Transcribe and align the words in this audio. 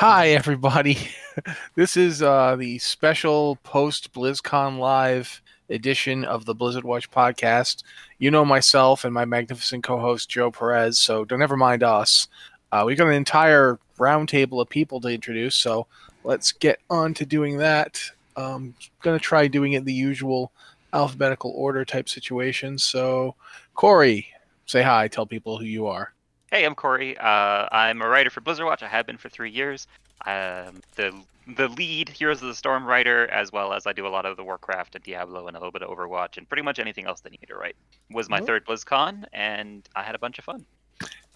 Hi, 0.00 0.28
everybody. 0.28 0.96
this 1.74 1.96
is 1.96 2.22
uh, 2.22 2.54
the 2.54 2.78
special 2.78 3.56
post 3.64 4.12
BlizzCon 4.12 4.78
Live 4.78 5.42
edition 5.70 6.24
of 6.24 6.44
the 6.44 6.54
Blizzard 6.54 6.84
Watch 6.84 7.10
podcast. 7.10 7.82
You 8.20 8.30
know 8.30 8.44
myself 8.44 9.04
and 9.04 9.12
my 9.12 9.24
magnificent 9.24 9.82
co 9.82 9.98
host, 9.98 10.28
Joe 10.28 10.52
Perez, 10.52 11.00
so 11.00 11.24
don't 11.24 11.42
ever 11.42 11.56
mind 11.56 11.82
us. 11.82 12.28
Uh, 12.70 12.84
we've 12.86 12.96
got 12.96 13.08
an 13.08 13.14
entire 13.14 13.80
roundtable 13.98 14.62
of 14.62 14.68
people 14.68 15.00
to 15.00 15.08
introduce, 15.08 15.56
so 15.56 15.88
let's 16.22 16.52
get 16.52 16.78
on 16.88 17.12
to 17.14 17.26
doing 17.26 17.58
that. 17.58 18.00
Um, 18.36 18.76
going 19.02 19.18
to 19.18 19.24
try 19.24 19.48
doing 19.48 19.72
it 19.72 19.78
in 19.78 19.84
the 19.84 19.92
usual 19.92 20.52
alphabetical 20.92 21.50
order 21.56 21.84
type 21.84 22.08
situation. 22.08 22.78
So, 22.78 23.34
Corey, 23.74 24.28
say 24.64 24.82
hi, 24.82 25.08
tell 25.08 25.26
people 25.26 25.58
who 25.58 25.64
you 25.64 25.88
are. 25.88 26.12
Hey, 26.50 26.64
I'm 26.64 26.74
Corey. 26.74 27.14
Uh, 27.18 27.68
I'm 27.70 28.00
a 28.00 28.08
writer 28.08 28.30
for 28.30 28.40
Blizzard 28.40 28.64
Watch. 28.64 28.82
I 28.82 28.88
have 28.88 29.06
been 29.06 29.18
for 29.18 29.28
three 29.28 29.50
years. 29.50 29.86
Um, 30.24 30.80
the 30.96 31.12
the 31.56 31.68
lead 31.68 32.08
Heroes 32.08 32.40
of 32.40 32.48
the 32.48 32.54
Storm 32.54 32.86
writer, 32.86 33.26
as 33.28 33.52
well 33.52 33.74
as 33.74 33.86
I 33.86 33.92
do 33.92 34.06
a 34.06 34.08
lot 34.08 34.24
of 34.24 34.38
the 34.38 34.44
Warcraft 34.44 34.94
and 34.94 35.04
Diablo 35.04 35.46
and 35.46 35.56
a 35.56 35.60
little 35.60 35.72
bit 35.72 35.82
of 35.82 35.90
Overwatch 35.90 36.38
and 36.38 36.48
pretty 36.48 36.62
much 36.62 36.78
anything 36.78 37.06
else 37.06 37.20
that 37.20 37.32
you 37.32 37.38
need 37.38 37.48
to 37.48 37.54
write. 37.54 37.76
Was 38.10 38.30
my 38.30 38.40
third 38.40 38.64
BlizzCon, 38.64 39.26
and 39.34 39.86
I 39.94 40.02
had 40.02 40.14
a 40.14 40.18
bunch 40.18 40.38
of 40.38 40.46
fun. 40.46 40.64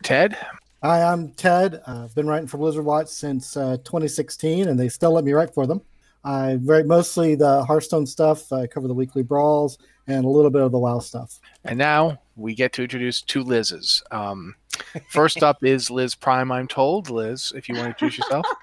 Ted. 0.02 0.36
Hi, 0.82 1.02
I'm 1.02 1.32
Ted. 1.32 1.82
I've 1.86 2.14
been 2.14 2.26
writing 2.26 2.48
for 2.48 2.56
Blizzard 2.56 2.84
Watch 2.86 3.08
since 3.08 3.54
uh, 3.54 3.76
2016, 3.84 4.68
and 4.68 4.80
they 4.80 4.88
still 4.88 5.12
let 5.12 5.24
me 5.24 5.32
write 5.32 5.52
for 5.52 5.66
them. 5.66 5.82
I 6.24 6.54
write 6.54 6.86
mostly 6.86 7.34
the 7.34 7.64
Hearthstone 7.64 8.06
stuff. 8.06 8.50
I 8.50 8.66
cover 8.66 8.88
the 8.88 8.94
weekly 8.94 9.22
brawls 9.22 9.76
and 10.06 10.24
a 10.24 10.28
little 10.28 10.50
bit 10.50 10.62
of 10.62 10.72
the 10.72 10.78
WoW 10.78 11.00
stuff. 11.00 11.38
And 11.64 11.78
now 11.78 12.18
we 12.36 12.54
get 12.54 12.72
to 12.74 12.82
introduce 12.82 13.20
two 13.20 13.42
Lizzes. 13.42 14.02
Um, 14.10 14.54
first 15.08 15.42
up 15.42 15.58
is 15.64 15.90
Liz 15.90 16.14
Prime, 16.14 16.50
I'm 16.52 16.68
told. 16.68 17.10
Liz, 17.10 17.52
if 17.54 17.68
you 17.68 17.74
want 17.74 17.84
to 17.84 17.90
introduce 17.90 18.18
yourself. 18.18 18.46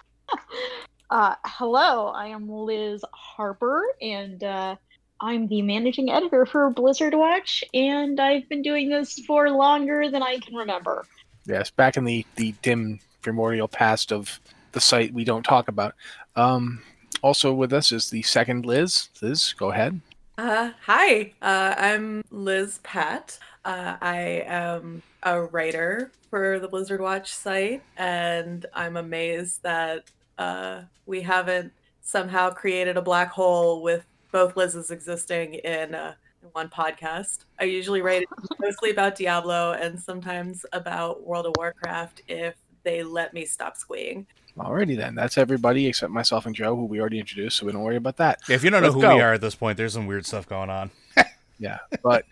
Uh, 1.11 1.33
hello, 1.43 2.09
I 2.09 2.27
am 2.27 2.47
Liz 2.47 3.03
Harper, 3.13 3.83
and 3.99 4.43
uh, 4.43 4.75
I'm 5.19 5.47
the 5.47 5.63
managing 5.63 6.11
editor 6.11 6.45
for 6.45 6.69
Blizzard 6.69 7.15
Watch, 7.15 7.63
and 7.73 8.19
I've 8.19 8.47
been 8.47 8.61
doing 8.61 8.89
this 8.89 9.17
for 9.25 9.49
longer 9.49 10.11
than 10.11 10.21
I 10.21 10.37
can 10.37 10.53
remember. 10.53 11.07
Yes, 11.47 11.71
back 11.71 11.97
in 11.97 12.03
the, 12.03 12.27
the 12.35 12.53
dim 12.61 12.99
primordial 13.23 13.67
past 13.67 14.11
of 14.11 14.39
the 14.71 14.79
site 14.79 15.11
we 15.11 15.23
don't 15.23 15.41
talk 15.41 15.67
about. 15.67 15.95
Um, 16.35 16.83
also 17.23 17.53
with 17.53 17.73
us 17.73 17.91
is 17.91 18.11
the 18.11 18.21
second 18.21 18.67
Liz. 18.67 19.09
Liz, 19.19 19.53
go 19.53 19.71
ahead. 19.71 19.99
Uh, 20.41 20.71
hi, 20.85 21.33
uh, 21.41 21.75
I'm 21.77 22.23
Liz 22.31 22.79
Pat. 22.81 23.37
Uh, 23.65 23.97
I 24.01 24.45
am 24.47 25.03
a 25.21 25.41
writer 25.41 26.13
for 26.29 26.59
the 26.59 26.67
Blizzard 26.69 27.01
Watch 27.01 27.33
site, 27.33 27.83
and 27.97 28.65
I'm 28.73 28.95
amazed 28.95 29.63
that 29.63 30.09
uh, 30.37 30.83
we 31.05 31.19
haven't 31.19 31.73
somehow 31.99 32.51
created 32.51 32.95
a 32.95 33.01
black 33.01 33.31
hole 33.31 33.81
with 33.83 34.05
both 34.31 34.55
Liz's 34.55 34.91
existing 34.91 35.55
in, 35.55 35.93
uh, 35.93 36.13
in 36.41 36.47
one 36.53 36.69
podcast. 36.69 37.39
I 37.59 37.65
usually 37.65 38.01
write 38.01 38.23
mostly 38.61 38.91
about 38.91 39.15
Diablo 39.17 39.73
and 39.73 39.99
sometimes 39.99 40.65
about 40.71 41.21
World 41.27 41.47
of 41.47 41.53
Warcraft 41.57 42.21
if 42.29 42.55
they 42.83 43.03
let 43.03 43.33
me 43.33 43.43
stop 43.43 43.75
squeeing. 43.75 44.25
Alrighty 44.59 44.97
then, 44.97 45.15
that's 45.15 45.37
everybody 45.37 45.87
except 45.87 46.11
myself 46.11 46.45
and 46.45 46.53
Joe, 46.55 46.75
who 46.75 46.85
we 46.85 46.99
already 46.99 47.19
introduced, 47.19 47.57
so 47.57 47.65
we 47.65 47.71
don't 47.71 47.81
worry 47.81 47.95
about 47.95 48.17
that. 48.17 48.39
If 48.49 48.63
you 48.63 48.69
don't 48.69 48.81
know 48.81 48.89
Let's 48.89 48.95
who 48.95 49.01
go. 49.01 49.15
we 49.15 49.21
are 49.21 49.33
at 49.33 49.41
this 49.41 49.55
point, 49.55 49.77
there's 49.77 49.93
some 49.93 50.05
weird 50.05 50.25
stuff 50.25 50.47
going 50.47 50.69
on. 50.69 50.91
Yeah, 51.59 51.79
but 52.01 52.25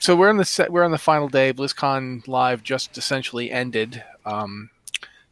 so 0.00 0.16
we're 0.16 0.30
in 0.30 0.36
the 0.36 0.44
set. 0.44 0.70
We're 0.70 0.82
on 0.82 0.90
the 0.90 0.98
final 0.98 1.28
day. 1.28 1.52
BlizzCon 1.52 2.26
Live 2.26 2.62
just 2.62 2.98
essentially 2.98 3.50
ended. 3.52 4.02
Um, 4.26 4.68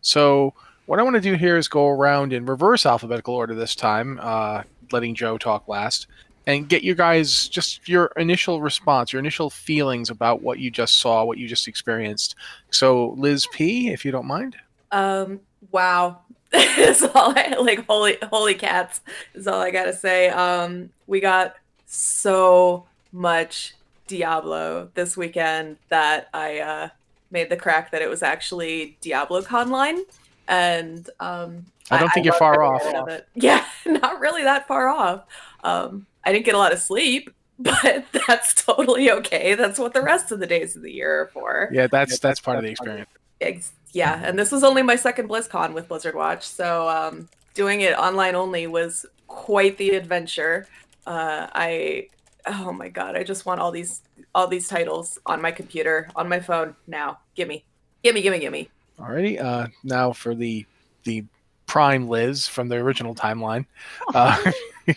so 0.00 0.54
what 0.86 0.98
I 1.00 1.02
want 1.02 1.16
to 1.16 1.20
do 1.20 1.34
here 1.34 1.56
is 1.56 1.68
go 1.68 1.88
around 1.88 2.32
in 2.32 2.46
reverse 2.46 2.86
alphabetical 2.86 3.34
order 3.34 3.54
this 3.54 3.74
time, 3.74 4.18
uh, 4.22 4.62
letting 4.92 5.14
Joe 5.14 5.38
talk 5.38 5.66
last, 5.66 6.06
and 6.46 6.68
get 6.68 6.82
you 6.82 6.94
guys 6.94 7.48
just 7.48 7.88
your 7.88 8.12
initial 8.16 8.60
response, 8.60 9.12
your 9.12 9.20
initial 9.20 9.50
feelings 9.50 10.08
about 10.08 10.40
what 10.40 10.58
you 10.58 10.70
just 10.70 10.98
saw, 10.98 11.24
what 11.24 11.38
you 11.38 11.48
just 11.48 11.66
experienced. 11.66 12.36
So 12.70 13.10
Liz 13.18 13.46
P, 13.52 13.88
if 13.88 14.04
you 14.04 14.12
don't 14.12 14.26
mind. 14.26 14.56
Um, 14.92 15.40
wow. 15.70 16.20
That's 16.76 17.02
all 17.02 17.32
I 17.36 17.56
like 17.58 17.86
holy 17.86 18.18
holy 18.22 18.54
cats 18.54 19.00
is 19.34 19.46
all 19.46 19.60
I 19.60 19.70
gotta 19.70 19.94
say. 19.94 20.28
Um 20.28 20.90
we 21.06 21.20
got 21.20 21.54
so 21.86 22.84
much 23.12 23.74
Diablo 24.06 24.90
this 24.94 25.16
weekend 25.16 25.78
that 25.88 26.28
I 26.34 26.58
uh 26.58 26.88
made 27.30 27.48
the 27.48 27.56
crack 27.56 27.90
that 27.92 28.02
it 28.02 28.10
was 28.10 28.22
actually 28.22 28.98
Diablo 29.00 29.40
Conline. 29.40 30.00
And 30.46 31.08
um 31.20 31.64
I 31.90 31.98
don't 31.98 32.10
think 32.10 32.26
you're 32.26 32.34
far 32.34 32.62
every 32.62 32.94
off. 32.98 33.08
of. 33.08 33.22
Yeah, 33.34 33.64
not 33.86 34.20
really 34.20 34.42
that 34.42 34.68
far 34.68 34.88
off. 34.88 35.24
Um 35.64 36.06
I 36.24 36.32
didn't 36.32 36.44
get 36.44 36.54
a 36.54 36.58
lot 36.58 36.72
of 36.72 36.78
sleep, 36.80 37.30
but 37.58 38.04
that's 38.26 38.52
totally 38.54 39.10
okay. 39.10 39.54
That's 39.54 39.78
what 39.78 39.94
the 39.94 40.02
rest 40.02 40.32
of 40.32 40.38
the 40.40 40.46
days 40.46 40.76
of 40.76 40.82
the 40.82 40.92
year 40.92 41.22
are 41.22 41.26
for. 41.28 41.70
Yeah, 41.72 41.86
that's 41.86 42.18
that's 42.18 42.40
part 42.40 42.58
of 42.58 42.64
the 42.64 42.70
experience. 42.70 43.08
Ex- 43.40 43.72
yeah, 43.92 44.20
and 44.24 44.38
this 44.38 44.50
was 44.50 44.64
only 44.64 44.82
my 44.82 44.96
second 44.96 45.28
BlizzCon 45.28 45.74
with 45.74 45.88
Blizzard 45.88 46.14
Watch, 46.14 46.46
so 46.46 46.88
um, 46.88 47.28
doing 47.54 47.82
it 47.82 47.96
online 47.98 48.34
only 48.34 48.66
was 48.66 49.06
quite 49.26 49.76
the 49.78 49.90
adventure. 49.90 50.66
Uh, 51.06 51.46
I, 51.52 52.08
oh 52.46 52.72
my 52.72 52.88
god, 52.88 53.16
I 53.16 53.22
just 53.22 53.46
want 53.46 53.60
all 53.60 53.70
these 53.70 54.02
all 54.34 54.46
these 54.46 54.68
titles 54.68 55.18
on 55.26 55.42
my 55.42 55.50
computer, 55.50 56.08
on 56.16 56.28
my 56.28 56.40
phone 56.40 56.74
now. 56.86 57.18
Gimme, 57.34 57.64
gimme, 58.02 58.22
gimme, 58.22 58.38
gimme. 58.38 58.70
Alrighty. 58.98 59.42
Uh, 59.42 59.68
now 59.84 60.12
for 60.12 60.34
the 60.34 60.66
the 61.04 61.24
prime 61.66 62.08
Liz 62.08 62.46
from 62.46 62.68
the 62.68 62.76
original 62.76 63.14
timeline. 63.14 63.66
Uh, 64.14 64.52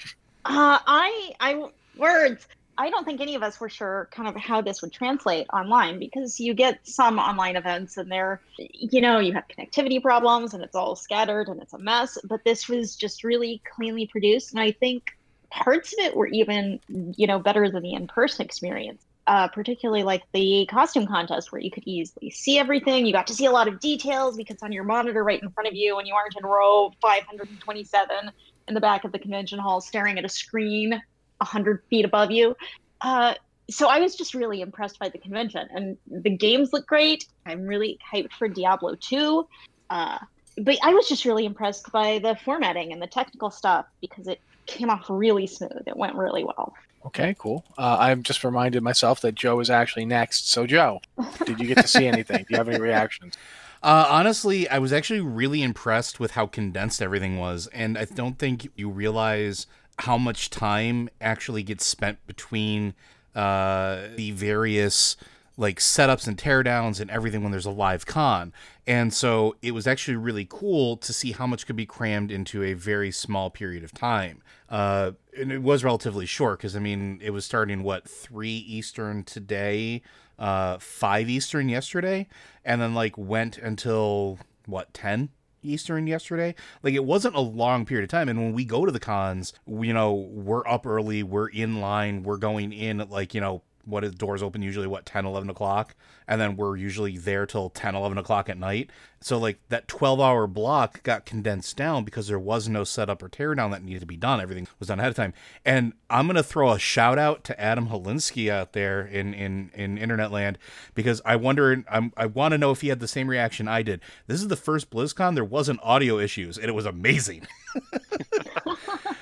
Uh, 0.48 0.78
I, 0.86 1.34
I, 1.40 1.70
words. 1.98 2.48
I 2.78 2.90
don't 2.90 3.06
think 3.06 3.22
any 3.22 3.36
of 3.36 3.44
us 3.44 3.60
were 3.60 3.70
sure 3.70 4.10
kind 4.12 4.28
of 4.28 4.36
how 4.36 4.62
this 4.62 4.82
would 4.82 4.92
translate 4.92 5.48
online 5.54 6.00
because 6.00 6.40
you 6.40 6.54
get 6.54 6.80
some 6.84 7.20
online 7.20 7.56
events 7.56 7.98
and 7.98 8.12
they're, 8.12 8.42
you 8.58 9.02
know, 9.02 9.20
you 9.20 9.34
have 9.34 9.46
connectivity 9.48 10.02
problems 10.02 10.54
and 10.54 10.64
it's 10.64 10.76
all 10.76 10.96
scattered 10.96 11.48
and 11.48 11.62
it's 11.62 11.74
a 11.74 11.78
mess. 11.78 12.18
But 12.24 12.44
this 12.44 12.68
was 12.68 12.96
just 12.96 13.24
really 13.24 13.62
cleanly 13.76 14.08
produced. 14.08 14.52
And 14.52 14.60
I 14.60 14.72
think 14.72 15.18
parts 15.50 15.94
of 15.94 16.00
it 16.00 16.16
were 16.16 16.28
even, 16.28 16.80
you 17.16 17.28
know, 17.28 17.40
better 17.40 17.70
than 17.70 17.84
the 17.84 17.94
in 17.94 18.08
person 18.08 18.46
experience. 18.46 19.04
Uh, 19.28 19.48
particularly 19.48 20.04
like 20.04 20.22
the 20.34 20.68
costume 20.70 21.08
contest 21.08 21.52
where 21.52 21.60
you 21.60 21.72
could 21.72 21.82
easily 21.88 22.30
see 22.30 22.60
everything. 22.60 23.08
You 23.08 23.14
got 23.14 23.26
to 23.26 23.34
see 23.34 23.46
a 23.46 23.52
lot 23.52 23.68
of 23.68 23.80
details 23.80 24.38
because 24.38 24.62
on 24.62 24.72
your 24.72 24.84
monitor 24.84 25.24
right 25.24 25.42
in 25.42 25.50
front 25.50 25.68
of 25.68 25.74
you 25.74 25.98
and 25.98 26.08
you 26.08 26.14
aren't 26.14 26.36
in 26.38 26.46
row 26.46 26.92
527 27.02 28.32
in 28.68 28.74
the 28.76 28.80
back 28.80 29.04
of 29.04 29.12
the 29.12 29.18
convention 29.18 29.58
hall 29.58 29.82
staring 29.82 30.20
at 30.20 30.26
a 30.26 30.30
screen 30.30 31.02
100 31.38 31.84
feet 31.90 32.06
above 32.06 32.32
you. 32.32 32.56
Uh, 33.02 33.36
so 33.70 33.88
I 33.88 34.00
was 34.00 34.16
just 34.16 34.34
really 34.34 34.62
impressed 34.62 35.00
by 35.00 35.10
the 35.10 35.18
convention, 35.18 35.68
and 35.72 35.98
the 36.08 36.30
games 36.30 36.72
look 36.72 36.86
great. 36.86 37.26
I'm 37.46 37.66
really 37.66 37.98
hyped 38.14 38.34
for 38.34 38.48
Diablo 38.48 38.96
2. 38.96 39.48
Uh, 39.90 40.20
but 40.58 40.78
I 40.84 40.94
was 40.94 41.08
just 41.08 41.26
really 41.26 41.46
impressed 41.46 41.92
by 41.92 42.20
the 42.20 42.36
formatting 42.46 42.94
and 42.94 43.02
the 43.02 43.08
technical 43.08 43.52
stuff 43.52 43.86
because 44.02 44.28
it 44.28 44.40
came 44.66 44.90
off 44.90 45.06
really 45.10 45.48
smooth. 45.48 45.84
It 45.86 45.98
went 45.98 46.16
really 46.16 46.44
well. 46.44 46.74
okay, 47.08 47.36
cool. 47.38 47.66
Uh, 47.78 47.98
I'm 48.00 48.24
just 48.24 48.44
reminded 48.44 48.82
myself 48.82 49.22
that 49.22 49.36
Joe 49.36 49.60
is 49.60 49.70
actually 49.70 50.06
next. 50.06 50.50
So 50.50 50.66
Joe, 50.66 51.02
did 51.46 51.60
you 51.60 51.68
get 51.68 51.78
to 51.78 51.88
see 51.88 52.08
anything? 52.08 52.38
Do 52.40 52.46
you 52.50 52.58
have 52.58 52.70
any 52.70 52.80
reactions? 52.80 53.36
Uh, 53.84 54.08
honestly, 54.10 54.68
I 54.68 54.80
was 54.80 54.92
actually 54.92 55.20
really 55.20 55.62
impressed 55.62 56.20
with 56.20 56.32
how 56.32 56.48
condensed 56.48 57.04
everything 57.04 57.38
was, 57.38 57.68
and 57.68 58.00
I 58.00 58.06
don't 58.06 58.40
think 58.40 58.68
you 58.76 58.90
realize 58.90 59.68
how 60.00 60.18
much 60.18 60.50
time 60.50 61.10
actually 61.22 61.64
gets 61.64 61.86
spent 61.86 62.26
between 62.28 62.94
uh, 63.34 64.08
the 64.16 64.32
various 64.32 65.18
like 65.58 65.80
setups 65.80 66.28
and 66.28 66.38
teardowns 66.38 67.00
and 67.00 67.10
everything 67.10 67.42
when 67.42 67.52
there's 67.52 67.66
a 67.66 67.72
live 67.72 68.06
con. 68.06 68.52
And 68.86 69.14
so 69.14 69.56
it 69.62 69.72
was 69.72 69.88
actually 69.88 70.18
really 70.18 70.46
cool 70.50 70.98
to 70.98 71.14
see 71.14 71.32
how 71.32 71.48
much 71.48 71.66
could 71.66 71.78
be 71.78 71.86
crammed 71.86 72.30
into 72.30 72.62
a 72.64 72.74
very 72.74 73.12
small 73.12 73.50
period 73.50 73.84
of 73.84 73.94
time. 73.94 74.42
Uh, 74.70 75.12
and 75.38 75.52
it 75.52 75.62
was 75.62 75.84
relatively 75.84 76.26
short 76.26 76.60
because 76.60 76.76
I 76.76 76.80
mean 76.80 77.20
it 77.22 77.32
was 77.32 77.46
starting 77.46 77.84
what 77.84 78.08
three 78.08 78.58
Eastern 78.68 79.24
today, 79.24 80.02
uh, 80.38 80.78
five 80.80 81.30
Eastern 81.30 81.70
yesterday, 81.70 82.28
and 82.66 82.82
then 82.82 82.94
like 82.94 83.18
went 83.18 83.58
until 83.58 84.40
what 84.66 84.94
ten 84.94 85.30
Eastern 85.66 86.08
yesterday. 86.08 86.56
Like 86.84 86.94
it 86.94 87.06
wasn't 87.06 87.36
a 87.36 87.42
long 87.42 87.86
period 87.86 88.04
of 88.04 88.10
time. 88.10 88.30
And 88.30 88.40
when 88.40 88.54
we 88.54 88.66
go 88.66 88.86
to 88.86 88.92
the 88.92 89.00
cons, 89.00 89.54
we, 89.66 89.88
you 89.88 89.94
know, 89.94 90.14
we're 90.14 90.68
up 90.68 90.86
early, 90.86 91.24
we're 91.24 91.50
in 91.50 91.82
line, 91.82 92.24
we're 92.24 92.38
going 92.38 92.72
in 92.72 93.02
at 93.02 93.10
like, 93.10 93.34
you 93.34 93.42
know, 93.42 93.62
what 93.86 94.04
is 94.04 94.14
doors 94.16 94.44
open 94.44 94.62
usually 94.62 94.88
what 94.88 95.06
10 95.06 95.26
11 95.26 95.50
o'clock? 95.50 95.96
And 96.28 96.42
then 96.42 96.56
we're 96.56 96.76
usually 96.76 97.18
there 97.18 97.46
till 97.46 97.70
10 97.70 97.96
11 97.96 98.18
o'clock 98.18 98.50
at 98.50 98.58
night. 98.58 98.90
So 99.22 99.38
like 99.38 99.60
that 99.70 99.88
12 99.88 100.20
hour 100.20 100.48
block 100.48 101.02
got 101.04 101.26
condensed 101.26 101.78
down 101.78 102.04
because 102.04 102.28
there 102.28 102.40
was 102.40 102.68
no 102.70 102.84
setup 102.84 103.24
or 103.24 103.30
teardown 103.30 103.72
that 103.72 103.84
needed 103.84 104.02
to 104.02 104.06
be 104.06 104.18
done. 104.18 104.42
Everything 104.42 104.68
was 104.80 104.90
done 104.90 105.00
ahead 105.00 105.10
of 105.10 105.16
time. 105.16 105.34
And 105.64 105.94
i'm 106.10 106.28
going 106.28 106.36
to 106.36 106.44
throw 106.44 106.72
a 106.72 106.80
shout 106.80 107.18
out 107.18 107.44
to 107.44 107.60
adam 107.60 107.90
Holisky 107.90 108.50
out 108.50 108.74
there 108.74 109.02
in 109.06 109.34
in 109.34 109.72
in 109.74 109.98
internet 109.98 110.32
land 110.32 110.58
because 110.94 111.22
i 111.26 111.36
wonder 111.36 111.84
I'm, 111.90 112.14
i 112.16 112.26
want 112.26 112.52
to 112.52 112.58
know 112.58 112.72
if 112.72 112.82
he 112.82 112.90
had 112.90 113.00
the 113.00 113.08
same 113.08 113.28
reaction 113.28 113.68
i 113.68 113.82
did. 113.82 114.02
This 114.28 114.42
is 114.42 114.48
the 114.48 114.56
first 114.56 114.90
blizzcon 114.90 115.36
there 115.36 115.44
wasn't 115.44 115.80
audio 115.82 116.20
issues 116.20 116.58
and 116.58 116.68
it 116.68 116.74
was 116.74 116.86
amazing 116.86 117.48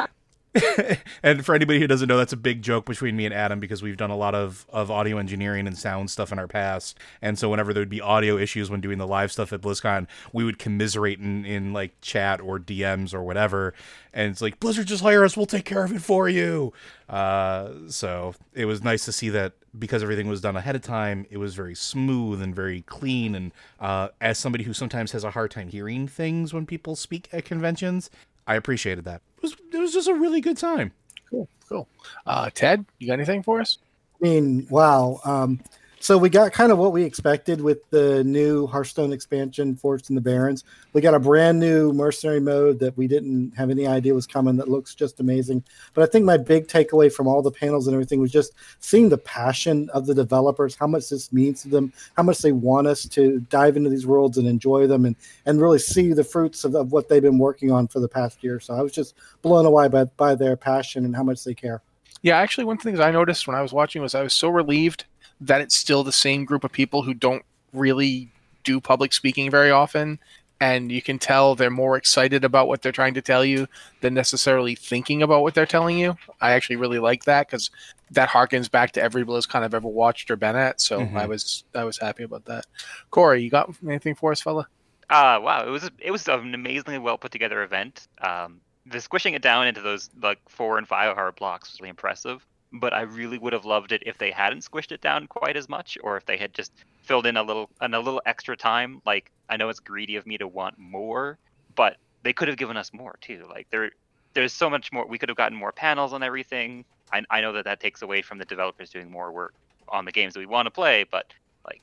and 1.23 1.45
for 1.45 1.55
anybody 1.55 1.79
who 1.79 1.87
doesn't 1.87 2.07
know, 2.07 2.17
that's 2.17 2.33
a 2.33 2.37
big 2.37 2.61
joke 2.61 2.85
between 2.85 3.15
me 3.15 3.25
and 3.25 3.33
Adam 3.33 3.59
because 3.59 3.81
we've 3.81 3.97
done 3.97 4.11
a 4.11 4.15
lot 4.15 4.35
of, 4.35 4.65
of 4.69 4.91
audio 4.91 5.17
engineering 5.17 5.65
and 5.67 5.77
sound 5.77 6.11
stuff 6.11 6.31
in 6.31 6.39
our 6.39 6.47
past. 6.47 6.97
And 7.21 7.39
so 7.39 7.49
whenever 7.49 7.73
there 7.73 7.81
would 7.81 7.89
be 7.89 8.01
audio 8.01 8.37
issues 8.37 8.69
when 8.69 8.81
doing 8.81 8.97
the 8.97 9.07
live 9.07 9.31
stuff 9.31 9.51
at 9.51 9.61
BlizzCon, 9.61 10.07
we 10.31 10.43
would 10.43 10.59
commiserate 10.59 11.19
in, 11.19 11.45
in 11.45 11.73
like 11.73 11.99
chat 12.01 12.39
or 12.39 12.59
DMs 12.59 13.13
or 13.13 13.23
whatever. 13.23 13.73
And 14.13 14.31
it's 14.31 14.41
like, 14.41 14.59
Blizzard, 14.59 14.85
just 14.85 15.01
hire 15.01 15.23
us. 15.23 15.35
We'll 15.35 15.47
take 15.47 15.65
care 15.65 15.83
of 15.83 15.91
it 15.91 16.01
for 16.01 16.29
you. 16.29 16.71
Uh, 17.09 17.69
so 17.87 18.35
it 18.53 18.65
was 18.65 18.83
nice 18.83 19.05
to 19.05 19.11
see 19.11 19.29
that 19.29 19.53
because 19.77 20.03
everything 20.03 20.27
was 20.27 20.41
done 20.41 20.55
ahead 20.55 20.75
of 20.75 20.83
time, 20.83 21.25
it 21.31 21.37
was 21.37 21.55
very 21.55 21.75
smooth 21.75 22.41
and 22.41 22.55
very 22.55 22.81
clean. 22.83 23.33
And 23.33 23.51
uh, 23.79 24.09
as 24.21 24.37
somebody 24.37 24.65
who 24.65 24.73
sometimes 24.73 25.13
has 25.13 25.23
a 25.23 25.31
hard 25.31 25.49
time 25.49 25.69
hearing 25.69 26.07
things 26.07 26.53
when 26.53 26.67
people 26.67 26.95
speak 26.95 27.27
at 27.31 27.43
conventions, 27.43 28.11
I 28.45 28.55
appreciated 28.55 29.05
that. 29.05 29.21
It 29.43 29.47
was 29.47 29.55
it 29.73 29.77
was 29.77 29.93
just 29.93 30.07
a 30.07 30.13
really 30.13 30.39
good 30.39 30.57
time. 30.57 30.93
Cool, 31.29 31.49
cool. 31.67 31.89
Uh, 32.25 32.49
Ted, 32.49 32.85
you 32.99 33.07
got 33.07 33.13
anything 33.13 33.43
for 33.43 33.59
us? 33.59 33.77
I 34.21 34.23
mean, 34.23 34.67
wow. 34.69 35.19
Um, 35.25 35.59
so 36.03 36.17
we 36.17 36.27
got 36.27 36.51
kind 36.51 36.69
of 36.69 36.77
what 36.77 36.91
we 36.91 37.03
expected 37.03 37.61
with 37.61 37.89
the 37.89 38.25
new 38.25 38.67
Hearthstone 38.67 39.13
expansion, 39.13 39.77
Forged 39.77 40.09
in 40.09 40.15
the 40.15 40.21
Barrens. 40.21 40.65
We 40.91 40.99
got 40.99 41.13
a 41.13 41.19
brand 41.19 41.61
new 41.61 41.93
mercenary 41.93 42.41
mode 42.41 42.79
that 42.79 42.97
we 42.97 43.07
didn't 43.07 43.53
have 43.55 43.69
any 43.69 43.87
idea 43.87 44.13
was 44.13 44.27
coming 44.27 44.57
that 44.57 44.67
looks 44.67 44.95
just 44.95 45.21
amazing. 45.21 45.63
But 45.93 46.03
I 46.03 46.07
think 46.07 46.25
my 46.25 46.35
big 46.35 46.67
takeaway 46.67 47.09
from 47.09 47.25
all 47.25 47.41
the 47.41 47.51
panels 47.51 47.87
and 47.87 47.93
everything 47.93 48.19
was 48.19 48.33
just 48.33 48.51
seeing 48.81 49.07
the 49.07 49.17
passion 49.17 49.89
of 49.91 50.05
the 50.05 50.13
developers, 50.13 50.75
how 50.75 50.87
much 50.87 51.07
this 51.07 51.31
means 51.31 51.61
to 51.61 51.69
them, 51.69 51.93
how 52.17 52.23
much 52.23 52.39
they 52.39 52.51
want 52.51 52.87
us 52.87 53.05
to 53.05 53.39
dive 53.49 53.77
into 53.77 53.89
these 53.89 54.05
worlds 54.05 54.37
and 54.37 54.45
enjoy 54.45 54.87
them 54.87 55.05
and, 55.05 55.15
and 55.45 55.61
really 55.61 55.79
see 55.79 56.11
the 56.11 56.25
fruits 56.25 56.65
of, 56.65 56.75
of 56.75 56.91
what 56.91 57.07
they've 57.07 57.21
been 57.21 57.37
working 57.37 57.71
on 57.71 57.87
for 57.87 58.01
the 58.01 58.09
past 58.09 58.43
year. 58.43 58.59
So 58.59 58.73
I 58.73 58.81
was 58.81 58.91
just 58.91 59.15
blown 59.41 59.65
away 59.65 59.87
by, 59.87 60.03
by 60.03 60.35
their 60.35 60.57
passion 60.57 61.05
and 61.05 61.15
how 61.15 61.23
much 61.23 61.45
they 61.45 61.53
care. 61.53 61.81
Yeah, 62.23 62.37
actually, 62.37 62.65
one 62.65 62.75
of 62.75 62.83
the 62.83 62.89
things 62.89 62.99
I 62.99 63.11
noticed 63.11 63.47
when 63.47 63.55
I 63.55 63.61
was 63.61 63.71
watching 63.71 64.01
was 64.01 64.15
I 64.15 64.23
was 64.23 64.33
so 64.33 64.49
relieved 64.49 65.05
that 65.45 65.61
it's 65.61 65.75
still 65.75 66.03
the 66.03 66.11
same 66.11 66.45
group 66.45 66.63
of 66.63 66.71
people 66.71 67.03
who 67.03 67.13
don't 67.13 67.43
really 67.73 68.29
do 68.63 68.79
public 68.79 69.13
speaking 69.13 69.51
very 69.51 69.71
often 69.71 70.19
and 70.63 70.93
you 70.93 71.01
can 71.01 71.19
tell 71.19 71.55
they're 71.55 71.69
more 71.69 71.97
excited 71.97 72.45
about 72.45 72.69
what 72.69 72.81
they're 72.81 72.93
trying 72.93 73.13
to 73.13 73.21
tell 73.21 73.43
you 73.43 73.67
than 73.99 74.13
necessarily 74.13 74.75
thinking 74.75 75.21
about 75.21 75.41
what 75.41 75.53
they're 75.53 75.65
telling 75.65 75.97
you. 75.97 76.15
I 76.39 76.51
actually 76.53 76.77
really 76.77 76.99
like 76.99 77.25
that 77.25 77.47
because 77.47 77.69
that 78.11 78.29
harkens 78.29 78.71
back 78.71 78.91
to 78.93 79.01
every 79.01 79.25
BlizzCon 79.25 79.61
I've 79.61 79.73
ever 79.73 79.89
watched 79.89 80.31
or 80.31 80.37
been 80.37 80.55
at. 80.55 80.79
So 80.79 81.01
Mhm. 81.01 81.17
I 81.17 81.25
was 81.25 81.65
I 81.75 81.83
was 81.83 81.97
happy 81.97 82.23
about 82.23 82.45
that. 82.45 82.65
Corey, 83.11 83.43
you 83.43 83.49
got 83.49 83.75
anything 83.85 84.15
for 84.15 84.31
us, 84.31 84.39
fella? 84.39 84.67
Uh, 85.09 85.37
wow, 85.41 85.65
it 85.67 85.69
was 85.69 85.89
it 85.99 86.11
was 86.11 86.25
an 86.29 86.53
amazingly 86.53 86.97
well 86.97 87.17
put 87.17 87.33
together 87.33 87.61
event. 87.63 88.07
Um, 88.21 88.61
the 88.85 89.01
squishing 89.01 89.33
it 89.33 89.41
down 89.41 89.67
into 89.67 89.81
those 89.81 90.09
like 90.21 90.39
four 90.47 90.77
and 90.77 90.87
five 90.87 91.17
hour 91.17 91.33
blocks 91.33 91.73
was 91.73 91.81
really 91.81 91.89
impressive. 91.89 92.45
But 92.73 92.93
I 92.93 93.01
really 93.01 93.37
would 93.37 93.53
have 93.53 93.65
loved 93.65 93.91
it 93.91 94.01
if 94.05 94.17
they 94.17 94.31
hadn't 94.31 94.59
squished 94.59 94.91
it 94.91 95.01
down 95.01 95.27
quite 95.27 95.55
as 95.55 95.69
much, 95.69 95.97
or 96.03 96.17
if 96.17 96.25
they 96.25 96.37
had 96.37 96.53
just 96.53 96.71
filled 97.03 97.25
in 97.25 97.37
a 97.37 97.43
little 97.43 97.69
and 97.81 97.93
a 97.93 97.99
little 97.99 98.21
extra 98.25 98.57
time. 98.57 99.01
Like 99.05 99.31
I 99.49 99.57
know 99.57 99.69
it's 99.69 99.79
greedy 99.79 100.15
of 100.15 100.25
me 100.25 100.37
to 100.39 100.47
want 100.47 100.77
more, 100.77 101.37
but 101.75 101.97
they 102.23 102.33
could 102.33 102.47
have 102.47 102.57
given 102.57 102.77
us 102.77 102.91
more 102.93 103.15
too. 103.21 103.45
Like 103.49 103.67
there, 103.69 103.91
there's 104.33 104.53
so 104.53 104.69
much 104.69 104.91
more. 104.91 105.05
We 105.05 105.17
could 105.17 105.29
have 105.29 105.37
gotten 105.37 105.57
more 105.57 105.71
panels 105.71 106.13
on 106.13 106.23
everything. 106.23 106.85
I, 107.11 107.21
I 107.29 107.41
know 107.41 107.53
that 107.53 107.65
that 107.65 107.79
takes 107.79 108.01
away 108.01 108.21
from 108.21 108.39
the 108.39 108.45
developers 108.45 108.89
doing 108.89 109.11
more 109.11 109.31
work 109.31 109.53
on 109.89 110.05
the 110.05 110.11
games 110.11 110.33
that 110.33 110.39
we 110.39 110.45
want 110.45 110.65
to 110.65 110.71
play, 110.71 111.05
but 111.11 111.31
like 111.65 111.81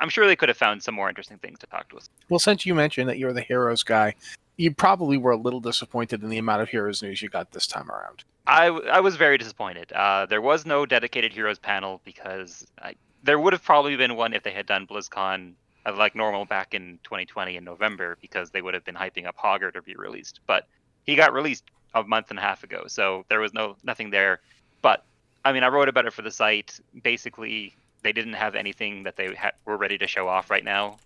I'm 0.00 0.08
sure 0.08 0.26
they 0.26 0.36
could 0.36 0.48
have 0.48 0.58
found 0.58 0.82
some 0.82 0.94
more 0.94 1.08
interesting 1.08 1.38
things 1.38 1.58
to 1.60 1.66
talk 1.66 1.88
to 1.90 1.96
us. 1.96 2.10
Well, 2.28 2.38
since 2.38 2.66
you 2.66 2.74
mentioned 2.74 3.08
that 3.08 3.18
you're 3.18 3.32
the 3.32 3.40
heroes 3.40 3.82
guy, 3.82 4.14
you 4.56 4.74
probably 4.74 5.18
were 5.18 5.32
a 5.32 5.36
little 5.36 5.60
disappointed 5.60 6.22
in 6.22 6.30
the 6.30 6.38
amount 6.38 6.62
of 6.62 6.68
heroes 6.68 7.02
news 7.02 7.20
you 7.20 7.28
got 7.28 7.52
this 7.52 7.66
time 7.66 7.90
around. 7.90 8.24
I, 8.46 8.66
I 8.66 9.00
was 9.00 9.16
very 9.16 9.38
disappointed. 9.38 9.92
Uh, 9.92 10.26
there 10.26 10.40
was 10.40 10.64
no 10.64 10.86
dedicated 10.86 11.32
heroes 11.32 11.58
panel 11.58 12.00
because 12.04 12.66
I, 12.80 12.94
there 13.22 13.38
would 13.38 13.52
have 13.52 13.62
probably 13.62 13.96
been 13.96 14.16
one 14.16 14.32
if 14.32 14.42
they 14.42 14.52
had 14.52 14.66
done 14.66 14.86
BlizzCon 14.86 15.52
uh, 15.84 15.94
like 15.96 16.14
normal 16.14 16.44
back 16.44 16.74
in 16.74 16.98
2020 17.02 17.56
in 17.56 17.64
November 17.64 18.16
because 18.20 18.50
they 18.50 18.62
would 18.62 18.74
have 18.74 18.84
been 18.84 18.94
hyping 18.94 19.26
up 19.26 19.36
Hogger 19.36 19.72
to 19.72 19.82
be 19.82 19.94
released. 19.94 20.40
But 20.46 20.66
he 21.04 21.16
got 21.16 21.32
released 21.32 21.64
a 21.94 22.02
month 22.04 22.30
and 22.30 22.38
a 22.38 22.42
half 22.42 22.64
ago, 22.64 22.84
so 22.86 23.24
there 23.28 23.40
was 23.40 23.52
no 23.52 23.76
nothing 23.84 24.10
there. 24.10 24.40
But 24.80 25.04
I 25.44 25.52
mean, 25.52 25.64
I 25.64 25.68
wrote 25.68 25.88
about 25.88 26.06
it 26.06 26.12
for 26.12 26.22
the 26.22 26.30
site. 26.30 26.80
Basically, 27.02 27.74
they 28.02 28.12
didn't 28.12 28.34
have 28.34 28.54
anything 28.54 29.02
that 29.04 29.16
they 29.16 29.34
ha- 29.34 29.52
were 29.64 29.76
ready 29.76 29.98
to 29.98 30.06
show 30.06 30.28
off 30.28 30.50
right 30.50 30.64
now. 30.64 30.98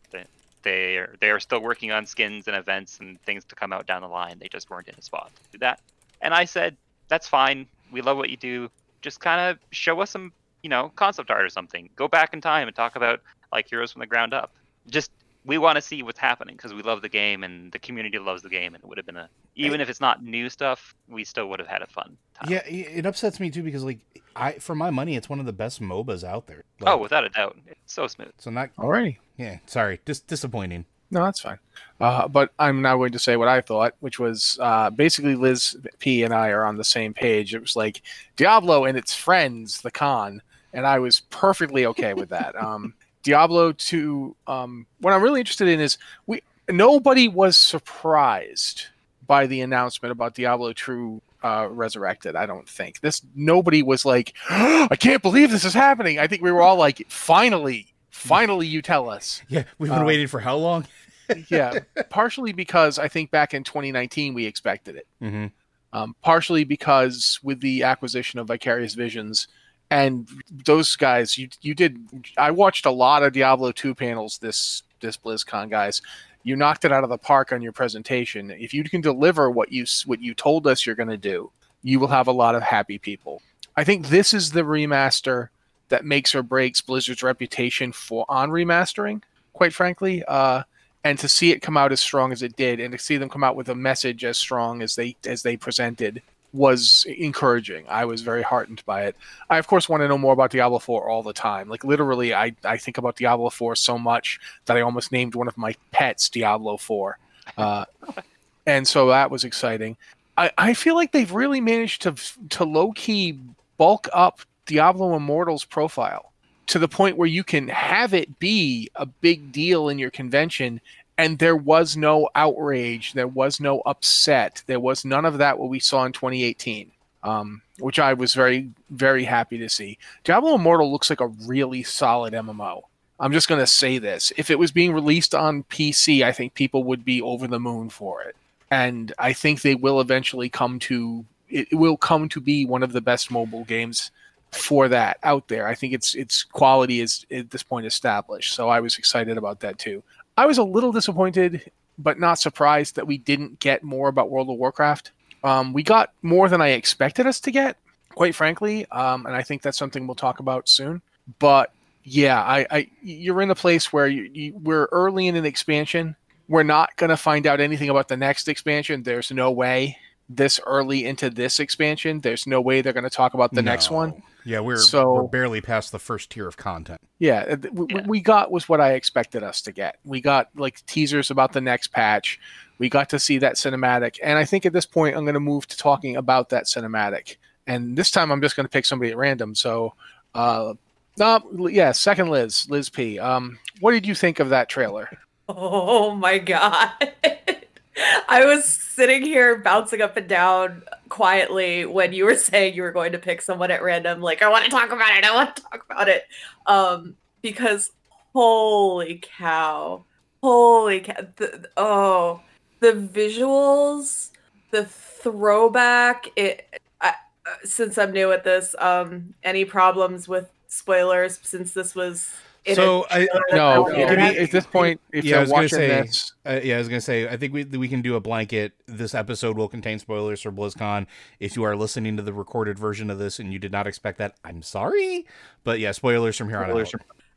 They 0.63 0.97
are, 0.97 1.15
they 1.21 1.31
are 1.31 1.41
still 1.41 1.61
working 1.61 1.93
on 1.93 2.07
skins 2.07 2.49
and 2.49 2.57
events 2.57 2.99
and 3.01 3.21
things 3.23 3.45
to 3.47 3.55
come 3.55 3.73
out 3.73 3.87
down 3.87 4.03
the 4.03 4.09
line. 4.09 4.39
They 4.39 4.49
just 4.49 4.71
weren't 4.71 4.89
in 4.89 4.95
a 4.99 5.03
spot 5.03 5.31
to 5.35 5.43
do 5.53 5.59
that. 5.59 5.81
And 6.21 6.35
I 6.35 6.45
said, 6.45 6.77
that's 7.09 7.27
fine. 7.27 7.67
We 7.91 8.03
love 8.03 8.17
what 8.17 8.31
you 8.31 8.37
do. 8.37 8.71
Just 9.03 9.21
kind 9.21 9.51
of 9.51 9.59
show 9.71 10.01
us 10.01 10.11
some, 10.11 10.33
you 10.63 10.71
know, 10.71 10.93
concept 10.97 11.31
art 11.31 11.45
or 11.45 11.49
something. 11.49 11.89
Go 11.97 12.09
back 12.09 12.35
in 12.35 12.41
time 12.41 12.69
and 12.69 12.77
talk 12.77 12.97
about 12.97 13.21
like 13.53 13.69
heroes 13.69 13.93
from 13.93 14.01
the 14.01 14.07
ground 14.07 14.35
up. 14.35 14.53
Just 14.89 15.11
we 15.45 15.59
want 15.59 15.77
to 15.77 15.83
see 15.83 16.03
what's 16.03 16.19
happening 16.19 16.57
because 16.57 16.75
we 16.75 16.83
love 16.83 17.03
the 17.03 17.09
game 17.09 17.45
and 17.45 17.73
the 17.73 17.79
community 17.79 18.19
loves 18.19 18.43
the 18.43 18.49
game 18.49 18.75
and 18.75 18.85
it 18.85 18.87
would 18.87 18.99
have 18.99 19.07
been 19.07 19.17
a 19.17 19.29
even 19.57 19.81
if 19.81 19.89
it's 19.89 20.01
not 20.01 20.23
new 20.23 20.49
stuff, 20.49 20.95
we 21.09 21.25
still 21.25 21.49
would 21.49 21.59
have 21.59 21.69
had 21.69 21.83
a 21.83 21.87
fun 21.87 22.17
time. 22.35 22.51
Yeah, 22.51 22.67
it 22.67 23.07
upsets 23.07 23.41
me 23.41 23.51
too 23.51 23.63
because 23.63 23.85
like 23.85 24.01
I 24.37 24.53
for 24.53 24.75
my 24.75 24.91
money, 24.91 25.17
it's 25.17 25.29
one 25.29 25.41
of 25.41 25.47
the 25.47 25.53
best 25.53 25.81
MOBAs 25.81 26.25
out 26.25 26.47
there. 26.47 26.65
Oh, 26.87 26.97
without 26.97 27.25
a 27.25 27.31
doubt, 27.31 27.57
it's 27.67 27.93
so 27.93 28.07
smooth. 28.07 28.33
so 28.39 28.51
not 28.51 28.71
already 28.79 29.19
yeah. 29.41 29.59
Sorry, 29.65 30.01
dis- 30.05 30.21
disappointing. 30.21 30.85
No, 31.11 31.25
that's 31.25 31.41
fine. 31.41 31.59
Uh, 31.99 32.29
but 32.29 32.53
I'm 32.59 32.83
now 32.83 32.97
going 32.97 33.13
to 33.13 33.19
say 33.19 33.37
what 33.37 33.49
I 33.49 33.63
thought, 33.63 33.95
which 34.01 34.19
was 34.19 34.59
uh, 34.61 34.91
basically 34.91 35.35
Liz 35.35 35.77
P 35.99 36.23
and 36.23 36.33
I 36.33 36.51
are 36.51 36.65
on 36.65 36.77
the 36.77 36.85
same 36.85 37.15
page. 37.15 37.55
It 37.55 37.61
was 37.61 37.75
like 37.75 38.03
Diablo 38.37 38.85
and 38.85 38.99
its 38.99 39.15
friends, 39.15 39.81
the 39.81 39.91
con, 39.91 40.43
and 40.73 40.87
I 40.87 40.99
was 40.99 41.21
perfectly 41.31 41.87
okay 41.87 42.15
with 42.15 42.29
that. 42.29 42.55
Um, 42.55 42.95
Diablo 43.23 43.73
2. 43.73 44.37
Um, 44.47 44.87
what 45.01 45.13
I'm 45.13 45.23
really 45.23 45.41
interested 45.41 45.69
in 45.69 45.81
is 45.81 45.99
we 46.27 46.43
nobody 46.69 47.29
was 47.29 47.57
surprised 47.57 48.87
by 49.27 49.47
the 49.47 49.61
announcement 49.61 50.13
about 50.13 50.35
Diablo 50.35 50.73
2 50.73 51.23
uh, 51.43 51.69
Resurrected. 51.71 52.37
I 52.37 52.47
don't 52.47 52.69
think 52.69 53.01
this. 53.01 53.23
Nobody 53.35 53.83
was 53.83 54.05
like, 54.05 54.35
I 54.49 54.97
can't 54.99 55.23
believe 55.23 55.51
this 55.51 55.65
is 55.65 55.75
happening. 55.75 56.19
I 56.19 56.27
think 56.27 56.43
we 56.43 56.53
were 56.53 56.63
all 56.63 56.77
like, 56.77 57.07
finally, 57.09 57.95
finally, 58.11 58.67
you 58.67 58.83
tell 58.83 59.09
us 59.09 59.43
Yeah, 59.49 59.65
we've 59.79 59.91
been 59.91 60.03
Uh, 60.03 60.05
waiting 60.05 60.27
for 60.27 60.41
how 60.41 60.57
long? 60.57 60.87
yeah, 61.49 61.79
partially 62.11 62.53
because 62.53 62.99
I 62.99 63.09
think 63.09 63.31
back 63.31 63.55
in 63.55 63.65
2019 63.65 64.35
we 64.35 64.47
expected 64.47 64.97
it. 64.97 65.07
Mm-hmm. 65.23 65.47
Um, 65.93 66.15
partially 66.23 66.65
because 66.65 67.41
with 67.43 67.61
the 67.61 67.83
acquisition 67.83 68.39
of 68.39 68.47
Vicarious 68.47 68.95
Visions 68.95 69.49
and 69.91 70.29
those 70.65 70.95
guys, 70.97 71.37
you 71.37 71.49
you 71.61 71.75
did. 71.75 71.99
I 72.39 72.51
watched 72.53 72.87
a 72.87 72.91
lot 72.91 73.23
of 73.23 73.33
Diablo 73.33 73.73
2 73.73 73.95
panels 73.95 74.39
this 74.39 74.83
this 75.01 75.17
BlizzCon, 75.17 75.69
guys. 75.69 76.01
You 76.43 76.57
knocked 76.57 76.85
it 76.85 76.93
out 76.93 77.05
of 77.05 77.11
the 77.11 77.19
park 77.19 77.53
on 77.53 77.61
your 77.61 77.73
presentation. 77.73 78.51
If 78.51 78.73
you 78.73 78.85
can 78.85 79.01
deliver 79.01 79.51
what 79.51 79.73
you 79.73 79.85
what 80.07 80.23
you 80.23 80.35
told 80.35 80.67
us 80.67 80.87
you're 80.87 80.95
going 80.95 81.09
to 81.09 81.17
do, 81.17 81.51
you 81.83 81.99
will 81.99 82.09
have 82.09 82.29
a 82.29 82.33
lot 82.33 82.55
of 82.55 82.63
happy 82.63 82.99
people. 82.99 83.43
I 83.77 83.85
think 83.85 84.09
this 84.09 84.33
is 84.33 84.53
the 84.53 84.63
remaster 84.63 85.49
that 85.89 86.05
makes 86.05 86.35
or 86.35 86.43
breaks 86.43 86.81
Blizzard's 86.81 87.23
reputation 87.23 87.93
for 87.93 88.25
on 88.29 88.51
remastering. 88.51 89.23
Quite 89.53 89.75
frankly, 89.75 90.23
uh, 90.29 90.63
and 91.03 91.19
to 91.19 91.29
see 91.29 91.51
it 91.51 91.63
come 91.63 91.77
out 91.77 91.91
as 91.91 92.01
strong 92.01 92.31
as 92.31 92.43
it 92.43 92.55
did, 92.55 92.79
and 92.79 92.93
to 92.93 92.99
see 92.99 93.17
them 93.17 93.29
come 93.29 93.43
out 93.43 93.57
with 93.57 93.69
a 93.69 93.75
message 93.75 94.25
as 94.25 94.39
strong 94.39 94.83
as 94.83 94.95
they 94.95 95.17
as 95.27 95.43
they 95.43 95.57
presented 95.57 96.23
was 96.53 97.07
encouraging. 97.09 97.85
I 97.89 98.05
was 98.05 98.23
very 98.23 98.43
heartened 98.43 98.83
by 98.85 99.05
it. 99.05 99.17
I 99.49 99.59
of 99.59 99.67
course 99.67 99.89
want 99.89 100.03
to 100.03 100.09
know 100.09 100.19
more 100.19 100.33
about 100.33 100.51
Diablo 100.51 100.79
4 100.79 101.09
all 101.09 101.23
the 101.23 101.33
time. 101.33 101.69
Like 101.69 101.85
literally, 101.85 102.35
I 102.35 102.55
I 102.65 102.77
think 102.77 102.99
about 102.99 103.17
Diablo 103.17 103.51
4 103.51 103.77
so 103.77 103.99
much 103.99 104.41
that 104.67 104.77
I 104.77 104.81
almost 104.81 105.13
named 105.13 105.35
one 105.35 105.49
of 105.49 105.57
my 105.57 105.75
pets 105.93 106.29
Diablo 106.29 106.77
4, 106.77 107.19
uh, 107.57 107.85
and 108.67 108.87
so 108.87 109.09
that 109.09 109.31
was 109.31 109.45
exciting. 109.45 109.97
I, 110.37 110.51
I 110.57 110.75
feel 110.75 110.95
like 110.95 111.13
they've 111.13 111.33
really 111.33 111.61
managed 111.61 112.03
to 112.03 112.15
to 112.51 112.65
low 112.65 112.93
key 112.93 113.39
bulk 113.77 114.09
up 114.13 114.41
Diablo 114.67 115.17
Immortal's 115.17 115.65
profile 115.65 116.33
to 116.67 116.79
the 116.79 116.89
point 116.89 117.17
where 117.17 117.29
you 117.29 117.43
can 117.43 117.67
have 117.67 118.15
it 118.15 118.39
be 118.39 118.89
a 118.95 119.05
big 119.05 119.51
deal 119.51 119.89
in 119.89 119.99
your 119.99 120.11
convention 120.11 120.81
and 121.21 121.39
there 121.39 121.57
was 121.57 121.97
no 121.97 122.29
outrage 122.35 123.13
there 123.13 123.29
was 123.29 123.61
no 123.61 123.81
upset 123.81 124.63
there 124.67 124.81
was 124.81 125.05
none 125.05 125.25
of 125.25 125.39
that 125.39 125.59
what 125.59 125.69
we 125.69 125.79
saw 125.79 126.05
in 126.05 126.13
2018 126.13 126.91
um, 127.23 127.63
which 127.79 127.99
I 127.99 128.15
was 128.15 128.35
very 128.35 128.71
very 128.91 129.25
happy 129.25 129.59
to 129.59 129.69
see. 129.69 129.99
Diablo 130.25 130.55
Immortal 130.55 130.91
looks 130.91 131.11
like 131.11 131.21
a 131.21 131.27
really 131.27 131.83
solid 131.83 132.33
MMO. 132.33 132.83
I'm 133.19 133.33
just 133.33 133.49
going 133.49 133.61
to 133.61 133.67
say 133.67 133.99
this: 133.99 134.33
if 134.37 134.51
it 134.51 134.59
was 134.59 134.73
being 134.73 134.93
released 134.93 135.35
on 135.35 135.65
PC, 135.65 136.23
I 136.23 136.33
think 136.33 136.55
people 136.55 136.85
would 136.85 137.05
be 137.05 137.21
over 137.21 137.47
the 137.47 137.61
moon 137.61 137.91
for 137.91 138.23
it, 138.23 138.37
and 138.71 139.13
I 139.19 139.33
think 139.33 139.63
they 139.63 139.75
will 139.75 140.01
eventually 140.01 140.49
come 140.49 140.79
to 140.81 141.25
it 141.49 141.69
will 141.73 141.97
come 141.97 142.29
to 142.29 142.41
be 142.41 142.65
one 142.65 142.83
of 142.83 142.93
the 142.93 143.01
best 143.01 143.31
mobile 143.31 143.65
games 143.65 144.13
for 144.53 144.89
that 144.89 145.19
out 145.23 145.49
there. 145.49 145.67
I 145.67 145.75
think 145.75 145.93
its 145.93 146.15
its 146.15 146.43
quality 146.45 147.01
is 147.01 147.27
at 147.31 147.51
this 147.51 147.63
point 147.63 147.87
established. 147.87 148.55
So 148.55 148.69
I 148.69 148.81
was 148.81 148.99
excited 148.99 149.37
about 149.37 149.61
that 149.61 149.79
too. 149.79 150.03
I 150.41 150.47
was 150.47 150.57
a 150.57 150.63
little 150.65 150.91
disappointed, 150.91 151.71
but 151.99 152.19
not 152.19 152.39
surprised 152.39 152.97
that 152.97 153.07
we 153.07 153.19
didn't 153.19 153.61
get 153.61 153.83
more 153.83 154.09
about 154.09 154.31
World 154.31 154.49
of 154.49 154.57
Warcraft. 154.57 155.11
Um, 155.45 155.75
we 155.75 155.83
got 155.83 156.13
more 156.23 156.49
than 156.49 156.63
I 156.63 156.69
expected 156.69 157.27
us 157.27 157.41
to 157.41 157.51
get, 157.51 157.77
quite 158.15 158.35
frankly, 158.35 158.87
um, 158.91 159.27
and 159.27 159.37
I 159.37 159.43
think 159.43 159.61
that's 159.61 159.77
something 159.77 160.07
we'll 160.07 160.15
talk 160.15 160.41
about 160.41 160.67
soon. 160.67 161.03
But 161.39 161.73
yeah, 162.05 162.41
I, 162.41 162.67
I 162.71 162.91
you're 163.03 163.43
in 163.43 163.51
a 163.51 163.55
place 163.55 163.93
where 163.93 164.07
you, 164.07 164.31
you, 164.33 164.55
we're 164.57 164.87
early 164.93 165.27
in 165.27 165.37
an 165.37 165.45
expansion. 165.45 166.17
We're 166.49 166.63
not 166.63 166.97
going 166.97 167.11
to 167.11 167.19
find 167.19 167.47
out 167.47 167.61
anything 167.61 167.91
about 167.91 168.09
the 168.09 168.17
next 168.17 168.49
expansion. 168.49 169.03
There's 169.03 169.31
no 169.31 169.51
way 169.51 169.99
this 170.31 170.59
early 170.67 171.05
into 171.05 171.29
this 171.29 171.61
expansion. 171.61 172.21
There's 172.21 172.47
no 172.47 172.63
way 172.63 172.81
they're 172.81 172.95
going 172.95 173.05
to 173.05 173.11
talk 173.11 173.35
about 173.35 173.53
the 173.53 173.61
No. 173.63 173.71
next 173.71 173.91
one. 173.91 174.23
Yeah, 174.45 174.61
we're 174.61 174.79
So- 174.79 175.13
we're 175.13 175.23
barely 175.29 175.61
past 175.61 175.93
the 175.93 175.99
first 175.99 176.31
tier 176.31 176.47
of 176.49 176.57
content. 176.57 177.01
Yeah, 177.19 177.45
uh, 177.51 177.57
Yeah. 177.89 178.07
we 178.07 178.21
got 178.21 178.51
was 178.51 178.69
what 178.69 178.81
I 178.81 178.93
expected 178.93 179.43
us 179.43 179.61
to 179.63 179.73
get. 179.73 179.97
We 180.05 180.21
got 180.21 180.49
like 180.57 180.85
teasers 180.87 181.31
about 181.31 181.53
the 181.53 181.61
next 181.61 181.89
patch. 181.89 182.39
We 182.79 182.89
got 182.89 183.11
to 183.11 183.19
see 183.19 183.39
that 183.39 183.57
cinematic, 183.57 184.19
and 184.23 184.39
I 184.39 184.45
think 184.45 184.65
at 184.65 184.73
this 184.73 184.87
point 184.87 185.17
I'm 185.17 185.25
going 185.25 185.35
to 185.35 185.41
move 185.41 185.67
to 185.69 185.77
talking 185.77 186.17
about 186.17 186.49
that 186.51 186.65
cinematic. 186.65 187.37
And 187.67 187.97
this 187.97 188.11
time 188.11 188.31
I'm 188.33 188.41
just 188.41 188.57
going 188.57 188.65
to 188.65 188.71
pick 188.71 188.87
somebody 188.87 189.11
at 189.11 189.17
random. 189.19 189.55
So, 189.55 189.95
uh, 190.35 190.75
no, 191.19 191.69
yeah, 191.69 191.93
second 191.93 192.29
Liz, 192.31 192.67
Liz 192.71 192.89
P. 192.89 193.19
Um, 193.19 193.59
what 193.81 193.93
did 193.93 194.07
you 194.07 194.15
think 194.15 194.41
of 194.41 194.49
that 194.51 194.69
trailer? 194.69 195.11
Oh 195.53 196.15
my 196.15 196.39
god. 196.39 196.93
I 198.29 198.45
was 198.45 198.65
sitting 198.65 199.23
here 199.23 199.59
bouncing 199.59 200.03
up 200.03 200.17
and 200.17 200.29
down 200.29 200.83
quietly 201.09 201.85
when 201.85 202.13
you 202.13 202.25
were 202.25 202.35
saying 202.37 202.75
you 202.75 202.83
were 202.83 202.93
going 202.93 203.13
to 203.13 203.19
pick 203.19 203.43
someone 203.43 203.71
at 203.71 203.83
random. 203.83 204.21
Like, 204.21 204.43
I 204.43 204.49
want 204.49 204.65
to 204.65 204.71
talk 204.71 204.93
about 204.93 205.17
it. 205.17 205.25
I 205.25 205.35
want 205.35 205.57
to 205.57 205.63
talk 205.63 205.85
about 205.89 206.09
it. 206.09 206.25
Um, 206.67 207.17
because 207.43 207.91
holy 208.33 209.23
cow. 209.23 210.05
Holy 210.43 211.01
cow. 211.01 211.27
The, 211.37 211.69
oh, 211.77 212.43
the 212.81 212.93
visuals, 212.93 214.31
the 214.71 214.85
throwback. 214.87 216.29
It, 216.37 216.81
I, 217.01 217.09
uh, 217.09 217.51
since 217.65 217.99
I'm 217.99 218.13
new 218.13 218.33
at 218.33 218.45
this, 218.45 218.75
um, 218.79 219.35
any 219.43 219.65
problems 219.65 220.29
with 220.29 220.51
spoilers 220.69 221.41
since 221.43 221.73
this 221.73 221.95
was. 221.95 222.33
In 222.65 222.73
a 222.73 222.75
So 222.75 223.07
I 223.11 223.15
trailer 223.27 223.29
that 223.51 223.57
No, 223.57 223.83
was 223.83 223.95
give 223.95 224.09
me, 224.19 224.39
at 224.39 224.51
this 224.51 224.67
point, 224.67 225.01
if 225.13 225.25
Yeah, 225.25 225.37
I 225.37 225.39
you're 225.39 225.41
was 225.43 225.51
gonna 225.53 225.69
say- 225.69 225.89
this, 225.89 226.33
Uh, 226.45 226.61
yeah, 226.63 226.75
I 226.75 226.79
was 226.79 226.89
gonna 226.89 227.01
say. 227.01 227.29
I 227.29 227.37
think 227.37 227.53
we 227.53 227.65
we 227.65 227.89
can 227.89 228.03
do 228.03 228.17
a 228.17 228.21
blanket. 228.21 228.73
This 228.87 229.15
episode 229.15 229.57
will 229.57 229.69
contain 229.69 229.99
spoilers 229.99 230.43
for 230.43 230.53
BlizzCon. 230.53 231.07
If 231.39 231.57
you 231.57 231.63
are 231.65 231.75
listening 231.77 232.17
to 232.17 232.23
the 232.23 232.33
recorded 232.33 232.79
version 232.79 233.11
of 233.11 233.19
this 233.19 233.39
and 233.39 233.53
you 233.53 233.59
did 233.59 233.73
not 233.73 233.87
expect 233.87 234.19
that, 234.19 234.35
I'm 234.45 234.63
sorry. 234.63 235.27
But 235.65 235.81
yeah, 235.81 235.93
spoilers 235.93 236.37
from 236.37 236.49
here 236.49 236.59
on 236.63 236.71
out. 236.71 236.93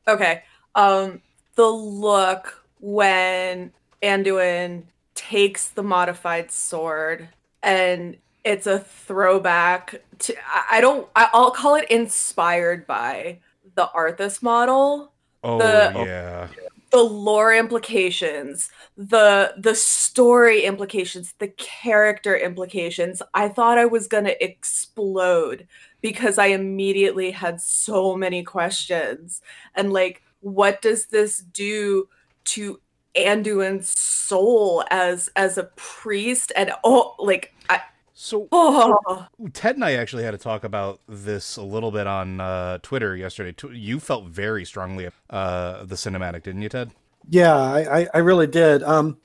Okay. 0.08 0.44
Um 0.76 1.22
the 1.56 1.68
look 1.70 2.64
when 2.80 3.72
Anduin 4.02 4.84
takes 5.16 5.70
the 5.70 5.84
modified 5.84 6.52
sword 6.52 7.30
and 7.62 8.18
it's 8.44 8.68
a 8.68 8.80
throwback 8.80 10.02
to 10.20 10.36
I 10.46 10.78
I 10.78 10.82
don't 10.82 11.08
I- 11.16 11.30
I'll 11.34 11.52
call 11.52 11.76
it 11.76 11.86
inspired 11.90 12.86
by 12.86 13.40
the 13.76 13.90
Arthas 13.96 14.44
model, 14.44 15.13
Oh 15.44 15.58
The- 15.60 15.92
yeah. 16.06 16.48
the 16.92 17.04
lore 17.04 17.54
implications, 17.54 18.70
the 18.98 19.54
the 19.58 19.74
story 19.76 20.64
implications, 20.64 21.34
the 21.40 21.48
character 21.50 22.36
implications. 22.38 23.22
I 23.34 23.50
thought 23.50 23.78
I 23.80 23.86
was 23.86 24.08
going 24.08 24.26
to 24.26 24.44
explode 24.44 25.68
because 26.02 26.38
I 26.38 26.48
immediately 26.48 27.32
had 27.32 27.62
so 27.62 28.16
many 28.16 28.44
questions 28.44 29.42
and 29.76 29.92
like 29.94 30.22
what 30.42 30.82
does 30.82 31.08
this 31.08 31.38
do 31.40 32.08
to 32.46 32.80
Anduin's 33.16 33.88
soul 33.88 34.84
as 34.92 35.30
as 35.36 35.58
a 35.58 35.64
priest 35.76 36.52
and 36.56 36.72
oh 36.84 37.16
like 37.20 37.54
I, 37.70 37.82
So 38.14 38.48
oh 38.52 39.28
Ted 39.54 39.76
and 39.76 39.84
I 39.84 39.94
actually 39.94 40.24
had 40.24 40.32
to 40.32 40.38
talk 40.38 40.64
about 40.64 41.02
this 41.08 41.58
a 41.58 41.64
little 41.64 41.92
bit 41.92 42.08
on 42.08 42.40
uh, 42.40 42.78
Twitter 42.82 43.16
yesterday. 43.16 43.56
You 43.74 44.00
felt 44.00 44.26
very 44.26 44.66
strongly 44.66 45.10
uh, 45.30 45.84
the 45.84 45.96
cinematic, 45.96 46.44
didn't 46.44 46.62
you, 46.62 46.70
Ted? 46.70 46.92
Yeah, 47.30 47.56
I, 47.56 48.02
I, 48.02 48.08
I 48.14 48.18
really 48.20 48.48
did. 48.48 48.84
Um, 48.84 49.18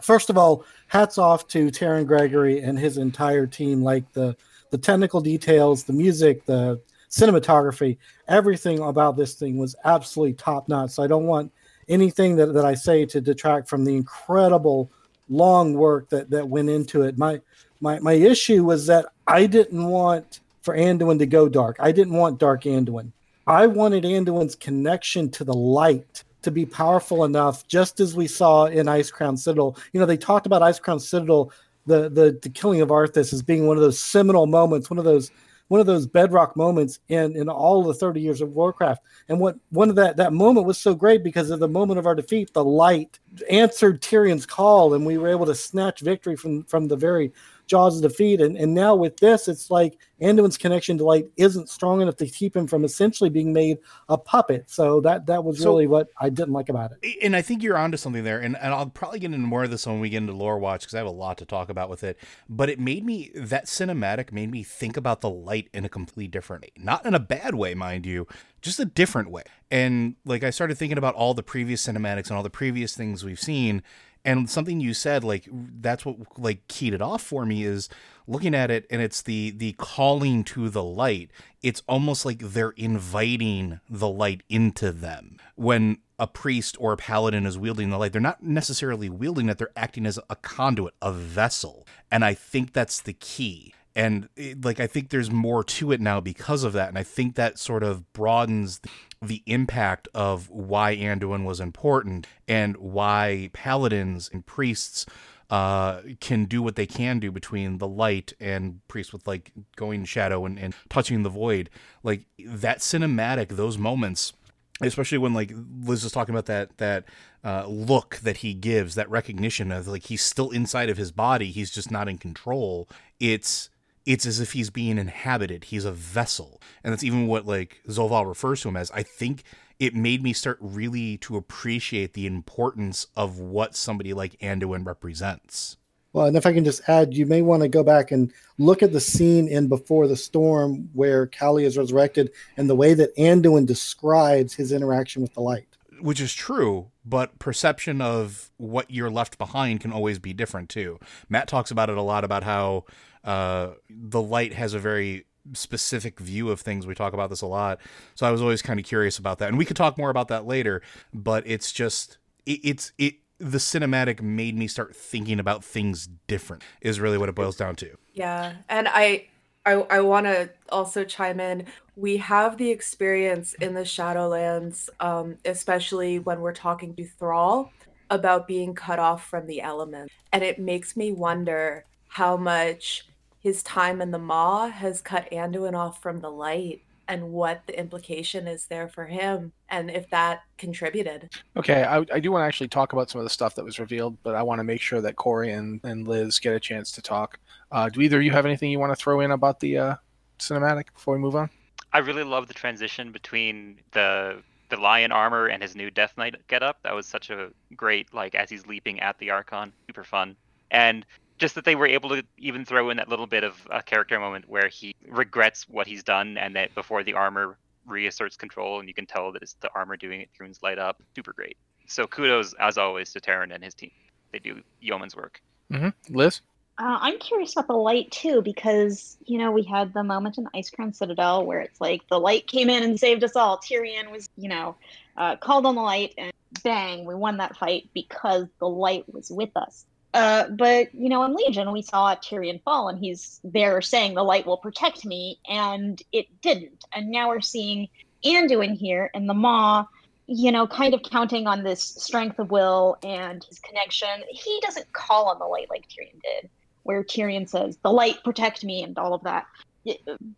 first 0.00 0.28
of 0.28 0.36
all, 0.36 0.64
hats 0.88 1.18
off 1.18 1.46
to 1.48 1.70
Terran 1.70 2.04
Gregory 2.04 2.60
and 2.60 2.78
his 2.78 2.98
entire 2.98 3.46
team. 3.46 3.82
Like 3.82 4.12
the 4.12 4.36
the 4.70 4.78
technical 4.78 5.20
details, 5.20 5.84
the 5.84 5.92
music, 5.92 6.44
the 6.46 6.80
cinematography, 7.08 7.96
everything 8.26 8.80
about 8.80 9.16
this 9.16 9.34
thing 9.34 9.56
was 9.56 9.76
absolutely 9.84 10.34
top 10.34 10.68
notch. 10.68 10.90
So 10.90 11.02
I 11.02 11.06
don't 11.06 11.26
want 11.26 11.52
anything 11.88 12.36
that, 12.36 12.52
that 12.54 12.64
I 12.64 12.74
say 12.74 13.06
to 13.06 13.20
detract 13.20 13.68
from 13.68 13.84
the 13.84 13.94
incredible 13.94 14.90
long 15.28 15.74
work 15.74 16.08
that, 16.10 16.30
that 16.30 16.48
went 16.48 16.70
into 16.70 17.02
it. 17.02 17.18
My 17.18 17.40
my 17.80 17.98
my 18.00 18.12
issue 18.12 18.64
was 18.64 18.86
that 18.86 19.06
I 19.26 19.46
didn't 19.46 19.84
want 19.84 20.40
for 20.62 20.76
Anduin 20.76 21.18
to 21.18 21.26
go 21.26 21.48
dark. 21.48 21.76
I 21.78 21.92
didn't 21.92 22.14
want 22.14 22.38
dark 22.38 22.62
Anduin. 22.64 23.12
I 23.46 23.66
wanted 23.66 24.04
Anduin's 24.04 24.54
connection 24.54 25.30
to 25.32 25.44
the 25.44 25.52
light 25.52 26.24
to 26.42 26.50
be 26.50 26.64
powerful 26.66 27.24
enough, 27.24 27.66
just 27.68 28.00
as 28.00 28.14
we 28.14 28.26
saw 28.26 28.66
in 28.66 28.86
Icecrown 28.86 29.38
Citadel. 29.38 29.76
You 29.92 30.00
know, 30.00 30.06
they 30.06 30.16
talked 30.16 30.46
about 30.46 30.62
Icecrown 30.62 31.00
Citadel, 31.00 31.52
the 31.86 32.08
the, 32.08 32.38
the 32.42 32.50
killing 32.50 32.80
of 32.80 32.88
Arthas, 32.88 33.32
as 33.32 33.42
being 33.42 33.66
one 33.66 33.76
of 33.76 33.82
those 33.82 33.98
seminal 33.98 34.46
moments, 34.46 34.90
one 34.90 34.98
of 34.98 35.04
those 35.04 35.30
one 35.68 35.80
of 35.80 35.86
those 35.86 36.06
bedrock 36.06 36.56
moments 36.56 37.00
in 37.08 37.36
in 37.36 37.48
all 37.48 37.82
the 37.82 37.94
30 37.94 38.20
years 38.20 38.40
of 38.40 38.50
Warcraft. 38.50 39.02
And 39.28 39.40
what 39.40 39.56
one 39.70 39.90
of 39.90 39.96
that 39.96 40.16
that 40.16 40.32
moment 40.32 40.66
was 40.66 40.78
so 40.78 40.94
great 40.94 41.24
because 41.24 41.50
of 41.50 41.60
the 41.60 41.68
moment 41.68 41.98
of 41.98 42.06
our 42.06 42.14
defeat, 42.14 42.52
the 42.52 42.64
light 42.64 43.18
answered 43.50 44.02
Tirion's 44.02 44.46
call, 44.46 44.94
and 44.94 45.06
we 45.06 45.18
were 45.18 45.28
able 45.28 45.46
to 45.46 45.54
snatch 45.54 46.00
victory 46.00 46.36
from 46.36 46.64
from 46.64 46.88
the 46.88 46.96
very 46.96 47.32
jaws 47.66 47.96
of 47.96 48.02
defeat. 48.02 48.40
And 48.40 48.56
and 48.56 48.74
now 48.74 48.94
with 48.94 49.16
this, 49.18 49.48
it's 49.48 49.70
like 49.70 49.98
Anduin's 50.20 50.56
connection 50.56 50.96
to 50.98 51.04
light 51.04 51.26
isn't 51.36 51.68
strong 51.68 52.00
enough 52.00 52.16
to 52.16 52.26
keep 52.26 52.56
him 52.56 52.66
from 52.66 52.84
essentially 52.84 53.30
being 53.30 53.52
made 53.52 53.78
a 54.08 54.16
puppet. 54.16 54.70
So 54.70 55.00
that 55.02 55.26
that 55.26 55.44
was 55.44 55.58
So- 55.58 55.70
really 55.70 55.86
what 55.86 56.08
I 56.18 56.28
didn't 56.30 56.52
like 56.52 56.68
about 56.68 56.92
it. 56.92 57.16
And 57.22 57.34
I 57.34 57.42
think 57.42 57.62
you're 57.62 57.76
onto 57.76 57.96
something 57.96 58.24
there, 58.24 58.38
and, 58.38 58.56
and 58.56 58.72
I'll 58.72 58.86
probably 58.86 59.18
get 59.18 59.32
into 59.32 59.46
more 59.46 59.64
of 59.64 59.70
this 59.70 59.86
when 59.86 60.00
we 60.00 60.08
get 60.10 60.18
into 60.18 60.32
lore 60.32 60.58
watch 60.58 60.82
because 60.82 60.94
I 60.94 60.98
have 60.98 61.06
a 61.06 61.10
lot 61.10 61.38
to 61.38 61.44
talk 61.44 61.68
about 61.68 61.88
with 61.90 62.04
it. 62.04 62.18
But 62.48 62.70
it 62.70 62.78
made 62.78 63.04
me 63.04 63.30
that 63.34 63.66
cinematic 63.66 64.32
made 64.32 64.50
me 64.50 64.62
think 64.62 64.96
about 64.96 65.20
the 65.20 65.30
light 65.30 65.68
in 65.72 65.84
a 65.84 65.88
completely 65.88 66.28
different, 66.28 66.62
way. 66.64 66.70
not 66.76 67.04
in 67.04 67.14
a 67.14 67.20
bad 67.20 67.54
way, 67.54 67.74
mind 67.74 68.06
you, 68.06 68.26
just 68.62 68.78
a 68.78 68.84
different 68.84 69.30
way. 69.30 69.42
And 69.70 70.16
like 70.24 70.44
I 70.44 70.50
started 70.50 70.78
thinking 70.78 70.98
about 70.98 71.14
all 71.14 71.34
the 71.34 71.42
previous 71.42 71.86
cinematics 71.86 72.28
and 72.28 72.36
all 72.36 72.42
the 72.42 72.50
previous 72.50 72.96
things 72.96 73.24
we've 73.24 73.40
seen, 73.40 73.82
and 74.24 74.48
something 74.48 74.80
you 74.80 74.94
said 74.94 75.22
like 75.22 75.48
that's 75.52 76.04
what 76.04 76.16
like 76.38 76.66
keyed 76.68 76.94
it 76.94 77.02
off 77.02 77.22
for 77.22 77.44
me 77.44 77.64
is 77.64 77.88
looking 78.26 78.54
at 78.54 78.70
it 78.70 78.86
and 78.90 79.02
it's 79.02 79.22
the 79.22 79.50
the 79.50 79.72
calling 79.72 80.44
to 80.44 80.68
the 80.68 80.82
light. 80.82 81.30
It's 81.62 81.82
almost 81.88 82.24
like 82.24 82.38
they're 82.38 82.70
inviting 82.70 83.80
the 83.88 84.08
light 84.08 84.42
into 84.48 84.92
them. 84.92 85.38
When 85.56 85.98
a 86.18 86.26
priest 86.26 86.76
or 86.78 86.92
a 86.92 86.96
paladin 86.96 87.44
is 87.44 87.58
wielding 87.58 87.90
the 87.90 87.98
light 87.98 88.12
they're 88.12 88.20
not 88.20 88.42
necessarily 88.42 89.08
wielding 89.08 89.48
it. 89.48 89.58
They're 89.58 89.70
acting 89.76 90.06
as 90.06 90.18
a 90.30 90.36
conduit 90.36 90.94
a 91.02 91.12
vessel. 91.12 91.86
And 92.10 92.24
i 92.24 92.34
think 92.34 92.72
that's 92.72 93.00
the 93.00 93.12
key 93.12 93.74
and 93.96 94.28
it, 94.36 94.64
like 94.64 94.80
i 94.80 94.86
think 94.86 95.10
there's 95.10 95.30
more 95.30 95.62
to 95.62 95.92
it 95.92 96.00
now 96.00 96.20
because 96.20 96.64
of 96.64 96.72
that 96.72 96.88
and 96.88 96.98
i 96.98 97.02
think 97.02 97.34
that 97.34 97.58
sort 97.58 97.82
of 97.82 98.12
broadens 98.12 98.80
the, 99.22 99.42
impact 99.46 100.06
of 100.14 100.50
why 100.50 100.94
Anduin 100.96 101.44
was 101.44 101.58
important 101.58 102.26
and 102.46 102.76
why 102.76 103.48
paladins 103.54 104.28
and 104.32 104.44
priests 104.44 105.06
uh, 105.50 106.00
can 106.20 106.46
do 106.46 106.62
what 106.62 106.76
they 106.76 106.86
can 106.86 107.18
do 107.18 107.30
between 107.30 107.78
the 107.78 107.88
light 107.88 108.32
and 108.40 108.80
priests 108.88 109.12
with 109.12 109.26
like 109.26 109.52
going 109.76 110.04
shadow 110.04 110.44
and, 110.44 110.58
and 110.58 110.74
touching 110.88 111.22
the 111.22 111.30
void. 111.30 111.70
Like 112.02 112.24
that 112.44 112.78
cinematic, 112.78 113.48
those 113.48 113.78
moments, 113.78 114.32
especially 114.80 115.18
when 115.18 115.34
like 115.34 115.52
Liz 115.82 116.04
is 116.04 116.12
talking 116.12 116.34
about 116.34 116.46
that 116.46 116.76
that 116.78 117.04
uh, 117.44 117.66
look 117.66 118.16
that 118.16 118.38
he 118.38 118.54
gives, 118.54 118.94
that 118.94 119.10
recognition 119.10 119.70
of 119.70 119.86
like 119.86 120.04
he's 120.04 120.22
still 120.22 120.50
inside 120.50 120.88
of 120.88 120.96
his 120.96 121.12
body, 121.12 121.50
he's 121.50 121.70
just 121.70 121.90
not 121.90 122.08
in 122.08 122.18
control. 122.18 122.88
It's 123.20 123.68
it's 124.06 124.26
as 124.26 124.40
if 124.40 124.52
he's 124.52 124.70
being 124.70 124.98
inhabited. 124.98 125.64
He's 125.64 125.84
a 125.84 125.92
vessel. 125.92 126.60
And 126.82 126.92
that's 126.92 127.04
even 127.04 127.26
what 127.26 127.46
like 127.46 127.80
Zovaal 127.88 128.26
refers 128.26 128.62
to 128.62 128.68
him 128.68 128.76
as. 128.76 128.90
I 128.90 129.02
think 129.02 129.44
it 129.78 129.94
made 129.94 130.22
me 130.22 130.32
start 130.32 130.58
really 130.60 131.16
to 131.18 131.36
appreciate 131.36 132.12
the 132.12 132.26
importance 132.26 133.06
of 133.16 133.38
what 133.38 133.74
somebody 133.74 134.12
like 134.12 134.38
Anduin 134.40 134.86
represents. 134.86 135.78
Well, 136.12 136.26
and 136.26 136.36
if 136.36 136.46
I 136.46 136.52
can 136.52 136.64
just 136.64 136.88
add, 136.88 137.14
you 137.14 137.26
may 137.26 137.42
want 137.42 137.62
to 137.62 137.68
go 137.68 137.82
back 137.82 138.12
and 138.12 138.32
look 138.56 138.84
at 138.84 138.92
the 138.92 139.00
scene 139.00 139.48
in 139.48 139.66
Before 139.66 140.06
the 140.06 140.14
Storm 140.14 140.88
where 140.92 141.26
Kali 141.26 141.64
is 141.64 141.76
resurrected 141.76 142.30
and 142.56 142.70
the 142.70 142.76
way 142.76 142.94
that 142.94 143.16
Anduin 143.16 143.66
describes 143.66 144.54
his 144.54 144.70
interaction 144.70 145.22
with 145.22 145.34
the 145.34 145.40
light. 145.40 145.66
Which 146.00 146.20
is 146.20 146.32
true, 146.32 146.90
but 147.04 147.38
perception 147.40 148.00
of 148.00 148.52
what 148.58 148.90
you're 148.90 149.10
left 149.10 149.38
behind 149.38 149.80
can 149.80 149.92
always 149.92 150.20
be 150.20 150.32
different 150.32 150.68
too. 150.68 151.00
Matt 151.28 151.48
talks 151.48 151.72
about 151.72 151.90
it 151.90 151.96
a 151.96 152.02
lot 152.02 152.22
about 152.22 152.44
how 152.44 152.84
uh, 153.24 153.70
the 153.88 154.20
light 154.20 154.52
has 154.52 154.74
a 154.74 154.78
very 154.78 155.24
specific 155.52 156.20
view 156.20 156.50
of 156.50 156.60
things. 156.60 156.86
We 156.86 156.94
talk 156.94 157.12
about 157.12 157.30
this 157.30 157.42
a 157.42 157.46
lot. 157.46 157.80
So 158.14 158.26
I 158.26 158.30
was 158.30 158.40
always 158.40 158.62
kind 158.62 158.80
of 158.80 158.86
curious 158.86 159.18
about 159.18 159.38
that. 159.38 159.48
And 159.48 159.58
we 159.58 159.64
could 159.64 159.76
talk 159.76 159.98
more 159.98 160.10
about 160.10 160.28
that 160.28 160.46
later, 160.46 160.82
but 161.12 161.44
it's 161.46 161.72
just 161.72 162.18
it, 162.46 162.60
it's 162.62 162.92
it 162.98 163.16
the 163.38 163.58
cinematic 163.58 164.22
made 164.22 164.56
me 164.56 164.68
start 164.68 164.94
thinking 164.94 165.38
about 165.38 165.64
things 165.64 166.08
different 166.26 166.62
is 166.80 167.00
really 167.00 167.18
what 167.18 167.28
it 167.28 167.34
boils 167.34 167.56
down 167.56 167.76
to. 167.76 167.96
Yeah. 168.12 168.54
And 168.68 168.88
I 168.88 169.26
I, 169.66 169.72
I 169.72 170.00
want 170.00 170.26
to 170.26 170.50
also 170.68 171.04
chime 171.04 171.40
in. 171.40 171.66
We 171.96 172.18
have 172.18 172.58
the 172.58 172.70
experience 172.70 173.54
in 173.54 173.74
the 173.74 173.80
Shadowlands, 173.82 174.90
um, 175.00 175.38
especially 175.44 176.18
when 176.18 176.40
we're 176.40 176.52
talking 176.52 176.94
to 176.96 177.06
Thrall 177.06 177.72
about 178.10 178.46
being 178.46 178.74
cut 178.74 178.98
off 178.98 179.26
from 179.26 179.46
the 179.46 179.62
elements. 179.62 180.12
And 180.32 180.44
it 180.44 180.58
makes 180.58 180.96
me 180.96 181.12
wonder 181.12 181.86
how 182.08 182.36
much 182.36 183.06
his 183.44 183.62
time 183.62 184.00
in 184.00 184.10
the 184.10 184.18
Maw 184.18 184.70
has 184.70 185.02
cut 185.02 185.30
Anduin 185.30 185.74
off 185.74 186.00
from 186.00 186.20
the 186.20 186.30
light 186.30 186.82
and 187.06 187.30
what 187.30 187.60
the 187.66 187.78
implication 187.78 188.48
is 188.48 188.64
there 188.64 188.88
for 188.88 189.04
him 189.04 189.52
and 189.68 189.90
if 189.90 190.08
that 190.08 190.40
contributed. 190.56 191.28
Okay, 191.54 191.84
I, 191.84 191.98
I 192.10 192.20
do 192.20 192.32
want 192.32 192.42
to 192.42 192.46
actually 192.46 192.68
talk 192.68 192.94
about 192.94 193.10
some 193.10 193.20
of 193.20 193.26
the 193.26 193.30
stuff 193.30 193.54
that 193.56 193.64
was 193.64 193.78
revealed, 193.78 194.16
but 194.22 194.34
I 194.34 194.42
want 194.42 194.60
to 194.60 194.64
make 194.64 194.80
sure 194.80 195.02
that 195.02 195.16
Corey 195.16 195.52
and, 195.52 195.78
and 195.84 196.08
Liz 196.08 196.38
get 196.38 196.54
a 196.54 196.60
chance 196.60 196.90
to 196.92 197.02
talk. 197.02 197.38
Uh, 197.70 197.90
do 197.90 198.00
either 198.00 198.16
of 198.16 198.22
you 198.22 198.30
have 198.30 198.46
anything 198.46 198.70
you 198.70 198.78
want 198.78 198.92
to 198.92 198.96
throw 198.96 199.20
in 199.20 199.30
about 199.30 199.60
the 199.60 199.76
uh, 199.76 199.94
cinematic 200.38 200.94
before 200.94 201.14
we 201.14 201.20
move 201.20 201.36
on? 201.36 201.50
I 201.92 201.98
really 201.98 202.24
love 202.24 202.48
the 202.48 202.54
transition 202.54 203.12
between 203.12 203.76
the 203.92 204.42
the 204.70 204.78
lion 204.78 205.12
armor 205.12 205.48
and 205.48 205.62
his 205.62 205.76
new 205.76 205.90
Death 205.90 206.16
Knight 206.16 206.34
getup. 206.48 206.82
That 206.82 206.94
was 206.94 207.06
such 207.06 207.28
a 207.28 207.50
great 207.76 208.12
like 208.14 208.34
as 208.34 208.48
he's 208.48 208.66
leaping 208.66 208.98
at 209.00 209.18
the 209.18 209.30
Archon, 209.30 209.70
super 209.86 210.02
fun. 210.02 210.34
And 210.70 211.04
just 211.38 211.54
that 211.54 211.64
they 211.64 211.74
were 211.74 211.86
able 211.86 212.10
to 212.10 212.22
even 212.38 212.64
throw 212.64 212.90
in 212.90 212.96
that 212.96 213.08
little 213.08 213.26
bit 213.26 213.44
of 213.44 213.66
a 213.70 213.82
character 213.82 214.18
moment 214.18 214.48
where 214.48 214.68
he 214.68 214.94
regrets 215.08 215.68
what 215.68 215.86
he's 215.86 216.02
done 216.02 216.38
and 216.38 216.56
that 216.56 216.74
before 216.74 217.02
the 217.02 217.14
armor 217.14 217.56
reasserts 217.86 218.36
control 218.36 218.78
and 218.78 218.88
you 218.88 218.94
can 218.94 219.06
tell 219.06 219.32
that 219.32 219.42
it's 219.42 219.54
the 219.54 219.70
armor 219.74 219.96
doing 219.96 220.20
it 220.20 220.30
runes 220.38 220.60
light 220.62 220.78
up 220.78 221.02
super 221.14 221.32
great. 221.32 221.56
So 221.86 222.06
kudos 222.06 222.54
as 222.54 222.78
always 222.78 223.12
to 223.12 223.20
Terran 223.20 223.52
and 223.52 223.62
his 223.62 223.74
team. 223.74 223.90
They 224.32 224.38
do 224.38 224.62
yeoman's 224.80 225.16
work. 225.16 225.40
Mm-hmm. 225.72 226.14
liz? 226.14 226.40
Uh, 226.76 226.98
i'm 227.00 227.18
curious 227.18 227.52
about 227.52 227.68
the 227.68 227.74
light 227.74 228.10
too 228.10 228.42
because 228.42 229.16
you 229.24 229.38
know 229.38 229.50
we 229.52 229.62
had 229.62 229.94
the 229.94 230.02
moment 230.02 230.38
in 230.38 230.44
Icecrown 230.54 230.94
Citadel 230.94 231.46
where 231.46 231.60
it's 231.60 231.80
like 231.80 232.06
the 232.08 232.18
light 232.18 232.46
came 232.48 232.68
in 232.68 232.82
and 232.82 232.98
saved 232.98 233.24
us 233.24 233.36
all. 233.36 233.58
Tirion 233.58 234.10
was 234.10 234.28
you 234.36 234.48
know 234.48 234.76
uh, 235.16 235.36
called 235.36 235.66
on 235.66 235.74
the 235.74 235.82
light 235.82 236.14
and 236.18 236.32
bang 236.62 237.04
we 237.04 237.14
won 237.14 237.38
that 237.38 237.56
fight 237.56 237.88
because 237.94 238.46
the 238.58 238.68
light 238.68 239.04
was 239.12 239.30
with 239.30 239.56
us 239.56 239.86
uh, 240.14 240.48
but 240.48 240.94
you 240.94 241.08
know, 241.08 241.24
in 241.24 241.34
Legion, 241.34 241.72
we 241.72 241.82
saw 241.82 242.14
Tirion 242.14 242.62
fall, 242.62 242.88
and 242.88 242.98
he's 242.98 243.40
there 243.42 243.82
saying 243.82 244.14
the 244.14 244.22
light 244.22 244.46
will 244.46 244.56
protect 244.56 245.04
me, 245.04 245.40
and 245.48 246.00
it 246.12 246.26
didn't. 246.40 246.84
And 246.92 247.10
now 247.10 247.28
we're 247.28 247.40
seeing 247.40 247.88
Anduin 248.24 248.76
here 248.76 249.10
in 249.12 249.26
the 249.26 249.34
Maw, 249.34 249.86
you 250.28 250.52
know, 250.52 250.68
kind 250.68 250.94
of 250.94 251.02
counting 251.02 251.48
on 251.48 251.64
this 251.64 251.82
strength 251.82 252.38
of 252.38 252.52
will 252.52 252.96
and 253.02 253.42
his 253.44 253.58
connection. 253.58 254.22
He 254.30 254.60
doesn't 254.62 254.92
call 254.92 255.26
on 255.28 255.40
the 255.40 255.46
light 255.46 255.68
like 255.68 255.88
Tirion 255.88 256.22
did, 256.22 256.48
where 256.84 257.02
Tirion 257.02 257.48
says, 257.48 257.76
"The 257.82 257.92
light 257.92 258.22
protect 258.22 258.62
me," 258.62 258.84
and 258.84 258.96
all 258.96 259.14
of 259.14 259.24
that. 259.24 259.46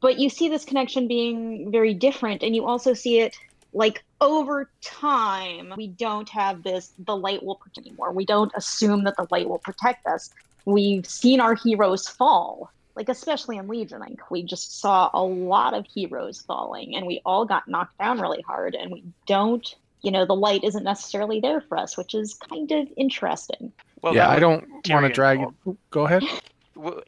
But 0.01 0.19
you 0.19 0.31
see 0.31 0.49
this 0.49 0.65
connection 0.65 1.07
being 1.07 1.71
very 1.71 1.93
different, 1.93 2.43
and 2.43 2.57
you 2.57 2.67
also 2.67 2.95
see 2.95 3.21
it 3.21 3.37
like 3.77 4.05
over 4.23 4.71
time 4.81 5.75
we 5.77 5.87
don't 5.87 6.31
have 6.31 6.63
this 6.63 6.93
the 6.99 7.17
light 7.17 7.43
will 7.43 7.57
protect 7.57 7.87
anymore. 7.87 8.11
We 8.13 8.25
don't 8.25 8.51
assume 8.57 9.05
that 9.05 9.17
the 9.17 9.27
light 9.31 9.49
will 9.49 9.59
protect 9.59 10.07
us. 10.07 10.31
We've 10.65 11.07
seen 11.07 11.41
our 11.41 11.55
heroes 11.55 12.09
fall 12.09 12.73
like 12.97 13.11
especially 13.11 13.59
in 13.59 13.69
legion. 13.69 14.01
Like 14.01 14.31
we 14.31 14.43
just 14.43 14.81
saw 14.81 15.11
a 15.13 15.23
lot 15.23 15.75
of 15.75 15.87
heroes 15.87 16.41
falling 16.41 16.97
and 16.97 17.07
we 17.07 17.21
all 17.27 17.45
got 17.45 17.69
knocked 17.69 17.99
down 17.99 18.19
really 18.19 18.41
hard 18.41 18.75
and 18.75 18.91
we 18.91 19.05
don't 19.27 19.77
you 20.03 20.11
know 20.11 20.25
the 20.25 20.35
light 20.35 20.65
isn't 20.65 20.85
necessarily 20.85 21.41
there 21.41 21.61
for 21.61 21.77
us 21.77 21.97
which 21.99 22.15
is 22.15 22.35
kind 22.35 22.73
of 22.73 22.89
interesting. 22.97 23.73
Well 24.03 24.15
yeah 24.15 24.31
i 24.31 24.39
don't 24.39 24.65
want 24.89 25.07
to 25.07 25.13
drag 25.13 25.41
it 25.41 25.49
go 25.91 26.07
ahead 26.07 26.23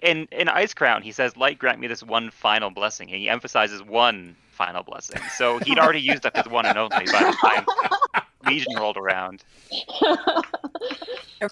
in 0.02 0.28
in 0.32 0.48
Icecrown, 0.48 1.02
he 1.02 1.12
says 1.12 1.37
light 1.37 1.58
grant 1.58 1.80
me 1.80 1.87
this 1.87 2.02
one 2.02 2.30
final 2.30 2.70
blessing 2.70 3.10
and 3.10 3.18
he 3.18 3.28
emphasizes 3.28 3.83
one 3.83 4.37
final 4.50 4.83
blessing. 4.83 5.20
So 5.37 5.59
he'd 5.59 5.78
already 5.78 6.00
used 6.00 6.26
up 6.26 6.37
his 6.37 6.48
one 6.48 6.66
and 6.66 6.78
only 6.78 7.04
by 7.04 7.04
the 7.04 7.37
time 7.40 8.22
Legion 8.46 8.74
rolled 8.76 8.96
around. 8.96 9.44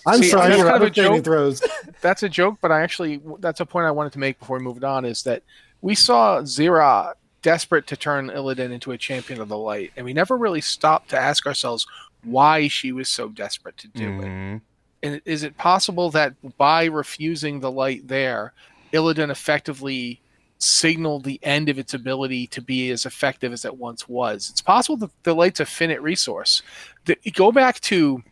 I'm 0.06 0.22
See, 0.22 0.30
sorry, 0.30 0.56
kind 0.56 0.68
of 0.68 0.82
a 0.82 0.90
joke. 0.90 1.24
throws. 1.24 1.62
That's 2.00 2.22
a 2.22 2.28
joke, 2.28 2.58
but 2.60 2.72
I 2.72 2.82
actually 2.82 3.20
that's 3.38 3.60
a 3.60 3.66
point 3.66 3.86
I 3.86 3.90
wanted 3.90 4.12
to 4.14 4.18
make 4.18 4.38
before 4.38 4.58
we 4.58 4.64
moved 4.64 4.84
on 4.84 5.04
is 5.04 5.22
that 5.22 5.42
we 5.80 5.94
saw 5.94 6.40
Xe'ra 6.40 7.14
desperate 7.42 7.86
to 7.86 7.96
turn 7.96 8.28
Illidan 8.28 8.72
into 8.72 8.90
a 8.92 8.98
champion 8.98 9.40
of 9.40 9.48
the 9.48 9.56
light, 9.56 9.92
and 9.96 10.04
we 10.04 10.12
never 10.12 10.36
really 10.36 10.60
stopped 10.60 11.10
to 11.10 11.18
ask 11.18 11.46
ourselves 11.46 11.86
why 12.24 12.66
she 12.66 12.90
was 12.90 13.08
so 13.08 13.28
desperate 13.28 13.76
to 13.78 13.88
do 13.88 14.08
mm-hmm. 14.08 14.56
it. 14.56 14.62
And 15.06 15.22
is 15.24 15.44
it 15.44 15.56
possible 15.56 16.10
that 16.10 16.34
by 16.58 16.86
refusing 16.86 17.60
the 17.60 17.70
light 17.70 18.08
there, 18.08 18.52
Illidan 18.92 19.30
effectively 19.30 20.20
signaled 20.58 21.22
the 21.22 21.38
end 21.42 21.68
of 21.68 21.78
its 21.78 21.94
ability 21.94 22.46
to 22.48 22.60
be 22.60 22.90
as 22.90 23.06
effective 23.06 23.52
as 23.52 23.64
it 23.64 23.76
once 23.76 24.08
was. 24.08 24.50
It's 24.50 24.60
possible 24.60 24.96
that 24.96 25.10
the 25.22 25.34
light's 25.34 25.60
a 25.60 25.66
finite 25.66 26.02
resource. 26.02 26.62
The, 27.04 27.16
go 27.34 27.52
back 27.52 27.80
to, 27.82 28.22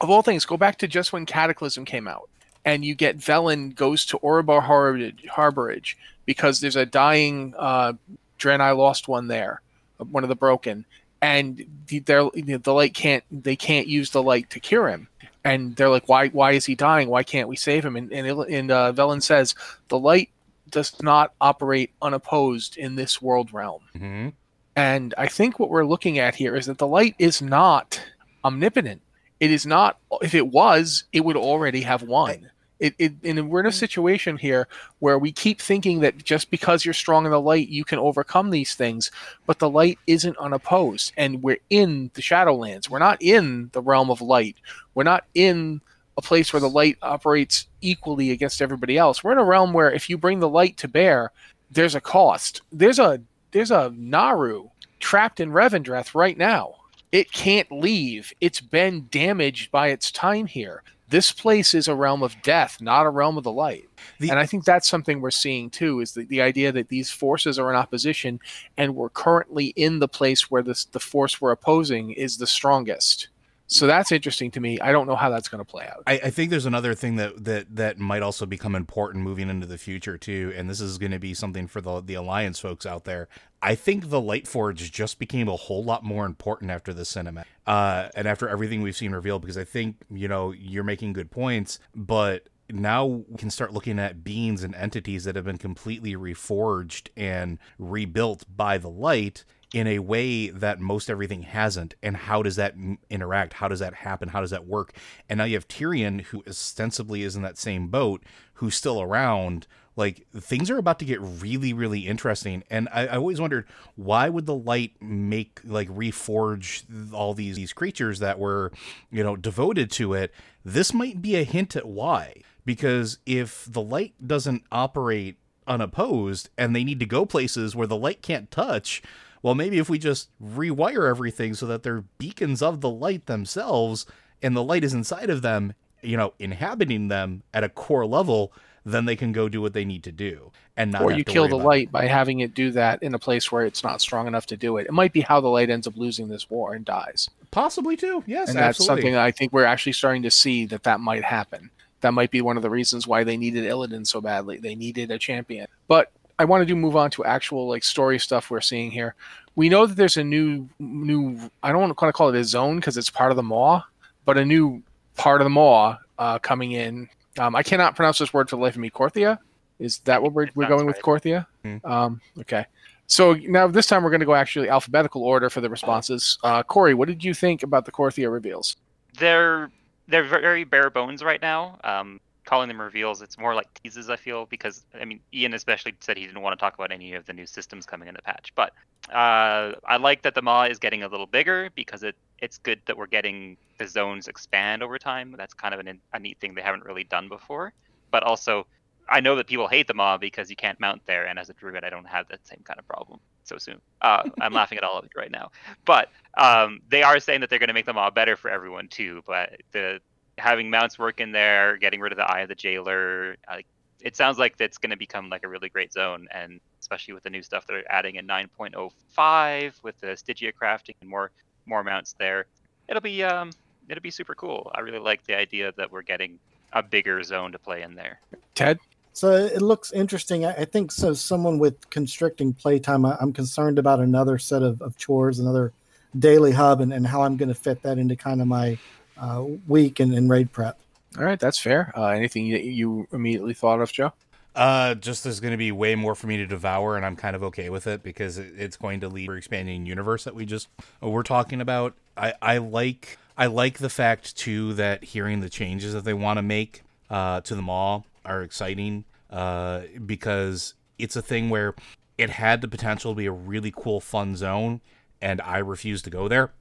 of 0.00 0.08
all 0.08 0.22
things, 0.22 0.46
go 0.46 0.56
back 0.56 0.78
to 0.78 0.88
just 0.88 1.12
when 1.12 1.26
Cataclysm 1.26 1.84
came 1.84 2.08
out, 2.08 2.30
and 2.64 2.84
you 2.84 2.94
get 2.94 3.18
Velen 3.18 3.74
goes 3.74 4.06
to 4.06 4.18
Orebor 4.20 4.62
Harborage 4.62 5.96
because 6.24 6.60
there's 6.60 6.76
a 6.76 6.86
dying 6.86 7.54
uh, 7.58 7.92
Draenei 8.38 8.76
lost 8.76 9.08
one 9.08 9.28
there, 9.28 9.60
one 9.98 10.22
of 10.22 10.28
the 10.28 10.36
broken, 10.36 10.86
and 11.20 11.64
the, 11.88 11.98
the 12.00 12.72
light 12.72 12.94
can't 12.94 13.24
they 13.30 13.56
can't 13.56 13.86
use 13.86 14.10
the 14.10 14.22
light 14.22 14.50
to 14.50 14.60
cure 14.60 14.88
him. 14.88 15.08
And 15.44 15.74
they're 15.74 15.88
like, 15.88 16.08
why? 16.08 16.28
Why 16.28 16.52
is 16.52 16.66
he 16.66 16.74
dying? 16.74 17.08
Why 17.08 17.22
can't 17.22 17.48
we 17.48 17.56
save 17.56 17.84
him? 17.84 17.96
And 17.96 18.12
and, 18.12 18.26
and 18.26 18.70
uh, 18.70 18.92
Velen 18.92 19.22
says 19.22 19.54
the 19.88 19.98
light 19.98 20.30
does 20.70 21.00
not 21.02 21.34
operate 21.40 21.90
unopposed 22.00 22.76
in 22.76 22.94
this 22.94 23.20
world 23.20 23.52
realm. 23.52 23.82
Mm-hmm. 23.94 24.28
And 24.76 25.14
I 25.18 25.26
think 25.26 25.58
what 25.58 25.68
we're 25.68 25.84
looking 25.84 26.18
at 26.18 26.34
here 26.34 26.56
is 26.56 26.66
that 26.66 26.78
the 26.78 26.86
light 26.86 27.14
is 27.18 27.42
not 27.42 28.00
omnipotent. 28.44 29.02
It 29.40 29.50
is 29.50 29.66
not. 29.66 29.98
If 30.22 30.34
it 30.34 30.46
was, 30.48 31.04
it 31.12 31.24
would 31.24 31.36
already 31.36 31.82
have 31.82 32.02
won. 32.02 32.50
It, 32.82 32.94
it, 32.98 33.12
and 33.22 33.48
we're 33.48 33.60
in 33.60 33.66
a 33.66 33.68
mm. 33.68 33.74
situation 33.74 34.36
here 34.36 34.66
where 34.98 35.16
we 35.16 35.30
keep 35.30 35.60
thinking 35.60 36.00
that 36.00 36.24
just 36.24 36.50
because 36.50 36.84
you're 36.84 36.92
strong 36.92 37.24
in 37.24 37.30
the 37.30 37.40
light, 37.40 37.68
you 37.68 37.84
can 37.84 38.00
overcome 38.00 38.50
these 38.50 38.74
things. 38.74 39.12
But 39.46 39.60
the 39.60 39.70
light 39.70 40.00
isn't 40.08 40.36
unopposed, 40.36 41.12
and 41.16 41.44
we're 41.44 41.60
in 41.70 42.10
the 42.14 42.22
Shadowlands. 42.22 42.90
We're 42.90 42.98
not 42.98 43.22
in 43.22 43.70
the 43.72 43.80
realm 43.80 44.10
of 44.10 44.20
light. 44.20 44.56
We're 44.94 45.04
not 45.04 45.24
in 45.32 45.80
a 46.16 46.22
place 46.22 46.52
where 46.52 46.58
the 46.58 46.68
light 46.68 46.98
operates 47.02 47.68
equally 47.82 48.32
against 48.32 48.60
everybody 48.60 48.98
else. 48.98 49.22
We're 49.22 49.32
in 49.32 49.38
a 49.38 49.44
realm 49.44 49.72
where 49.72 49.92
if 49.92 50.10
you 50.10 50.18
bring 50.18 50.40
the 50.40 50.48
light 50.48 50.76
to 50.78 50.88
bear, 50.88 51.30
there's 51.70 51.94
a 51.94 52.00
cost. 52.00 52.62
There's 52.72 52.98
a 52.98 53.22
there's 53.52 53.70
a 53.70 53.94
Naaru 53.96 54.70
trapped 54.98 55.38
in 55.38 55.50
Revendreth 55.50 56.16
right 56.16 56.36
now. 56.36 56.74
It 57.12 57.30
can't 57.30 57.70
leave. 57.70 58.32
It's 58.40 58.60
been 58.60 59.06
damaged 59.08 59.70
by 59.70 59.88
its 59.88 60.10
time 60.10 60.46
here. 60.46 60.82
This 61.12 61.30
place 61.30 61.74
is 61.74 61.88
a 61.88 61.94
realm 61.94 62.22
of 62.22 62.40
death, 62.40 62.78
not 62.80 63.04
a 63.04 63.10
realm 63.10 63.36
of 63.36 63.44
the 63.44 63.52
light. 63.52 63.86
The, 64.18 64.30
and 64.30 64.38
I 64.38 64.46
think 64.46 64.64
that's 64.64 64.88
something 64.88 65.20
we're 65.20 65.30
seeing 65.30 65.68
too 65.68 66.00
is 66.00 66.14
the, 66.14 66.24
the 66.24 66.40
idea 66.40 66.72
that 66.72 66.88
these 66.88 67.10
forces 67.10 67.58
are 67.58 67.68
in 67.68 67.76
opposition 67.76 68.40
and 68.78 68.96
we're 68.96 69.10
currently 69.10 69.66
in 69.76 69.98
the 69.98 70.08
place 70.08 70.50
where 70.50 70.62
this, 70.62 70.86
the 70.86 70.98
force 70.98 71.38
we're 71.38 71.50
opposing 71.50 72.12
is 72.12 72.38
the 72.38 72.46
strongest. 72.46 73.28
So 73.72 73.86
that's 73.86 74.12
interesting 74.12 74.50
to 74.50 74.60
me. 74.60 74.78
I 74.80 74.92
don't 74.92 75.06
know 75.06 75.16
how 75.16 75.30
that's 75.30 75.48
going 75.48 75.60
to 75.60 75.64
play 75.64 75.86
out. 75.86 76.02
I, 76.06 76.20
I, 76.24 76.30
think 76.30 76.50
there's 76.50 76.66
another 76.66 76.94
thing 76.94 77.16
that 77.16 77.44
that 77.44 77.74
that 77.74 77.98
might 77.98 78.22
also 78.22 78.44
become 78.44 78.74
important 78.74 79.24
moving 79.24 79.48
into 79.48 79.66
the 79.66 79.78
future 79.78 80.18
too, 80.18 80.52
and 80.54 80.68
this 80.68 80.80
is 80.80 80.98
going 80.98 81.12
to 81.12 81.18
be 81.18 81.32
something 81.32 81.66
for 81.66 81.80
the 81.80 82.02
the 82.02 82.12
alliance 82.12 82.58
folks 82.58 82.84
out 82.84 83.04
there. 83.04 83.28
I 83.62 83.74
think 83.74 84.10
the 84.10 84.20
Light 84.20 84.46
Forge 84.46 84.92
just 84.92 85.18
became 85.18 85.48
a 85.48 85.56
whole 85.56 85.82
lot 85.82 86.04
more 86.04 86.26
important 86.26 86.70
after 86.70 86.92
the 86.92 87.06
cinema, 87.06 87.46
uh, 87.66 88.08
and 88.14 88.28
after 88.28 88.46
everything 88.46 88.82
we've 88.82 88.96
seen 88.96 89.12
revealed. 89.12 89.40
Because 89.40 89.56
I 89.56 89.64
think 89.64 89.96
you 90.10 90.28
know 90.28 90.52
you're 90.52 90.84
making 90.84 91.14
good 91.14 91.30
points, 91.30 91.78
but 91.94 92.48
now 92.68 93.06
we 93.06 93.38
can 93.38 93.48
start 93.48 93.72
looking 93.72 93.98
at 93.98 94.22
beings 94.22 94.62
and 94.62 94.74
entities 94.74 95.24
that 95.24 95.34
have 95.34 95.46
been 95.46 95.56
completely 95.56 96.14
reforged 96.14 97.08
and 97.16 97.58
rebuilt 97.78 98.44
by 98.54 98.76
the 98.76 98.90
light 98.90 99.44
in 99.72 99.86
a 99.86 100.00
way 100.00 100.50
that 100.50 100.80
most 100.80 101.08
everything 101.08 101.42
hasn't. 101.42 101.94
And 102.02 102.16
how 102.16 102.42
does 102.42 102.56
that 102.56 102.74
interact? 103.08 103.54
How 103.54 103.68
does 103.68 103.80
that 103.80 103.94
happen? 103.94 104.28
How 104.28 104.40
does 104.40 104.50
that 104.50 104.66
work? 104.66 104.92
And 105.28 105.38
now 105.38 105.44
you 105.44 105.54
have 105.54 105.68
Tirion, 105.68 106.22
who 106.22 106.42
ostensibly 106.46 107.22
is 107.22 107.36
in 107.36 107.42
that 107.42 107.58
same 107.58 107.88
boat, 107.88 108.22
who's 108.54 108.74
still 108.74 109.00
around. 109.00 109.66
Like 109.96 110.26
things 110.34 110.70
are 110.70 110.78
about 110.78 110.98
to 111.00 111.04
get 111.04 111.20
really, 111.20 111.72
really 111.72 112.06
interesting. 112.06 112.64
And 112.70 112.88
I, 112.92 113.06
I 113.06 113.16
always 113.16 113.40
wondered 113.40 113.66
why 113.96 114.28
would 114.28 114.46
the 114.46 114.54
light 114.54 114.92
make 115.00 115.60
like 115.64 115.88
reforge 115.88 116.84
all 117.12 117.34
these 117.34 117.56
these 117.56 117.72
creatures 117.72 118.18
that 118.18 118.38
were, 118.38 118.72
you 119.10 119.22
know, 119.22 119.36
devoted 119.36 119.90
to 119.92 120.14
it. 120.14 120.32
This 120.64 120.94
might 120.94 121.20
be 121.20 121.36
a 121.36 121.44
hint 121.44 121.76
at 121.76 121.86
why. 121.86 122.42
Because 122.64 123.18
if 123.26 123.66
the 123.68 123.82
light 123.82 124.14
doesn't 124.24 124.62
operate 124.70 125.38
unopposed 125.66 126.48
and 126.56 126.74
they 126.74 126.84
need 126.84 127.00
to 127.00 127.06
go 127.06 127.26
places 127.26 127.74
where 127.74 127.86
the 127.86 127.96
light 127.96 128.22
can't 128.22 128.50
touch, 128.50 129.02
well, 129.42 129.54
maybe 129.54 129.78
if 129.78 129.90
we 129.90 129.98
just 129.98 130.30
rewire 130.42 131.08
everything 131.08 131.54
so 131.54 131.66
that 131.66 131.82
they're 131.82 132.04
beacons 132.18 132.62
of 132.62 132.80
the 132.80 132.90
light 132.90 133.26
themselves 133.26 134.06
and 134.40 134.56
the 134.56 134.62
light 134.62 134.84
is 134.84 134.94
inside 134.94 135.30
of 135.30 135.42
them, 135.42 135.74
you 136.00 136.16
know, 136.16 136.32
inhabiting 136.38 137.08
them 137.08 137.42
at 137.52 137.64
a 137.64 137.68
core 137.68 138.06
level, 138.06 138.52
then 138.84 139.04
they 139.04 139.16
can 139.16 139.32
go 139.32 139.48
do 139.48 139.60
what 139.60 139.72
they 139.72 139.84
need 139.84 140.02
to 140.04 140.12
do 140.12 140.50
and 140.76 140.90
not 140.90 141.02
or 141.02 141.12
you 141.12 141.24
kill 141.24 141.48
the 141.48 141.56
light 141.56 141.92
by 141.92 142.06
having 142.06 142.40
it 142.40 142.54
do 142.54 142.70
that 142.70 143.02
in 143.02 143.14
a 143.14 143.18
place 143.18 143.52
where 143.52 143.64
it's 143.64 143.84
not 143.84 144.00
strong 144.00 144.26
enough 144.26 144.46
to 144.46 144.56
do 144.56 144.76
it. 144.78 144.86
It 144.86 144.92
might 144.92 145.12
be 145.12 145.20
how 145.20 145.40
the 145.40 145.48
light 145.48 145.70
ends 145.70 145.86
up 145.86 145.96
losing 145.96 146.28
this 146.28 146.48
war 146.50 146.74
and 146.74 146.84
dies. 146.84 147.28
Possibly 147.50 147.96
too. 147.96 148.24
Yes, 148.26 148.48
and 148.48 148.58
that's 148.58 148.80
absolutely. 148.80 149.02
something 149.02 149.16
I 149.16 149.30
think 149.30 149.52
we're 149.52 149.64
actually 149.64 149.92
starting 149.92 150.22
to 150.22 150.30
see 150.30 150.66
that 150.66 150.84
that 150.84 151.00
might 151.00 151.24
happen. 151.24 151.70
That 152.00 152.14
might 152.14 152.30
be 152.30 152.40
one 152.40 152.56
of 152.56 152.62
the 152.62 152.70
reasons 152.70 153.06
why 153.06 153.22
they 153.22 153.36
needed 153.36 153.64
Illidan 153.64 154.06
so 154.06 154.20
badly. 154.20 154.56
They 154.56 154.74
needed 154.74 155.10
a 155.10 155.18
champion. 155.18 155.68
But 155.86 156.10
I 156.38 156.44
want 156.44 156.62
to 156.62 156.66
do 156.66 156.74
move 156.76 156.96
on 156.96 157.10
to 157.12 157.24
actual 157.24 157.68
like 157.68 157.84
story 157.84 158.18
stuff 158.18 158.50
we're 158.50 158.60
seeing 158.60 158.90
here. 158.90 159.14
We 159.54 159.68
know 159.68 159.86
that 159.86 159.96
there's 159.96 160.16
a 160.16 160.24
new 160.24 160.68
new 160.78 161.38
I 161.62 161.72
don't 161.72 161.80
want 161.80 161.96
to 161.96 162.12
call 162.12 162.28
it 162.28 162.36
a 162.36 162.44
zone 162.44 162.76
because 162.76 162.96
it's 162.96 163.10
part 163.10 163.30
of 163.30 163.36
the 163.36 163.42
Maw, 163.42 163.82
but 164.24 164.38
a 164.38 164.44
new 164.44 164.82
part 165.16 165.40
of 165.40 165.44
the 165.44 165.50
Maw 165.50 165.98
uh, 166.18 166.38
coming 166.38 166.72
in. 166.72 167.08
Um, 167.38 167.56
I 167.56 167.62
cannot 167.62 167.96
pronounce 167.96 168.18
this 168.18 168.32
word 168.32 168.50
for 168.50 168.56
the 168.56 168.62
life 168.62 168.74
of 168.74 168.80
me. 168.80 168.90
Korthia? 168.90 169.38
Is 169.78 169.98
that 170.00 170.22
what 170.22 170.32
we're, 170.32 170.48
we're 170.54 170.64
sounds 170.64 170.70
going 170.70 170.86
with 170.86 170.96
right. 170.96 171.22
Korthia? 171.22 171.46
Hmm. 171.64 171.76
Um, 171.84 172.20
okay. 172.40 172.66
So 173.06 173.34
now 173.34 173.66
this 173.66 173.86
time 173.86 174.04
we're 174.04 174.10
going 174.10 174.20
to 174.20 174.26
go 174.26 174.34
actually 174.34 174.68
alphabetical 174.68 175.22
order 175.24 175.50
for 175.50 175.60
the 175.60 175.68
responses. 175.68 176.38
Uh, 176.42 176.62
Corey, 176.62 176.94
what 176.94 177.08
did 177.08 177.24
you 177.24 177.34
think 177.34 177.62
about 177.62 177.84
the 177.84 177.92
Korthia 177.92 178.32
reveals? 178.32 178.76
they're 179.18 179.70
they're 180.08 180.24
very 180.24 180.64
bare 180.64 180.90
bones 180.90 181.22
right 181.22 181.40
now. 181.40 181.78
Um, 181.84 182.20
calling 182.44 182.68
them 182.68 182.80
reveals, 182.80 183.22
it's 183.22 183.38
more 183.38 183.54
like 183.54 183.72
teases. 183.82 184.10
I 184.10 184.16
feel 184.16 184.46
because 184.46 184.84
I 185.00 185.04
mean, 185.04 185.20
Ian 185.32 185.54
especially 185.54 185.94
said 186.00 186.16
he 186.16 186.26
didn't 186.26 186.42
want 186.42 186.58
to 186.58 186.60
talk 186.60 186.74
about 186.74 186.92
any 186.92 187.14
of 187.14 187.26
the 187.26 187.32
new 187.32 187.46
systems 187.46 187.86
coming 187.86 188.08
in 188.08 188.14
the 188.14 188.22
patch. 188.22 188.52
But 188.54 188.72
uh, 189.10 189.72
I 189.86 189.96
like 190.00 190.22
that 190.22 190.34
the 190.34 190.42
maw 190.42 190.64
is 190.64 190.78
getting 190.78 191.02
a 191.02 191.08
little 191.08 191.26
bigger 191.26 191.70
because 191.74 192.02
it 192.02 192.16
it's 192.38 192.58
good 192.58 192.80
that 192.86 192.96
we're 192.96 193.06
getting 193.06 193.56
the 193.78 193.86
zones 193.86 194.28
expand 194.28 194.82
over 194.82 194.98
time. 194.98 195.34
That's 195.38 195.54
kind 195.54 195.74
of 195.74 195.80
an, 195.80 196.00
a 196.12 196.18
neat 196.18 196.38
thing 196.40 196.54
they 196.54 196.62
haven't 196.62 196.84
really 196.84 197.04
done 197.04 197.28
before. 197.28 197.72
But 198.10 198.24
also, 198.24 198.66
I 199.08 199.20
know 199.20 199.36
that 199.36 199.46
people 199.46 199.68
hate 199.68 199.86
the 199.86 199.94
maw 199.94 200.18
because 200.18 200.50
you 200.50 200.56
can't 200.56 200.78
mount 200.80 201.02
there, 201.06 201.26
and 201.26 201.38
as 201.38 201.50
a 201.50 201.52
druid, 201.52 201.84
I 201.84 201.90
don't 201.90 202.06
have 202.06 202.28
that 202.28 202.46
same 202.46 202.60
kind 202.64 202.78
of 202.78 202.86
problem 202.86 203.20
so 203.44 203.58
soon. 203.58 203.80
Uh, 204.00 204.24
I'm 204.40 204.52
laughing 204.52 204.78
at 204.78 204.84
all 204.84 204.98
of 204.98 205.04
it 205.04 205.12
right 205.16 205.30
now. 205.30 205.50
But 205.84 206.10
um, 206.36 206.80
they 206.88 207.02
are 207.02 207.20
saying 207.20 207.40
that 207.40 207.50
they're 207.50 207.58
going 207.58 207.68
to 207.68 207.74
make 207.74 207.86
the 207.86 207.92
maw 207.92 208.10
better 208.10 208.36
for 208.36 208.50
everyone 208.50 208.88
too. 208.88 209.22
But 209.26 209.60
the 209.72 210.00
having 210.42 210.68
mounts 210.68 210.98
work 210.98 211.20
in 211.20 211.32
there, 211.32 211.76
getting 211.76 212.00
rid 212.00 212.12
of 212.12 212.18
the 212.18 212.24
eye 212.24 212.40
of 212.40 212.48
the 212.48 212.54
jailer, 212.54 213.36
like 213.48 213.66
it 214.00 214.16
sounds 214.16 214.38
like 214.38 214.56
that's 214.56 214.76
going 214.76 214.90
to 214.90 214.96
become 214.96 215.30
like 215.30 215.44
a 215.44 215.48
really 215.48 215.68
great 215.68 215.92
zone, 215.92 216.26
and 216.32 216.60
especially 216.80 217.14
with 217.14 217.22
the 217.22 217.30
new 217.30 217.42
stuff 217.42 217.64
they're 217.66 217.90
adding 217.90 218.16
in 218.16 218.26
9.05 218.26 219.82
with 219.84 219.98
the 220.00 220.16
Stygia 220.16 220.52
crafting 220.52 220.94
and 221.00 221.08
more 221.08 221.30
more 221.64 221.84
mounts 221.84 222.14
there, 222.18 222.46
it'll 222.88 223.00
be 223.00 223.22
um 223.22 223.50
it'll 223.88 224.02
be 224.02 224.10
super 224.10 224.34
cool. 224.34 224.70
I 224.74 224.80
really 224.80 224.98
like 224.98 225.24
the 225.24 225.36
idea 225.36 225.72
that 225.76 225.90
we're 225.90 226.02
getting 226.02 226.38
a 226.72 226.82
bigger 226.82 227.22
zone 227.22 227.52
to 227.52 227.58
play 227.58 227.82
in 227.82 227.94
there. 227.94 228.20
Ted? 228.54 228.78
So 229.12 229.30
it 229.30 229.62
looks 229.62 229.92
interesting. 229.92 230.44
I, 230.44 230.52
I 230.54 230.64
think 230.64 230.90
so. 230.90 231.12
Someone 231.12 231.58
with 231.58 231.88
constricting 231.90 232.52
playtime, 232.54 233.04
I, 233.04 233.16
I'm 233.20 233.32
concerned 233.32 233.78
about 233.78 234.00
another 234.00 234.38
set 234.38 234.62
of, 234.62 234.80
of 234.80 234.96
chores, 234.96 235.38
another 235.38 235.72
daily 236.18 236.50
hub, 236.52 236.80
and, 236.80 236.92
and 236.92 237.06
how 237.06 237.22
I'm 237.22 237.36
going 237.36 237.50
to 237.50 237.54
fit 237.54 237.82
that 237.82 237.98
into 237.98 238.16
kind 238.16 238.40
of 238.40 238.46
my 238.46 238.78
uh, 239.22 239.44
week 239.66 240.00
and, 240.00 240.12
and 240.12 240.28
raid 240.28 240.52
prep. 240.52 240.78
All 241.16 241.24
right, 241.24 241.38
that's 241.38 241.58
fair. 241.58 241.92
Uh, 241.96 242.08
anything 242.08 242.50
that 242.50 242.64
you 242.64 243.06
immediately 243.12 243.54
thought 243.54 243.80
of, 243.80 243.92
Joe? 243.92 244.12
Uh, 244.54 244.94
just 244.94 245.24
there's 245.24 245.40
going 245.40 245.52
to 245.52 245.58
be 245.58 245.72
way 245.72 245.94
more 245.94 246.14
for 246.14 246.26
me 246.26 246.36
to 246.36 246.46
devour, 246.46 246.96
and 246.96 247.06
I'm 247.06 247.16
kind 247.16 247.34
of 247.34 247.42
okay 247.44 247.70
with 247.70 247.86
it 247.86 248.02
because 248.02 248.36
it's 248.36 248.76
going 248.76 249.00
to 249.00 249.08
lead 249.08 249.26
to 249.26 249.32
expanding 249.32 249.86
universe 249.86 250.24
that 250.24 250.34
we 250.34 250.44
just 250.44 250.68
uh, 251.02 251.08
we're 251.08 251.22
talking 251.22 251.60
about. 251.60 251.94
I 252.16 252.34
I 252.42 252.58
like 252.58 253.16
I 253.38 253.46
like 253.46 253.78
the 253.78 253.88
fact 253.88 254.36
too 254.36 254.74
that 254.74 255.04
hearing 255.04 255.40
the 255.40 255.48
changes 255.48 255.94
that 255.94 256.04
they 256.04 256.12
want 256.12 256.36
to 256.36 256.42
make 256.42 256.82
uh, 257.08 257.40
to 257.42 257.54
the 257.54 257.62
maw 257.62 258.02
are 258.24 258.42
exciting 258.42 259.04
uh, 259.30 259.82
because 260.04 260.74
it's 260.98 261.16
a 261.16 261.22
thing 261.22 261.48
where 261.48 261.74
it 262.18 262.30
had 262.30 262.60
the 262.60 262.68
potential 262.68 263.12
to 263.12 263.16
be 263.16 263.26
a 263.26 263.32
really 263.32 263.72
cool, 263.74 264.00
fun 264.00 264.36
zone, 264.36 264.80
and 265.22 265.40
I 265.40 265.58
refuse 265.58 266.02
to 266.02 266.10
go 266.10 266.28
there. 266.28 266.52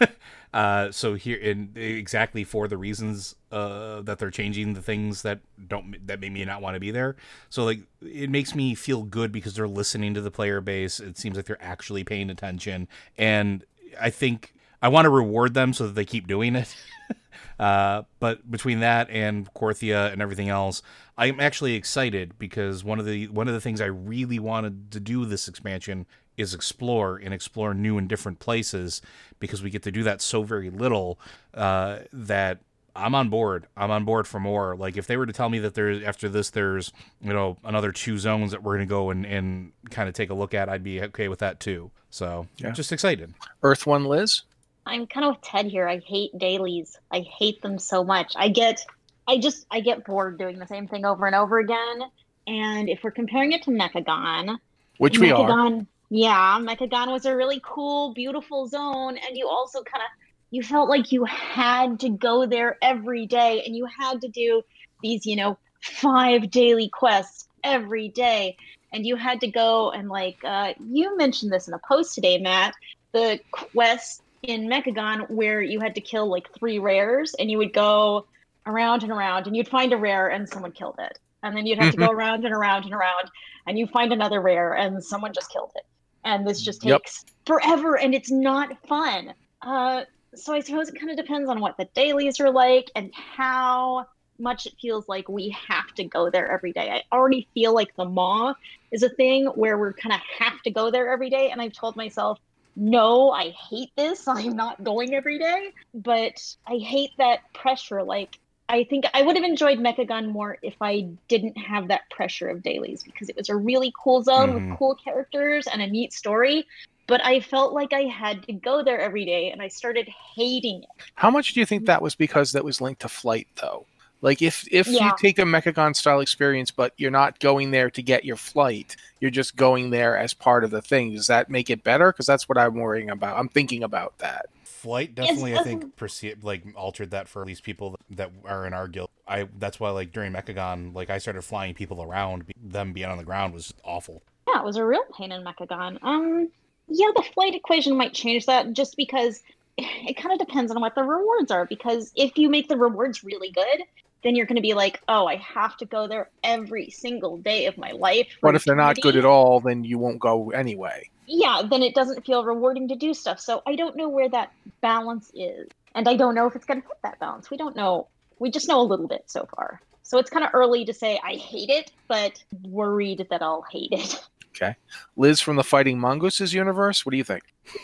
uh, 0.54 0.90
so 0.90 1.14
here, 1.14 1.36
in 1.36 1.70
exactly 1.76 2.42
for 2.42 2.66
the 2.66 2.78
reasons 2.78 3.36
uh, 3.52 4.00
that 4.02 4.18
they're 4.18 4.30
changing 4.30 4.72
the 4.72 4.82
things 4.82 5.22
that 5.22 5.40
don't 5.68 5.94
that 6.06 6.18
made 6.18 6.32
me 6.32 6.44
not 6.44 6.62
want 6.62 6.74
to 6.74 6.80
be 6.80 6.90
there. 6.90 7.14
So 7.50 7.64
like, 7.64 7.80
it 8.00 8.30
makes 8.30 8.54
me 8.54 8.74
feel 8.74 9.02
good 9.02 9.30
because 9.30 9.54
they're 9.54 9.68
listening 9.68 10.14
to 10.14 10.22
the 10.22 10.30
player 10.30 10.60
base. 10.60 10.98
It 10.98 11.18
seems 11.18 11.36
like 11.36 11.44
they're 11.44 11.62
actually 11.62 12.02
paying 12.02 12.30
attention, 12.30 12.88
and 13.18 13.64
I 14.00 14.10
think 14.10 14.54
I 14.80 14.88
want 14.88 15.04
to 15.04 15.10
reward 15.10 15.54
them 15.54 15.72
so 15.74 15.86
that 15.86 15.94
they 15.94 16.06
keep 16.06 16.26
doing 16.26 16.56
it. 16.56 16.74
Uh, 17.58 18.02
but 18.20 18.50
between 18.50 18.80
that 18.80 19.08
and 19.08 19.52
Korthia 19.54 20.12
and 20.12 20.20
everything 20.20 20.50
else, 20.50 20.82
I'm 21.16 21.40
actually 21.40 21.74
excited 21.74 22.38
because 22.38 22.84
one 22.84 22.98
of 22.98 23.06
the 23.06 23.28
one 23.28 23.48
of 23.48 23.54
the 23.54 23.62
things 23.62 23.80
I 23.80 23.86
really 23.86 24.38
wanted 24.38 24.90
to 24.92 25.00
do 25.00 25.24
this 25.24 25.48
expansion 25.48 26.06
is 26.36 26.54
explore 26.54 27.16
and 27.16 27.32
explore 27.32 27.74
new 27.74 27.98
and 27.98 28.08
different 28.08 28.38
places 28.38 29.00
because 29.38 29.62
we 29.62 29.70
get 29.70 29.82
to 29.82 29.92
do 29.92 30.02
that 30.02 30.20
so 30.20 30.42
very 30.42 30.70
little 30.70 31.18
uh, 31.54 32.00
that 32.12 32.58
I'm 32.94 33.14
on 33.14 33.28
board. 33.28 33.66
I'm 33.76 33.90
on 33.90 34.04
board 34.04 34.26
for 34.26 34.40
more. 34.40 34.74
Like 34.76 34.96
if 34.96 35.06
they 35.06 35.16
were 35.16 35.26
to 35.26 35.32
tell 35.32 35.48
me 35.50 35.58
that 35.60 35.74
there's 35.74 36.02
after 36.02 36.28
this 36.28 36.50
there's 36.50 36.92
you 37.20 37.32
know 37.32 37.58
another 37.64 37.92
two 37.92 38.18
zones 38.18 38.52
that 38.52 38.62
we're 38.62 38.74
gonna 38.74 38.86
go 38.86 39.10
and, 39.10 39.26
and 39.26 39.72
kind 39.90 40.08
of 40.08 40.14
take 40.14 40.30
a 40.30 40.34
look 40.34 40.54
at, 40.54 40.68
I'd 40.68 40.82
be 40.82 41.02
okay 41.02 41.28
with 41.28 41.40
that 41.40 41.60
too. 41.60 41.90
So 42.10 42.46
Yeah. 42.58 42.70
just 42.70 42.92
excited. 42.92 43.34
Earth 43.62 43.86
One, 43.86 44.04
Liz? 44.06 44.42
I'm 44.86 45.06
kind 45.06 45.26
of 45.26 45.34
with 45.34 45.42
Ted 45.42 45.66
here. 45.66 45.88
I 45.88 45.98
hate 45.98 46.30
dailies. 46.38 46.96
I 47.10 47.20
hate 47.20 47.60
them 47.60 47.78
so 47.78 48.04
much. 48.04 48.32
I 48.36 48.48
get, 48.48 48.84
I 49.26 49.36
just, 49.38 49.66
I 49.70 49.80
get 49.80 50.04
bored 50.04 50.38
doing 50.38 50.60
the 50.60 50.66
same 50.66 50.86
thing 50.86 51.04
over 51.04 51.26
and 51.26 51.34
over 51.34 51.58
again. 51.58 52.02
And 52.46 52.88
if 52.88 53.00
we're 53.02 53.10
comparing 53.10 53.50
it 53.50 53.64
to 53.64 53.70
Mechagon, 53.70 54.56
Which 54.98 55.18
we 55.18 55.32
are. 55.32 55.84
Yeah, 56.08 56.58
Mechagon 56.60 57.10
was 57.10 57.26
a 57.26 57.34
really 57.34 57.60
cool, 57.64 58.14
beautiful 58.14 58.68
zone, 58.68 59.16
and 59.16 59.36
you 59.36 59.48
also 59.48 59.82
kind 59.82 60.02
of, 60.02 60.10
you 60.50 60.62
felt 60.62 60.88
like 60.88 61.10
you 61.10 61.24
had 61.24 61.98
to 62.00 62.10
go 62.10 62.46
there 62.46 62.78
every 62.80 63.26
day, 63.26 63.62
and 63.66 63.74
you 63.74 63.86
had 63.86 64.20
to 64.20 64.28
do 64.28 64.62
these, 65.02 65.26
you 65.26 65.36
know, 65.36 65.58
five 65.82 66.50
daily 66.50 66.88
quests 66.88 67.48
every 67.64 68.08
day, 68.08 68.56
and 68.92 69.04
you 69.04 69.16
had 69.16 69.40
to 69.40 69.48
go 69.48 69.90
and 69.90 70.08
like, 70.08 70.38
uh, 70.44 70.74
you 70.88 71.16
mentioned 71.16 71.52
this 71.52 71.66
in 71.66 71.74
a 71.74 71.80
post 71.86 72.14
today, 72.14 72.38
Matt, 72.38 72.74
the 73.12 73.40
quest 73.50 74.22
in 74.42 74.68
Mechagon 74.68 75.28
where 75.28 75.60
you 75.60 75.80
had 75.80 75.96
to 75.96 76.00
kill 76.00 76.30
like 76.30 76.46
three 76.56 76.78
rares, 76.78 77.34
and 77.38 77.50
you 77.50 77.58
would 77.58 77.72
go 77.72 78.26
around 78.64 79.02
and 79.02 79.10
around, 79.10 79.48
and 79.48 79.56
you'd 79.56 79.68
find 79.68 79.92
a 79.92 79.96
rare, 79.96 80.28
and 80.28 80.48
someone 80.48 80.70
killed 80.72 80.96
it, 80.98 81.18
and 81.42 81.56
then 81.56 81.66
you'd 81.66 81.80
have 81.80 81.92
to 81.92 81.98
go 81.98 82.10
around 82.10 82.44
and 82.44 82.54
around 82.54 82.84
and 82.84 82.94
around, 82.94 83.28
and 83.66 83.76
you 83.76 83.88
find 83.88 84.12
another 84.12 84.40
rare, 84.40 84.72
and 84.72 85.02
someone 85.02 85.32
just 85.32 85.52
killed 85.52 85.72
it, 85.74 85.84
and 86.26 86.46
this 86.46 86.60
just 86.60 86.82
Yep. 86.82 86.98
takes 86.98 87.24
forever, 87.46 87.96
and 87.96 88.14
it's 88.14 88.30
not 88.30 88.76
fun. 88.86 89.32
Uh, 89.62 90.02
so 90.34 90.52
I 90.52 90.60
suppose 90.60 90.88
it 90.88 90.98
kind 90.98 91.10
of 91.10 91.16
depends 91.16 91.48
on 91.48 91.60
what 91.60 91.76
the 91.78 91.88
dailies 91.94 92.40
are 92.40 92.50
like 92.50 92.90
and 92.94 93.10
how 93.14 94.04
much 94.38 94.66
it 94.66 94.74
feels 94.80 95.08
like 95.08 95.28
we 95.28 95.56
have 95.68 95.86
to 95.94 96.04
go 96.04 96.28
there 96.28 96.50
every 96.50 96.72
day. 96.72 96.90
I 96.90 97.16
already 97.16 97.48
feel 97.54 97.72
like 97.72 97.94
the 97.96 98.04
maw 98.04 98.52
is 98.92 99.02
a 99.02 99.08
thing 99.08 99.46
where 99.46 99.78
we're 99.78 99.94
kind 99.94 100.12
of 100.12 100.20
have 100.38 100.60
to 100.62 100.70
go 100.70 100.90
there 100.90 101.10
every 101.10 101.30
day, 101.30 101.50
and 101.50 101.62
I've 101.62 101.72
told 101.72 101.96
myself 101.96 102.38
no, 102.78 103.30
I 103.30 103.54
hate 103.70 103.90
this. 103.96 104.28
I'm 104.28 104.54
not 104.54 104.84
going 104.84 105.14
every 105.14 105.38
day. 105.38 105.70
But 105.94 106.34
I 106.66 106.76
hate 106.76 107.12
that 107.18 107.40
pressure. 107.54 108.02
Like, 108.02 108.38
I 108.68 108.84
think 108.84 109.04
I 109.14 109.22
would 109.22 109.36
have 109.36 109.44
enjoyed 109.44 109.78
Mechagon 109.78 110.28
more 110.30 110.58
if 110.62 110.74
I 110.80 111.08
didn't 111.28 111.56
have 111.56 111.88
that 111.88 112.08
pressure 112.10 112.48
of 112.48 112.62
dailies 112.62 113.02
because 113.02 113.28
it 113.28 113.36
was 113.36 113.48
a 113.48 113.56
really 113.56 113.92
cool 114.02 114.22
zone 114.22 114.50
Mhm. 114.50 114.54
with 114.68 114.78
cool 114.78 114.94
characters 114.96 115.66
and 115.66 115.80
a 115.82 115.86
neat 115.86 116.12
story. 116.12 116.66
But 117.06 117.24
I 117.24 117.38
felt 117.38 117.72
like 117.72 117.92
I 117.92 118.02
had 118.02 118.42
to 118.44 118.52
go 118.52 118.82
there 118.82 119.00
every 119.00 119.24
day 119.24 119.50
and 119.52 119.62
I 119.62 119.68
started 119.68 120.08
hating 120.34 120.82
it. 120.82 120.88
How 121.14 121.30
much 121.30 121.54
do 121.54 121.60
you 121.60 121.66
think 121.66 121.86
that 121.86 122.02
was 122.02 122.16
because 122.16 122.50
that 122.52 122.64
was 122.64 122.80
linked 122.80 123.02
to 123.02 123.08
flight, 123.08 123.46
though? 123.60 123.86
Like 124.26 124.42
if 124.42 124.66
if 124.72 124.88
Yeah. 124.88 125.04
you 125.06 125.12
take 125.20 125.38
a 125.38 125.42
Mechagon 125.42 125.94
style 125.94 126.18
experience, 126.18 126.72
but 126.72 126.92
you're 126.96 127.12
not 127.12 127.38
going 127.38 127.70
there 127.70 127.88
to 127.90 128.02
get 128.02 128.24
your 128.24 128.34
flight, 128.34 128.96
you're 129.20 129.30
just 129.30 129.54
going 129.54 129.90
there 129.90 130.16
as 130.18 130.34
part 130.34 130.64
of 130.64 130.72
the 130.72 130.82
thing. 130.82 131.14
Does 131.14 131.28
that 131.28 131.48
make 131.48 131.70
it 131.70 131.84
better? 131.84 132.10
Because 132.10 132.26
that's 132.26 132.48
what 132.48 132.58
I'm 132.58 132.74
worrying 132.74 133.08
about. 133.08 133.38
I'm 133.38 133.48
thinking 133.48 133.84
about 133.84 134.18
that. 134.18 134.46
Flight 134.64 135.14
definitely, 135.14 135.56
I 135.56 135.62
think, 135.62 135.94
perce- 135.94 136.34
like 136.42 136.64
altered 136.74 137.12
that 137.12 137.28
for 137.28 137.40
at 137.40 137.46
least 137.46 137.62
people 137.62 137.96
that 138.10 138.32
are 138.44 138.66
in 138.66 138.72
our 138.72 138.88
guild. 138.88 139.10
I 139.28 139.46
that's 139.60 139.78
why 139.78 139.90
like 139.90 140.10
during 140.10 140.32
Mechagon, 140.32 140.92
like 140.92 141.08
I 141.08 141.18
started 141.18 141.42
flying 141.42 141.74
people 141.74 142.02
around. 142.02 142.46
Them 142.60 142.92
being 142.92 143.06
on 143.06 143.18
the 143.18 143.24
ground 143.24 143.54
was 143.54 143.74
awful. 143.84 144.24
Yeah, 144.48 144.58
it 144.58 144.64
was 144.64 144.76
a 144.76 144.84
real 144.84 145.04
pain 145.16 145.30
in 145.30 145.44
Mechagon. 145.44 146.00
Um, 146.02 146.50
yeah, 146.88 147.12
the 147.14 147.22
flight 147.32 147.54
equation 147.54 147.96
might 147.96 148.12
change 148.12 148.46
that 148.46 148.72
just 148.72 148.96
because 148.96 149.40
it 149.78 150.16
kind 150.16 150.32
of 150.32 150.44
depends 150.44 150.72
on 150.72 150.80
what 150.80 150.96
the 150.96 151.04
rewards 151.04 151.52
are. 151.52 151.64
Because 151.64 152.10
if 152.16 152.36
you 152.36 152.48
make 152.48 152.66
the 152.68 152.76
rewards 152.76 153.22
really 153.22 153.52
good, 153.52 153.84
then 154.24 154.34
you're 154.34 154.46
going 154.46 154.56
to 154.56 154.62
be 154.62 154.74
like, 154.74 155.00
oh, 155.08 155.26
I 155.26 155.36
have 155.36 155.76
to 155.78 155.86
go 155.86 156.08
there 156.08 156.30
every 156.42 156.90
single 156.90 157.36
day 157.38 157.66
of 157.66 157.78
my 157.78 157.92
life. 157.92 158.28
for 158.40 158.48
But 158.48 158.56
if 158.56 158.64
they're 158.64 158.74
not 158.74 158.96
good 159.00 159.16
at 159.16 159.24
all, 159.24 159.60
then 159.60 159.84
you 159.84 159.98
won't 159.98 160.18
go 160.18 160.50
anyway. 160.50 161.08
yeah, 161.26 161.62
then 161.68 161.82
it 161.82 161.94
doesn't 161.94 162.24
feel 162.26 162.44
rewarding 162.44 162.88
to 162.88 162.96
do 162.96 163.14
stuff. 163.14 163.38
So 163.40 163.62
I 163.66 163.76
don't 163.76 163.96
know 163.96 164.08
where 164.08 164.28
that 164.30 164.52
balance 164.80 165.30
is. 165.34 165.68
And 165.94 166.08
I 166.08 166.16
don't 166.16 166.34
know 166.34 166.46
if 166.46 166.54
it's 166.56 166.66
going 166.66 166.82
to 166.82 166.86
hit 166.88 166.96
that 167.02 167.18
balance. 167.20 167.50
We 167.50 167.56
don't 167.56 167.76
know. 167.76 168.08
We 168.38 168.50
just 168.50 168.68
know 168.68 168.80
a 168.80 168.82
little 168.82 169.08
bit 169.08 169.24
so 169.26 169.48
far. 169.54 169.80
So 170.02 170.18
it's 170.18 170.30
kind 170.30 170.44
of 170.44 170.50
early 170.54 170.84
to 170.84 170.92
say 170.92 171.18
I 171.24 171.34
hate 171.34 171.70
it, 171.70 171.90
but 172.06 172.42
worried 172.62 173.26
that 173.30 173.42
I'll 173.42 173.64
hate 173.70 173.92
it. 173.92 174.20
Okay. 174.54 174.74
Liz 175.16 175.40
from 175.40 175.56
the 175.56 175.64
Fighting 175.64 175.98
Mongooses 175.98 176.54
universe. 176.54 177.04
What 177.04 177.10
do 177.10 177.18
you 177.18 177.24
think? 177.24 177.42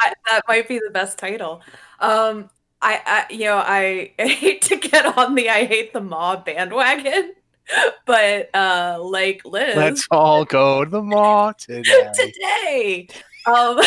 I, 0.00 0.12
that 0.30 0.42
might 0.46 0.68
be 0.68 0.78
the 0.78 0.90
best 0.92 1.18
title. 1.18 1.62
Um, 1.98 2.48
I, 2.80 3.00
I, 3.04 3.32
you 3.32 3.44
know, 3.44 3.58
I 3.66 4.12
hate 4.18 4.62
to 4.62 4.76
get 4.76 5.16
on 5.16 5.34
the 5.34 5.48
I 5.50 5.64
hate 5.64 5.92
the 5.92 6.00
mob 6.00 6.44
bandwagon, 6.44 7.34
but 8.06 8.54
uh, 8.54 8.98
like 9.00 9.44
Liz, 9.44 9.76
Let's 9.76 10.06
all 10.10 10.44
go 10.44 10.84
to 10.84 10.90
the 10.90 11.02
mall 11.02 11.54
today. 11.58 12.12
today. 12.14 13.08
Um, 13.46 13.80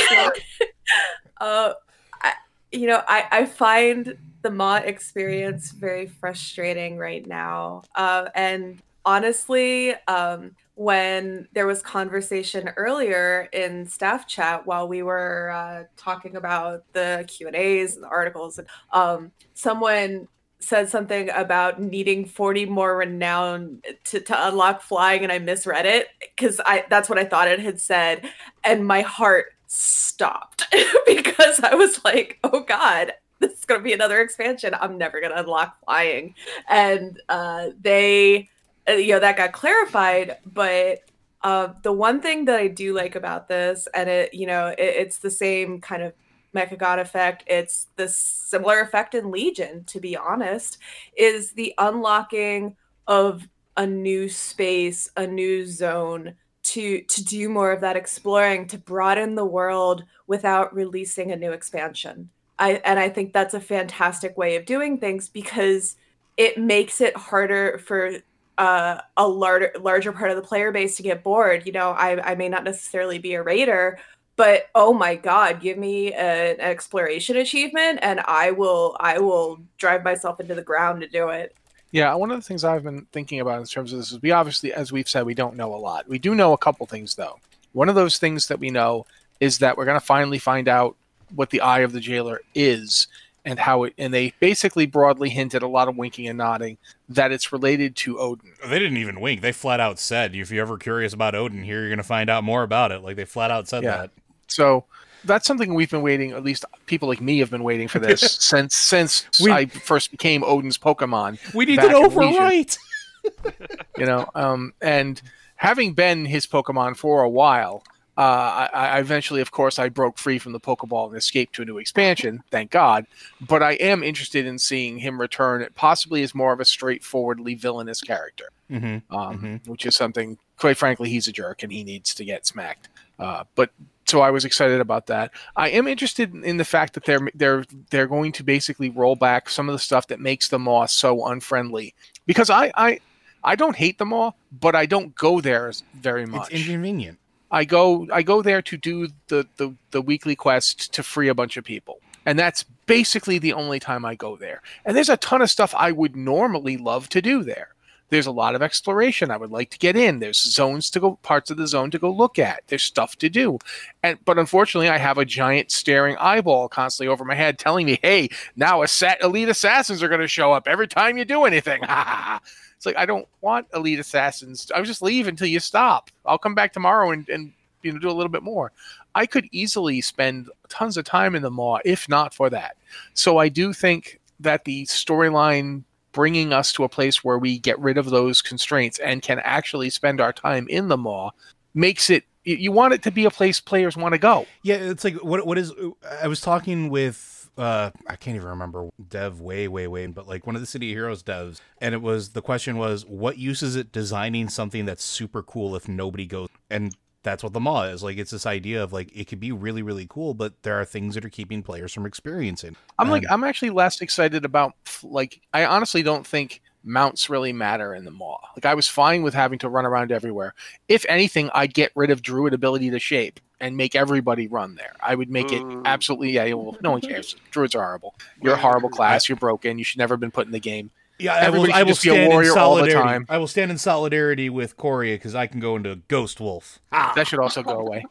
uh, 1.39 1.73
I, 2.21 2.33
you 2.71 2.87
know, 2.87 3.03
I, 3.07 3.25
I 3.31 3.45
find 3.45 4.17
the 4.41 4.49
Maw 4.49 4.77
experience 4.77 5.71
very 5.71 6.07
frustrating 6.07 6.97
right 6.97 7.25
now. 7.27 7.83
Uh, 7.95 8.29
and 8.33 8.81
honestly, 9.05 9.93
um, 10.07 10.55
when 10.75 11.47
there 11.53 11.67
was 11.67 11.81
conversation 11.81 12.69
earlier 12.77 13.49
in 13.53 13.85
staff 13.85 14.27
chat 14.27 14.65
while 14.65 14.87
we 14.87 15.03
were 15.03 15.51
uh, 15.51 15.83
talking 15.97 16.35
about 16.35 16.83
the 16.93 17.25
Q 17.27 17.47
and 17.47 17.55
A's 17.55 17.95
and 17.95 18.03
the 18.03 18.09
articles, 18.09 18.57
and 18.57 18.67
um, 18.91 19.31
someone 19.53 20.27
said 20.59 20.89
something 20.89 21.29
about 21.31 21.81
needing 21.81 22.25
40 22.25 22.67
more 22.67 22.95
renown 22.97 23.81
to, 24.05 24.19
to 24.19 24.47
unlock 24.47 24.83
flying 24.83 25.23
and 25.23 25.31
i 25.31 25.39
misread 25.39 25.87
it 25.87 26.09
because 26.19 26.61
i 26.67 26.85
that's 26.87 27.09
what 27.09 27.17
i 27.17 27.25
thought 27.25 27.47
it 27.47 27.59
had 27.59 27.81
said 27.81 28.23
and 28.63 28.85
my 28.85 29.01
heart 29.01 29.55
stopped 29.65 30.67
because 31.07 31.59
i 31.61 31.73
was 31.73 32.05
like 32.05 32.37
oh 32.43 32.59
god 32.59 33.11
this 33.41 33.53
is 33.53 33.65
going 33.65 33.81
to 33.81 33.83
be 33.83 33.91
another 33.91 34.21
expansion. 34.21 34.73
I'm 34.79 34.97
never 34.97 35.19
going 35.19 35.33
to 35.33 35.39
unlock 35.39 35.83
flying. 35.83 36.35
And 36.69 37.19
uh, 37.27 37.69
they 37.81 38.49
you 38.87 39.09
know 39.09 39.19
that 39.19 39.37
got 39.37 39.51
clarified 39.51 40.37
but 40.45 40.99
uh, 41.43 41.73
the 41.81 41.91
one 41.91 42.21
thing 42.21 42.45
that 42.45 42.59
i 42.59 42.67
do 42.67 42.93
like 42.93 43.15
about 43.15 43.47
this 43.47 43.87
and 43.95 44.09
it 44.09 44.33
you 44.33 44.45
know 44.45 44.67
it, 44.67 44.77
it's 44.79 45.17
the 45.19 45.31
same 45.31 45.79
kind 45.81 46.03
of 46.03 46.13
Mechagon 46.55 46.99
effect. 46.99 47.43
It's 47.47 47.87
the 47.95 48.07
similar 48.07 48.81
effect 48.81 49.15
in 49.15 49.31
Legion, 49.31 49.83
to 49.85 49.99
be 49.99 50.17
honest, 50.17 50.77
is 51.15 51.53
the 51.53 51.73
unlocking 51.77 52.75
of 53.07 53.47
a 53.77 53.87
new 53.87 54.27
space, 54.27 55.09
a 55.15 55.25
new 55.25 55.65
zone 55.65 56.35
to 56.63 57.01
to 57.01 57.23
do 57.23 57.49
more 57.49 57.71
of 57.71 57.81
that 57.81 57.95
exploring, 57.95 58.67
to 58.67 58.77
broaden 58.77 59.35
the 59.35 59.45
world 59.45 60.03
without 60.27 60.73
releasing 60.73 61.31
a 61.31 61.37
new 61.37 61.51
expansion. 61.51 62.29
I 62.59 62.81
and 62.85 62.99
I 62.99 63.09
think 63.09 63.33
that's 63.33 63.53
a 63.53 63.61
fantastic 63.61 64.37
way 64.37 64.55
of 64.55 64.65
doing 64.65 64.99
things 64.99 65.29
because 65.29 65.95
it 66.37 66.57
makes 66.57 67.01
it 67.01 67.15
harder 67.15 67.79
for 67.85 68.17
uh, 68.57 69.01
a 69.17 69.27
larger 69.27 69.71
larger 69.79 70.11
part 70.11 70.31
of 70.31 70.35
the 70.37 70.43
player 70.43 70.71
base 70.71 70.97
to 70.97 71.03
get 71.03 71.23
bored. 71.23 71.65
You 71.65 71.71
know, 71.71 71.91
I 71.91 72.31
I 72.31 72.35
may 72.35 72.49
not 72.49 72.63
necessarily 72.63 73.19
be 73.19 73.33
a 73.33 73.43
raider, 73.43 73.99
but 74.35 74.69
oh 74.75 74.93
my 74.93 75.13
god 75.13 75.61
give 75.61 75.77
me 75.77 76.13
an 76.13 76.59
exploration 76.59 77.37
achievement 77.37 77.99
and 78.01 78.21
i 78.21 78.49
will 78.49 78.95
i 78.99 79.19
will 79.19 79.59
drive 79.77 80.03
myself 80.03 80.39
into 80.39 80.55
the 80.55 80.63
ground 80.63 81.01
to 81.01 81.07
do 81.07 81.29
it 81.29 81.53
Yeah, 81.91 82.13
one 82.15 82.31
of 82.31 82.37
the 82.37 82.47
things 82.47 82.63
I've 82.63 82.83
been 82.83 83.05
thinking 83.11 83.41
about 83.41 83.59
in 83.59 83.65
terms 83.65 83.91
of 83.91 83.99
this 83.99 84.11
is 84.13 84.21
we 84.21 84.31
obviously, 84.31 84.73
as 84.73 84.91
we've 84.91 85.09
said, 85.09 85.25
we 85.25 85.33
don't 85.33 85.57
know 85.57 85.75
a 85.75 85.75
lot. 85.75 86.07
We 86.07 86.19
do 86.19 86.33
know 86.33 86.53
a 86.53 86.57
couple 86.57 86.85
things, 86.85 87.15
though. 87.15 87.39
One 87.73 87.89
of 87.89 87.95
those 87.95 88.17
things 88.17 88.47
that 88.47 88.59
we 88.59 88.69
know 88.69 89.05
is 89.41 89.57
that 89.57 89.75
we're 89.75 89.85
going 89.85 89.99
to 89.99 90.05
finally 90.05 90.39
find 90.39 90.69
out 90.69 90.95
what 91.35 91.49
the 91.49 91.59
Eye 91.59 91.79
of 91.79 91.91
the 91.91 91.99
Jailer 91.99 92.41
is 92.55 93.07
and 93.45 93.57
how 93.59 93.83
it, 93.83 93.93
and 93.97 94.13
they 94.13 94.33
basically 94.39 94.85
broadly 94.85 95.29
hinted 95.29 95.63
a 95.63 95.67
lot 95.67 95.87
of 95.87 95.97
winking 95.97 96.27
and 96.27 96.37
nodding 96.37 96.77
that 97.09 97.31
it's 97.31 97.51
related 97.51 97.95
to 97.97 98.15
Odyn. 98.15 98.51
They 98.69 98.79
didn't 98.79 98.97
even 98.97 99.19
wink. 99.19 99.41
They 99.41 99.51
flat 99.51 99.79
out 99.79 99.97
said, 99.99 100.35
"If 100.35 100.51
you're 100.51 100.61
ever 100.61 100.77
curious 100.77 101.13
about 101.13 101.33
Odyn, 101.33 101.63
here 101.63 101.81
you're 101.81 101.89
gonna 101.89 102.03
find 102.03 102.29
out 102.29 102.43
more 102.43 102.63
about 102.63 102.91
it." 102.91 103.01
Like 103.01 103.15
they 103.15 103.25
flat 103.25 103.49
out 103.51 103.67
said 103.67 103.83
Yeah. 103.83 103.97
that. 103.97 104.11
So 104.47 104.85
that's 105.23 105.45
something 105.47 105.73
we've 105.73 105.89
been 105.91 106.01
waiting. 106.01 106.31
At 106.33 106.43
least 106.43 106.65
people 106.87 107.07
like 107.07 107.21
me 107.21 107.39
have 107.39 107.49
been 107.49 107.63
waiting 107.63 107.87
for 107.87 107.99
this 107.99 108.21
since 108.41 108.75
since 108.75 109.25
We- 109.39 109.51
I 109.51 109.65
first 109.65 110.11
became 110.11 110.41
Odyn's 110.43 110.77
Pokemon. 110.77 111.53
We 111.53 111.65
need 111.65 111.79
to 111.79 111.87
overwrite. 111.87 112.77
you 113.97 114.05
know 114.05 114.27
um 114.33 114.73
and 114.81 115.21
having 115.55 115.93
been 115.93 116.25
his 116.25 116.47
pokemon 116.47 116.97
for 116.97 117.21
a 117.21 117.29
while 117.29 117.83
uh 118.17 118.21
I, 118.21 118.69
I 118.73 118.99
eventually 118.99 119.41
of 119.41 119.51
course 119.51 119.79
i 119.79 119.89
broke 119.89 120.17
free 120.17 120.37
from 120.39 120.51
the 120.51 120.59
pokeball 120.59 121.07
and 121.07 121.17
escaped 121.17 121.55
to 121.55 121.61
a 121.61 121.65
new 121.65 121.77
expansion 121.77 122.43
thank 122.51 122.71
god 122.71 123.05
but 123.39 123.63
i 123.63 123.73
am 123.73 124.03
interested 124.03 124.45
in 124.45 124.59
seeing 124.59 124.97
him 124.99 125.19
return 125.19 125.67
possibly 125.75 126.21
as 126.23 126.35
more 126.35 126.53
of 126.53 126.59
a 126.59 126.65
straightforwardly 126.65 127.55
villainous 127.55 128.01
character 128.01 128.45
Mm-hmm. 128.69 129.13
um, 129.13 129.59
which 129.65 129.85
is 129.85 129.97
something 129.97 130.37
quite 130.57 130.77
frankly 130.77 131.09
he's 131.09 131.27
a 131.27 131.33
jerk 131.33 131.61
and 131.61 131.73
he 131.73 131.83
needs 131.83 132.13
to 132.13 132.23
get 132.23 132.47
smacked 132.47 132.87
uh, 133.19 133.43
but 133.55 133.71
so 134.05 134.19
I 134.19 134.31
was 134.31 134.43
excited 134.43 134.81
about 134.81 135.07
that. 135.07 135.31
I 135.55 135.69
am 135.69 135.87
interested 135.87 136.33
in 136.35 136.57
the 136.57 136.65
fact 136.65 136.95
that 136.95 137.05
they're 137.05 137.29
they're 137.33 137.63
they're 137.91 138.07
going 138.07 138.33
to 138.33 138.43
basically 138.43 138.89
roll 138.89 139.15
back 139.15 139.47
some 139.47 139.69
of 139.69 139.73
the 139.73 139.79
stuff 139.79 140.07
that 140.07 140.19
makes 140.19 140.49
the 140.49 140.59
Maw 140.59 140.85
so 140.87 141.25
unfriendly. 141.25 141.93
Because 142.25 142.49
I 142.49 142.71
I 142.75 142.99
I 143.43 143.55
don't 143.55 143.75
hate 143.75 143.99
the 143.99 144.05
Maw, 144.05 144.31
but 144.51 144.75
I 144.75 144.85
don't 144.85 145.15
go 145.15 145.39
there 145.39 145.71
very 145.93 146.25
much. 146.25 146.51
It's 146.51 146.61
inconvenient. 146.67 147.19
I 147.51 147.65
go 147.65 148.07
I 148.11 148.23
go 148.23 148.41
there 148.41 148.61
to 148.61 148.77
do 148.77 149.09
the, 149.27 149.47
the 149.57 149.75
the 149.91 150.01
weekly 150.01 150.35
quest 150.35 150.93
to 150.93 151.03
free 151.03 151.27
a 151.27 151.35
bunch 151.35 151.57
of 151.57 151.63
people. 151.63 151.99
And 152.25 152.37
that's 152.37 152.63
basically 152.85 153.39
the 153.39 153.53
only 153.53 153.79
time 153.79 154.05
I 154.05 154.15
go 154.15 154.35
there. 154.35 154.61
And 154.85 154.95
there's 154.95 155.09
a 155.09 155.17
ton 155.17 155.41
of 155.41 155.49
stuff 155.49 155.73
I 155.75 155.91
would 155.91 156.15
normally 156.15 156.77
love 156.77 157.09
to 157.09 157.21
do 157.21 157.43
there. 157.43 157.69
There's 158.09 158.27
a 158.27 158.31
lot 158.31 158.55
of 158.55 158.61
exploration 158.61 159.31
I 159.31 159.37
would 159.37 159.51
like 159.51 159.69
to 159.69 159.79
get 159.79 159.95
in. 159.95 160.19
There's 160.19 160.37
zones 160.37 160.89
to 160.91 160.99
go 160.99 161.17
parts 161.23 161.49
of 161.49 161.55
the 161.55 161.65
zone 161.65 161.91
to 161.91 161.97
go 161.97 162.11
look 162.11 162.37
at. 162.37 162.63
There's 162.67 162.83
stuff 162.83 163.15
to 163.17 163.29
do. 163.29 163.57
And 164.03 164.19
but 164.25 164.37
unfortunately 164.37 164.89
I 164.89 164.97
have 164.97 165.17
a 165.17 165.25
giant 165.25 165.71
staring 165.71 166.17
eyeball 166.17 166.67
constantly 166.67 167.11
over 167.11 167.23
my 167.23 167.35
head 167.35 167.57
telling 167.57 167.85
me, 167.85 167.99
"Hey, 168.01 168.29
now 168.55 168.83
assa- 168.83 169.23
elite 169.23 169.49
assassins 169.49 170.03
are 170.03 170.09
going 170.09 170.21
to 170.21 170.27
show 170.27 170.51
up 170.51 170.67
every 170.67 170.87
time 170.87 171.17
you 171.17 171.25
do 171.25 171.45
anything." 171.45 171.81
it's 172.81 172.85
like 172.87 172.97
I 172.97 173.05
don't 173.05 173.27
want 173.41 173.67
elite 173.75 173.99
assassins. 173.99 174.71
I 174.73 174.79
will 174.79 174.87
just 174.87 175.03
leave 175.03 175.27
until 175.27 175.45
you 175.45 175.59
stop. 175.59 176.09
I'll 176.25 176.39
come 176.39 176.55
back 176.55 176.73
tomorrow 176.73 177.11
and, 177.11 177.29
and 177.29 177.53
you 177.83 177.93
know 177.93 177.99
do 177.99 178.09
a 178.09 178.11
little 178.11 178.31
bit 178.31 178.41
more. 178.41 178.71
I 179.13 179.27
could 179.27 179.47
easily 179.51 180.01
spend 180.01 180.49
tons 180.67 180.97
of 180.97 181.05
time 181.05 181.35
in 181.35 181.43
the 181.43 181.51
maw 181.51 181.77
if 181.85 182.09
not 182.09 182.33
for 182.33 182.49
that. 182.49 182.77
So 183.13 183.37
I 183.37 183.49
do 183.49 183.71
think 183.71 184.19
that 184.39 184.65
the 184.65 184.85
storyline 184.87 185.83
bringing 186.11 186.53
us 186.53 186.73
to 186.73 186.83
a 186.83 186.89
place 186.89 187.23
where 187.23 187.37
we 187.37 187.59
get 187.59 187.77
rid 187.79 187.99
of 187.99 188.09
those 188.09 188.41
constraints 188.41 188.97
and 188.97 189.21
can 189.21 189.37
actually 189.43 189.91
spend 189.91 190.19
our 190.19 190.33
time 190.33 190.65
in 190.67 190.87
the 190.87 190.97
maw 190.97 191.29
makes 191.75 192.09
it 192.09 192.23
you- 192.45 192.55
you 192.55 192.71
want 192.71 192.95
it 192.95 193.03
to 193.03 193.11
be 193.11 193.25
a 193.25 193.29
place 193.29 193.59
players 193.59 193.95
want 193.95 194.13
to 194.13 194.17
go. 194.17 194.47
Yeah, 194.63 194.77
it's 194.77 195.03
like 195.03 195.17
what 195.23 195.45
what 195.45 195.59
is 195.59 195.71
I 196.19 196.27
was 196.27 196.41
talking 196.41 196.89
with 196.89 197.40
uh 197.57 197.91
I 198.07 198.15
can't 198.15 198.35
even 198.35 198.47
remember 198.47 198.89
dev 199.09 199.41
way 199.41 199.67
way 199.67 199.87
way 199.87 200.07
but 200.07 200.27
like 200.27 200.45
one 200.45 200.55
of 200.55 200.61
the 200.61 200.67
City 200.67 200.91
of 200.91 200.95
Heroes 200.95 201.23
devs 201.23 201.59
and 201.79 201.93
it 201.93 202.01
was 202.01 202.29
the 202.29 202.41
question 202.41 202.77
was 202.77 203.05
what 203.05 203.37
use 203.37 203.61
is 203.61 203.75
it 203.75 203.91
designing 203.91 204.49
something 204.49 204.85
that's 204.85 205.03
super 205.03 205.43
cool 205.43 205.75
if 205.75 205.87
nobody 205.87 206.25
goes 206.25 206.49
and 206.69 206.95
that's 207.23 207.43
what 207.43 207.53
the 207.53 207.59
maw 207.59 207.83
is 207.83 208.01
like 208.01 208.17
it's 208.17 208.31
this 208.31 208.45
idea 208.45 208.83
of 208.83 208.91
like 208.91 209.15
it 209.15 209.27
could 209.27 209.39
be 209.39 209.51
really 209.51 209.83
really 209.83 210.07
cool 210.09 210.33
but 210.33 210.63
there 210.63 210.79
are 210.79 210.85
things 210.85 211.13
that 211.13 211.23
are 211.23 211.29
keeping 211.29 211.61
players 211.61 211.93
from 211.93 212.05
experiencing 212.05 212.75
I'm 212.97 213.09
like 213.09 213.23
I'm 213.29 213.43
actually 213.43 213.69
less 213.69 214.01
excited 214.01 214.45
about 214.45 214.73
like 215.03 215.41
I 215.53 215.65
honestly 215.65 216.03
don't 216.03 216.25
think 216.25 216.61
mounts 216.83 217.29
really 217.29 217.53
matter 217.53 217.93
in 217.93 218.05
the 218.05 218.11
maw. 218.11 218.39
Like 218.55 218.65
I 218.65 218.73
was 218.73 218.87
fine 218.87 219.23
with 219.23 219.33
having 219.33 219.59
to 219.59 219.69
run 219.69 219.85
around 219.85 220.11
everywhere. 220.11 220.53
If 220.87 221.05
anything, 221.07 221.49
I'd 221.53 221.73
get 221.73 221.91
rid 221.95 222.09
of 222.09 222.21
druid 222.21 222.53
ability 222.53 222.89
to 222.91 222.99
shape 222.99 223.39
and 223.61 223.77
make 223.77 223.95
everybody 223.95 224.47
run 224.47 224.75
there. 224.75 224.93
I 225.01 225.15
would 225.15 225.29
make 225.29 225.53
it 225.53 225.61
Ooh. 225.61 225.81
absolutely 225.85 226.31
yeah. 226.31 226.51
Well, 226.53 226.75
no 226.81 226.91
one 226.91 227.01
cares. 227.01 227.35
Druids 227.51 227.73
are 227.75 227.83
horrible. 227.83 228.15
You're 228.41 228.55
a 228.55 228.57
horrible 228.57 228.89
class. 228.89 229.29
You're 229.29 229.37
broken. 229.37 229.77
You 229.77 229.85
should 229.85 229.99
never 229.99 230.15
have 230.15 230.19
been 230.19 230.31
put 230.31 230.45
in 230.47 230.51
the 230.51 230.59
game. 230.59 230.91
Yeah, 231.19 231.33
I 231.35 231.49
will, 231.49 231.57
Everybody 231.59 231.73
I 231.73 231.83
will 231.83 231.89
just 231.89 232.03
be 232.03 232.09
a 232.09 232.13
stand 232.13 232.23
in 232.23 232.29
warrior 232.31 232.57
all 232.57 232.75
the 232.75 232.79
solidarity. 232.81 233.07
time. 233.09 233.25
I 233.29 233.37
will 233.37 233.47
stand 233.47 233.69
in 233.71 233.77
solidarity 233.77 234.49
with 234.49 234.75
Coria 234.75 235.15
because 235.15 235.35
I 235.35 235.45
can 235.45 235.59
go 235.59 235.75
into 235.75 235.97
Ghost 236.07 236.41
Wolf. 236.41 236.79
Ah. 236.91 237.13
That 237.15 237.27
should 237.27 237.39
also 237.39 237.61
go 237.61 237.77
away. 237.79 238.03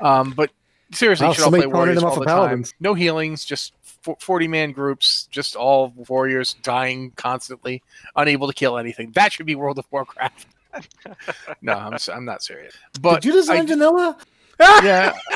Um, 0.00 0.32
but 0.32 0.50
seriously, 0.92 1.26
Wow, 1.26 1.30
you 1.30 1.34
should 1.36 1.44
all 1.44 1.50
play 1.50 1.66
warriors 1.66 2.02
all 2.02 2.14
the 2.16 2.22
of 2.22 2.26
time. 2.26 2.64
No 2.80 2.92
healings, 2.94 3.44
just 3.44 3.72
forty 4.18 4.48
man 4.48 4.72
groups, 4.72 5.28
just 5.30 5.54
all 5.54 5.92
warriors 6.08 6.54
dying 6.64 7.12
constantly, 7.12 7.84
unable 8.16 8.48
to 8.48 8.52
kill 8.52 8.78
anything. 8.78 9.12
That 9.12 9.32
should 9.32 9.46
be 9.46 9.54
World 9.54 9.78
of 9.78 9.86
Warcraft. 9.92 10.46
no, 11.62 11.72
I'm 11.72 11.94
s- 11.94 12.08
I'm 12.08 12.24
not 12.24 12.42
serious. 12.42 12.74
But 13.00 13.22
Did 13.22 13.26
you 13.28 13.32
design 13.34 13.60
I- 13.60 13.66
vanilla? 13.66 14.18
Yeah. 14.60 15.16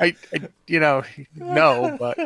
I, 0.00 0.16
I, 0.32 0.48
you 0.66 0.80
know, 0.80 1.02
no, 1.36 1.96
but 1.98 2.18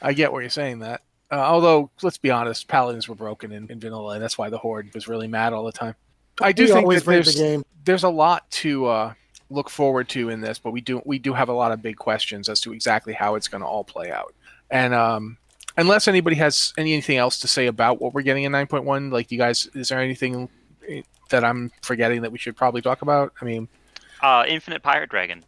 I 0.00 0.12
get 0.12 0.32
where 0.32 0.42
you're 0.42 0.50
saying 0.50 0.80
that. 0.80 1.02
Uh, 1.30 1.36
although, 1.36 1.90
let's 2.02 2.18
be 2.18 2.30
honest, 2.30 2.68
paladins 2.68 3.08
were 3.08 3.14
broken 3.14 3.52
in, 3.52 3.70
in 3.70 3.80
vanilla, 3.80 4.14
and 4.14 4.22
that's 4.22 4.36
why 4.36 4.50
the 4.50 4.58
horde 4.58 4.92
was 4.92 5.08
really 5.08 5.28
mad 5.28 5.52
all 5.52 5.64
the 5.64 5.72
time. 5.72 5.94
I 6.40 6.52
do 6.52 6.64
we 6.64 6.72
think 6.72 6.88
that 6.90 7.04
the 7.04 7.10
there's 7.10 7.34
game. 7.34 7.64
there's 7.84 8.04
a 8.04 8.08
lot 8.08 8.50
to 8.50 8.86
uh, 8.86 9.14
look 9.48 9.70
forward 9.70 10.08
to 10.10 10.28
in 10.28 10.40
this, 10.40 10.58
but 10.58 10.72
we 10.72 10.80
do 10.80 11.00
we 11.04 11.18
do 11.18 11.32
have 11.32 11.48
a 11.48 11.52
lot 11.52 11.72
of 11.72 11.80
big 11.80 11.96
questions 11.96 12.48
as 12.48 12.60
to 12.62 12.72
exactly 12.72 13.12
how 13.12 13.34
it's 13.34 13.48
going 13.48 13.62
to 13.62 13.66
all 13.66 13.84
play 13.84 14.10
out. 14.10 14.34
And 14.70 14.92
um, 14.92 15.38
unless 15.76 16.08
anybody 16.08 16.36
has 16.36 16.72
anything 16.76 17.16
else 17.16 17.40
to 17.40 17.48
say 17.48 17.66
about 17.66 18.00
what 18.00 18.14
we're 18.14 18.22
getting 18.22 18.44
in 18.44 18.52
9.1, 18.52 19.12
like 19.12 19.30
you 19.30 19.38
guys, 19.38 19.68
is 19.74 19.88
there 19.88 20.00
anything 20.00 20.48
eh, 20.88 21.02
that 21.30 21.44
I'm 21.44 21.70
forgetting 21.82 22.22
that 22.22 22.32
we 22.32 22.38
should 22.38 22.56
probably 22.56 22.82
talk 22.82 23.02
about? 23.02 23.32
I 23.40 23.44
mean, 23.44 23.68
Uh, 24.22 24.44
Infinite 24.48 24.82
Pirate 24.82 25.10
Dragon. 25.10 25.44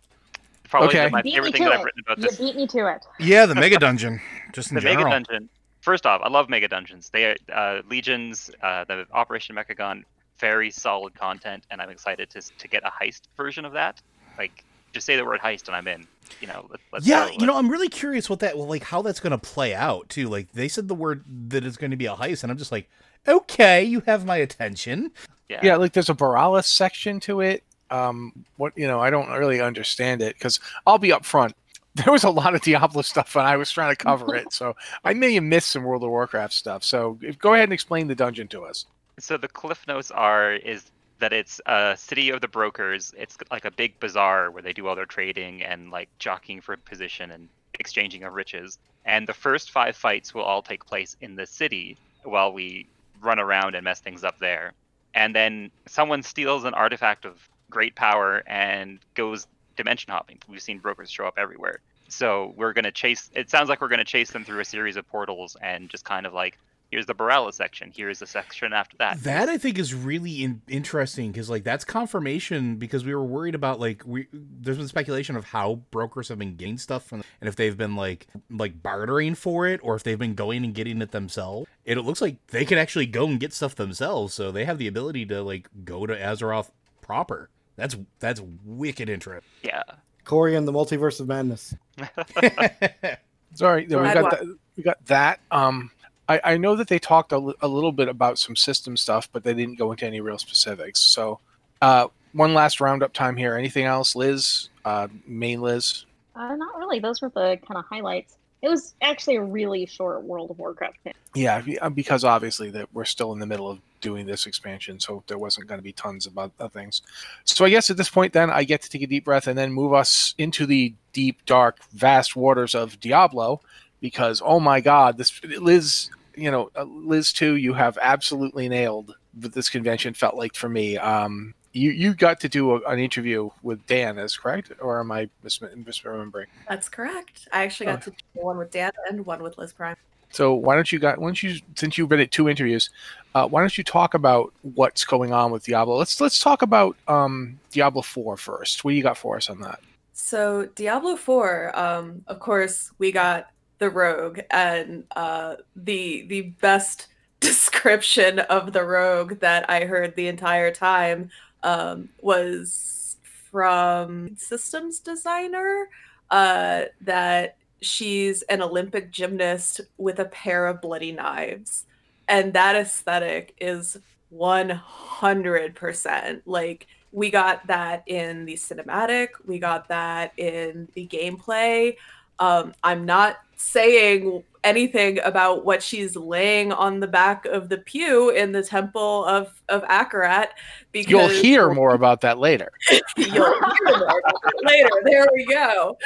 Probably 0.68 0.88
Okay. 0.88 1.08
my 1.10 1.22
Beat 1.22 1.34
favorite 1.34 1.52
thing 1.52 1.64
that 1.64 1.72
I've 1.72 1.84
written 1.84 2.00
about 2.04 2.18
You 2.18 2.24
this. 2.24 2.36
beat 2.38 2.56
me 2.56 2.66
to 2.68 2.86
it. 2.92 3.04
Yeah, 3.20 3.46
the 3.46 3.54
Mega 3.54 3.78
Dungeon, 3.78 4.20
just 4.52 4.70
in 4.70 4.74
the 4.74 4.80
general. 4.80 5.04
Mega 5.10 5.24
Dungeon. 5.24 5.48
First 5.80 6.06
off, 6.06 6.20
I 6.24 6.28
love 6.28 6.48
Mega 6.48 6.66
Dungeons. 6.66 7.10
They 7.10 7.26
are 7.26 7.36
uh, 7.52 7.82
Legions, 7.88 8.50
uh, 8.62 8.84
the 8.84 9.06
Operation 9.12 9.54
Mechagon, 9.54 10.02
very 10.38 10.70
solid 10.70 11.14
content, 11.14 11.64
and 11.70 11.80
I'm 11.80 11.90
excited 11.90 12.30
to 12.30 12.40
to 12.40 12.68
get 12.68 12.82
a 12.84 12.90
heist 12.90 13.22
version 13.36 13.64
of 13.64 13.72
that. 13.74 14.00
Like, 14.38 14.64
just 14.92 15.06
say 15.06 15.14
the 15.16 15.24
word 15.24 15.40
heist, 15.40 15.66
and 15.68 15.76
I'm 15.76 15.86
in. 15.86 16.06
You 16.40 16.48
know, 16.48 16.66
let, 16.70 16.80
let's 16.92 17.06
yeah, 17.06 17.28
you 17.38 17.46
know, 17.46 17.56
I'm 17.56 17.68
really 17.68 17.90
curious 17.90 18.28
what 18.30 18.40
that, 18.40 18.56
well, 18.56 18.66
like, 18.66 18.82
how 18.84 19.02
that's 19.02 19.20
going 19.20 19.32
to 19.32 19.38
play 19.38 19.74
out 19.74 20.08
too. 20.08 20.28
Like, 20.28 20.50
they 20.52 20.68
said 20.68 20.88
the 20.88 20.94
word 20.94 21.22
that 21.50 21.64
it's 21.66 21.76
going 21.76 21.90
to 21.90 21.96
be 21.98 22.06
a 22.06 22.14
heist, 22.14 22.42
and 22.42 22.50
I'm 22.50 22.56
just 22.58 22.72
like, 22.72 22.88
okay, 23.28 23.84
you 23.84 24.00
have 24.06 24.24
my 24.24 24.38
attention. 24.38 25.12
yeah. 25.50 25.60
yeah, 25.62 25.76
like 25.76 25.92
there's 25.92 26.08
a 26.08 26.14
Borealis 26.14 26.66
section 26.66 27.20
to 27.20 27.40
it. 27.42 27.62
Um, 27.90 28.44
what 28.56 28.76
you 28.76 28.86
know, 28.86 29.00
I 29.00 29.10
don't 29.10 29.30
really 29.30 29.60
understand 29.60 30.22
it 30.22 30.34
because 30.34 30.60
I'll 30.86 30.98
be 30.98 31.12
up 31.12 31.24
front. 31.24 31.54
There 31.96 32.12
was 32.12 32.24
a 32.24 32.30
lot 32.30 32.56
of 32.56 32.60
Diablo 32.60 33.02
stuff, 33.02 33.36
and 33.36 33.46
I 33.46 33.56
was 33.56 33.70
trying 33.70 33.94
to 33.94 34.04
cover 34.04 34.34
it, 34.34 34.52
so 34.52 34.74
I 35.04 35.14
may 35.14 35.32
have 35.34 35.44
missed 35.44 35.70
some 35.70 35.84
World 35.84 36.02
of 36.02 36.10
Warcraft 36.10 36.52
stuff. 36.52 36.82
So 36.82 37.20
go 37.38 37.54
ahead 37.54 37.68
and 37.68 37.72
explain 37.72 38.08
the 38.08 38.16
dungeon 38.16 38.48
to 38.48 38.64
us. 38.64 38.86
So 39.20 39.36
the 39.36 39.46
cliff 39.46 39.86
notes 39.86 40.10
are 40.10 40.54
is 40.54 40.90
that 41.20 41.32
it's 41.32 41.60
a 41.66 41.94
city 41.96 42.30
of 42.30 42.40
the 42.40 42.48
brokers. 42.48 43.14
It's 43.16 43.38
like 43.50 43.64
a 43.64 43.70
big 43.70 43.98
bazaar 44.00 44.50
where 44.50 44.62
they 44.62 44.72
do 44.72 44.88
all 44.88 44.96
their 44.96 45.06
trading 45.06 45.62
and 45.62 45.90
like 45.90 46.08
jockeying 46.18 46.60
for 46.60 46.76
position 46.76 47.30
and 47.30 47.48
exchanging 47.78 48.24
of 48.24 48.32
riches. 48.32 48.78
And 49.04 49.26
the 49.26 49.34
first 49.34 49.70
five 49.70 49.96
fights 49.96 50.34
will 50.34 50.42
all 50.42 50.62
take 50.62 50.84
place 50.84 51.16
in 51.20 51.36
the 51.36 51.46
city 51.46 51.96
while 52.24 52.52
we 52.52 52.86
run 53.20 53.38
around 53.38 53.74
and 53.74 53.84
mess 53.84 54.00
things 54.00 54.24
up 54.24 54.38
there. 54.38 54.72
And 55.14 55.34
then 55.34 55.70
someone 55.86 56.22
steals 56.22 56.64
an 56.64 56.74
artifact 56.74 57.24
of 57.24 57.48
great 57.70 57.94
power 57.94 58.42
and 58.46 58.98
goes 59.14 59.46
dimension 59.76 60.12
hopping. 60.12 60.38
We've 60.48 60.62
seen 60.62 60.78
brokers 60.78 61.10
show 61.10 61.26
up 61.26 61.34
everywhere. 61.36 61.80
So 62.08 62.54
we're 62.56 62.72
gonna 62.72 62.92
chase. 62.92 63.30
It 63.34 63.50
sounds 63.50 63.68
like 63.68 63.80
we're 63.80 63.88
gonna 63.88 64.04
chase 64.04 64.30
them 64.30 64.44
through 64.44 64.60
a 64.60 64.64
series 64.64 64.96
of 64.96 65.06
portals 65.08 65.56
and 65.60 65.88
just 65.88 66.04
kind 66.04 66.26
of 66.26 66.34
like 66.34 66.58
here's 66.94 67.06
the 67.06 67.14
Borella 67.14 67.52
section. 67.52 67.90
Here's 67.94 68.20
the 68.20 68.26
section 68.26 68.72
after 68.72 68.96
that. 68.98 69.20
That 69.24 69.48
I 69.48 69.58
think 69.58 69.78
is 69.78 69.92
really 69.92 70.44
in- 70.44 70.62
interesting 70.68 71.32
because 71.32 71.50
like 71.50 71.64
that's 71.64 71.84
confirmation 71.84 72.76
because 72.76 73.04
we 73.04 73.12
were 73.12 73.24
worried 73.24 73.56
about 73.56 73.80
like 73.80 74.02
we 74.06 74.28
there's 74.32 74.78
been 74.78 74.86
speculation 74.86 75.34
of 75.34 75.46
how 75.46 75.80
brokers 75.90 76.28
have 76.28 76.38
been 76.38 76.54
getting 76.54 76.78
stuff 76.78 77.04
from 77.04 77.24
and 77.40 77.48
if 77.48 77.56
they've 77.56 77.76
been 77.76 77.96
like 77.96 78.28
like 78.48 78.80
bartering 78.80 79.34
for 79.34 79.66
it 79.66 79.80
or 79.82 79.96
if 79.96 80.04
they've 80.04 80.18
been 80.18 80.34
going 80.34 80.64
and 80.64 80.72
getting 80.72 81.02
it 81.02 81.10
themselves. 81.10 81.68
And 81.84 81.98
it 81.98 82.02
looks 82.02 82.20
like 82.20 82.36
they 82.48 82.64
can 82.64 82.78
actually 82.78 83.06
go 83.06 83.26
and 83.26 83.40
get 83.40 83.52
stuff 83.52 83.74
themselves, 83.74 84.32
so 84.32 84.52
they 84.52 84.64
have 84.64 84.78
the 84.78 84.86
ability 84.86 85.26
to 85.26 85.42
like 85.42 85.68
go 85.84 86.06
to 86.06 86.14
Azeroth 86.16 86.70
proper. 87.04 87.50
That's 87.76 87.96
that's 88.18 88.40
wicked 88.64 89.08
interesting. 89.08 89.48
Yeah. 89.62 89.82
Corey 90.24 90.56
and 90.56 90.66
the 90.66 90.72
Multiverse 90.72 91.20
of 91.20 91.28
Madness. 91.28 91.74
Sorry, 93.54 93.84
we 93.84 93.88
got 93.88 94.30
that, 94.30 94.56
we 94.76 94.82
got 94.82 95.04
that. 95.06 95.40
Um, 95.50 95.90
I, 96.28 96.40
I 96.42 96.56
know 96.56 96.76
that 96.76 96.88
they 96.88 96.98
talked 96.98 97.32
a, 97.32 97.54
a 97.60 97.68
little 97.68 97.92
bit 97.92 98.08
about 98.08 98.38
some 98.38 98.56
system 98.56 98.96
stuff, 98.96 99.28
but 99.32 99.44
they 99.44 99.54
didn't 99.54 99.78
go 99.78 99.92
into 99.92 100.06
any 100.06 100.20
real 100.20 100.38
specifics. 100.38 101.00
So, 101.00 101.40
uh, 101.82 102.08
one 102.32 102.54
last 102.54 102.80
roundup 102.80 103.12
time 103.12 103.36
here. 103.36 103.54
Anything 103.56 103.84
else, 103.84 104.16
Liz? 104.16 104.70
Uh, 104.84 105.08
main 105.26 105.60
Liz. 105.60 106.06
Uh, 106.34 106.56
not 106.56 106.76
really. 106.78 106.98
Those 106.98 107.20
were 107.20 107.28
the 107.28 107.58
kind 107.66 107.78
of 107.78 107.84
highlights. 107.84 108.36
It 108.64 108.70
was 108.70 108.94
actually 109.02 109.36
a 109.36 109.42
really 109.42 109.84
short 109.84 110.22
World 110.22 110.50
of 110.50 110.58
Warcraft 110.58 110.96
thing. 111.04 111.12
Yeah, 111.34 111.62
uh, 111.82 111.90
because 111.90 112.24
obviously 112.24 112.70
that 112.70 112.88
we're 112.94 113.04
still 113.04 113.34
in 113.34 113.38
the 113.38 113.44
middle 113.44 113.70
of 113.70 113.78
doing 114.00 114.24
this 114.24 114.46
expansion, 114.46 114.98
so 114.98 115.22
there 115.26 115.36
wasn't 115.36 115.66
going 115.66 115.78
to 115.78 115.82
be 115.82 115.92
tons 115.92 116.26
of 116.26 116.38
other 116.38 116.70
things. 116.70 117.02
So 117.44 117.66
I 117.66 117.68
guess 117.68 117.90
at 117.90 117.98
this 117.98 118.08
point, 118.08 118.32
then 118.32 118.48
I 118.48 118.64
get 118.64 118.80
to 118.80 118.88
take 118.88 119.02
a 119.02 119.06
deep 119.06 119.26
breath 119.26 119.48
and 119.48 119.58
then 119.58 119.70
move 119.70 119.92
us 119.92 120.34
into 120.38 120.64
the 120.64 120.94
deep, 121.12 121.44
dark, 121.44 121.84
vast 121.92 122.36
waters 122.36 122.74
of 122.74 122.98
Diablo, 123.00 123.60
because 124.00 124.40
oh 124.42 124.60
my 124.60 124.80
God, 124.80 125.18
this 125.18 125.44
Liz, 125.44 126.08
you 126.34 126.50
know, 126.50 126.70
uh, 126.74 126.84
Liz 126.84 127.34
too, 127.34 127.56
you 127.56 127.74
have 127.74 127.98
absolutely 128.00 128.70
nailed 128.70 129.14
what 129.38 129.52
this 129.52 129.68
convention 129.68 130.14
felt 130.14 130.36
like 130.36 130.54
for 130.54 130.70
me. 130.70 130.96
Um, 130.96 131.52
you 131.74 131.90
you 131.90 132.14
got 132.14 132.40
to 132.40 132.48
do 132.48 132.76
a, 132.76 132.80
an 132.88 132.98
interview 132.98 133.50
with 133.62 133.84
Dan, 133.86 134.16
is 134.16 134.36
correct, 134.36 134.72
or 134.80 135.00
am 135.00 135.10
I 135.12 135.28
mis- 135.42 135.58
misremembering? 135.58 136.46
That's 136.68 136.88
correct. 136.88 137.48
I 137.52 137.64
actually 137.64 137.86
got 137.86 138.02
to 138.02 138.10
do 138.10 138.16
one 138.34 138.56
with 138.56 138.70
Dan 138.70 138.92
and 139.10 139.26
one 139.26 139.42
with 139.42 139.58
Liz 139.58 139.72
Prime. 139.72 139.96
So 140.30 140.54
why 140.54 140.74
don't 140.74 140.90
you 140.90 140.98
got 140.98 141.18
once 141.18 141.42
you 141.42 141.58
since 141.74 141.98
you've 141.98 142.08
been 142.08 142.20
at 142.20 142.30
two 142.30 142.48
interviews, 142.48 142.90
uh, 143.34 143.46
why 143.46 143.60
don't 143.60 143.76
you 143.76 143.84
talk 143.84 144.14
about 144.14 144.52
what's 144.62 145.04
going 145.04 145.32
on 145.32 145.50
with 145.50 145.64
Diablo? 145.64 145.96
Let's 145.96 146.20
let's 146.20 146.40
talk 146.40 146.62
about 146.62 146.96
um, 147.08 147.58
Diablo 147.70 148.02
4 148.02 148.36
first. 148.36 148.84
What 148.84 148.92
do 148.92 148.96
you 148.96 149.02
got 149.02 149.18
for 149.18 149.36
us 149.36 149.50
on 149.50 149.60
that? 149.60 149.80
So 150.12 150.66
Diablo 150.76 151.16
4, 151.16 151.78
um, 151.78 152.22
of 152.28 152.38
course, 152.38 152.92
we 152.98 153.12
got 153.12 153.50
the 153.78 153.90
rogue 153.90 154.40
and 154.50 155.04
uh, 155.16 155.56
the 155.76 156.26
the 156.26 156.42
best 156.60 157.08
description 157.40 158.38
of 158.38 158.72
the 158.72 158.84
rogue 158.84 159.40
that 159.40 159.68
I 159.68 159.84
heard 159.84 160.16
the 160.16 160.28
entire 160.28 160.72
time 160.72 161.30
um, 161.64 162.10
was 162.20 163.16
from 163.50 164.36
systems 164.36 165.00
designer 165.00 165.88
uh, 166.30 166.84
that 167.00 167.56
she's 167.80 168.42
an 168.42 168.62
Olympic 168.62 169.10
gymnast 169.10 169.80
with 169.98 170.20
a 170.20 170.26
pair 170.26 170.66
of 170.66 170.80
bloody 170.80 171.12
knives. 171.12 171.86
And 172.28 172.52
that 172.52 172.76
aesthetic 172.76 173.54
is 173.60 173.98
100% 174.32 176.42
like 176.46 176.86
we 177.12 177.30
got 177.30 177.66
that 177.68 178.02
in 178.06 178.44
the 178.44 178.54
cinematic 178.54 179.28
we 179.46 179.60
got 179.60 179.88
that 179.88 180.32
in 180.36 180.88
the 180.94 181.06
gameplay 181.06 181.94
um, 182.40 182.74
i'm 182.82 183.04
not 183.04 183.36
saying 183.56 184.42
anything 184.64 185.20
about 185.22 185.64
what 185.64 185.82
she's 185.82 186.16
laying 186.16 186.72
on 186.72 186.98
the 186.98 187.06
back 187.06 187.44
of 187.46 187.68
the 187.68 187.78
pew 187.78 188.30
in 188.30 188.50
the 188.52 188.62
temple 188.62 189.24
of 189.26 189.62
of 189.68 189.82
akarat 189.84 190.48
because 190.90 191.10
You'll 191.10 191.28
hear 191.28 191.72
more 191.72 191.94
about 191.94 192.22
that 192.22 192.38
later. 192.38 192.72
You'll 193.16 193.26
hear 193.26 193.42
more 193.42 194.18
about 194.18 194.32
that 194.42 194.62
later. 194.64 194.90
There 195.04 195.28
we 195.32 195.44
go. 195.44 195.96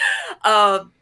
Um, 0.44 0.92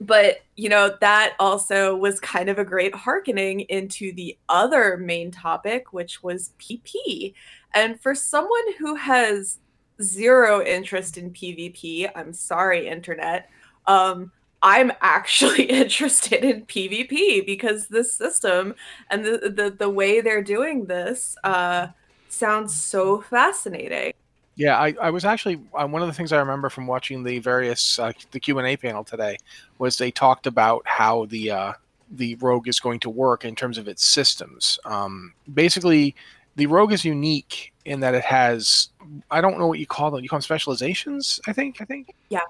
but 0.00 0.40
you 0.56 0.68
know 0.68 0.96
that 1.00 1.34
also 1.38 1.94
was 1.94 2.18
kind 2.18 2.48
of 2.48 2.58
a 2.58 2.64
great 2.64 2.94
hearkening 2.94 3.60
into 3.60 4.12
the 4.14 4.36
other 4.48 4.96
main 4.96 5.30
topic, 5.30 5.92
which 5.92 6.22
was 6.22 6.52
PP. 6.58 7.34
And 7.74 8.00
for 8.00 8.14
someone 8.14 8.74
who 8.78 8.96
has 8.96 9.58
zero 10.02 10.62
interest 10.62 11.16
in 11.16 11.30
PvP, 11.30 12.10
I'm 12.14 12.32
sorry, 12.32 12.88
internet. 12.88 13.48
Um, 13.86 14.32
I'm 14.62 14.92
actually 15.00 15.64
interested 15.70 16.44
in 16.44 16.66
PvP 16.66 17.44
because 17.44 17.88
this 17.88 18.14
system 18.14 18.74
and 19.10 19.24
the 19.24 19.52
the, 19.54 19.70
the 19.70 19.90
way 19.90 20.20
they're 20.20 20.42
doing 20.42 20.86
this 20.86 21.36
uh, 21.44 21.88
sounds 22.28 22.74
so 22.74 23.20
fascinating. 23.20 24.12
Yeah, 24.54 24.78
I, 24.78 24.94
I 25.00 25.10
was 25.10 25.24
actually 25.24 25.60
uh, 25.74 25.86
one 25.86 26.02
of 26.02 26.08
the 26.08 26.14
things 26.14 26.32
I 26.32 26.38
remember 26.38 26.68
from 26.68 26.86
watching 26.86 27.24
the 27.24 27.38
various 27.38 27.98
uh, 27.98 28.12
the 28.32 28.40
Q 28.40 28.58
and 28.58 28.68
A 28.68 28.76
panel 28.76 29.02
today 29.02 29.38
was 29.78 29.96
they 29.96 30.10
talked 30.10 30.46
about 30.46 30.82
how 30.84 31.26
the 31.26 31.50
uh, 31.50 31.72
the 32.10 32.34
Rogue 32.36 32.68
is 32.68 32.78
going 32.78 33.00
to 33.00 33.10
work 33.10 33.44
in 33.44 33.54
terms 33.54 33.78
of 33.78 33.88
its 33.88 34.04
systems. 34.04 34.78
Um, 34.84 35.32
basically, 35.54 36.14
the 36.56 36.66
Rogue 36.66 36.92
is 36.92 37.04
unique 37.04 37.72
in 37.86 38.00
that 38.00 38.14
it 38.14 38.24
has 38.24 38.90
I 39.30 39.40
don't 39.40 39.58
know 39.58 39.66
what 39.66 39.78
you 39.78 39.86
call 39.86 40.10
them. 40.10 40.22
You 40.22 40.28
call 40.28 40.38
them 40.38 40.42
specializations. 40.42 41.40
I 41.46 41.52
think. 41.52 41.80
I 41.80 41.86
think. 41.86 42.14
Yeah. 42.28 42.40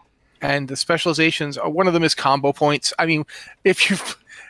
And 0.42 0.68
the 0.68 0.76
specializations, 0.76 1.56
uh, 1.56 1.68
one 1.68 1.86
of 1.86 1.94
them 1.94 2.02
is 2.02 2.14
combo 2.14 2.52
points. 2.52 2.92
I 2.98 3.06
mean, 3.06 3.24
if 3.64 3.88
you 3.88 3.96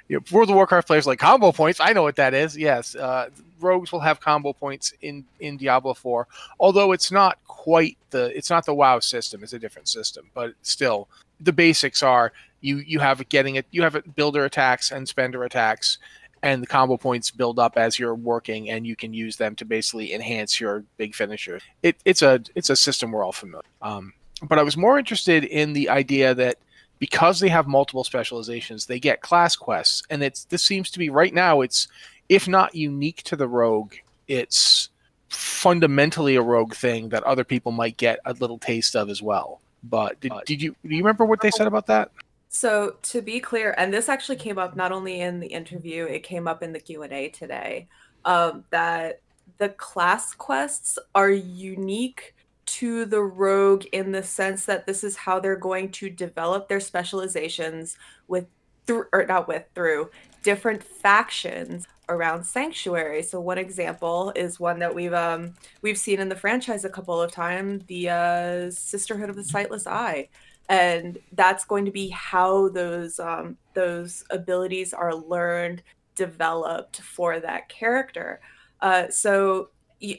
you 0.08 0.16
know, 0.16 0.24
World 0.32 0.50
of 0.50 0.56
Warcraft 0.56 0.86
players 0.86 1.06
like 1.06 1.18
combo 1.18 1.52
points. 1.52 1.80
I 1.80 1.92
know 1.92 2.02
what 2.02 2.16
that 2.16 2.34
is. 2.34 2.56
Yes, 2.56 2.94
uh, 2.94 3.28
rogues 3.60 3.92
will 3.92 4.00
have 4.00 4.20
combo 4.20 4.52
points 4.52 4.92
in 5.00 5.24
in 5.40 5.56
Diablo 5.56 5.94
4, 5.94 6.26
although 6.58 6.92
it's 6.92 7.12
not 7.12 7.38
quite 7.46 7.96
the 8.10 8.36
it's 8.36 8.50
not 8.50 8.66
the 8.66 8.74
WoW 8.74 8.98
system. 8.98 9.42
It's 9.42 9.52
a 9.52 9.58
different 9.58 9.88
system, 9.88 10.30
but 10.34 10.54
still 10.62 11.08
the 11.40 11.52
basics 11.52 12.02
are 12.02 12.32
you 12.60 12.78
you 12.78 13.00
have 13.00 13.28
getting 13.28 13.56
it 13.56 13.66
you 13.70 13.82
have 13.82 13.96
it 13.96 14.14
builder 14.14 14.44
attacks 14.44 14.92
and 14.92 15.08
spender 15.08 15.44
attacks 15.44 15.98
and 16.42 16.62
the 16.62 16.66
combo 16.66 16.96
points 16.96 17.30
build 17.30 17.58
up 17.58 17.76
as 17.76 17.98
you're 17.98 18.14
working 18.14 18.70
and 18.70 18.86
you 18.86 18.96
can 18.96 19.12
use 19.12 19.36
them 19.36 19.54
to 19.56 19.64
basically 19.64 20.12
enhance 20.12 20.60
your 20.60 20.84
big 20.96 21.14
finisher 21.14 21.60
it, 21.82 21.96
it's 22.04 22.22
a 22.22 22.40
it's 22.54 22.70
a 22.70 22.76
system 22.76 23.10
we're 23.12 23.24
all 23.24 23.32
familiar 23.32 23.64
um, 23.82 24.12
but 24.42 24.58
i 24.58 24.62
was 24.62 24.76
more 24.76 24.98
interested 24.98 25.44
in 25.44 25.72
the 25.72 25.88
idea 25.88 26.34
that 26.34 26.58
because 26.98 27.40
they 27.40 27.48
have 27.48 27.66
multiple 27.66 28.04
specializations 28.04 28.86
they 28.86 29.00
get 29.00 29.20
class 29.20 29.56
quests 29.56 30.02
and 30.10 30.22
it's 30.22 30.44
this 30.44 30.62
seems 30.62 30.90
to 30.90 30.98
be 30.98 31.10
right 31.10 31.34
now 31.34 31.60
it's 31.60 31.88
if 32.28 32.48
not 32.48 32.74
unique 32.74 33.22
to 33.22 33.36
the 33.36 33.48
rogue 33.48 33.94
it's 34.28 34.88
fundamentally 35.28 36.36
a 36.36 36.42
rogue 36.42 36.74
thing 36.74 37.08
that 37.08 37.22
other 37.24 37.44
people 37.44 37.72
might 37.72 37.96
get 37.96 38.18
a 38.26 38.32
little 38.34 38.58
taste 38.58 38.94
of 38.94 39.08
as 39.08 39.22
well 39.22 39.60
but 39.84 40.20
did, 40.20 40.32
did 40.46 40.62
you 40.62 40.76
do 40.84 40.94
you 40.94 40.98
remember 40.98 41.24
what 41.24 41.40
they 41.40 41.50
said 41.50 41.66
about 41.66 41.86
that 41.86 42.10
So 42.54 42.96
to 43.04 43.22
be 43.22 43.40
clear, 43.40 43.74
and 43.78 43.92
this 43.92 44.10
actually 44.10 44.36
came 44.36 44.58
up 44.58 44.76
not 44.76 44.92
only 44.92 45.22
in 45.22 45.40
the 45.40 45.46
interview, 45.46 46.04
it 46.04 46.22
came 46.22 46.46
up 46.46 46.62
in 46.62 46.74
the 46.74 46.80
Q 46.80 47.02
and 47.02 47.12
A 47.12 47.30
today. 47.30 47.88
Um, 48.26 48.64
that 48.68 49.20
the 49.56 49.70
class 49.70 50.34
quests 50.34 50.98
are 51.14 51.30
unique 51.30 52.34
to 52.64 53.04
the 53.04 53.20
rogue 53.20 53.84
in 53.92 54.12
the 54.12 54.22
sense 54.22 54.64
that 54.66 54.86
this 54.86 55.02
is 55.02 55.16
how 55.16 55.40
they're 55.40 55.56
going 55.56 55.90
to 55.90 56.08
develop 56.08 56.68
their 56.68 56.80
specializations 56.80 57.96
with 58.28 58.46
through 58.86 59.06
or 59.12 59.24
not 59.26 59.46
with 59.48 59.64
through 59.74 60.10
different 60.42 60.82
factions 60.82 61.86
around 62.08 62.44
sanctuary 62.44 63.22
so 63.22 63.40
one 63.40 63.58
example 63.58 64.32
is 64.34 64.58
one 64.58 64.80
that 64.80 64.92
we've 64.92 65.14
um 65.14 65.54
we've 65.82 65.98
seen 65.98 66.18
in 66.18 66.28
the 66.28 66.36
franchise 66.36 66.84
a 66.84 66.90
couple 66.90 67.20
of 67.20 67.30
times 67.30 67.84
the 67.86 68.08
uh 68.08 68.70
sisterhood 68.70 69.30
of 69.30 69.36
the 69.36 69.44
sightless 69.44 69.86
eye. 69.86 70.28
And 70.68 71.18
that's 71.32 71.64
going 71.64 71.84
to 71.84 71.90
be 71.90 72.08
how 72.08 72.68
those 72.68 73.18
um, 73.18 73.58
those 73.74 74.24
abilities 74.30 74.94
are 74.94 75.14
learned 75.14 75.82
developed 76.14 77.00
for 77.00 77.40
that 77.40 77.68
character. 77.68 78.40
Uh, 78.80 79.08
so 79.10 79.70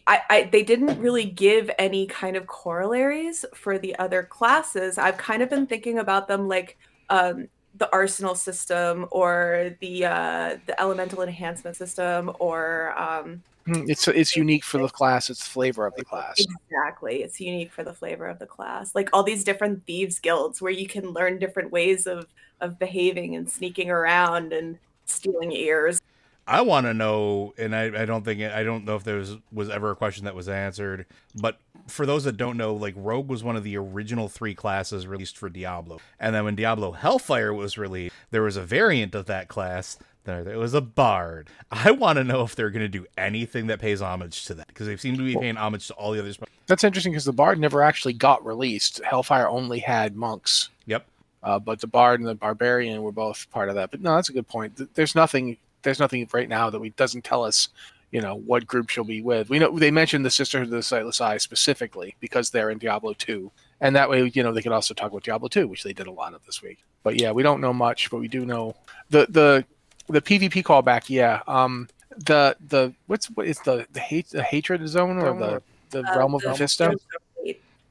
I, 0.08 0.22
I- 0.30 0.50
they 0.52 0.64
didn't 0.64 1.00
really 1.00 1.26
give 1.26 1.70
any 1.78 2.08
kind 2.08 2.36
of 2.38 2.48
corollaries 2.48 3.46
for 3.56 3.78
the 3.78 3.96
other 3.98 4.24
classes 4.24 4.98
i've 4.98 5.18
kind 5.18 5.42
of 5.44 5.50
been 5.50 5.68
thinking 5.68 6.00
about 6.00 6.28
them 6.28 6.48
like 6.48 6.78
um, 7.10 7.48
the 7.76 7.92
arsenal 7.92 8.36
system 8.36 9.08
or 9.12 9.76
the 9.82 10.06
uh, 10.06 10.58
the 10.68 10.80
elemental 10.82 11.22
enhancement 11.22 11.76
system 11.76 12.32
or 12.40 12.94
um, 13.00 13.44
Hmm, 13.66 13.84
It's 13.88 14.08
it's 14.10 14.36
unique 14.36 14.64
for 14.64 14.78
the 14.80 14.90
class. 14.90 15.30
It's 15.30 15.44
the 15.44 15.50
flavor 15.50 15.86
of 15.86 15.96
the 15.96 16.04
class. 16.04 16.48
Exactly. 16.70 17.24
It's 17.24 17.40
unique 17.40 17.72
for 17.72 17.84
the 17.84 17.94
flavor 17.94 18.26
of 18.28 18.40
the 18.40 18.46
class. 18.46 18.94
Like 18.94 19.10
all 19.14 19.24
these 19.24 19.44
different 19.46 19.86
thieves 19.86 20.20
guilds 20.20 20.62
where 20.62 20.72
you 20.72 20.88
can 20.88 21.10
learn 21.12 21.40
different 21.40 21.72
ways 21.72 22.06
of 22.08 22.28
of 22.60 22.78
behaving 22.80 23.36
and 23.36 23.50
sneaking 23.50 23.90
around 23.90 24.52
and 24.54 24.80
stealing 25.06 25.52
ears. 25.54 26.00
I 26.46 26.62
want 26.62 26.86
to 26.86 26.94
know, 26.94 27.54
and 27.58 27.76
I, 27.76 28.02
I 28.02 28.06
don't 28.06 28.26
think 28.26 28.42
I 28.42 28.64
don't 28.64 28.86
know 28.86 28.96
if 28.96 29.04
there 29.04 29.16
was 29.16 29.38
was 29.52 29.70
ever 29.70 29.92
a 29.92 29.96
question 29.96 30.26
that 30.26 30.36
was 30.36 30.50
answered. 30.50 31.06
But 31.36 31.58
for 31.88 32.06
those 32.06 32.26
that 32.26 32.38
don't 32.38 32.58
know, 32.58 32.74
like 32.74 32.94
Rogue 32.98 33.30
was 33.30 33.44
one 33.44 33.56
of 33.56 33.64
the 33.64 33.78
original 33.78 34.28
three 34.28 34.56
classes 34.56 35.08
released 35.08 35.38
for 35.38 35.50
Diablo, 35.50 36.00
and 36.20 36.36
then 36.36 36.44
when 36.44 36.56
Diablo 36.56 36.92
Hellfire 36.92 37.54
was 37.54 37.78
released, 37.78 38.14
there 38.32 38.44
was 38.44 38.58
a 38.58 38.64
variant 38.64 39.16
of 39.16 39.26
that 39.28 39.48
class. 39.48 39.98
There, 40.26 40.48
it 40.48 40.58
was 40.58 40.74
a 40.74 40.82
bard. 40.82 41.50
I 41.70 41.92
want 41.92 42.18
to 42.18 42.24
know 42.24 42.44
if 42.44 42.56
they're 42.56 42.70
going 42.70 42.82
to 42.84 42.88
do 42.88 43.06
anything 43.18 43.68
that 43.68 43.80
pays 43.80 44.02
homage 44.02 44.46
to 44.46 44.54
that 44.54 44.68
because 44.68 44.88
they 44.88 44.96
seem 44.96 45.18
to 45.18 45.24
be 45.24 45.36
paying 45.36 45.58
homage 45.58 45.88
to 45.88 45.94
all 45.96 46.14
the 46.14 46.20
others. 46.20 46.40
That's 46.68 46.86
interesting 46.86 47.12
because 47.12 47.26
the 47.26 47.34
Bard 47.34 47.60
never 47.60 47.82
actually 47.82 48.14
got 48.14 48.46
released. 48.46 49.02
Hellfire 49.04 49.50
only 49.50 49.80
had 49.80 50.16
monks, 50.16 50.70
yep. 50.86 51.06
uh, 51.44 51.60
but 51.60 51.82
the 51.82 51.88
Bard 51.88 52.22
and 52.22 52.30
the 52.30 52.36
Barbarian 52.36 53.02
were 53.04 53.12
both 53.12 53.52
part 53.52 53.68
of 53.68 53.76
that. 53.76 53.92
But 53.92 54.02
no, 54.02 54.16
that's 54.16 54.30
a 54.30 54.34
good 54.34 54.48
point. 54.48 54.80
There's 54.96 55.16
nothing. 55.16 55.58
There's 55.84 56.00
nothing 56.00 56.28
right 56.34 56.50
now 56.50 56.70
that 56.70 56.80
we 56.80 56.90
doesn't 56.92 57.24
tell 57.24 57.44
us, 57.44 57.70
you 58.12 58.22
know, 58.22 58.36
what 58.36 58.66
group 58.66 58.90
she'll 58.90 59.04
be 59.04 59.22
with. 59.22 59.50
We 59.50 59.60
know 59.60 59.78
they 59.78 59.92
mentioned 59.92 60.26
the 60.26 60.32
Sisterhood 60.32 60.68
of 60.68 60.72
the 60.72 60.84
Sightless 60.84 61.22
Eye 61.22 61.38
specifically 61.38 62.16
because 62.20 62.50
they're 62.50 62.70
in 62.72 62.78
Diablo 62.78 63.14
2, 63.14 63.52
and 63.82 63.96
that 63.96 64.10
way, 64.10 64.32
you 64.34 64.44
know, 64.44 64.52
they 64.54 64.62
could 64.62 64.72
also 64.72 64.94
talk 64.94 65.12
about 65.12 65.24
Diablo 65.24 65.50
2, 65.50 65.68
which 65.68 65.84
they 65.84 65.94
did 65.94 66.08
a 66.08 66.12
lot 66.12 66.34
of 66.34 66.46
this 66.46 66.62
week. 66.62 66.80
But 67.04 67.20
yeah, 67.20 67.32
we 67.32 67.44
don't 67.44 67.62
know 67.62 67.74
much, 67.74 68.10
but 68.10 68.20
we 68.20 68.28
do 68.28 68.46
know 68.46 68.76
the 69.10 69.28
the 69.30 69.66
the 70.08 70.22
PvP 70.22 70.64
callback. 70.64 71.10
Yeah, 71.10 71.42
um, 71.48 71.90
the 72.18 72.56
the 72.68 72.94
what's 73.08 73.28
what 73.28 73.48
is 73.48 73.60
the 73.60 73.86
the 73.92 74.00
hate 74.00 74.30
the 74.30 74.44
hatred 74.44 74.88
zone 74.88 75.18
or 75.18 75.38
the 75.38 75.62
the 75.90 76.10
Uh, 76.10 76.18
realm 76.18 76.36
of 76.36 76.44
Mephisto? 76.44 76.94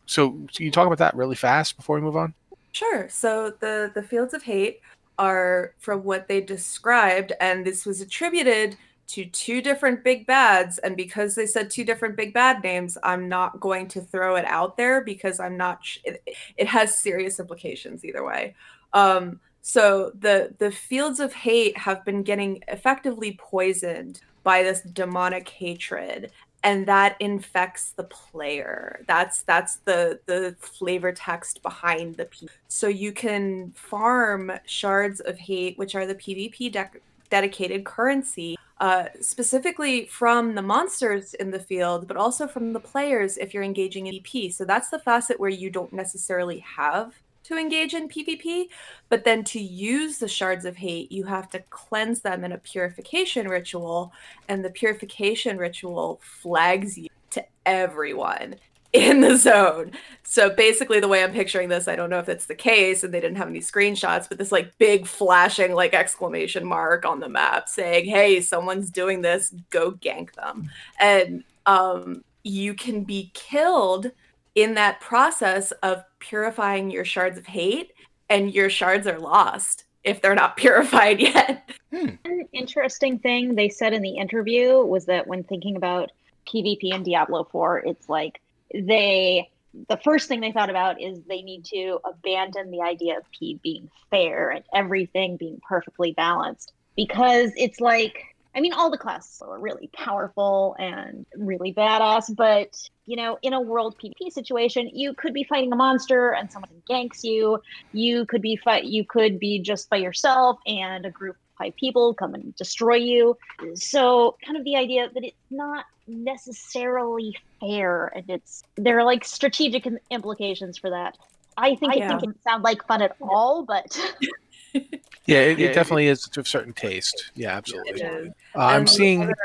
So, 0.07 0.37
so 0.51 0.63
you 0.65 0.71
talk 0.71 0.87
about 0.87 0.99
that 0.99 1.15
really 1.15 1.37
fast 1.37 1.77
before 1.77 1.97
we 1.97 2.03
move 2.03 2.17
on. 2.17 2.35
Sure. 2.73 3.09
So 3.09 3.51
the 3.61 3.91
the 3.95 4.03
fields 4.03 4.35
of 4.35 4.43
hate 4.43 4.81
are 5.19 5.75
from 5.79 6.05
what 6.05 6.29
they 6.29 6.41
described, 6.41 7.33
and 7.41 7.65
this 7.65 7.87
was 7.87 8.01
attributed 8.01 8.77
to 9.09 9.25
two 9.27 9.61
different 9.61 10.03
big 10.03 10.27
bads. 10.27 10.79
And 10.79 10.97
because 10.97 11.35
they 11.35 11.47
said 11.47 11.71
two 11.71 11.85
different 11.85 12.17
big 12.17 12.33
bad 12.33 12.63
names, 12.63 12.97
I'm 13.03 13.29
not 13.29 13.61
going 13.61 13.89
to 13.89 14.01
throw 14.01 14.37
it 14.37 14.45
out 14.47 14.77
there 14.77 15.03
because 15.03 15.39
I'm 15.39 15.57
not. 15.57 15.85
Sh- 15.85 15.99
it, 16.05 16.27
it 16.57 16.67
has 16.69 16.99
serious 16.99 17.39
implications 17.39 18.05
either 18.05 18.25
way. 18.25 18.55
Um, 18.93 19.41
so 19.61 20.13
the 20.19 20.55
the 20.59 20.73
fields 20.73 21.21
of 21.21 21.33
hate 21.33 21.77
have 21.79 22.05
been 22.05 22.23
getting 22.23 22.63
effectively 22.69 23.39
poisoned 23.41 24.21
by 24.43 24.63
this 24.63 24.81
demonic 24.81 25.49
hatred 25.49 26.33
and 26.65 26.87
that 26.87 27.17
infects 27.21 27.91
the 27.91 28.05
player 28.05 29.05
that's 29.07 29.43
that's 29.43 29.77
the 29.85 30.19
the 30.27 30.55
flavor 30.59 31.13
text 31.13 31.63
behind 31.63 32.17
the 32.17 32.27
P. 32.27 32.49
so 32.69 32.89
you 32.89 33.13
can 33.13 33.73
farm 33.73 34.53
shards 34.67 35.21
of 35.21 35.39
hate 35.39 35.77
which 35.79 35.95
are 35.95 36.07
the 36.07 36.15
pvp 36.15 36.89
dedicated 37.31 37.85
currency 37.85 38.57
uh, 38.81 39.07
specifically 39.21 40.07
from 40.07 40.57
the 40.57 40.63
monsters 40.63 41.35
in 41.35 41.51
the 41.51 41.59
field 41.59 42.09
but 42.09 42.17
also 42.17 42.47
from 42.47 42.73
the 42.73 42.81
players 42.81 43.39
if 43.39 43.55
you're 43.55 43.63
engaging 43.63 44.07
in 44.07 44.15
ep 44.15 44.53
so 44.53 44.65
that's 44.65 44.91
the 44.91 44.99
facet 44.99 45.39
where 45.39 45.51
you 45.51 45.71
don't 45.71 45.93
necessarily 45.93 46.59
have 46.59 47.15
to 47.53 47.61
engage 47.61 47.95
in 47.95 48.09
pvp 48.09 48.67
but 49.09 49.25
then 49.25 49.45
to 49.45 49.61
use 49.61 50.19
the 50.19 50.29
shards 50.29 50.65
of 50.65 50.77
hate 50.77 51.11
you 51.13 51.25
have 51.25 51.49
to 51.49 51.59
cleanse 51.71 52.21
them 52.21 52.45
in 52.45 52.53
a 52.53 52.59
purification 52.59 53.49
ritual 53.49 54.13
and 54.49 54.65
the 54.65 54.71
purification 54.71 55.59
ritual 55.59 56.21
flags 56.23 56.97
you 56.99 57.09
to 57.31 57.45
everyone 57.65 58.57
in 58.93 59.23
the 59.23 59.37
zone. 59.37 59.91
So 60.23 60.51
basically 60.51 61.01
the 61.01 61.09
way 61.09 61.25
I'm 61.25 61.33
picturing 61.33 61.69
this, 61.69 61.89
I 61.89 61.97
don't 61.97 62.11
know 62.11 62.19
if 62.19 62.29
it's 62.29 62.47
the 62.47 62.55
case 62.55 63.03
and 63.03 63.13
they 63.13 63.21
didn't 63.21 63.39
have 63.39 63.49
any 63.49 63.61
screenshots, 63.61 64.29
but 64.29 64.39
this 64.39 64.53
like 64.53 64.77
big 64.79 65.07
flashing 65.07 65.73
like 65.73 65.95
exclamation 65.95 66.65
mark 66.65 67.07
on 67.07 67.21
the 67.21 67.29
map 67.29 67.69
saying, 67.69 68.05
"Hey, 68.05 68.41
someone's 68.41 68.91
doing 68.91 69.23
this, 69.23 69.55
go 69.71 69.93
gank 69.93 70.35
them." 70.35 70.71
And 71.01 71.45
um 71.67 72.23
you 72.45 72.75
can 72.75 73.05
be 73.05 73.31
killed 73.35 74.11
in 74.55 74.75
that 74.75 75.01
process 75.01 75.71
of 75.83 76.05
purifying 76.23 76.91
your 76.91 77.05
shards 77.05 77.37
of 77.37 77.47
hate 77.47 77.93
and 78.31 78.55
your 78.55 78.71
shards 78.71 79.07
are 79.07 79.19
lost 79.19 79.85
if 80.05 80.23
they're 80.23 80.35
not 80.35 80.57
purified 80.57 81.21
yet. 81.21 81.69
Hmm. 81.93 82.11
One 82.25 82.47
interesting 82.53 83.19
thing 83.19 83.55
they 83.55 83.69
said 83.69 83.93
in 83.93 84.03
the 84.03 84.17
interview 84.17 84.79
was 84.79 85.07
that 85.07 85.27
when 85.27 85.45
thinking 85.45 85.77
about 85.77 86.11
PvP 86.47 86.95
in 86.95 87.03
Diablo 87.03 87.45
4, 87.51 87.81
it's 87.81 88.09
like 88.09 88.41
they 88.73 89.49
the 89.89 89.97
first 90.05 90.29
thing 90.29 90.41
they 90.41 90.53
thought 90.53 90.69
about 90.69 91.01
is 91.01 91.21
they 91.23 91.41
need 91.41 91.65
to 91.65 91.99
abandon 92.05 92.71
the 92.71 92.83
idea 92.83 93.17
of 93.17 93.25
P 93.31 93.59
being 93.63 93.91
fair 94.11 94.51
and 94.51 94.65
everything 94.75 95.39
being 95.39 95.61
perfectly 95.67 96.13
balanced 96.13 96.73
because 96.95 97.53
it's 97.57 97.81
like 97.81 98.32
I 98.55 98.61
mean 98.61 98.73
all 98.73 98.91
the 98.91 98.99
classes 98.99 99.41
are 99.43 99.59
really 99.59 99.89
powerful 99.95 100.77
and 100.79 101.25
really 101.37 101.73
badass, 101.73 102.35
but 102.37 102.69
you 103.07 103.17
know, 103.17 103.39
in 103.43 103.53
a 103.53 103.61
world 103.61 103.97
PvP 104.03 104.31
situation, 104.31 104.89
you 104.93 105.15
could 105.15 105.33
be 105.35 105.45
fighting 105.45 105.73
a 105.73 105.77
monster 105.77 106.33
and 106.33 106.51
someone 106.53 106.83
ganks 106.89 107.23
you. 107.23 107.59
You 107.93 108.27
could 108.27 108.43
be 108.43 108.57
fight 108.57 108.85
you 108.85 109.05
could 109.09 109.39
be 109.39 109.61
just 109.61 109.89
by 109.91 109.97
yourself 109.97 110.59
and 110.67 111.05
a 111.07 111.11
group 111.11 111.37
of 111.37 111.65
five 111.67 111.73
people 111.77 112.15
come 112.15 112.35
and 112.35 112.55
destroy 112.57 112.97
you. 112.97 113.37
So 113.75 114.37
kind 114.45 114.59
of 114.59 114.65
the 114.65 114.77
idea 114.77 115.09
that 115.13 115.25
it's 115.25 115.37
not 115.51 115.85
necessarily 116.07 117.37
fair 117.61 118.13
and 118.15 118.29
it's 118.29 118.63
there 118.77 118.99
are 118.99 119.05
like 119.05 119.25
strategic 119.25 119.87
implications 120.11 120.79
for 120.79 120.91
that. 120.91 121.17
I 121.57 121.75
think 121.77 121.97
Yeah. 121.97 122.17
it 122.17 122.21
didn't 122.21 122.43
sound 122.43 122.63
like 122.65 122.87
fun 122.87 123.03
at 123.03 123.17
all, 123.21 123.65
but 123.65 123.99
Yeah, 125.25 125.39
it, 125.39 125.59
Yeah, 125.59 125.69
it 125.69 125.75
definitely 125.75 126.09
is 126.09 126.27
to 126.29 126.41
a 126.41 126.45
certain 126.45 126.73
taste. 126.73 127.31
Yeah, 127.37 127.57
absolutely. 127.57 128.03
Uh, 128.03 128.31
I'm 128.57 128.89
seeing. 128.89 129.23
other- 129.23 129.37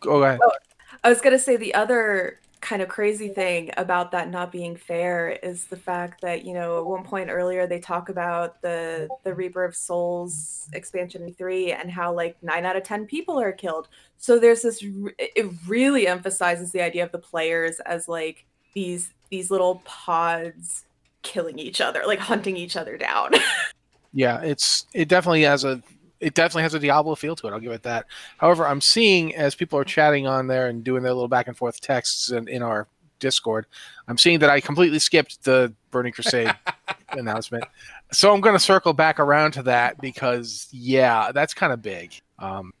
Go 0.00 0.24
ahead. 0.24 0.40
I 1.04 1.08
was 1.08 1.20
gonna 1.20 1.38
say 1.38 1.56
the 1.56 1.74
other 1.74 2.40
kind 2.60 2.80
of 2.80 2.88
crazy 2.88 3.28
thing 3.28 3.70
about 3.76 4.10
that 4.12 4.30
not 4.30 4.50
being 4.50 4.74
fair 4.74 5.28
is 5.42 5.66
the 5.66 5.76
fact 5.76 6.22
that 6.22 6.46
you 6.46 6.54
know 6.54 6.78
at 6.78 6.86
one 6.86 7.04
point 7.04 7.28
earlier 7.30 7.66
they 7.66 7.78
talk 7.78 8.08
about 8.08 8.60
the 8.62 9.06
the 9.22 9.34
Reaper 9.34 9.62
of 9.64 9.76
Souls 9.76 10.68
expansion 10.72 11.32
three 11.36 11.72
and 11.72 11.90
how 11.90 12.12
like 12.12 12.36
nine 12.42 12.64
out 12.64 12.74
of 12.74 12.82
ten 12.82 13.04
people 13.06 13.38
are 13.38 13.52
killed. 13.52 13.86
So 14.18 14.38
there's 14.38 14.62
this. 14.62 14.82
It 15.18 15.46
really 15.68 16.08
emphasizes 16.08 16.72
the 16.72 16.80
idea 16.80 17.04
of 17.04 17.12
the 17.12 17.18
players 17.18 17.78
as 17.86 18.08
like 18.08 18.46
these 18.74 19.10
these 19.30 19.50
little 19.50 19.82
pods 19.84 20.86
killing 21.22 21.58
each 21.58 21.80
other, 21.80 22.02
like 22.06 22.18
hunting 22.18 22.56
each 22.56 22.76
other 22.76 22.96
down. 22.96 23.32
yeah, 24.14 24.40
it's 24.40 24.86
it 24.94 25.08
definitely 25.08 25.42
has 25.42 25.64
a 25.64 25.82
it 26.20 26.34
definitely 26.34 26.62
has 26.62 26.74
a 26.74 26.78
Diablo 26.78 27.14
feel 27.16 27.36
to 27.36 27.48
it. 27.48 27.52
I'll 27.52 27.60
give 27.60 27.72
it 27.72 27.82
that. 27.82 28.06
However, 28.38 28.66
I'm 28.66 28.80
seeing 28.80 29.34
as 29.34 29.54
people 29.54 29.78
are 29.78 29.84
chatting 29.84 30.26
on 30.26 30.46
there 30.46 30.68
and 30.68 30.82
doing 30.82 31.02
their 31.02 31.12
little 31.12 31.28
back 31.28 31.48
and 31.48 31.56
forth 31.56 31.80
texts 31.80 32.30
in, 32.30 32.48
in 32.48 32.62
our 32.62 32.88
Discord, 33.18 33.66
I'm 34.08 34.16
seeing 34.16 34.38
that 34.38 34.50
I 34.50 34.60
completely 34.60 34.98
skipped 34.98 35.44
the 35.44 35.74
Burning 35.90 36.12
Crusade 36.12 36.54
announcement. 37.10 37.64
So 38.12 38.32
I'm 38.32 38.40
going 38.40 38.54
to 38.54 38.60
circle 38.60 38.92
back 38.92 39.18
around 39.18 39.52
to 39.52 39.62
that 39.64 40.00
because 40.00 40.68
yeah, 40.70 41.32
that's 41.32 41.52
kind 41.52 41.72
of 41.72 41.82
big. 41.82 42.20
Um, 42.38 42.72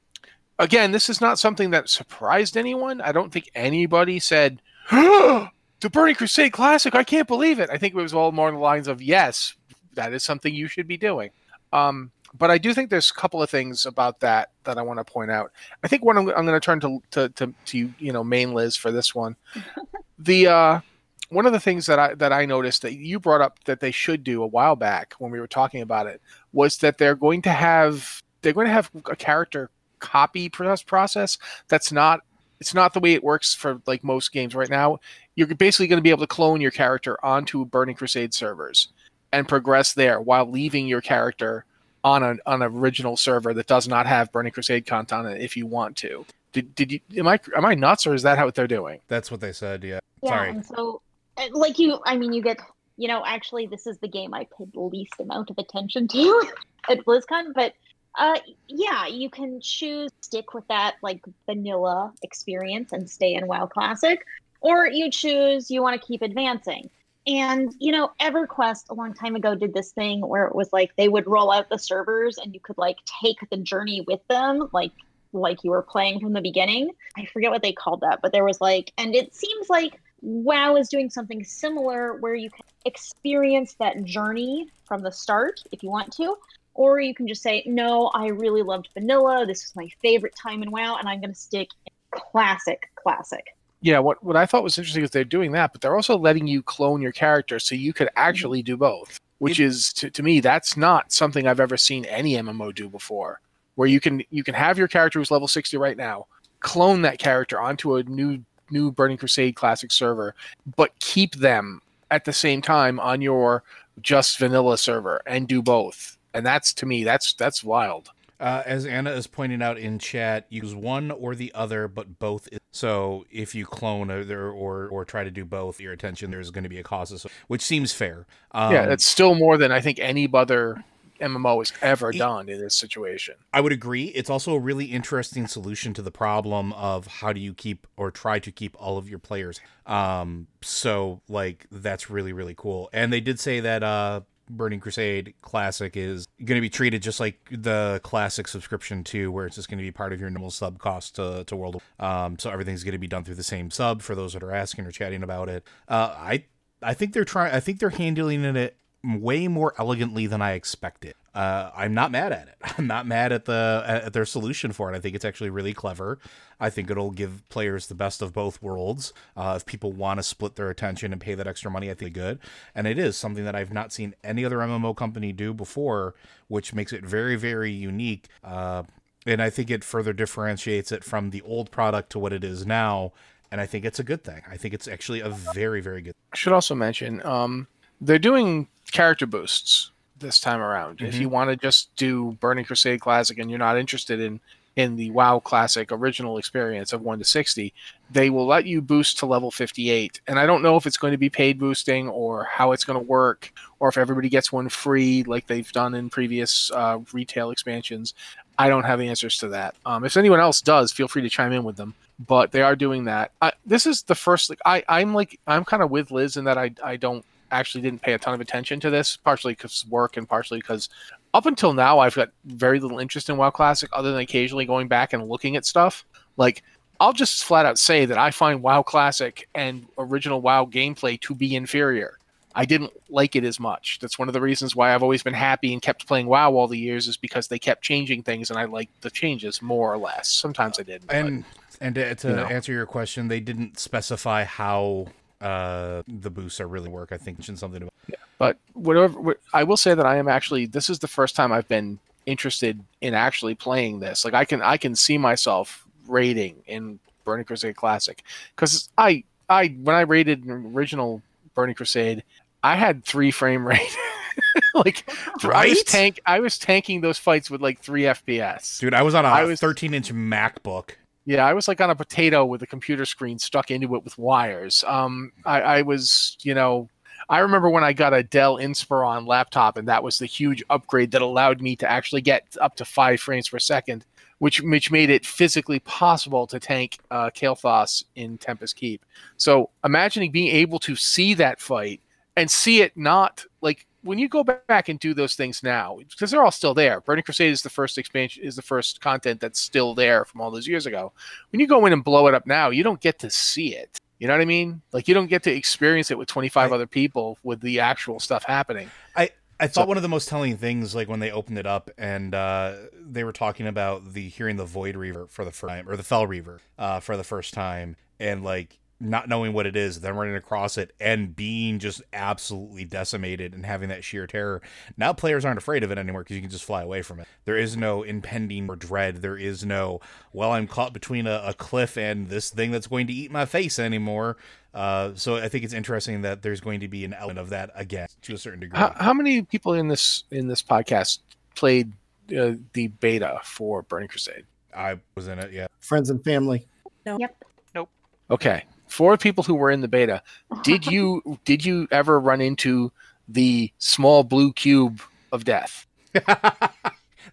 again, 0.58 0.92
this 0.92 1.10
is 1.10 1.20
not 1.20 1.38
something 1.38 1.70
that 1.70 1.88
surprised 1.88 2.56
anyone. 2.56 3.00
I 3.00 3.12
don't 3.12 3.32
think 3.32 3.50
anybody 3.54 4.20
said. 4.20 4.62
the 4.90 5.90
Burning 5.90 6.14
Crusade 6.14 6.52
Classic, 6.52 6.94
I 6.94 7.04
can't 7.04 7.28
believe 7.28 7.58
it. 7.58 7.68
I 7.70 7.76
think 7.76 7.94
it 7.94 8.00
was 8.00 8.14
all 8.14 8.32
more 8.32 8.48
on 8.48 8.54
the 8.54 8.60
lines 8.60 8.88
of 8.88 9.02
yes, 9.02 9.54
that 9.94 10.12
is 10.12 10.22
something 10.22 10.54
you 10.54 10.68
should 10.68 10.86
be 10.86 10.96
doing. 10.96 11.30
Um, 11.72 12.10
but 12.36 12.50
I 12.50 12.58
do 12.58 12.74
think 12.74 12.90
there's 12.90 13.10
a 13.10 13.14
couple 13.14 13.42
of 13.42 13.48
things 13.48 13.86
about 13.86 14.20
that 14.20 14.50
that 14.64 14.76
I 14.76 14.82
want 14.82 14.98
to 14.98 15.04
point 15.04 15.30
out. 15.30 15.52
I 15.82 15.88
think 15.88 16.04
one 16.04 16.18
I'm, 16.18 16.28
I'm 16.30 16.46
going 16.46 16.60
to 16.60 16.60
turn 16.60 16.80
to, 16.80 17.00
to 17.12 17.28
to 17.30 17.54
to 17.66 17.92
you 17.98 18.12
know 18.12 18.24
main 18.24 18.54
Liz 18.54 18.76
for 18.76 18.90
this 18.90 19.14
one. 19.14 19.36
the 20.18 20.48
uh, 20.48 20.80
one 21.28 21.46
of 21.46 21.52
the 21.52 21.60
things 21.60 21.86
that 21.86 21.98
I 21.98 22.14
that 22.14 22.32
I 22.32 22.44
noticed 22.46 22.82
that 22.82 22.94
you 22.94 23.20
brought 23.20 23.40
up 23.40 23.62
that 23.64 23.80
they 23.80 23.90
should 23.90 24.24
do 24.24 24.42
a 24.42 24.46
while 24.46 24.76
back 24.76 25.14
when 25.18 25.30
we 25.30 25.40
were 25.40 25.46
talking 25.46 25.82
about 25.82 26.06
it 26.06 26.20
was 26.52 26.78
that 26.78 26.98
they're 26.98 27.14
going 27.14 27.42
to 27.42 27.50
have 27.50 28.22
they're 28.42 28.52
going 28.52 28.66
to 28.66 28.72
have 28.72 28.90
a 29.06 29.16
character 29.16 29.70
copy 30.00 30.50
process 30.50 31.38
that's 31.68 31.90
not 31.90 32.20
it's 32.60 32.74
not 32.74 32.94
the 32.94 33.00
way 33.00 33.14
it 33.14 33.24
works 33.24 33.54
for 33.54 33.80
like 33.86 34.04
most 34.04 34.32
games 34.32 34.54
right 34.54 34.70
now. 34.70 34.98
You're 35.34 35.48
basically 35.48 35.86
going 35.86 35.98
to 35.98 36.02
be 36.02 36.10
able 36.10 36.20
to 36.20 36.26
clone 36.26 36.60
your 36.60 36.70
character 36.70 37.22
onto 37.24 37.64
Burning 37.64 37.96
Crusade 37.96 38.32
servers 38.32 38.88
and 39.34 39.48
progress 39.48 39.92
there 39.92 40.20
while 40.20 40.46
leaving 40.46 40.86
your 40.86 41.00
character 41.00 41.64
on 42.02 42.22
an 42.22 42.40
on 42.46 42.62
an 42.62 42.76
original 42.76 43.16
server 43.16 43.52
that 43.54 43.66
does 43.66 43.88
not 43.88 44.06
have 44.06 44.30
Burning 44.30 44.52
Crusade 44.52 44.86
content 44.86 45.26
on 45.26 45.32
it 45.32 45.40
if 45.40 45.56
you 45.56 45.66
want 45.66 45.96
to. 45.98 46.24
Did, 46.52 46.74
did 46.74 46.92
you 46.92 47.00
am 47.16 47.26
I 47.26 47.40
am 47.56 47.64
I 47.64 47.74
nuts 47.74 48.06
or 48.06 48.14
is 48.14 48.22
that 48.22 48.38
how 48.38 48.50
they're 48.50 48.66
doing? 48.66 49.00
That's 49.08 49.30
what 49.30 49.40
they 49.40 49.52
said. 49.52 49.82
Yeah. 49.82 50.00
Yeah. 50.22 50.28
Sorry. 50.30 50.50
And 50.50 50.64
so, 50.64 51.02
uh, 51.36 51.48
like 51.52 51.78
you, 51.78 51.98
I 52.06 52.16
mean, 52.16 52.32
you 52.32 52.42
get 52.42 52.58
you 52.96 53.08
know, 53.08 53.24
actually, 53.26 53.66
this 53.66 53.86
is 53.86 53.98
the 53.98 54.08
game 54.08 54.32
I 54.34 54.46
paid 54.56 54.72
the 54.72 54.80
least 54.80 55.14
amount 55.18 55.50
of 55.50 55.58
attention 55.58 56.06
to 56.08 56.42
at 56.88 57.04
BlizzCon, 57.04 57.52
but 57.54 57.74
uh, 58.16 58.38
yeah, 58.68 59.06
you 59.06 59.28
can 59.28 59.60
choose 59.60 60.10
stick 60.20 60.54
with 60.54 60.66
that 60.68 60.94
like 61.02 61.24
vanilla 61.46 62.12
experience 62.22 62.92
and 62.92 63.10
stay 63.10 63.34
in 63.34 63.46
WoW 63.46 63.66
Classic, 63.66 64.24
or 64.60 64.86
you 64.86 65.10
choose 65.10 65.70
you 65.70 65.82
want 65.82 66.00
to 66.00 66.06
keep 66.06 66.22
advancing. 66.22 66.88
And 67.26 67.74
you 67.78 67.92
know, 67.92 68.10
EverQuest 68.20 68.90
a 68.90 68.94
long 68.94 69.14
time 69.14 69.34
ago 69.34 69.54
did 69.54 69.72
this 69.72 69.92
thing 69.92 70.20
where 70.20 70.46
it 70.46 70.54
was 70.54 70.72
like 70.72 70.94
they 70.96 71.08
would 71.08 71.26
roll 71.26 71.50
out 71.50 71.70
the 71.70 71.78
servers 71.78 72.38
and 72.38 72.52
you 72.52 72.60
could 72.60 72.76
like 72.76 72.98
take 73.22 73.38
the 73.50 73.56
journey 73.56 74.02
with 74.06 74.20
them, 74.28 74.68
like 74.72 74.92
like 75.32 75.64
you 75.64 75.70
were 75.70 75.82
playing 75.82 76.20
from 76.20 76.32
the 76.32 76.40
beginning. 76.40 76.90
I 77.16 77.26
forget 77.26 77.50
what 77.50 77.62
they 77.62 77.72
called 77.72 78.02
that, 78.02 78.20
but 78.22 78.32
there 78.32 78.44
was 78.44 78.60
like 78.60 78.92
and 78.98 79.14
it 79.14 79.34
seems 79.34 79.70
like 79.70 80.00
WoW 80.20 80.76
is 80.76 80.88
doing 80.88 81.10
something 81.10 81.44
similar 81.44 82.14
where 82.14 82.34
you 82.34 82.50
can 82.50 82.64
experience 82.86 83.74
that 83.74 84.04
journey 84.04 84.68
from 84.84 85.02
the 85.02 85.12
start 85.12 85.60
if 85.72 85.82
you 85.82 85.90
want 85.90 86.12
to. 86.14 86.36
Or 86.74 86.98
you 86.98 87.14
can 87.14 87.28
just 87.28 87.42
say, 87.42 87.62
No, 87.66 88.10
I 88.14 88.28
really 88.28 88.62
loved 88.62 88.88
vanilla. 88.94 89.46
This 89.46 89.62
was 89.62 89.76
my 89.76 89.88
favorite 90.02 90.34
time 90.34 90.62
in 90.62 90.70
WoW, 90.70 90.96
and 90.96 91.08
I'm 91.08 91.20
gonna 91.20 91.34
stick 91.34 91.68
classic, 92.10 92.90
classic 92.96 93.46
yeah, 93.84 93.98
what 93.98 94.24
what 94.24 94.34
I 94.34 94.46
thought 94.46 94.64
was 94.64 94.78
interesting 94.78 95.04
is 95.04 95.10
they're 95.10 95.24
doing 95.24 95.52
that, 95.52 95.72
but 95.72 95.82
they're 95.82 95.94
also 95.94 96.16
letting 96.16 96.46
you 96.46 96.62
clone 96.62 97.02
your 97.02 97.12
character 97.12 97.58
so 97.58 97.74
you 97.74 97.92
could 97.92 98.08
actually 98.16 98.62
do 98.62 98.78
both. 98.78 99.20
Which 99.40 99.60
it, 99.60 99.64
is 99.64 99.92
to, 99.94 100.08
to 100.08 100.22
me, 100.22 100.40
that's 100.40 100.78
not 100.78 101.12
something 101.12 101.46
I've 101.46 101.60
ever 101.60 101.76
seen 101.76 102.06
any 102.06 102.32
MMO 102.32 102.74
do 102.74 102.88
before. 102.88 103.42
Where 103.74 103.86
you 103.86 104.00
can 104.00 104.22
you 104.30 104.42
can 104.42 104.54
have 104.54 104.78
your 104.78 104.88
character 104.88 105.18
who's 105.18 105.30
level 105.30 105.46
sixty 105.46 105.76
right 105.76 105.98
now, 105.98 106.28
clone 106.60 107.02
that 107.02 107.18
character 107.18 107.60
onto 107.60 107.96
a 107.96 108.02
new 108.04 108.42
new 108.70 108.90
Burning 108.90 109.18
Crusade 109.18 109.54
classic 109.54 109.92
server, 109.92 110.34
but 110.78 110.98
keep 111.00 111.34
them 111.34 111.82
at 112.10 112.24
the 112.24 112.32
same 112.32 112.62
time 112.62 112.98
on 112.98 113.20
your 113.20 113.64
just 114.00 114.38
vanilla 114.38 114.78
server 114.78 115.20
and 115.26 115.46
do 115.46 115.60
both. 115.60 116.16
And 116.32 116.46
that's 116.46 116.72
to 116.74 116.86
me, 116.86 117.04
that's 117.04 117.34
that's 117.34 117.62
wild. 117.62 118.12
Uh, 118.44 118.62
as 118.66 118.84
Anna 118.84 119.10
is 119.12 119.26
pointing 119.26 119.62
out 119.62 119.78
in 119.78 119.98
chat, 119.98 120.44
use 120.50 120.74
one 120.74 121.10
or 121.10 121.34
the 121.34 121.50
other, 121.54 121.88
but 121.88 122.18
both. 122.18 122.46
Is- 122.52 122.58
so 122.72 123.24
if 123.30 123.54
you 123.54 123.64
clone 123.64 124.10
or, 124.10 124.50
or 124.50 124.86
or 124.88 125.06
try 125.06 125.24
to 125.24 125.30
do 125.30 125.46
both, 125.46 125.80
your 125.80 125.94
attention 125.94 126.30
there's 126.30 126.50
going 126.50 126.64
to 126.64 126.68
be 126.68 126.78
a 126.78 126.82
cost, 126.82 127.26
which 127.46 127.62
seems 127.62 127.94
fair. 127.94 128.26
Um, 128.50 128.74
yeah, 128.74 128.92
it's 128.92 129.06
still 129.06 129.34
more 129.34 129.56
than 129.56 129.72
I 129.72 129.80
think 129.80 129.98
any 129.98 130.28
other 130.30 130.84
MMO 131.22 131.60
has 131.60 131.72
ever 131.80 132.12
done 132.12 132.50
in 132.50 132.60
this 132.60 132.74
situation. 132.74 133.36
I 133.54 133.62
would 133.62 133.72
agree. 133.72 134.06
It's 134.08 134.28
also 134.28 134.52
a 134.54 134.58
really 134.58 134.86
interesting 134.86 135.46
solution 135.46 135.94
to 135.94 136.02
the 136.02 136.10
problem 136.10 136.74
of 136.74 137.06
how 137.06 137.32
do 137.32 137.40
you 137.40 137.54
keep 137.54 137.86
or 137.96 138.10
try 138.10 138.40
to 138.40 138.52
keep 138.52 138.76
all 138.78 138.98
of 138.98 139.08
your 139.08 139.20
players. 139.20 139.58
Um, 139.86 140.48
so 140.60 141.22
like 141.30 141.66
that's 141.72 142.10
really 142.10 142.34
really 142.34 142.54
cool. 142.54 142.90
And 142.92 143.10
they 143.10 143.20
did 143.20 143.40
say 143.40 143.60
that 143.60 143.82
uh 143.82 144.20
Burning 144.48 144.80
Crusade 144.80 145.34
Classic 145.42 145.96
is 145.96 146.26
going 146.44 146.56
to 146.56 146.60
be 146.60 146.70
treated 146.70 147.02
just 147.02 147.20
like 147.20 147.40
the 147.50 148.00
classic 148.02 148.48
subscription 148.48 149.04
too, 149.04 149.30
where 149.32 149.46
it's 149.46 149.56
just 149.56 149.68
going 149.68 149.78
to 149.78 149.84
be 149.84 149.90
part 149.90 150.12
of 150.12 150.20
your 150.20 150.30
normal 150.30 150.50
sub 150.50 150.78
cost 150.78 151.16
to, 151.16 151.44
to 151.44 151.56
World. 151.56 151.80
Um, 151.98 152.38
so 152.38 152.50
everything's 152.50 152.84
going 152.84 152.92
to 152.92 152.98
be 152.98 153.06
done 153.06 153.24
through 153.24 153.36
the 153.36 153.42
same 153.42 153.70
sub 153.70 154.02
for 154.02 154.14
those 154.14 154.32
that 154.34 154.42
are 154.42 154.52
asking 154.52 154.86
or 154.86 154.92
chatting 154.92 155.22
about 155.22 155.48
it. 155.48 155.66
Uh, 155.88 156.14
I 156.16 156.44
I 156.82 156.94
think 156.94 157.12
they're 157.12 157.24
trying. 157.24 157.54
I 157.54 157.60
think 157.60 157.78
they're 157.78 157.90
handling 157.90 158.44
it 158.44 158.76
way 159.02 159.48
more 159.48 159.74
elegantly 159.78 160.26
than 160.26 160.42
I 160.42 160.52
expected. 160.52 161.14
Uh, 161.34 161.70
I'm 161.74 161.94
not 161.94 162.12
mad 162.12 162.32
at 162.32 162.46
it. 162.48 162.54
I'm 162.78 162.86
not 162.86 163.06
mad 163.06 163.32
at 163.32 163.44
the 163.44 163.82
at 163.86 164.12
their 164.12 164.24
solution 164.24 164.72
for 164.72 164.92
it. 164.92 164.96
I 164.96 165.00
think 165.00 165.16
it's 165.16 165.24
actually 165.24 165.50
really 165.50 165.74
clever. 165.74 166.18
I 166.60 166.70
think 166.70 166.90
it'll 166.90 167.10
give 167.10 167.46
players 167.48 167.88
the 167.88 167.94
best 167.94 168.22
of 168.22 168.32
both 168.32 168.62
worlds. 168.62 169.12
Uh, 169.36 169.54
if 169.56 169.66
people 169.66 169.92
want 169.92 170.18
to 170.18 170.22
split 170.22 170.54
their 170.54 170.70
attention 170.70 171.12
and 171.12 171.20
pay 171.20 171.34
that 171.34 171.46
extra 171.46 171.70
money, 171.70 171.90
I 171.90 171.94
think 171.94 172.14
good. 172.14 172.38
And 172.74 172.86
it 172.86 172.98
is 172.98 173.16
something 173.16 173.44
that 173.44 173.56
I've 173.56 173.72
not 173.72 173.92
seen 173.92 174.14
any 174.22 174.44
other 174.44 174.58
MMO 174.58 174.96
company 174.96 175.32
do 175.32 175.52
before, 175.52 176.14
which 176.46 176.72
makes 176.72 176.92
it 176.92 177.04
very 177.04 177.36
very 177.36 177.72
unique. 177.72 178.28
Uh, 178.44 178.84
and 179.26 179.42
I 179.42 179.50
think 179.50 179.70
it 179.70 179.82
further 179.82 180.12
differentiates 180.12 180.92
it 180.92 181.02
from 181.02 181.30
the 181.30 181.42
old 181.42 181.70
product 181.70 182.10
to 182.10 182.18
what 182.18 182.32
it 182.32 182.44
is 182.44 182.64
now. 182.64 183.12
And 183.50 183.60
I 183.60 183.66
think 183.66 183.84
it's 183.84 183.98
a 183.98 184.04
good 184.04 184.22
thing. 184.22 184.42
I 184.48 184.56
think 184.56 184.74
it's 184.74 184.86
actually 184.86 185.20
a 185.20 185.30
very 185.30 185.80
very 185.80 186.00
good. 186.00 186.14
I 186.32 186.36
should 186.36 186.52
also 186.52 186.76
mention 186.76 187.24
um, 187.26 187.66
they're 188.00 188.18
doing 188.20 188.68
character 188.92 189.26
boosts 189.26 189.90
this 190.18 190.40
time 190.40 190.60
around. 190.60 190.98
Mm-hmm. 190.98 191.06
If 191.06 191.16
you 191.16 191.28
want 191.28 191.50
to 191.50 191.56
just 191.56 191.94
do 191.96 192.32
Burning 192.40 192.64
Crusade 192.64 193.00
Classic 193.00 193.38
and 193.38 193.50
you're 193.50 193.58
not 193.58 193.78
interested 193.78 194.20
in 194.20 194.40
in 194.76 194.96
the 194.96 195.10
WoW 195.10 195.38
Classic 195.38 195.90
original 195.92 196.38
experience 196.38 196.92
of 196.92 197.02
1 197.02 197.18
to 197.20 197.24
60, 197.24 197.72
they 198.10 198.30
will 198.30 198.46
let 198.46 198.66
you 198.66 198.80
boost 198.80 199.18
to 199.18 199.26
level 199.26 199.50
58. 199.50 200.20
And 200.26 200.38
I 200.38 200.46
don't 200.46 200.62
know 200.62 200.76
if 200.76 200.86
it's 200.86 200.96
going 200.96 201.12
to 201.12 201.18
be 201.18 201.30
paid 201.30 201.58
boosting 201.58 202.08
or 202.08 202.44
how 202.44 202.72
it's 202.72 202.84
going 202.84 202.98
to 202.98 203.04
work 203.04 203.52
or 203.78 203.88
if 203.88 203.96
everybody 203.96 204.28
gets 204.28 204.52
one 204.52 204.68
free 204.68 205.22
like 205.22 205.46
they've 205.46 205.70
done 205.70 205.94
in 205.94 206.10
previous 206.10 206.70
uh, 206.72 206.98
retail 207.12 207.50
expansions. 207.50 208.14
I 208.58 208.68
don't 208.68 208.84
have 208.84 208.98
the 208.98 209.08
answers 209.08 209.38
to 209.38 209.48
that. 209.48 209.74
Um, 209.84 210.04
if 210.04 210.16
anyone 210.16 210.40
else 210.40 210.60
does, 210.60 210.92
feel 210.92 211.08
free 211.08 211.22
to 211.22 211.30
chime 211.30 211.52
in 211.52 211.64
with 211.64 211.76
them. 211.76 211.94
But 212.24 212.52
they 212.52 212.62
are 212.62 212.76
doing 212.76 213.04
that. 213.04 213.32
I, 213.42 213.52
this 213.66 213.86
is 213.86 214.02
the 214.02 214.14
first. 214.14 214.48
Like, 214.48 214.60
I, 214.64 214.84
I'm 214.88 215.14
like 215.14 215.40
I'm 215.48 215.64
kind 215.64 215.82
of 215.82 215.90
with 215.90 216.12
Liz 216.12 216.36
in 216.36 216.44
that 216.44 216.56
I, 216.56 216.70
I 216.82 216.96
don't 216.96 217.24
actually 217.58 217.82
didn't 217.82 218.02
pay 218.02 218.12
a 218.12 218.18
ton 218.18 218.34
of 218.34 218.40
attention 218.40 218.80
to 218.80 218.90
this, 218.90 219.16
partially 219.16 219.52
because 219.52 219.84
work 219.88 220.16
and 220.16 220.28
partially 220.28 220.58
because 220.58 220.88
up 221.32 221.46
until 221.46 221.72
now 221.72 221.98
I've 221.98 222.14
got 222.14 222.30
very 222.44 222.80
little 222.80 222.98
interest 222.98 223.28
in 223.28 223.36
WoW 223.36 223.50
Classic 223.50 223.90
other 223.92 224.12
than 224.12 224.20
occasionally 224.20 224.66
going 224.66 224.88
back 224.88 225.12
and 225.12 225.28
looking 225.28 225.56
at 225.56 225.64
stuff. 225.64 226.04
Like 226.36 226.62
I'll 227.00 227.12
just 227.12 227.44
flat 227.44 227.66
out 227.66 227.78
say 227.78 228.04
that 228.06 228.18
I 228.18 228.30
find 228.30 228.62
WoW 228.62 228.82
Classic 228.82 229.48
and 229.54 229.86
original 229.98 230.40
WoW 230.40 230.64
gameplay 230.66 231.20
to 231.22 231.34
be 231.34 231.56
inferior. 231.56 232.18
I 232.56 232.64
didn't 232.64 232.92
like 233.08 233.34
it 233.34 233.44
as 233.44 233.58
much. 233.58 233.98
That's 234.00 234.16
one 234.18 234.28
of 234.28 234.32
the 234.32 234.40
reasons 234.40 234.76
why 234.76 234.94
I've 234.94 235.02
always 235.02 235.24
been 235.24 235.34
happy 235.34 235.72
and 235.72 235.82
kept 235.82 236.06
playing 236.06 236.26
WoW 236.28 236.52
all 236.52 236.68
the 236.68 236.78
years 236.78 237.08
is 237.08 237.16
because 237.16 237.48
they 237.48 237.58
kept 237.58 237.82
changing 237.82 238.22
things 238.22 238.50
and 238.50 238.58
I 238.58 238.64
liked 238.64 239.00
the 239.02 239.10
changes 239.10 239.60
more 239.60 239.92
or 239.92 239.98
less. 239.98 240.28
Sometimes 240.28 240.78
I 240.78 240.84
didn't. 240.84 241.10
And 241.10 241.44
but, 241.44 241.78
and 241.80 241.94
to, 241.96 242.14
to 242.14 242.28
you 242.28 242.36
know. 242.36 242.44
answer 242.44 242.72
your 242.72 242.86
question, 242.86 243.26
they 243.26 243.40
didn't 243.40 243.80
specify 243.80 244.44
how 244.44 245.08
uh, 245.44 246.02
the 246.08 246.30
boosts 246.30 246.60
are 246.60 246.66
really 246.68 246.88
work. 246.88 247.12
I 247.12 247.16
think 247.18 247.38
mentioned 247.38 247.58
something 247.58 247.82
about. 247.82 247.92
Yeah, 248.08 248.16
but 248.38 248.56
whatever. 248.72 249.20
What, 249.20 249.40
I 249.52 249.62
will 249.64 249.76
say 249.76 249.94
that 249.94 250.06
I 250.06 250.16
am 250.16 250.28
actually. 250.28 250.66
This 250.66 250.88
is 250.90 250.98
the 250.98 251.08
first 251.08 251.36
time 251.36 251.52
I've 251.52 251.68
been 251.68 251.98
interested 252.26 252.80
in 253.00 253.12
actually 253.14 253.54
playing 253.54 254.00
this. 254.00 254.24
Like 254.24 254.34
I 254.34 254.44
can 254.44 254.62
I 254.62 254.76
can 254.78 254.96
see 254.96 255.18
myself 255.18 255.86
rating 256.08 256.56
in 256.66 256.98
Burning 257.24 257.44
Crusade 257.44 257.76
Classic 257.76 258.22
because 258.56 258.88
I 258.96 259.24
I 259.48 259.68
when 259.82 259.94
I 259.94 260.00
rated 260.02 260.48
original 260.48 261.22
Burning 261.54 261.74
Crusade, 261.74 262.24
I 262.62 262.76
had 262.76 263.04
three 263.04 263.30
frame 263.30 263.66
rate. 263.66 263.96
like 264.74 265.04
I 265.08 265.34
was 265.34 265.44
Right? 265.44 265.76
tank 265.86 266.20
I 266.26 266.40
was 266.40 266.58
tanking 266.58 267.00
those 267.02 267.18
fights 267.18 267.50
with 267.50 267.60
like 267.60 267.80
three 267.80 268.02
FPS. 268.02 268.80
Dude, 268.80 268.94
I 268.94 269.02
was 269.02 269.14
on 269.14 269.24
a 269.24 269.46
was- 269.46 269.60
13 269.60 269.94
inch 269.94 270.12
MacBook. 270.12 270.90
Yeah, 271.26 271.46
I 271.46 271.54
was 271.54 271.68
like 271.68 271.80
on 271.80 271.90
a 271.90 271.94
potato 271.94 272.44
with 272.44 272.62
a 272.62 272.66
computer 272.66 273.06
screen 273.06 273.38
stuck 273.38 273.70
into 273.70 273.94
it 273.94 274.04
with 274.04 274.18
wires. 274.18 274.84
Um, 274.86 275.32
I, 275.46 275.60
I 275.60 275.82
was, 275.82 276.36
you 276.42 276.54
know, 276.54 276.88
I 277.28 277.38
remember 277.38 277.70
when 277.70 277.84
I 277.84 277.94
got 277.94 278.12
a 278.12 278.22
Dell 278.22 278.58
Inspiron 278.58 279.26
laptop, 279.26 279.78
and 279.78 279.88
that 279.88 280.02
was 280.02 280.18
the 280.18 280.26
huge 280.26 280.62
upgrade 280.68 281.10
that 281.12 281.22
allowed 281.22 281.62
me 281.62 281.76
to 281.76 281.90
actually 281.90 282.20
get 282.20 282.56
up 282.60 282.76
to 282.76 282.84
five 282.84 283.20
frames 283.20 283.48
per 283.48 283.58
second, 283.58 284.04
which 284.38 284.60
which 284.60 284.90
made 284.90 285.08
it 285.08 285.24
physically 285.24 285.78
possible 285.80 286.46
to 286.46 286.60
tank 286.60 286.98
uh, 287.10 287.30
Kael'thas 287.30 288.04
in 288.16 288.36
Tempest 288.36 288.76
Keep. 288.76 289.04
So 289.38 289.70
imagining 289.82 290.30
being 290.30 290.54
able 290.54 290.78
to 290.80 290.94
see 290.96 291.32
that 291.34 291.60
fight 291.60 292.00
and 292.36 292.50
see 292.50 292.82
it 292.82 292.96
not 292.96 293.44
like 293.62 293.86
when 294.04 294.18
you 294.18 294.28
go 294.28 294.44
back 294.44 294.88
and 294.88 295.00
do 295.00 295.14
those 295.14 295.34
things 295.34 295.62
now 295.62 295.98
because 296.10 296.30
they're 296.30 296.44
all 296.44 296.50
still 296.50 296.74
there 296.74 297.00
burning 297.00 297.24
crusade 297.24 297.50
is 297.50 297.62
the 297.62 297.70
first 297.70 297.98
expansion 297.98 298.44
is 298.44 298.54
the 298.54 298.62
first 298.62 299.00
content 299.00 299.40
that's 299.40 299.58
still 299.58 299.94
there 299.94 300.24
from 300.24 300.40
all 300.40 300.50
those 300.50 300.68
years 300.68 300.86
ago. 300.86 301.12
When 301.50 301.58
you 301.60 301.66
go 301.66 301.84
in 301.86 301.92
and 301.92 302.04
blow 302.04 302.26
it 302.28 302.34
up 302.34 302.46
now 302.46 302.70
you 302.70 302.82
don't 302.84 303.00
get 303.00 303.18
to 303.20 303.30
see 303.30 303.74
it. 303.74 303.98
You 304.18 304.28
know 304.28 304.34
what 304.34 304.42
i 304.42 304.44
mean? 304.46 304.80
Like 304.92 305.08
you 305.08 305.14
don't 305.14 305.26
get 305.26 305.42
to 305.44 305.50
experience 305.52 306.10
it 306.10 306.18
with 306.18 306.28
25 306.28 306.70
I- 306.70 306.74
other 306.74 306.86
people 306.86 307.38
with 307.42 307.60
the 307.60 307.80
actual 307.80 308.20
stuff 308.20 308.44
happening. 308.44 308.90
I 309.16 309.68
thought 309.68 309.82
So- 309.82 309.86
one 309.86 309.96
of 309.96 310.02
the 310.02 310.08
most 310.08 310.28
telling 310.28 310.56
things, 310.56 310.94
like 310.94 311.08
when 311.08 311.20
they 311.20 311.30
opened 311.30 311.58
it 311.58 311.66
up 311.66 311.90
and 311.96 312.34
uh, 312.34 312.74
they 313.00 313.22
were 313.24 313.32
talking 313.32 313.66
about 313.68 314.12
the 314.12 314.28
hearing 314.28 314.56
the 314.56 314.64
Void 314.64 314.96
Reaver 314.96 315.26
for 315.28 315.44
the 315.44 315.52
first 315.52 315.70
time, 315.70 315.88
or 315.88 315.96
the 315.96 316.02
Fel 316.02 316.26
Reaver 316.26 316.60
uh, 316.76 316.98
for 317.00 317.16
the 317.16 317.22
first 317.24 317.54
time, 317.54 317.96
and 318.18 318.42
like 318.42 318.78
not 319.00 319.28
knowing 319.28 319.52
what 319.52 319.66
it 319.66 319.76
is, 319.76 320.00
then 320.00 320.16
running 320.16 320.34
across 320.34 320.78
it 320.78 320.92
and 321.00 321.34
being 321.34 321.78
just 321.78 322.00
absolutely 322.12 322.84
decimated 322.84 323.52
and 323.52 323.66
having 323.66 323.88
that 323.88 324.04
sheer 324.04 324.26
terror. 324.26 324.62
Now 324.96 325.12
players 325.12 325.44
aren't 325.44 325.58
afraid 325.58 325.82
of 325.82 325.90
it 325.90 325.98
anymore 325.98 326.22
because 326.22 326.36
you 326.36 326.42
can 326.42 326.50
just 326.50 326.64
fly 326.64 326.82
away 326.82 327.02
from 327.02 327.20
it. 327.20 327.26
There 327.44 327.56
is 327.56 327.76
no 327.76 328.02
impending 328.02 328.68
or 328.68 328.76
dread. 328.76 329.16
There 329.16 329.36
is 329.36 329.64
no, 329.64 330.00
well, 330.32 330.52
I'm 330.52 330.66
caught 330.66 330.92
between 330.92 331.26
a, 331.26 331.42
a 331.44 331.54
cliff 331.54 331.98
and 331.98 332.28
this 332.28 332.50
thing 332.50 332.70
that's 332.70 332.86
going 332.86 333.06
to 333.08 333.12
eat 333.12 333.30
my 333.30 333.44
face 333.44 333.78
anymore. 333.78 334.36
Uh, 334.72 335.12
so 335.14 335.36
I 335.36 335.48
think 335.48 335.64
it's 335.64 335.74
interesting 335.74 336.22
that 336.22 336.42
there's 336.42 336.60
going 336.60 336.80
to 336.80 336.88
be 336.88 337.04
an 337.04 337.14
element 337.14 337.38
of 337.38 337.50
that 337.50 337.70
again 337.74 338.08
to 338.22 338.34
a 338.34 338.38
certain 338.38 338.60
degree. 338.60 338.78
how, 338.78 338.94
how 338.96 339.12
many 339.12 339.42
people 339.42 339.74
in 339.74 339.86
this 339.88 340.24
in 340.30 340.48
this 340.48 340.62
podcast 340.62 341.20
played 341.54 341.92
uh, 342.36 342.52
the 342.72 342.88
beta 342.88 343.40
for 343.44 343.82
burning 343.82 344.08
crusade 344.08 344.44
I 344.74 344.98
was 345.14 345.28
in 345.28 345.38
it, 345.38 345.52
yeah. 345.52 345.68
Friends 345.78 346.10
and 346.10 346.24
family. 346.24 346.66
No. 347.06 347.16
Yep. 347.20 347.44
Nope. 347.74 347.90
Okay 348.28 348.64
for 348.94 349.16
people 349.16 349.42
who 349.44 349.54
were 349.54 349.70
in 349.70 349.80
the 349.80 349.88
beta 349.88 350.22
did 350.62 350.86
you 350.94 351.38
did 351.44 351.64
you 351.64 351.88
ever 351.90 352.20
run 352.20 352.40
into 352.40 352.92
the 353.28 353.72
small 353.78 354.22
blue 354.22 354.52
cube 354.52 355.00
of 355.32 355.44
death 355.44 355.86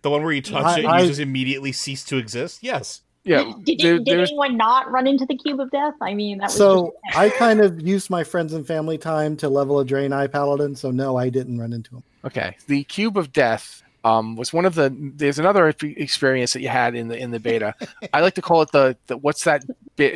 the 0.02 0.10
one 0.10 0.24
where 0.24 0.32
you 0.32 0.42
touch 0.42 0.66
I- 0.66 0.80
it, 0.80 0.86
I- 0.86 1.02
you 1.02 1.08
just 1.08 1.20
immediately 1.20 1.72
cease 1.72 2.04
to 2.06 2.18
exist. 2.18 2.64
Yes. 2.64 3.02
yeah 3.24 3.52
Did, 3.64 3.80
there- 3.80 4.00
did 4.00 4.20
anyone 4.20 4.58
not 4.58 4.90
run 4.92 5.06
into 5.06 5.26
the 5.28 5.38
cube 5.38 5.60
of 5.60 5.70
death? 5.70 5.94
I 6.02 6.16
mean, 6.16 6.40
that 6.40 6.46
was 6.46 6.56
So 6.58 6.94
just, 7.06 7.18
I 7.24 7.30
kind 7.30 7.60
of 7.60 7.80
used 7.86 8.10
my 8.10 8.24
friends 8.24 8.54
and 8.54 8.66
family 8.66 8.98
time 8.98 9.38
to 9.38 9.50
level 9.50 9.80
a 9.80 9.86
Draenei 9.86 10.32
Paladin. 10.32 10.76
So 10.76 10.90
no, 10.90 11.18
I 11.18 11.30
didn't 11.30 11.60
run 11.60 11.74
into 11.74 11.98
him. 11.98 12.04
Okay, 12.26 12.58
the 12.68 12.84
cube 12.86 13.18
of 13.18 13.32
death 13.32 13.84
um, 14.04 14.36
was 14.36 14.52
one 14.52 14.66
of 14.66 14.76
the. 14.76 14.96
There's 15.16 15.40
another 15.40 15.68
experience 15.68 16.54
that 16.54 16.62
you 16.62 16.70
had 16.70 16.96
in 16.96 17.08
the 17.08 17.18
in 17.18 17.32
the 17.32 17.40
beta. 17.40 17.76
I 18.14 18.22
like 18.22 18.36
to 18.36 18.42
call 18.42 18.62
it 18.62 18.72
the, 18.72 18.98
the 19.08 19.18
what's 19.18 19.44
that 19.44 19.64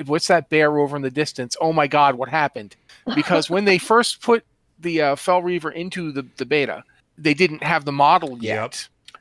what's 0.05 0.27
that 0.27 0.49
bear 0.49 0.79
over 0.79 0.95
in 0.95 1.01
the 1.01 1.11
distance? 1.11 1.55
Oh 1.61 1.73
my 1.73 1.87
God, 1.87 2.15
what 2.15 2.29
happened? 2.29 2.75
Because 3.13 3.49
when 3.49 3.65
they 3.65 3.77
first 3.93 4.21
put 4.21 4.43
the 4.79 5.01
uh, 5.01 5.15
Fel 5.15 5.41
Reaver 5.41 5.71
into 5.71 6.11
the 6.11 6.25
the 6.37 6.45
beta, 6.45 6.83
they 7.17 7.33
didn't 7.33 7.63
have 7.63 7.85
the 7.85 7.91
model 7.91 8.37
yet. 8.39 8.55
Yep. 8.61 8.73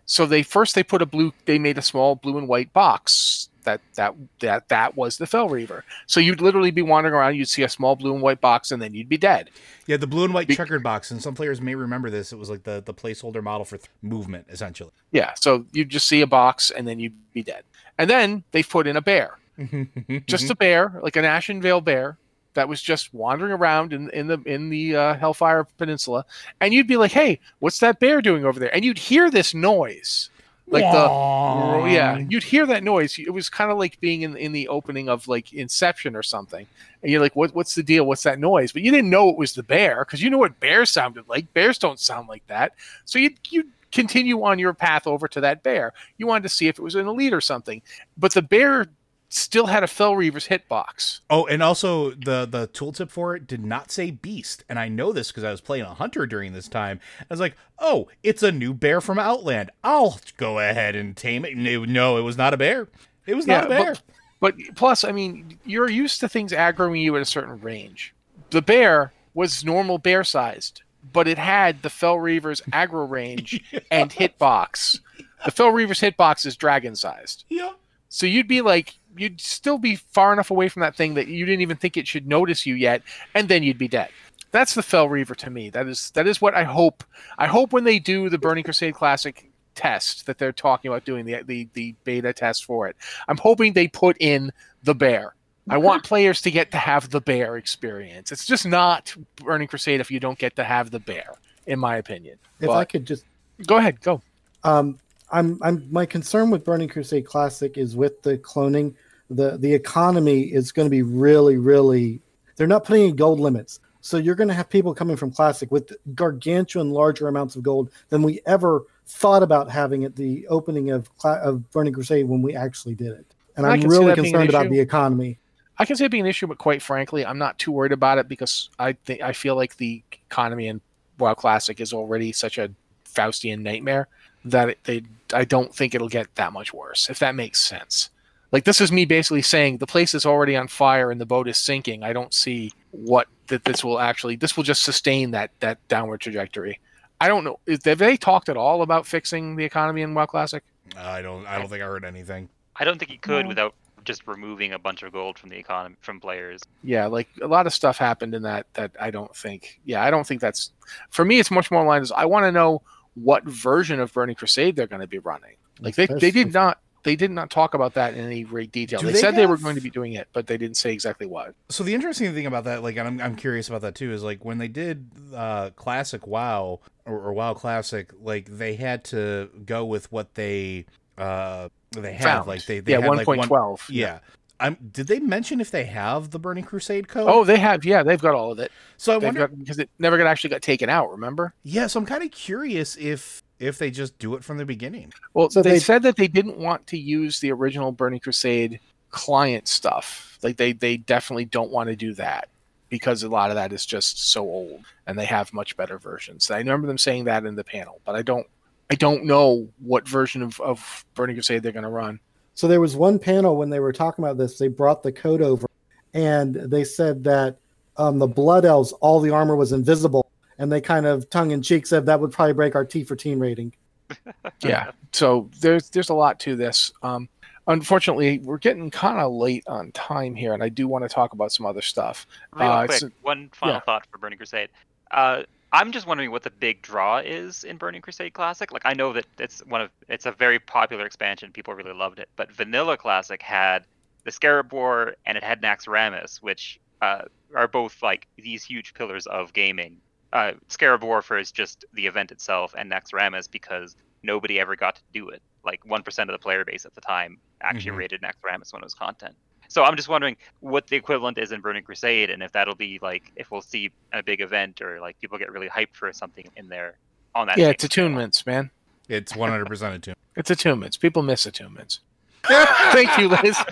So 0.06 0.26
they 0.26 0.42
first 0.42 0.74
they 0.74 0.82
put 0.82 1.02
a 1.02 1.06
blue. 1.06 1.32
They 1.44 1.58
made 1.58 1.78
a 1.78 1.82
small 1.82 2.14
blue 2.14 2.38
and 2.38 2.48
white 2.48 2.72
box. 2.72 3.43
That 3.64 3.80
that 3.94 4.14
that 4.40 4.68
that 4.68 4.96
was 4.96 5.18
the 5.18 5.26
Fel 5.26 5.48
Reaver. 5.48 5.84
So 6.06 6.20
you'd 6.20 6.40
literally 6.40 6.70
be 6.70 6.82
wandering 6.82 7.14
around. 7.14 7.36
You'd 7.36 7.48
see 7.48 7.62
a 7.62 7.68
small 7.68 7.96
blue 7.96 8.12
and 8.14 8.22
white 8.22 8.40
box, 8.40 8.70
and 8.70 8.80
then 8.80 8.94
you'd 8.94 9.08
be 9.08 9.18
dead. 9.18 9.50
Yeah, 9.86 9.96
the 9.96 10.06
blue 10.06 10.24
and 10.24 10.32
white 10.32 10.48
Be- 10.48 10.56
checkered 10.56 10.82
box, 10.82 11.10
and 11.10 11.22
some 11.22 11.34
players 11.34 11.60
may 11.60 11.74
remember 11.74 12.10
this. 12.10 12.32
It 12.32 12.38
was 12.38 12.48
like 12.48 12.62
the, 12.64 12.82
the 12.84 12.94
placeholder 12.94 13.42
model 13.42 13.64
for 13.64 13.76
th- 13.78 13.90
movement, 14.02 14.46
essentially. 14.48 14.92
Yeah, 15.10 15.34
so 15.34 15.66
you'd 15.72 15.90
just 15.90 16.08
see 16.08 16.20
a 16.20 16.26
box 16.26 16.70
and 16.70 16.86
then 16.88 16.98
you'd 17.00 17.14
be 17.32 17.42
dead. 17.42 17.64
And 17.98 18.08
then 18.08 18.44
they 18.52 18.62
put 18.62 18.86
in 18.86 18.96
a 18.96 19.02
bear, 19.02 19.38
just 20.26 20.50
a 20.50 20.56
bear, 20.56 20.98
like 21.02 21.16
an 21.16 21.24
Ashenvale 21.24 21.84
bear 21.84 22.18
that 22.54 22.68
was 22.68 22.80
just 22.80 23.12
wandering 23.12 23.52
around 23.52 23.92
in, 23.92 24.10
in 24.10 24.26
the 24.28 24.38
in 24.46 24.70
the 24.70 24.96
uh, 24.96 25.14
Hellfire 25.14 25.64
Peninsula, 25.76 26.24
and 26.60 26.72
you'd 26.72 26.86
be 26.86 26.96
like, 26.96 27.12
"Hey, 27.12 27.40
what's 27.58 27.78
that 27.80 28.00
bear 28.00 28.22
doing 28.22 28.44
over 28.44 28.58
there?" 28.58 28.74
And 28.74 28.84
you'd 28.84 28.98
hear 28.98 29.30
this 29.30 29.54
noise, 29.54 30.30
like 30.66 30.84
the 30.92 31.92
yeah, 31.92 32.18
you'd 32.28 32.42
hear 32.42 32.64
that 32.66 32.82
noise. 32.82 33.18
It 33.18 33.30
was 33.30 33.50
kind 33.50 33.70
of 33.70 33.78
like 33.78 34.00
being 34.00 34.22
in 34.22 34.36
in 34.36 34.52
the 34.52 34.68
opening 34.68 35.08
of 35.08 35.28
like 35.28 35.52
Inception 35.52 36.16
or 36.16 36.22
something, 36.22 36.66
and 37.02 37.12
you're 37.12 37.20
like, 37.20 37.36
"What? 37.36 37.54
What's 37.54 37.74
the 37.74 37.82
deal? 37.82 38.06
What's 38.06 38.22
that 38.22 38.38
noise?" 38.38 38.72
But 38.72 38.82
you 38.82 38.90
didn't 38.90 39.10
know 39.10 39.28
it 39.28 39.36
was 39.36 39.54
the 39.54 39.62
bear 39.62 40.04
because 40.04 40.22
you 40.22 40.30
know 40.30 40.38
what 40.38 40.58
bears 40.60 40.90
sounded 40.90 41.28
like. 41.28 41.52
Bears 41.52 41.78
don't 41.78 42.00
sound 42.00 42.28
like 42.28 42.46
that. 42.46 42.72
So 43.04 43.18
you 43.18 43.30
you 43.50 43.68
continue 43.92 44.42
on 44.42 44.58
your 44.58 44.72
path 44.72 45.06
over 45.06 45.28
to 45.28 45.40
that 45.42 45.62
bear. 45.62 45.92
You 46.16 46.26
wanted 46.26 46.44
to 46.44 46.48
see 46.48 46.66
if 46.66 46.78
it 46.78 46.82
was 46.82 46.94
an 46.94 47.06
elite 47.06 47.34
or 47.34 47.42
something, 47.42 47.82
but 48.16 48.32
the 48.32 48.42
bear 48.42 48.86
still 49.34 49.66
had 49.66 49.82
a 49.82 49.86
Fel 49.86 50.14
Reaver's 50.16 50.48
hitbox. 50.48 51.20
Oh, 51.30 51.46
and 51.46 51.62
also 51.62 52.10
the 52.12 52.46
the 52.46 52.68
tooltip 52.68 53.10
for 53.10 53.34
it 53.36 53.46
did 53.46 53.64
not 53.64 53.90
say 53.90 54.10
beast, 54.10 54.64
and 54.68 54.78
I 54.78 54.88
know 54.88 55.12
this 55.12 55.28
because 55.28 55.44
I 55.44 55.50
was 55.50 55.60
playing 55.60 55.84
a 55.84 55.94
hunter 55.94 56.26
during 56.26 56.52
this 56.52 56.68
time. 56.68 57.00
I 57.20 57.26
was 57.30 57.40
like, 57.40 57.56
"Oh, 57.78 58.08
it's 58.22 58.42
a 58.42 58.52
new 58.52 58.72
bear 58.74 59.00
from 59.00 59.18
Outland. 59.18 59.70
I'll 59.82 60.20
go 60.36 60.58
ahead 60.58 60.94
and 60.94 61.16
tame 61.16 61.44
it." 61.44 61.56
No, 61.56 62.16
it 62.16 62.22
was 62.22 62.36
not 62.38 62.54
a 62.54 62.56
bear. 62.56 62.88
It 63.26 63.34
was 63.34 63.46
not 63.46 63.66
a 63.66 63.68
Yeah, 63.70 63.78
but- 63.78 63.84
bear. 63.84 63.94
But 64.40 64.56
plus, 64.74 65.04
I 65.04 65.12
mean, 65.12 65.58
you're 65.64 65.88
used 65.88 66.20
to 66.20 66.28
things 66.28 66.52
aggroing 66.52 67.00
you 67.00 67.16
at 67.16 67.22
a 67.22 67.24
certain 67.24 67.58
range. 67.60 68.14
The 68.50 68.60
bear 68.60 69.12
was 69.32 69.64
normal 69.64 69.96
bear 69.96 70.22
sized, 70.22 70.82
but 71.12 71.26
it 71.26 71.38
had 71.38 71.80
the 71.82 71.88
Fel 71.88 72.18
Reaver's 72.18 72.60
aggro 72.72 73.08
range 73.10 73.62
and 73.90 74.10
hitbox. 74.10 75.00
The 75.46 75.50
Fel 75.50 75.70
Reaver's 75.70 76.00
hitbox 76.00 76.44
is 76.44 76.56
dragon 76.56 76.94
sized. 76.94 77.44
yeah. 77.48 77.70
So 78.10 78.26
you'd 78.26 78.46
be 78.46 78.60
like, 78.60 78.94
you'd 79.16 79.40
still 79.40 79.78
be 79.78 79.96
far 79.96 80.32
enough 80.32 80.50
away 80.50 80.68
from 80.68 80.80
that 80.80 80.96
thing 80.96 81.14
that 81.14 81.28
you 81.28 81.44
didn't 81.44 81.62
even 81.62 81.76
think 81.76 81.96
it 81.96 82.06
should 82.06 82.26
notice 82.26 82.66
you 82.66 82.74
yet, 82.74 83.02
and 83.34 83.48
then 83.48 83.62
you'd 83.62 83.78
be 83.78 83.88
dead. 83.88 84.10
That's 84.50 84.74
the 84.74 84.82
Fel 84.82 85.08
Reaver 85.08 85.34
to 85.36 85.50
me. 85.50 85.70
That 85.70 85.86
is 85.86 86.10
that 86.12 86.26
is 86.26 86.40
what 86.40 86.54
I 86.54 86.64
hope. 86.64 87.04
I 87.38 87.46
hope 87.46 87.72
when 87.72 87.84
they 87.84 87.98
do 87.98 88.28
the 88.28 88.38
Burning 88.38 88.64
Crusade 88.64 88.94
Classic 88.94 89.50
test 89.74 90.26
that 90.26 90.38
they're 90.38 90.52
talking 90.52 90.90
about 90.90 91.04
doing 91.04 91.24
the 91.24 91.42
the, 91.42 91.68
the 91.74 91.94
beta 92.04 92.32
test 92.32 92.64
for 92.64 92.86
it. 92.86 92.96
I'm 93.28 93.38
hoping 93.38 93.72
they 93.72 93.88
put 93.88 94.16
in 94.20 94.52
the 94.82 94.94
bear. 94.94 95.34
I 95.68 95.78
want 95.78 96.04
players 96.12 96.40
to 96.42 96.50
get 96.50 96.70
to 96.72 96.76
have 96.76 97.10
the 97.10 97.20
bear 97.20 97.56
experience. 97.56 98.30
It's 98.30 98.46
just 98.46 98.66
not 98.66 99.14
Burning 99.36 99.68
Crusade 99.68 100.00
if 100.00 100.10
you 100.10 100.20
don't 100.20 100.38
get 100.38 100.56
to 100.56 100.64
have 100.64 100.90
the 100.90 101.00
bear, 101.00 101.34
in 101.66 101.78
my 101.78 101.96
opinion. 101.96 102.38
If 102.60 102.66
But- 102.66 102.76
I 102.76 102.84
could 102.84 103.06
just 103.06 103.24
Go 103.66 103.76
ahead, 103.76 104.00
go. 104.00 104.20
Um, 104.62 104.98
I'm, 105.30 105.58
I'm, 105.62 105.86
my 105.90 106.06
concern 106.06 106.50
with 106.50 106.64
Burning 106.64 106.88
Crusade 106.88 107.26
Classic 107.26 107.76
is 107.78 107.96
with 107.96 108.22
the 108.22 108.38
cloning. 108.38 108.94
The 109.30 109.56
The 109.58 109.72
economy 109.74 110.42
is 110.42 110.72
going 110.72 110.86
to 110.86 110.90
be 110.90 111.02
really, 111.02 111.56
really. 111.56 112.20
They're 112.56 112.66
not 112.66 112.84
putting 112.84 113.04
any 113.04 113.12
gold 113.12 113.40
limits, 113.40 113.80
so 114.00 114.16
you're 114.16 114.34
going 114.34 114.48
to 114.48 114.54
have 114.54 114.68
people 114.68 114.94
coming 114.94 115.16
from 115.16 115.30
Classic 115.30 115.70
with 115.72 115.92
gargantuan 116.14 116.90
larger 116.90 117.26
amounts 117.26 117.56
of 117.56 117.62
gold 117.62 117.90
than 118.10 118.22
we 118.22 118.40
ever 118.46 118.84
thought 119.06 119.42
about 119.42 119.70
having 119.70 120.04
at 120.04 120.16
the 120.16 120.46
opening 120.48 120.90
of 120.90 121.08
of 121.24 121.70
Burning 121.70 121.92
Crusade 121.92 122.28
when 122.28 122.42
we 122.42 122.54
actually 122.54 122.94
did 122.94 123.12
it. 123.12 123.26
And 123.56 123.66
I'm 123.66 123.80
really 123.82 124.06
that 124.06 124.16
being 124.16 124.26
an 124.26 124.32
concerned 124.32 124.50
about 124.50 124.70
the 124.70 124.80
economy. 124.80 125.38
I 125.78 125.84
can 125.84 125.96
see 125.96 126.04
it 126.04 126.10
being 126.10 126.24
an 126.24 126.28
issue, 126.28 126.46
but 126.46 126.58
quite 126.58 126.82
frankly, 126.82 127.26
I'm 127.26 127.38
not 127.38 127.58
too 127.58 127.72
worried 127.72 127.92
about 127.92 128.18
it 128.18 128.28
because 128.28 128.70
I 128.78 128.92
think 128.92 129.22
I 129.22 129.32
feel 129.32 129.56
like 129.56 129.76
the 129.76 130.02
economy 130.28 130.68
in 130.68 130.80
WoW 131.18 131.34
Classic 131.34 131.80
is 131.80 131.92
already 131.92 132.32
such 132.32 132.58
a 132.58 132.70
Faustian 133.04 133.60
nightmare 133.60 134.08
that 134.44 134.70
it, 134.70 134.78
they 134.84 135.02
I 135.32 135.44
don't 135.44 135.74
think 135.74 135.94
it'll 135.94 136.08
get 136.08 136.34
that 136.36 136.52
much 136.52 136.72
worse. 136.72 137.08
If 137.10 137.18
that 137.20 137.34
makes 137.34 137.60
sense. 137.60 138.10
Like 138.54 138.62
this 138.62 138.80
is 138.80 138.92
me 138.92 139.04
basically 139.04 139.42
saying 139.42 139.78
the 139.78 139.86
place 139.86 140.14
is 140.14 140.24
already 140.24 140.54
on 140.54 140.68
fire 140.68 141.10
and 141.10 141.20
the 141.20 141.26
boat 141.26 141.48
is 141.48 141.58
sinking. 141.58 142.04
I 142.04 142.12
don't 142.12 142.32
see 142.32 142.72
what 142.92 143.26
that 143.48 143.64
this 143.64 143.82
will 143.82 143.98
actually 143.98 144.36
this 144.36 144.56
will 144.56 144.62
just 144.62 144.84
sustain 144.84 145.32
that 145.32 145.50
that 145.58 145.86
downward 145.88 146.20
trajectory. 146.20 146.78
I 147.20 147.26
don't 147.26 147.42
know. 147.42 147.58
Is- 147.66 147.84
Have 147.84 147.98
they 147.98 148.16
talked 148.16 148.48
at 148.48 148.56
all 148.56 148.82
about 148.82 149.08
fixing 149.08 149.56
the 149.56 149.64
economy 149.64 150.02
in 150.02 150.14
WoW 150.14 150.26
Classic? 150.26 150.62
I 150.96 151.20
don't. 151.20 151.44
I 151.48 151.58
don't 151.58 151.68
think 151.68 151.82
I 151.82 151.86
heard 151.86 152.04
anything. 152.04 152.48
I 152.76 152.84
don't 152.84 152.96
think 152.98 153.10
he 153.10 153.16
could 153.18 153.42
No. 153.46 153.48
without 153.48 153.74
just 154.04 154.24
removing 154.28 154.72
a 154.72 154.78
bunch 154.78 155.02
of 155.02 155.12
gold 155.12 155.36
from 155.36 155.50
the 155.50 155.56
economy 155.56 155.96
from 156.00 156.20
players. 156.20 156.60
yeah 156.84 157.06
like 157.06 157.26
a 157.42 157.46
lot 157.48 157.66
of 157.66 157.74
stuff 157.74 157.96
happened 157.98 158.34
in 158.34 158.42
that 158.42 158.66
that 158.74 158.90
i 159.00 159.10
don't 159.10 159.34
think 159.34 159.80
yeah 159.86 160.04
i 160.04 160.10
don't 160.10 160.26
think 160.26 160.42
that's 160.42 160.72
for 161.08 161.24
me 161.24 161.38
it's 161.40 161.50
much 161.50 161.70
more 161.70 161.82
aligned 161.82 162.02
as 162.02 162.12
i 162.12 162.26
want 162.26 162.44
to 162.44 162.52
know 162.52 162.82
what 163.14 163.42
version 163.44 163.98
of 164.00 164.12
burning 164.12 164.36
crusade 164.36 164.76
they're 164.76 164.86
going 164.86 165.00
to 165.00 165.06
be 165.06 165.18
running 165.20 165.56
like 165.80 165.94
they, 165.94 166.06
they 166.06 166.30
did 166.30 166.52
not 166.52 166.78
they 167.04 167.14
did 167.16 167.30
not 167.30 167.50
talk 167.50 167.74
about 167.74 167.94
that 167.94 168.14
in 168.14 168.24
any 168.24 168.42
great 168.42 168.72
detail. 168.72 169.00
They, 169.00 169.12
they 169.12 169.18
said 169.18 169.36
they 169.36 169.46
were 169.46 169.56
going 169.56 169.76
to 169.76 169.80
be 169.80 169.90
doing 169.90 170.14
it, 170.14 170.28
but 170.32 170.46
they 170.46 170.56
didn't 170.56 170.76
say 170.76 170.92
exactly 170.92 171.26
what. 171.26 171.54
So 171.68 171.84
the 171.84 171.94
interesting 171.94 172.34
thing 172.34 172.46
about 172.46 172.64
that, 172.64 172.82
like, 172.82 172.96
and 172.96 173.06
I'm 173.06 173.20
I'm 173.20 173.36
curious 173.36 173.68
about 173.68 173.82
that 173.82 173.94
too, 173.94 174.10
is 174.12 174.22
like 174.22 174.44
when 174.44 174.58
they 174.58 174.68
did 174.68 175.08
uh 175.34 175.70
classic 175.76 176.26
WoW 176.26 176.80
or, 177.06 177.18
or 177.20 177.32
WoW 177.32 177.54
Classic, 177.54 178.10
like 178.20 178.46
they 178.46 178.74
had 178.74 179.04
to 179.04 179.50
go 179.64 179.84
with 179.84 180.10
what 180.10 180.34
they 180.34 180.86
uh 181.16 181.68
they 181.92 182.14
had, 182.14 182.24
Found. 182.24 182.48
like 182.48 182.66
they, 182.66 182.80
they 182.80 182.92
yeah, 182.92 183.00
had 183.00 183.08
one 183.08 183.18
like 183.18 183.26
point 183.26 183.38
one, 183.38 183.48
twelve. 183.48 183.86
yeah. 183.88 184.18
I'm, 184.60 184.76
did 184.92 185.08
they 185.08 185.18
mention 185.18 185.60
if 185.60 185.72
they 185.72 185.84
have 185.84 186.30
the 186.30 186.38
Burning 186.38 186.62
Crusade 186.64 187.08
code? 187.08 187.28
Oh, 187.28 187.42
they 187.44 187.58
have. 187.58 187.84
Yeah, 187.84 188.04
they've 188.04 188.20
got 188.20 188.34
all 188.36 188.52
of 188.52 188.60
it. 188.60 188.70
so 188.96 189.12
I 189.12 189.16
They've 189.16 189.24
wonder. 189.26 189.48
got 189.48 189.58
because 189.58 189.78
it 189.80 189.90
never 189.98 190.16
got 190.16 190.28
actually 190.28 190.50
got 190.50 190.62
taken 190.62 190.88
out. 190.88 191.10
Remember? 191.10 191.52
Yeah, 191.64 191.88
so 191.88 191.98
I'm 191.98 192.06
kind 192.06 192.22
of 192.22 192.30
curious 192.30 192.96
if 192.96 193.42
if 193.58 193.78
they 193.78 193.90
just 193.90 194.18
do 194.18 194.34
it 194.34 194.44
from 194.44 194.58
the 194.58 194.64
beginning. 194.64 195.12
Well, 195.32 195.50
So 195.50 195.62
they, 195.62 195.72
they- 195.72 195.78
said 195.78 196.02
that 196.02 196.16
they 196.16 196.28
didn't 196.28 196.58
want 196.58 196.86
to 196.88 196.98
use 196.98 197.40
the 197.40 197.52
original 197.52 197.92
Burning 197.92 198.20
Crusade 198.20 198.80
client 199.10 199.68
stuff. 199.68 200.38
Like 200.42 200.56
they 200.56 200.72
they 200.72 200.96
definitely 200.96 201.44
don't 201.46 201.70
want 201.70 201.88
to 201.88 201.96
do 201.96 202.12
that 202.14 202.48
because 202.88 203.22
a 203.22 203.28
lot 203.28 203.50
of 203.50 203.56
that 203.56 203.72
is 203.72 203.86
just 203.86 204.30
so 204.30 204.42
old, 204.42 204.84
and 205.06 205.18
they 205.18 205.24
have 205.24 205.52
much 205.52 205.76
better 205.76 205.98
versions. 205.98 206.50
I 206.50 206.58
remember 206.58 206.86
them 206.86 206.98
saying 206.98 207.24
that 207.24 207.44
in 207.44 207.54
the 207.54 207.64
panel, 207.64 208.00
but 208.04 208.14
I 208.14 208.22
don't 208.22 208.46
I 208.90 208.96
don't 208.96 209.24
know 209.24 209.66
what 209.78 210.06
version 210.06 210.42
of, 210.42 210.60
of 210.60 211.04
Burning 211.14 211.36
Crusade 211.36 211.62
they're 211.62 211.72
going 211.72 211.84
to 211.84 211.88
run. 211.88 212.20
So 212.54 212.68
there 212.68 212.80
was 212.80 212.94
one 212.96 213.18
panel 213.18 213.56
when 213.56 213.70
they 213.70 213.80
were 213.80 213.92
talking 213.92 214.24
about 214.24 214.36
this. 214.36 214.58
They 214.58 214.68
brought 214.68 215.02
the 215.02 215.10
code 215.12 215.40
over, 215.42 215.66
and 216.12 216.54
they 216.54 216.84
said 216.84 217.24
that 217.24 217.56
um, 217.96 218.18
the 218.18 218.26
Blood 218.26 218.64
Elves, 218.64 218.92
all 219.00 219.20
the 219.20 219.30
armor 219.30 219.56
was 219.56 219.72
invisible, 219.72 220.26
and 220.58 220.70
they 220.70 220.80
kind 220.80 221.06
of 221.06 221.28
tongue 221.30 221.50
in 221.50 221.62
cheek 221.62 221.86
said 221.86 222.06
that 222.06 222.20
would 222.20 222.32
probably 222.32 222.52
break 222.54 222.74
our 222.74 222.84
T 222.84 223.04
for 223.04 223.16
team 223.16 223.38
rating. 223.40 223.72
yeah 224.62 224.90
so 225.12 225.48
there's 225.60 225.88
there's 225.88 226.10
a 226.10 226.14
lot 226.14 226.38
to 226.38 226.54
this 226.56 226.92
um 227.02 227.26
unfortunately 227.68 228.38
we're 228.40 228.58
getting 228.58 228.90
kind 228.90 229.18
of 229.18 229.32
late 229.32 229.64
on 229.66 229.90
time 229.92 230.34
here 230.34 230.52
and 230.52 230.62
i 230.62 230.68
do 230.68 230.86
want 230.86 231.02
to 231.02 231.08
talk 231.08 231.32
about 231.32 231.50
some 231.50 231.64
other 231.64 231.80
stuff 231.80 232.26
Real 232.52 232.68
Uh, 232.70 232.84
quick, 232.86 232.96
it's- 232.98 233.12
one 233.22 233.48
final 233.54 233.76
yeah. 233.76 233.80
thought 233.80 234.06
for 234.12 234.18
Burning 234.18 234.36
Crusade. 234.36 234.68
Uh, 235.10 235.42
I'm 235.72 235.90
just 235.90 236.06
wondering 236.06 236.30
what 236.30 236.42
the 236.42 236.50
big 236.50 236.82
draw 236.82 237.18
is 237.18 237.64
in 237.64 237.78
Burning 237.78 238.02
Crusade 238.02 238.34
Classic. 238.34 238.70
Like, 238.72 238.82
I 238.84 238.92
know 238.92 239.12
that 239.14 239.26
it's 239.38 239.60
one 239.66 239.80
of 239.80 239.90
it's 240.08 240.26
a 240.26 240.32
very 240.32 240.58
popular 240.60 241.04
expansion. 241.06 241.50
People 241.50 241.74
really 241.74 241.92
loved 241.94 242.18
it, 242.20 242.28
but 242.36 242.52
Vanilla 242.52 242.96
Classic 242.96 243.40
had 243.42 243.84
the 244.24 244.30
Scarab 244.30 244.72
War 244.72 245.16
and 245.26 245.36
it 245.38 245.42
had 245.42 245.62
Naxxramas, 245.62 246.36
which 246.42 246.78
uh, 247.02 247.22
are 247.56 247.66
both 247.66 248.02
like 248.02 248.28
these 248.36 248.62
huge 248.64 248.94
pillars 248.94 249.26
of 249.26 249.52
gaming. 249.52 249.96
Uh, 250.34 250.52
Scarab 250.68 251.02
Warfare 251.04 251.38
is 251.38 251.50
just 251.52 251.84
the 251.94 252.06
event 252.06 252.32
itself, 252.32 252.74
and 252.76 252.90
Naxxramas 252.92 253.48
because 253.50 253.96
nobody 254.22 254.58
ever 254.60 254.74
got 254.76 254.96
to 254.96 255.02
do 255.12 255.28
it. 255.28 255.40
Like 255.64 255.80
one 255.86 256.02
percent 256.02 256.28
of 256.28 256.34
the 256.34 256.38
player 256.42 256.64
base 256.64 256.84
at 256.84 256.94
the 256.94 257.00
time 257.00 257.38
actually 257.62 257.92
Mhm. 257.92 257.96
rated 257.98 258.20
Naxxramas 258.20 258.72
when 258.72 258.82
it 258.82 258.84
was 258.84 258.94
content. 258.94 259.34
So 259.68 259.84
I'm 259.84 259.96
just 259.96 260.08
wondering 260.08 260.36
what 260.60 260.86
the 260.88 260.96
equivalent 260.96 261.38
is 261.38 261.52
in 261.52 261.60
Burning 261.60 261.84
Crusade, 261.84 262.30
and 262.30 262.42
if 262.42 262.52
that'll 262.52 262.74
be 262.74 262.98
like 263.00 263.32
if 263.36 263.50
we'll 263.50 263.62
see 263.62 263.90
a 264.12 264.22
big 264.22 264.40
event 264.42 264.82
or 264.82 265.00
like 265.00 265.18
people 265.20 265.38
get 265.38 265.50
really 265.52 265.68
hyped 265.68 265.94
for 265.94 266.12
something 266.12 266.44
in 266.56 266.68
there 266.68 266.98
on 267.34 267.46
that. 267.46 267.56
yeah 267.56 267.66
same 267.66 267.70
it's 267.74 267.84
scale. 267.84 268.08
attunements 268.08 268.46
man 268.46 268.70
It's 269.08 269.32
100% 269.32 269.94
attuned. 269.94 270.16
it's 270.36 270.50
attunements 270.50 271.00
people 271.00 271.22
miss 271.22 271.46
attunements 271.46 272.00
thank 272.92 273.16
you 273.18 273.28
liz 273.28 273.56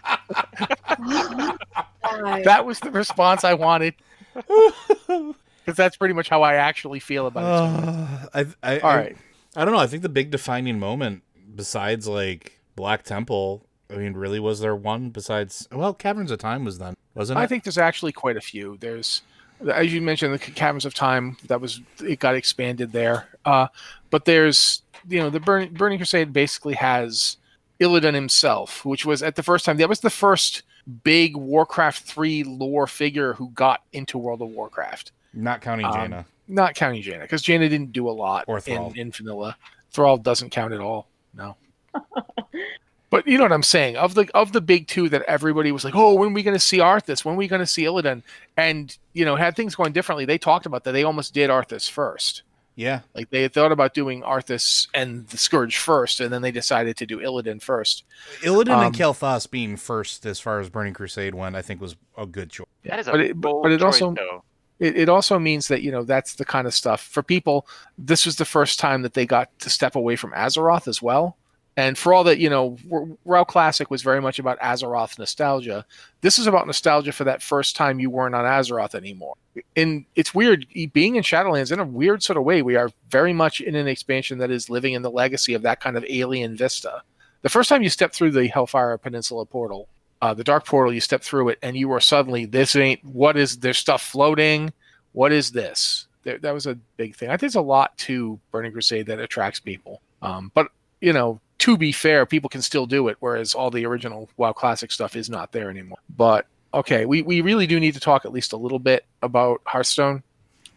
that 2.45 2.63
was 2.65 2.81
the 2.81 2.91
response 2.91 3.45
i 3.45 3.53
wanted 3.55 3.95
because 5.65 5.77
that's 5.77 5.97
pretty 5.97 6.15
much 6.15 6.29
how 6.29 6.43
i 6.43 6.55
actually 6.55 6.99
feel 7.01 7.27
about 7.27 7.43
it 7.43 7.89
Uh, 7.89 8.27
I, 8.63 8.73
I, 8.75 8.79
all 8.81 8.91
I- 8.91 8.97
right 8.97 9.17
I 9.55 9.67
don't 9.67 9.75
know. 9.75 9.81
I 9.81 9.87
think 9.87 10.03
the 10.03 10.09
big 10.09 10.31
defining 10.31 10.79
moment, 10.79 11.25
besides 11.55 12.09
like 12.09 12.59
Black 12.75 13.03
Temple, 13.03 13.67
I 13.91 13.97
mean, 13.97 14.15
really 14.15 14.41
was 14.41 14.61
there 14.61 14.75
one 14.75 15.11
besides? 15.11 15.69
Well, 15.71 15.93
Caverns 15.93 16.31
of 16.31 16.39
Time 16.39 16.65
was 16.65 16.79
then, 16.79 16.95
wasn't 17.15 17.39
it? 17.39 17.43
I 17.43 17.47
think 17.47 17.63
there's 17.65 17.77
actually 17.77 18.13
quite 18.13 18.39
a 18.39 18.41
few. 18.41 18.79
There's, 18.81 19.21
as 19.71 19.93
you 19.93 20.01
mentioned, 20.01 20.33
the 20.33 20.39
Caverns 20.39 20.87
of 20.87 20.95
Time 20.95 21.37
that 21.49 21.61
was 21.61 21.83
it 22.03 22.19
got 22.19 22.35
expanded 22.35 22.93
there. 22.93 23.29
Uh, 23.45 23.67
but 24.09 24.25
there's, 24.25 24.81
you 25.07 25.19
know, 25.21 25.29
the 25.29 25.39
Burning, 25.39 25.75
Burning 25.75 25.99
Crusade 25.99 26.33
basically 26.33 26.73
has 26.77 27.37
Illidan 27.79 28.15
himself, 28.15 28.87
which 28.87 29.05
was 29.05 29.23
at 29.23 29.37
the 29.37 29.43
first 29.43 29.67
time 29.67 29.77
that 29.77 29.89
was 29.91 30.01
the 30.01 30.09
first 30.09 30.63
big 31.05 31.37
Warcraft 31.37 32.05
three 32.05 32.43
lore 32.43 32.87
figure 32.87 33.35
who 33.35 33.51
got 33.51 33.83
into 33.93 34.17
World 34.17 34.41
of 34.41 34.49
Warcraft. 34.49 35.13
Not 35.35 35.61
counting 35.61 35.87
Um, 35.87 35.93
Jaina. 35.95 36.27
Not 36.49 36.75
counting 36.75 37.03
Jaina, 37.03 37.21
because 37.21 37.43
Jaina 37.43 37.69
didn't 37.69 37.93
do 37.93 38.09
a 38.09 38.13
lot 38.13 38.45
Or 38.49 38.57
in, 38.57 38.63
Thrall. 38.63 38.93
in 38.95 39.11
vanilla. 39.13 39.57
Thrall 39.91 40.17
doesn't 40.19 40.51
count 40.51 40.73
at 40.73 40.81
all. 40.81 41.09
No. 41.35 41.57
But 43.11 43.27
you 43.27 43.37
know 43.37 43.45
what 43.45 43.53
I'm 43.53 43.63
saying? 43.63 43.97
Of 43.99 44.15
the 44.15 44.27
of 44.35 44.53
the 44.53 44.63
big 44.63 44.87
two 44.87 45.11
that 45.11 45.21
everybody 45.29 45.71
was 45.71 45.85
like, 45.85 45.95
"Oh, 45.95 46.15
when 46.15 46.31
are 46.31 46.33
we 46.33 46.43
going 46.43 46.55
to 46.57 46.59
see 46.59 46.79
Arthas? 46.79 47.27
When 47.27 47.35
are 47.35 47.37
we 47.37 47.47
going 47.47 47.61
to 47.61 47.67
see 47.67 47.83
Illidan?" 47.83 48.23
And 48.57 48.97
you 49.13 49.27
know, 49.27 49.37
had 49.37 49.55
things 49.55 49.75
going 49.75 49.93
differently, 49.93 50.25
they 50.25 50.39
talked 50.39 50.65
about 50.65 50.85
that. 50.85 50.93
They 50.93 51.05
almost 51.05 51.35
did 51.35 51.51
Arthas 51.51 51.91
first. 51.91 52.43
Yeah, 52.75 53.01
Like 53.15 53.29
they 53.29 53.43
had 53.43 53.53
thought 53.53 53.71
about 53.71 53.93
doing 53.93 54.23
Arthas 54.23 54.89
and 54.95 55.29
the 55.29 55.37
Scourge 55.37 55.77
first, 55.77 56.21
and 56.21 56.33
then 56.33 56.41
they 56.41 56.51
decided 56.51 56.97
to 56.97 57.05
do 57.07 57.19
Illidan 57.19 57.61
first. 57.61 58.05
Illidan 58.41 58.71
Um, 58.79 58.87
and 58.87 58.95
Kael'thas 58.95 59.51
being 59.51 59.77
first 59.77 60.25
as 60.25 60.41
far 60.41 60.59
as 60.59 60.71
Burning 60.71 60.95
Crusade 60.95 61.35
went, 61.35 61.55
I 61.55 61.61
think 61.61 61.83
was 61.83 61.97
a 62.17 62.25
good 62.25 62.49
choice. 62.49 62.67
That 62.85 62.99
is 62.99 63.09
a 63.09 63.11
But 63.11 63.21
it- 63.21 63.39
but- 63.39 63.51
bold 63.51 63.63
but 63.65 63.73
it 63.73 63.81
choice, 63.81 64.01
also- 64.01 64.15
though. 64.15 64.43
It, 64.79 64.97
it 64.97 65.09
also 65.09 65.39
means 65.39 65.69
that 65.69 65.83
you 65.83 65.91
know 65.91 66.03
that's 66.03 66.35
the 66.35 66.45
kind 66.45 66.67
of 66.67 66.75
stuff 66.75 67.03
for 67.03 67.23
people. 67.23 67.67
This 67.99 68.27
was 68.27 68.37
the 68.37 68.45
first 68.45 68.79
time 68.79 69.03
that 69.03 69.15
they 69.15 69.27
got 69.27 69.57
to 69.61 69.71
step 69.71 69.95
away 69.95 70.17
from 70.17 70.33
Azeroth 70.33 70.89
as 70.89 71.01
well. 71.01 71.37
And 71.77 71.97
for 71.97 72.13
all 72.13 72.25
that 72.25 72.39
you 72.39 72.51
know, 72.51 72.77
WoW 73.25 73.45
Classic 73.45 73.91
was 73.91 74.03
very 74.03 74.21
much 74.21 74.39
about 74.39 74.61
Azeroth 74.61 75.19
nostalgia. 75.19 75.87
This 76.21 76.39
is 76.39 76.47
about 76.47 76.67
nostalgia 76.67 77.13
for 77.13 77.25
that 77.25 77.43
first 77.43 77.77
time 77.77 77.99
you 77.99 78.11
weren't 78.11 78.35
on 78.35 78.45
Azeroth 78.45 78.95
anymore. 78.95 79.37
And 79.75 80.05
it's 80.15 80.35
weird 80.35 80.67
being 80.93 81.17
in 81.17 81.23
Shadowlands 81.23 81.73
in 81.73 81.81
a 81.81 81.85
weird 81.85 82.23
sort 82.23 82.37
of 82.37 82.45
way. 82.45 82.61
We 82.61 82.77
are 82.77 82.91
very 83.09 83.33
much 83.33 83.61
in 83.63 83.75
an 83.75 83.89
expansion 83.89 84.37
that 84.39 84.51
is 84.51 84.69
living 84.69 84.93
in 84.93 85.01
the 85.01 85.11
legacy 85.11 85.55
of 85.55 85.63
that 85.63 85.81
kind 85.81 85.97
of 85.97 86.05
alien 86.09 86.57
vista. 86.57 87.03
The 87.41 87.49
first 87.49 87.71
time 87.71 87.83
you 87.83 87.89
step 87.89 88.13
through 88.13 88.33
the 88.33 88.49
Hellfire 88.49 88.99
Peninsula 88.99 89.47
portal, 89.47 89.89
uh, 90.23 90.33
the 90.33 90.45
Dark 90.45 90.65
Portal, 90.65 90.95
you 90.95 91.01
step 91.01 91.21
through 91.21 91.49
it, 91.49 91.59
and 91.63 91.77
you 91.77 91.91
are 91.93 92.01
suddenly 92.01 92.45
this 92.47 92.77
ain't 92.77 93.05
what 93.05 93.37
is 93.37 93.59
there's 93.59 93.77
stuff 93.77 94.03
floating. 94.03 94.73
What 95.13 95.33
is 95.33 95.51
this? 95.51 96.07
There, 96.23 96.39
that 96.39 96.55
was 96.55 96.67
a 96.67 96.77
big 96.97 97.17
thing. 97.17 97.29
I 97.29 97.33
think 97.33 97.41
there's 97.41 97.57
a 97.57 97.61
lot 97.61 97.99
to 97.99 98.39
Burning 98.53 98.73
Crusade 98.73 99.07
that 99.07 99.19
attracts 99.19 99.59
people. 99.59 100.01
Um, 100.23 100.53
but 100.55 100.69
you 101.01 101.13
know, 101.13 101.41
to 101.59 101.77
be 101.77 101.91
fair, 101.91 102.25
people 102.25 102.49
can 102.49 102.63
still 102.63 102.87
do 102.87 103.09
it, 103.09 103.17
whereas 103.19 103.53
all 103.53 103.71
the 103.71 103.85
original 103.85 104.31
WoW 104.37 104.53
Classic 104.53 104.93
stuff 104.93 105.17
is 105.17 105.29
not 105.29 105.51
there 105.51 105.69
anymore. 105.69 105.99
But 106.17 106.47
okay, 106.73 107.05
we, 107.05 107.23
we 107.23 107.41
really 107.41 107.67
do 107.67 107.81
need 107.81 107.95
to 107.95 108.01
talk 108.01 108.25
at 108.25 108.33
least 108.33 108.53
a 108.53 108.57
little 108.57 108.79
bit 108.79 109.05
about 109.23 109.61
Hearthstone 109.67 110.23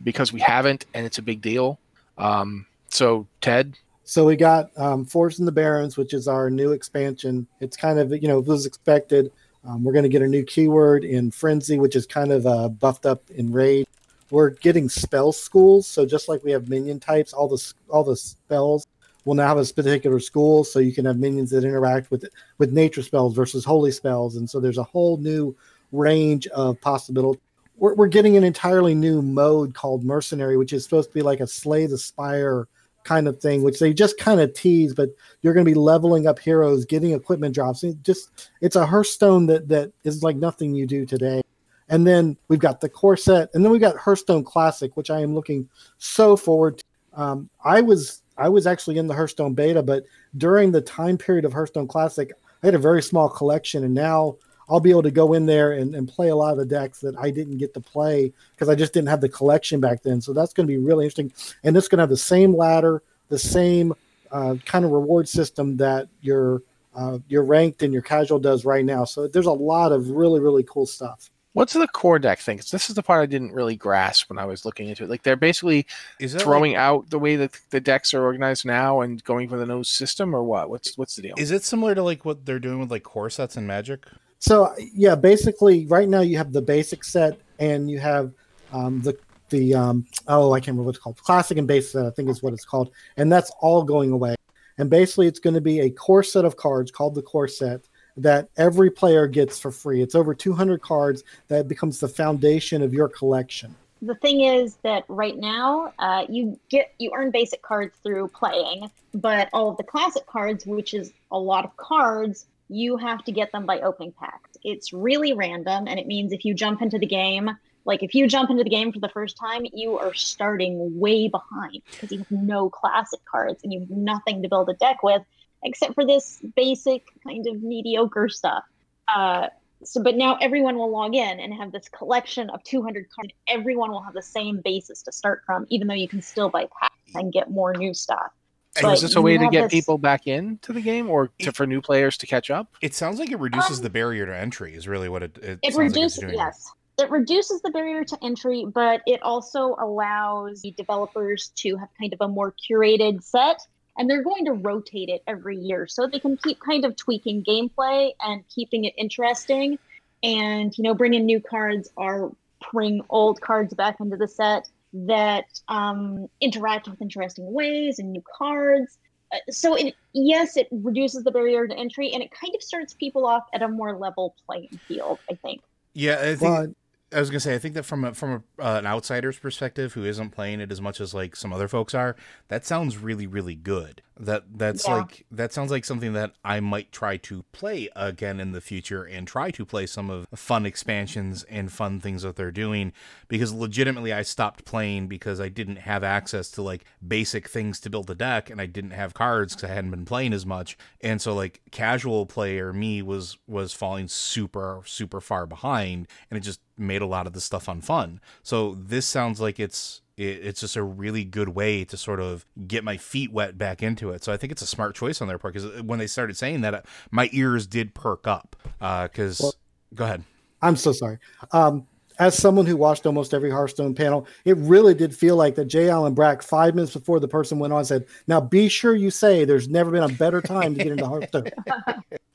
because 0.03 0.33
we 0.33 0.39
haven't, 0.39 0.87
and 0.95 1.05
it's 1.05 1.19
a 1.19 1.21
big 1.21 1.41
deal. 1.41 1.79
Um, 2.17 2.65
so 2.89 3.27
Ted, 3.41 3.77
So 4.07 4.23
we 4.23 4.35
got 4.35 4.69
um, 4.77 5.03
Forged 5.03 5.39
in 5.39 5.45
the 5.45 5.51
Barrens, 5.51 5.97
which 5.97 6.13
is 6.13 6.27
our 6.27 6.51
new 6.51 6.73
expansion. 6.73 7.47
It's 7.59 7.75
kind 7.75 7.97
of 7.97 8.11
you 8.11 8.27
know 8.27 8.37
it 8.37 8.45
was 8.45 8.67
expected. 8.67 9.31
Um, 9.67 9.83
we're 9.83 9.93
going 9.93 10.03
to 10.03 10.09
get 10.09 10.21
a 10.21 10.27
new 10.27 10.43
keyword 10.43 11.03
in 11.03 11.31
Frenzy, 11.31 11.79
which 11.79 11.95
is 11.95 12.05
kind 12.05 12.31
of 12.31 12.45
uh, 12.45 12.69
buffed 12.69 13.07
up 13.07 13.23
in 13.31 13.51
Raid. 13.51 13.87
We're 14.29 14.51
getting 14.51 14.89
spell 14.89 15.31
schools, 15.31 15.87
so 15.87 16.05
just 16.05 16.29
like 16.29 16.43
we 16.43 16.51
have 16.51 16.69
minion 16.69 16.99
types, 16.99 17.33
all 17.33 17.47
the 17.47 17.73
all 17.89 18.03
the 18.03 18.15
spells 18.15 18.85
will 19.25 19.33
now 19.33 19.47
have 19.47 19.57
a 19.57 19.73
particular 19.73 20.19
school, 20.19 20.63
so 20.63 20.77
you 20.77 20.93
can 20.93 21.05
have 21.05 21.17
minions 21.17 21.49
that 21.49 21.63
interact 21.63 22.11
with 22.11 22.25
with 22.59 22.71
nature 22.71 23.01
spells 23.01 23.35
versus 23.35 23.65
holy 23.65 23.91
spells, 23.91 24.35
and 24.35 24.47
so 24.47 24.59
there's 24.59 24.77
a 24.77 24.83
whole 24.83 25.17
new 25.17 25.55
range 25.91 26.45
of 26.47 26.79
possibility. 26.79 27.41
We're, 27.77 27.95
we're 27.95 28.07
getting 28.07 28.37
an 28.37 28.43
entirely 28.43 28.93
new 28.93 29.23
mode 29.23 29.73
called 29.73 30.03
Mercenary, 30.03 30.57
which 30.57 30.73
is 30.73 30.83
supposed 30.83 31.09
to 31.09 31.13
be 31.13 31.23
like 31.23 31.39
a 31.39 31.47
Slay 31.47 31.87
the 31.87 31.97
Spire 31.97 32.67
kind 33.05 33.27
of 33.27 33.39
thing, 33.39 33.63
which 33.63 33.79
they 33.79 33.93
just 33.93 34.17
kind 34.17 34.41
of 34.41 34.53
tease, 34.53 34.93
but 34.93 35.09
you're 35.41 35.53
going 35.53 35.65
to 35.65 35.71
be 35.71 35.75
leveling 35.75 36.27
up 36.27 36.39
heroes, 36.39 36.83
getting 36.83 37.13
equipment 37.13 37.55
drops. 37.55 37.83
It 37.83 38.03
just 38.03 38.49
it's 38.59 38.75
a 38.75 38.85
Hearthstone 38.85 39.45
that 39.45 39.69
that 39.69 39.93
is 40.03 40.23
like 40.23 40.35
nothing 40.35 40.75
you 40.75 40.85
do 40.85 41.05
today. 41.05 41.41
And 41.87 42.05
then 42.05 42.35
we've 42.47 42.59
got 42.59 42.81
the 42.81 42.89
core 42.89 43.15
set, 43.15 43.49
and 43.53 43.63
then 43.63 43.71
we've 43.71 43.79
got 43.79 43.95
Hearthstone 43.95 44.43
Classic, 44.43 44.97
which 44.97 45.11
I 45.11 45.21
am 45.21 45.35
looking 45.35 45.69
so 45.99 46.35
forward 46.35 46.79
to. 46.79 46.83
Um, 47.13 47.49
I 47.63 47.79
was 47.79 48.23
I 48.37 48.49
was 48.49 48.67
actually 48.67 48.97
in 48.97 49.07
the 49.07 49.13
Hearthstone 49.13 49.53
beta, 49.53 49.81
but 49.81 50.03
during 50.35 50.71
the 50.71 50.81
time 50.81 51.17
period 51.17 51.45
of 51.45 51.53
Hearthstone 51.53 51.87
Classic, 51.87 52.31
I 52.61 52.67
had 52.67 52.75
a 52.75 52.79
very 52.79 53.01
small 53.01 53.29
collection, 53.29 53.83
and 53.83 53.93
now 53.93 54.37
I'll 54.69 54.79
be 54.79 54.89
able 54.89 55.03
to 55.03 55.11
go 55.11 55.33
in 55.33 55.45
there 55.45 55.73
and, 55.73 55.93
and 55.95 56.07
play 56.07 56.29
a 56.29 56.35
lot 56.35 56.51
of 56.53 56.57
the 56.57 56.65
decks 56.65 56.99
that 57.01 57.15
I 57.17 57.29
didn't 57.31 57.57
get 57.57 57.73
to 57.75 57.79
play 57.79 58.33
because 58.55 58.67
I 58.69 58.75
just 58.75 58.93
didn't 58.93 59.09
have 59.09 59.21
the 59.21 59.29
collection 59.29 59.79
back 59.79 60.01
then. 60.03 60.21
So 60.21 60.33
that's 60.33 60.53
going 60.53 60.67
to 60.67 60.71
be 60.73 60.77
really 60.77 61.05
interesting. 61.05 61.31
And 61.63 61.77
it's 61.77 61.87
going 61.87 61.97
to 61.99 62.03
have 62.03 62.09
the 62.09 62.17
same 62.17 62.55
ladder, 62.55 63.03
the 63.29 63.39
same 63.39 63.93
uh, 64.31 64.55
kind 64.65 64.83
of 64.85 64.91
reward 64.91 65.29
system 65.29 65.77
that 65.77 66.07
your 66.21 66.61
uh, 66.95 67.19
your 67.27 67.43
ranked 67.43 67.83
and 67.83 67.91
your 67.93 68.01
casual 68.01 68.39
does 68.39 68.63
right 68.65 68.85
now. 68.85 69.03
So 69.05 69.27
there's 69.27 69.45
a 69.45 69.51
lot 69.51 69.91
of 69.91 70.09
really 70.09 70.39
really 70.39 70.63
cool 70.63 70.85
stuff. 70.85 71.29
What's 71.53 71.71
the 71.73 71.87
core 71.87 72.19
deck 72.19 72.39
thing? 72.39 72.57
'Cause 72.57 72.71
this 72.71 72.89
is 72.89 72.95
the 72.95 73.03
part 73.03 73.21
I 73.21 73.27
didn't 73.27 73.53
really 73.53 73.77
grasp 73.77 74.29
when 74.29 74.37
I 74.37 74.45
was 74.45 74.65
looking 74.65 74.89
into 74.89 75.03
it. 75.05 75.09
Like 75.09 75.23
they're 75.23 75.37
basically 75.37 75.85
Is 76.19 76.33
throwing 76.35 76.71
like- 76.73 76.79
out 76.79 77.09
the 77.11 77.19
way 77.19 77.37
that 77.37 77.57
the 77.69 77.79
decks 77.79 78.13
are 78.13 78.23
organized 78.23 78.65
now 78.65 78.99
and 79.01 79.23
going 79.23 79.47
for 79.47 79.57
the 79.57 79.65
nose 79.65 79.87
system, 79.89 80.35
or 80.35 80.43
what? 80.43 80.69
What's 80.69 80.97
what's 80.97 81.15
the 81.15 81.21
deal? 81.21 81.35
Is 81.37 81.51
it 81.51 81.63
similar 81.63 81.95
to 81.95 82.03
like 82.03 82.25
what 82.25 82.45
they're 82.45 82.59
doing 82.59 82.79
with 82.79 82.91
like 82.91 83.03
core 83.03 83.29
sets 83.29 83.55
in 83.55 83.65
Magic? 83.67 84.05
So 84.39 84.73
yeah, 84.93 85.15
basically, 85.15 85.85
right 85.87 86.07
now 86.07 86.21
you 86.21 86.37
have 86.37 86.53
the 86.53 86.61
basic 86.61 87.03
set, 87.03 87.39
and 87.59 87.89
you 87.89 87.99
have 87.99 88.31
um, 88.71 89.01
the 89.01 89.17
the 89.49 89.73
um, 89.75 90.05
oh, 90.27 90.53
I 90.53 90.59
can't 90.59 90.69
remember 90.69 90.83
what 90.87 90.95
it's 90.95 91.03
called, 91.03 91.17
classic 91.17 91.57
and 91.57 91.67
basic 91.67 91.91
set, 91.91 92.05
I 92.05 92.09
think 92.11 92.29
is 92.29 92.43
what 92.43 92.53
it's 92.53 92.65
called, 92.65 92.91
and 93.17 93.31
that's 93.31 93.51
all 93.61 93.83
going 93.83 94.11
away. 94.11 94.35
And 94.77 94.89
basically, 94.89 95.27
it's 95.27 95.39
going 95.39 95.53
to 95.53 95.61
be 95.61 95.81
a 95.81 95.89
core 95.89 96.23
set 96.23 96.45
of 96.45 96.57
cards 96.57 96.91
called 96.91 97.15
the 97.15 97.21
core 97.21 97.47
set 97.47 97.87
that 98.17 98.49
every 98.57 98.89
player 98.89 99.27
gets 99.27 99.59
for 99.59 99.71
free. 99.71 100.01
It's 100.01 100.15
over 100.15 100.33
200 100.33 100.81
cards 100.81 101.23
that 101.47 101.67
becomes 101.67 101.99
the 101.99 102.07
foundation 102.07 102.81
of 102.81 102.93
your 102.93 103.09
collection. 103.09 103.75
the 104.01 104.15
thing 104.15 104.41
is 104.41 104.75
that 104.83 105.03
right 105.07 105.37
now 105.37 105.93
uh, 105.99 106.25
you 106.29 106.59
get 106.69 106.93
you 106.99 107.11
earn 107.15 107.31
basic 107.31 107.61
cards 107.61 107.95
through 108.03 108.27
playing 108.29 108.89
but 109.13 109.49
all 109.53 109.69
of 109.69 109.77
the 109.77 109.83
classic 109.83 110.25
cards 110.27 110.65
which 110.65 110.93
is 110.93 111.13
a 111.31 111.37
lot 111.37 111.63
of 111.65 111.75
cards 111.77 112.45
you 112.67 112.97
have 112.97 113.23
to 113.25 113.31
get 113.31 113.51
them 113.51 113.65
by 113.65 113.79
opening 113.79 114.11
packs. 114.11 114.57
It's 114.63 114.93
really 114.93 115.33
random 115.33 115.87
and 115.87 115.99
it 115.99 116.07
means 116.07 116.31
if 116.31 116.45
you 116.45 116.53
jump 116.53 116.81
into 116.81 116.99
the 116.99 117.05
game 117.05 117.51
like 117.85 118.01
if 118.01 118.15
you 118.15 118.27
jump 118.27 118.49
into 118.49 118.63
the 118.63 118.69
game 118.69 118.91
for 118.91 118.99
the 118.99 119.09
first 119.09 119.37
time 119.37 119.65
you 119.71 119.97
are 119.97 120.13
starting 120.13 120.99
way 120.99 121.27
behind 121.27 121.81
because 121.91 122.11
you 122.11 122.17
have 122.17 122.31
no 122.31 122.69
classic 122.69 123.19
cards 123.29 123.63
and 123.63 123.71
you 123.71 123.79
have 123.81 123.89
nothing 123.89 124.41
to 124.41 124.49
build 124.49 124.69
a 124.69 124.73
deck 124.73 125.03
with 125.03 125.21
except 125.63 125.93
for 125.93 126.05
this 126.05 126.41
basic 126.55 127.03
kind 127.23 127.47
of 127.47 127.61
mediocre 127.61 128.29
stuff. 128.29 128.63
Uh, 129.07 129.47
so 129.83 130.01
but 130.01 130.15
now 130.15 130.35
everyone 130.41 130.77
will 130.77 130.91
log 130.91 131.15
in 131.15 131.39
and 131.39 131.53
have 131.53 131.71
this 131.71 131.87
collection 131.89 132.49
of 132.49 132.63
200 132.63 133.07
cards. 133.13 133.31
Everyone 133.47 133.91
will 133.91 134.01
have 134.01 134.13
the 134.13 134.21
same 134.21 134.61
basis 134.63 135.03
to 135.03 135.11
start 135.11 135.43
from 135.45 135.65
even 135.69 135.87
though 135.87 135.93
you 135.93 136.07
can 136.07 136.21
still 136.21 136.49
buy 136.49 136.67
packs 136.79 136.95
and 137.13 137.31
get 137.31 137.51
more 137.51 137.73
new 137.73 137.93
stuff 137.93 138.31
So 138.77 138.89
is 138.91 139.01
this 139.01 139.15
a 139.15 139.21
way 139.21 139.37
to 139.37 139.47
get 139.49 139.63
this- 139.63 139.71
people 139.71 139.97
back 139.97 140.27
into 140.27 140.73
the 140.73 140.81
game, 140.81 141.09
or 141.09 141.29
to, 141.39 141.51
for 141.51 141.65
new 141.65 141.81
players 141.81 142.17
to 142.17 142.27
catch 142.27 142.49
up? 142.49 142.67
It 142.81 142.93
sounds 142.93 143.19
like 143.19 143.31
it 143.31 143.39
reduces 143.39 143.79
Um, 143.79 143.83
the 143.83 143.89
barrier 143.89 144.25
to 144.25 144.35
entry. 144.35 144.75
Is 144.75 144.87
really 144.87 145.09
what 145.09 145.23
it. 145.23 145.37
It, 145.37 145.43
it 145.43 145.47
sounds 145.47 145.61
like 145.63 145.63
it's 145.63 145.77
reduces 145.77 146.19
doing. 146.19 146.33
yes 146.35 146.71
it 146.97 147.09
reduces 147.11 147.61
the 147.61 147.69
barrier 147.71 148.05
to 148.05 148.17
entry 148.23 148.65
but 148.73 149.01
it 149.05 149.21
also 149.21 149.75
allows 149.79 150.61
the 150.61 150.71
developers 150.71 151.49
to 151.55 151.75
have 151.75 151.89
kind 151.99 152.13
of 152.13 152.21
a 152.21 152.27
more 152.27 152.53
curated 152.53 153.21
set 153.21 153.59
and 153.97 154.09
they're 154.09 154.23
going 154.23 154.45
to 154.45 154.53
rotate 154.53 155.09
it 155.09 155.21
every 155.27 155.57
year 155.57 155.87
so 155.87 156.07
they 156.07 156.19
can 156.19 156.37
keep 156.37 156.57
kind 156.61 156.85
of 156.85 156.95
tweaking 156.95 157.43
gameplay 157.43 158.11
and 158.21 158.45
keeping 158.47 158.85
it 158.85 158.93
interesting 158.97 159.77
and 160.23 160.77
you 160.77 160.83
know 160.85 160.93
bringing 160.93 161.25
new 161.25 161.41
cards 161.41 161.89
or 161.97 162.33
bring 162.71 163.01
old 163.09 163.41
cards 163.41 163.73
back 163.73 163.99
into 163.99 164.15
the 164.15 164.27
set 164.27 164.69
that 165.07 165.45
um, 165.67 166.27
interact 166.39 166.87
with 166.87 167.01
interesting 167.01 167.51
ways 167.51 167.99
and 167.99 168.11
new 168.11 168.23
cards 168.37 168.97
Uh, 169.33 169.37
so 169.49 169.75
it 169.75 169.93
yes 170.13 170.55
it 170.55 170.67
reduces 170.71 171.23
the 171.23 171.31
barrier 171.31 171.67
to 171.67 171.75
entry 171.75 172.11
and 172.13 172.23
it 172.23 172.31
kind 172.31 172.53
of 172.55 172.61
starts 172.63 172.93
people 172.93 173.25
off 173.25 173.43
at 173.53 173.61
a 173.61 173.67
more 173.67 173.97
level 173.97 174.35
playing 174.45 174.79
field 174.87 175.19
i 175.29 175.33
think 175.33 175.61
Yeah, 175.93 176.17
I 176.21 176.35
think 176.35 176.41
Well, 176.41 176.67
I 177.13 177.19
was 177.19 177.29
gonna 177.29 177.39
say 177.39 177.55
I 177.55 177.59
think 177.59 177.75
that 177.75 177.83
from 177.83 178.03
a, 178.03 178.13
from 178.13 178.43
a, 178.59 178.63
uh, 178.63 178.79
an 178.79 178.85
outsider's 178.85 179.39
perspective 179.39 179.93
who 179.93 180.03
isn't 180.03 180.31
playing 180.31 180.59
it 180.59 180.71
as 180.71 180.81
much 180.81 180.99
as 180.99 181.13
like 181.13 181.35
some 181.35 181.53
other 181.53 181.67
folks 181.67 181.93
are, 181.93 182.15
that 182.49 182.65
sounds 182.65 182.97
really 182.97 183.27
really 183.27 183.55
good. 183.55 184.01
That 184.17 184.43
that's 184.57 184.87
Yeah. 184.87 184.95
like 184.95 185.25
that 185.29 185.51
sounds 185.51 185.71
like 185.71 185.83
something 185.83 186.13
that 186.13 186.33
I 186.43 186.61
might 186.61 186.91
try 186.93 187.17
to 187.17 187.43
play 187.51 187.89
again 187.97 188.39
in 188.39 188.53
the 188.53 188.61
future 188.61 189.03
and 189.03 189.27
try 189.27 189.51
to 189.51 189.65
play 189.65 189.85
some 189.85 190.09
of 190.09 190.25
fun 190.33 190.65
expansions 190.65 191.43
and 191.43 191.69
fun 191.71 191.99
things 191.99 192.21
that 192.21 192.37
they're 192.37 192.51
doing. 192.51 192.93
Because 193.27 193.51
legitimately 193.51 194.13
I 194.13 194.21
stopped 194.21 194.63
playing 194.63 195.07
because 195.07 195.41
I 195.41 195.49
didn't 195.49 195.77
have 195.77 196.03
access 196.03 196.49
to 196.51 196.61
like 196.61 196.85
basic 197.05 197.49
things 197.49 197.79
to 197.81 197.89
build 197.89 198.09
a 198.09 198.15
deck 198.15 198.49
and 198.49 198.61
I 198.61 198.67
didn't 198.67 198.91
have 198.91 199.13
cards 199.13 199.53
because 199.53 199.69
I 199.69 199.73
hadn't 199.73 199.91
been 199.91 200.05
playing 200.05 200.31
as 200.31 200.45
much. 200.45 200.77
And 201.01 201.21
so 201.21 201.33
like 201.35 201.59
casual 201.71 202.25
player 202.25 202.71
me 202.71 203.01
was 203.01 203.37
was 203.47 203.73
falling 203.73 204.07
super 204.07 204.81
super 204.85 205.19
far 205.19 205.45
behind 205.45 206.07
and 206.29 206.37
it 206.37 206.41
just 206.41 206.61
made 206.77 207.01
a 207.01 207.05
lot 207.05 207.27
of 207.27 207.33
the 207.33 207.41
stuff 207.41 207.65
unfun. 207.65 208.19
So 208.43 208.75
this 208.75 209.05
sounds 209.05 209.41
like 209.41 209.59
it's 209.59 210.01
it, 210.17 210.23
it's 210.23 210.61
just 210.61 210.75
a 210.75 210.83
really 210.83 211.23
good 211.23 211.49
way 211.49 211.83
to 211.85 211.97
sort 211.97 212.19
of 212.19 212.45
get 212.67 212.83
my 212.83 212.97
feet 212.97 213.31
wet 213.31 213.57
back 213.57 213.83
into 213.83 214.11
it 214.11 214.23
so 214.23 214.31
i 214.31 214.37
think 214.37 214.51
it's 214.51 214.61
a 214.61 214.67
smart 214.67 214.95
choice 214.95 215.21
on 215.21 215.27
their 215.27 215.37
part 215.37 215.53
because 215.53 215.81
when 215.81 215.99
they 215.99 216.07
started 216.07 216.37
saying 216.37 216.61
that 216.61 216.73
uh, 216.73 216.81
my 217.11 217.29
ears 217.31 217.67
did 217.67 217.93
perk 217.93 218.27
up 218.27 218.55
because 218.79 219.39
Well- 219.41 219.55
go 219.93 220.03
ahead 220.05 220.23
I'm 220.61 220.75
so 220.75 220.93
sorry. 220.93 221.19
Um, 221.51 221.85
as 222.17 222.35
someone 222.35 222.65
who 222.65 222.75
watched 222.75 223.05
almost 223.05 223.33
every 223.33 223.51
Hearthstone 223.51 223.93
panel, 223.93 224.25
it 224.45 224.57
really 224.57 224.95
did 224.95 225.15
feel 225.15 225.35
like 225.35 225.55
that 225.55 225.65
J. 225.65 225.89
Allen 225.89 226.13
Brack, 226.15 226.41
five 226.41 226.73
minutes 226.73 226.93
before 226.93 227.19
the 227.19 227.27
person 227.27 227.59
went 227.59 227.73
on, 227.73 227.85
said, 227.85 228.05
Now 228.25 228.41
be 228.41 228.67
sure 228.69 228.95
you 228.95 229.11
say 229.11 229.45
there's 229.45 229.67
never 229.67 229.91
been 229.91 230.01
a 230.03 230.09
better 230.09 230.41
time 230.41 230.73
to 230.73 230.83
get 230.83 230.93
into 230.93 231.07
Hearthstone. 231.07 231.49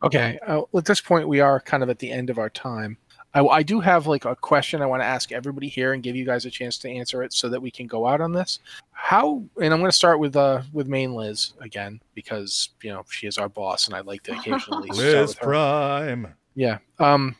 Okay, 0.00 0.38
uh, 0.46 0.62
at 0.76 0.84
this 0.84 1.00
point, 1.00 1.26
we 1.26 1.40
are 1.40 1.58
kind 1.58 1.82
of 1.82 1.90
at 1.90 1.98
the 1.98 2.12
end 2.12 2.30
of 2.30 2.38
our 2.38 2.48
time. 2.48 2.96
I, 3.38 3.58
I 3.58 3.62
do 3.62 3.78
have 3.80 4.06
like 4.06 4.24
a 4.24 4.34
question 4.34 4.82
I 4.82 4.86
want 4.86 5.02
to 5.02 5.06
ask 5.06 5.30
everybody 5.30 5.68
here 5.68 5.92
and 5.92 6.02
give 6.02 6.16
you 6.16 6.24
guys 6.24 6.44
a 6.44 6.50
chance 6.50 6.76
to 6.78 6.90
answer 6.90 7.22
it 7.22 7.32
so 7.32 7.48
that 7.48 7.60
we 7.60 7.70
can 7.70 7.86
go 7.86 8.06
out 8.06 8.20
on 8.20 8.32
this. 8.32 8.58
How? 8.90 9.42
And 9.62 9.72
I'm 9.72 9.80
going 9.80 9.90
to 9.90 9.96
start 9.96 10.18
with 10.18 10.36
uh 10.36 10.62
with 10.72 10.88
main 10.88 11.14
Liz 11.14 11.52
again 11.60 12.00
because 12.14 12.70
you 12.82 12.90
know 12.90 13.04
she 13.08 13.26
is 13.26 13.38
our 13.38 13.48
boss 13.48 13.86
and 13.86 13.94
I'd 13.94 14.06
like 14.06 14.24
to 14.24 14.32
occasionally 14.32 14.88
start 14.92 14.96
liz 14.96 15.34
prime 15.36 16.34
Yeah. 16.56 16.78
Um, 16.98 17.36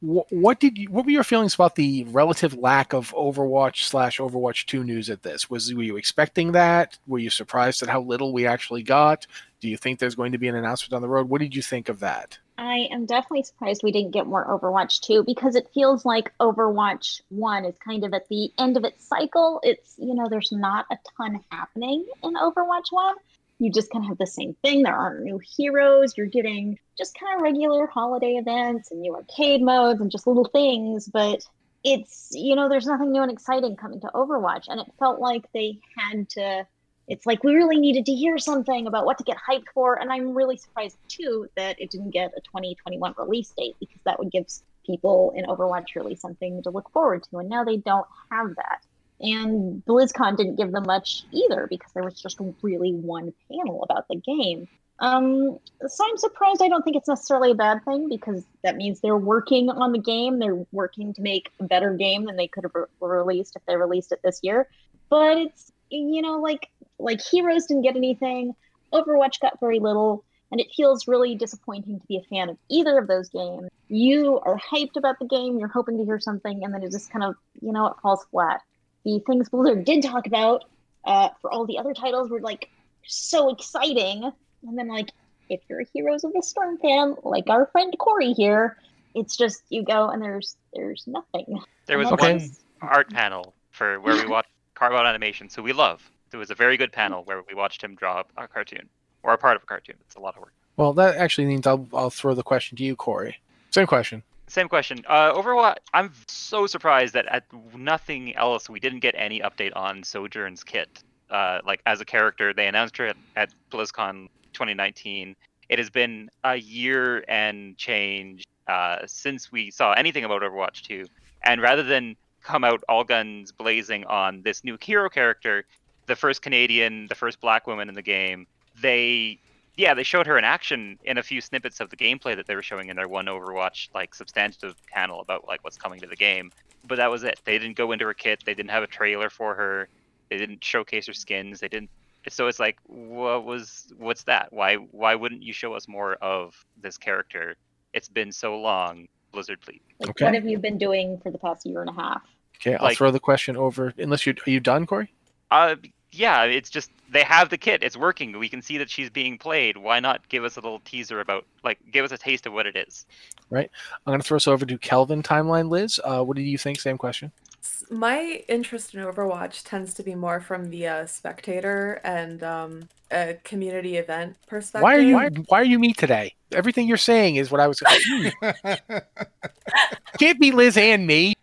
wh- 0.00 0.30
what 0.30 0.60
did 0.60 0.78
you? 0.78 0.88
What 0.90 1.04
were 1.04 1.10
your 1.10 1.24
feelings 1.24 1.54
about 1.54 1.74
the 1.74 2.04
relative 2.04 2.54
lack 2.54 2.94
of 2.94 3.12
Overwatch 3.12 3.84
slash 3.84 4.18
Overwatch 4.18 4.64
Two 4.64 4.82
news 4.82 5.10
at 5.10 5.22
this? 5.22 5.50
Was 5.50 5.74
were 5.74 5.82
you 5.82 5.98
expecting 5.98 6.52
that? 6.52 6.98
Were 7.06 7.18
you 7.18 7.28
surprised 7.28 7.82
at 7.82 7.90
how 7.90 8.00
little 8.00 8.32
we 8.32 8.46
actually 8.46 8.82
got? 8.82 9.26
Do 9.60 9.68
you 9.68 9.76
think 9.76 9.98
there's 9.98 10.14
going 10.14 10.32
to 10.32 10.38
be 10.38 10.48
an 10.48 10.54
announcement 10.54 10.92
down 10.92 11.02
the 11.02 11.08
road? 11.08 11.28
What 11.28 11.42
did 11.42 11.54
you 11.54 11.62
think 11.62 11.90
of 11.90 12.00
that? 12.00 12.38
I 12.58 12.88
am 12.90 13.06
definitely 13.06 13.44
surprised 13.44 13.82
we 13.84 13.92
didn't 13.92 14.10
get 14.10 14.26
more 14.26 14.44
Overwatch 14.44 15.00
2 15.02 15.22
because 15.22 15.54
it 15.54 15.70
feels 15.72 16.04
like 16.04 16.36
Overwatch 16.40 17.20
1 17.28 17.64
is 17.64 17.78
kind 17.78 18.04
of 18.04 18.12
at 18.12 18.28
the 18.28 18.50
end 18.58 18.76
of 18.76 18.82
its 18.82 19.06
cycle. 19.06 19.60
It's, 19.62 19.94
you 19.96 20.12
know, 20.12 20.28
there's 20.28 20.50
not 20.50 20.84
a 20.90 20.96
ton 21.16 21.38
happening 21.50 22.04
in 22.24 22.34
Overwatch 22.34 22.90
1. 22.90 23.14
You 23.60 23.70
just 23.70 23.92
kind 23.92 24.04
of 24.04 24.08
have 24.08 24.18
the 24.18 24.26
same 24.26 24.56
thing. 24.60 24.82
There 24.82 24.96
aren't 24.96 25.22
new 25.22 25.38
heroes. 25.56 26.16
You're 26.16 26.26
getting 26.26 26.80
just 26.96 27.16
kind 27.16 27.36
of 27.36 27.42
regular 27.42 27.86
holiday 27.86 28.32
events 28.32 28.90
and 28.90 29.02
new 29.02 29.14
arcade 29.14 29.62
modes 29.62 30.00
and 30.00 30.10
just 30.10 30.26
little 30.26 30.44
things. 30.44 31.06
But 31.06 31.44
it's, 31.84 32.30
you 32.32 32.56
know, 32.56 32.68
there's 32.68 32.86
nothing 32.86 33.12
new 33.12 33.22
and 33.22 33.30
exciting 33.30 33.76
coming 33.76 34.00
to 34.00 34.08
Overwatch. 34.08 34.64
And 34.66 34.80
it 34.80 34.92
felt 34.98 35.20
like 35.20 35.44
they 35.52 35.78
had 35.96 36.28
to 36.30 36.66
it's 37.08 37.24
like 37.24 37.42
we 37.42 37.54
really 37.54 37.78
needed 37.78 38.04
to 38.06 38.12
hear 38.12 38.38
something 38.38 38.86
about 38.86 39.06
what 39.06 39.18
to 39.18 39.24
get 39.24 39.36
hyped 39.36 39.64
for. 39.74 39.98
And 39.98 40.12
i'm 40.12 40.34
really 40.34 40.56
surprised 40.56 40.96
too 41.08 41.48
that 41.56 41.80
it 41.80 41.90
didn't 41.90 42.10
get 42.10 42.32
a 42.36 42.40
2021 42.42 43.14
release 43.18 43.52
date 43.56 43.74
because 43.80 44.00
that 44.04 44.18
would 44.18 44.30
give 44.30 44.46
people 44.86 45.32
in 45.34 45.44
overwatch 45.46 45.94
really 45.96 46.14
something 46.14 46.62
to 46.62 46.70
look 46.70 46.90
forward 46.92 47.24
to. 47.24 47.38
And 47.38 47.48
now 47.48 47.64
they 47.64 47.78
don't 47.78 48.06
have 48.30 48.54
that. 48.56 48.84
And 49.20 49.82
blizzcon 49.84 50.36
didn't 50.36 50.56
give 50.56 50.70
them 50.70 50.84
much 50.86 51.24
either 51.32 51.66
because 51.68 51.92
there 51.92 52.04
was 52.04 52.20
just 52.20 52.38
really 52.62 52.92
one 52.92 53.32
panel 53.50 53.82
about 53.82 54.06
the 54.08 54.16
game. 54.16 54.68
Um, 55.00 55.58
so 55.86 56.04
i'm 56.04 56.16
surprised 56.16 56.60
i 56.60 56.68
don't 56.68 56.82
think 56.82 56.96
it's 56.96 57.06
necessarily 57.06 57.52
a 57.52 57.54
bad 57.54 57.84
thing 57.84 58.08
because 58.08 58.42
that 58.64 58.74
means 58.74 59.00
they're 59.00 59.16
working 59.16 59.70
on 59.70 59.92
the 59.92 60.00
game. 60.00 60.40
They're 60.40 60.66
working 60.72 61.14
to 61.14 61.22
make 61.22 61.52
a 61.60 61.64
better 61.64 61.94
game 61.94 62.24
than 62.24 62.36
they 62.36 62.48
could 62.48 62.64
have 62.64 62.74
re- 62.74 62.86
released 63.00 63.54
if 63.54 63.62
they 63.66 63.76
released 63.76 64.10
it 64.10 64.20
this 64.24 64.40
year. 64.42 64.68
But 65.08 65.38
it's 65.38 65.72
you 65.90 66.22
know 66.22 66.38
like 66.38 66.68
like 66.98 67.20
heroes 67.20 67.66
didn't 67.66 67.82
get 67.82 67.96
anything. 67.96 68.54
Overwatch 68.92 69.40
got 69.40 69.60
very 69.60 69.78
little 69.80 70.24
and 70.50 70.60
it 70.60 70.68
feels 70.74 71.06
really 71.06 71.34
disappointing 71.34 72.00
to 72.00 72.06
be 72.06 72.16
a 72.16 72.22
fan 72.22 72.48
of 72.48 72.56
either 72.70 72.98
of 72.98 73.06
those 73.06 73.28
games. 73.28 73.68
You 73.88 74.40
are 74.40 74.58
hyped 74.58 74.96
about 74.96 75.18
the 75.18 75.26
game 75.26 75.58
you're 75.58 75.68
hoping 75.68 75.98
to 75.98 76.04
hear 76.04 76.18
something 76.18 76.64
and 76.64 76.72
then 76.72 76.82
it 76.82 76.90
just 76.90 77.10
kind 77.10 77.24
of 77.24 77.34
you 77.60 77.72
know 77.72 77.86
it 77.86 77.94
falls 78.02 78.24
flat. 78.30 78.60
The 79.04 79.20
things 79.26 79.48
blizzard 79.48 79.84
did 79.84 80.02
talk 80.02 80.26
about 80.26 80.64
uh, 81.04 81.28
for 81.40 81.50
all 81.50 81.66
the 81.66 81.78
other 81.78 81.94
titles 81.94 82.30
were 82.30 82.40
like 82.40 82.68
so 83.06 83.50
exciting. 83.50 84.30
And 84.66 84.78
then 84.78 84.88
like 84.88 85.10
if 85.48 85.60
you're 85.68 85.80
a 85.80 85.86
heroes 85.94 86.24
of 86.24 86.32
the 86.32 86.42
storm 86.42 86.78
fan 86.78 87.14
like 87.22 87.48
our 87.48 87.66
friend 87.72 87.94
corey 87.98 88.32
here 88.32 88.76
it's 89.14 89.36
just 89.36 89.62
you 89.68 89.82
go 89.82 90.08
and 90.10 90.22
there's 90.22 90.56
there's 90.74 91.04
nothing. 91.06 91.60
There 91.86 91.98
was 91.98 92.12
Okay. 92.12 92.34
one 92.34 92.50
art 92.82 93.10
panel 93.10 93.54
for 93.70 94.00
where 94.00 94.16
we 94.16 94.26
watched 94.78 94.92
Carbot 94.92 95.06
animation, 95.06 95.48
so 95.48 95.62
we 95.62 95.72
love. 95.72 96.10
It 96.32 96.36
was 96.36 96.50
a 96.50 96.54
very 96.54 96.76
good 96.76 96.92
panel 96.92 97.22
where 97.24 97.42
we 97.48 97.54
watched 97.54 97.82
him 97.82 97.94
draw 97.94 98.22
a 98.36 98.48
cartoon 98.48 98.88
or 99.22 99.32
a 99.32 99.38
part 99.38 99.56
of 99.56 99.62
a 99.62 99.66
cartoon. 99.66 99.96
It's 100.06 100.16
a 100.16 100.20
lot 100.20 100.36
of 100.36 100.42
work. 100.42 100.52
Well, 100.76 100.92
that 100.94 101.16
actually 101.16 101.46
means 101.46 101.66
I'll 101.66 101.86
I'll 101.92 102.10
throw 102.10 102.34
the 102.34 102.42
question 102.42 102.76
to 102.78 102.84
you, 102.84 102.94
Corey. 102.94 103.36
Same 103.70 103.86
question. 103.86 104.22
Same 104.46 104.68
question. 104.68 105.04
Uh, 105.06 105.32
Overwatch. 105.32 105.76
I'm 105.92 106.12
so 106.26 106.66
surprised 106.66 107.14
that 107.14 107.26
at 107.26 107.44
nothing 107.76 108.34
else 108.36 108.70
we 108.70 108.80
didn't 108.80 109.00
get 109.00 109.14
any 109.16 109.40
update 109.40 109.72
on 109.76 110.02
Sojourn's 110.02 110.64
kit. 110.64 111.02
Uh, 111.30 111.58
like 111.66 111.82
as 111.84 112.00
a 112.00 112.04
character, 112.04 112.54
they 112.54 112.66
announced 112.66 112.96
her 112.96 113.08
at, 113.08 113.16
at 113.36 113.50
BlizzCon 113.70 114.28
2019. 114.54 115.36
It 115.68 115.78
has 115.78 115.90
been 115.90 116.30
a 116.44 116.56
year 116.56 117.24
and 117.28 117.76
change 117.76 118.44
uh, 118.68 118.98
since 119.06 119.52
we 119.52 119.70
saw 119.70 119.92
anything 119.92 120.24
about 120.24 120.40
Overwatch 120.40 120.82
2. 120.82 121.04
And 121.42 121.60
rather 121.60 121.82
than 121.82 122.16
come 122.42 122.64
out 122.64 122.82
all 122.88 123.04
guns 123.04 123.52
blazing 123.52 124.04
on 124.04 124.42
this 124.42 124.64
new 124.64 124.76
hero 124.80 125.08
character, 125.08 125.64
the 126.06 126.16
first 126.16 126.42
Canadian, 126.42 127.06
the 127.08 127.14
first 127.14 127.40
black 127.40 127.66
woman 127.66 127.88
in 127.88 127.94
the 127.94 128.02
game, 128.02 128.46
they 128.80 129.40
yeah, 129.78 129.94
they 129.94 130.02
showed 130.02 130.26
her 130.26 130.36
in 130.36 130.44
action 130.44 130.98
in 131.04 131.18
a 131.18 131.22
few 131.22 131.40
snippets 131.40 131.78
of 131.78 131.88
the 131.88 131.96
gameplay 131.96 132.34
that 132.34 132.48
they 132.48 132.56
were 132.56 132.64
showing 132.64 132.88
in 132.88 132.96
their 132.96 133.06
one 133.06 133.26
Overwatch 133.26 133.88
like 133.94 134.12
substantive 134.12 134.74
panel 134.86 135.20
about 135.20 135.46
like 135.46 135.62
what's 135.62 135.76
coming 135.76 136.00
to 136.00 136.06
the 136.08 136.16
game. 136.16 136.50
But 136.84 136.96
that 136.96 137.10
was 137.10 137.22
it. 137.22 137.40
They 137.44 137.58
didn't 137.58 137.76
go 137.76 137.92
into 137.92 138.04
her 138.06 138.14
kit. 138.14 138.42
They 138.44 138.54
didn't 138.54 138.70
have 138.70 138.82
a 138.82 138.88
trailer 138.88 139.30
for 139.30 139.54
her. 139.54 139.88
They 140.30 140.36
didn't 140.36 140.64
showcase 140.64 141.06
her 141.06 141.12
skins. 141.12 141.60
They 141.60 141.68
didn't. 141.68 141.90
So 142.28 142.48
it's 142.48 142.58
like, 142.58 142.78
what 142.86 143.44
was 143.44 143.92
what's 143.96 144.24
that? 144.24 144.52
Why 144.52 144.74
why 144.74 145.14
wouldn't 145.14 145.44
you 145.44 145.52
show 145.52 145.74
us 145.74 145.86
more 145.86 146.14
of 146.14 146.56
this 146.82 146.98
character? 146.98 147.56
It's 147.92 148.08
been 148.08 148.32
so 148.32 148.58
long, 148.58 149.06
Blizzard, 149.38 149.60
please. 149.60 149.80
Like, 150.00 150.10
Okay. 150.10 150.24
What 150.24 150.34
have 150.34 150.46
you 150.48 150.58
been 150.58 150.78
doing 150.78 151.16
for 151.22 151.30
the 151.30 151.38
past 151.38 151.64
year 151.64 151.80
and 151.80 151.88
a 151.90 151.92
half? 151.92 152.22
Okay, 152.60 152.74
I'll 152.74 152.86
Like- 152.86 152.96
throw 152.98 153.12
the 153.12 153.20
question 153.20 153.56
over. 153.56 153.94
Unless 153.96 154.26
you 154.26 154.34
are 154.44 154.50
you 154.50 154.58
done, 154.58 154.84
Corey? 154.84 155.12
Uh, 155.52 155.76
yeah, 156.10 156.42
it's 156.42 156.70
just 156.70 156.90
they 157.08 157.22
have 157.22 157.48
the 157.50 157.56
kit. 157.56 157.84
It's 157.84 157.96
working. 157.96 158.36
We 158.36 158.48
can 158.48 158.60
see 158.62 158.78
that 158.78 158.90
she's 158.90 159.10
being 159.10 159.38
played. 159.38 159.76
Why 159.76 160.00
not 160.00 160.28
give 160.28 160.42
us 160.42 160.56
a 160.56 160.60
little 160.60 160.80
teaser 160.80 161.20
about 161.20 161.46
like 161.62 161.78
give 161.92 162.04
us 162.04 162.10
a 162.10 162.18
taste 162.18 162.46
of 162.46 162.52
what 162.52 162.66
it 162.66 162.74
is? 162.76 163.06
Right. 163.48 163.70
I'm 164.06 164.10
going 164.10 164.20
to 164.20 164.26
throw 164.26 164.36
us 164.36 164.48
over 164.48 164.66
to 164.66 164.76
Kelvin 164.76 165.22
timeline. 165.22 165.70
Liz, 165.70 166.00
uh, 166.02 166.24
what 166.24 166.36
do 166.36 166.42
you 166.42 166.58
think? 166.58 166.80
Same 166.80 166.98
question. 166.98 167.30
S- 167.68 167.84
My 167.90 168.42
interest 168.48 168.94
in 168.94 169.00
Overwatch 169.00 169.62
tends 169.64 169.92
to 169.94 170.02
be 170.02 170.14
more 170.14 170.40
from 170.40 170.70
the 170.70 170.86
uh, 170.86 171.06
spectator 171.06 172.00
and 172.02 172.42
um, 172.42 172.88
a 173.10 173.34
community 173.44 173.98
event 173.98 174.36
perspective. 174.46 174.82
Why 174.82 174.96
are 174.96 175.00
you 175.00 175.44
why 175.48 175.60
are 175.60 175.64
you 175.64 175.78
me 175.78 175.92
today? 175.92 176.34
Everything 176.52 176.88
you're 176.88 176.96
saying 176.96 177.36
is 177.36 177.50
what 177.50 177.60
I 177.60 177.66
was. 177.66 177.78
Can't 180.18 180.40
be 180.40 180.50
Liz 180.50 180.78
and 180.78 181.06
me. 181.06 181.34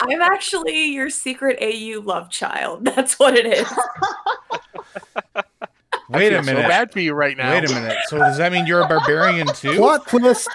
I'm 0.00 0.22
actually 0.22 0.86
your 0.86 1.10
secret 1.10 1.58
AU 1.60 2.00
love 2.00 2.30
child. 2.30 2.86
That's 2.86 3.18
what 3.18 3.36
it 3.36 3.44
is. 3.44 3.70
Wait 6.08 6.32
a 6.32 6.42
minute. 6.42 6.62
So 6.62 6.68
bad 6.68 6.90
for 6.90 7.00
you 7.00 7.12
right 7.12 7.36
now. 7.36 7.52
Wait 7.52 7.70
a 7.70 7.74
minute. 7.74 7.98
So 8.06 8.16
does 8.16 8.38
that 8.38 8.50
mean 8.50 8.66
you're 8.66 8.80
a 8.80 8.88
barbarian 8.88 9.46
too? 9.48 9.76
Plot 9.76 10.08
twist. 10.08 10.48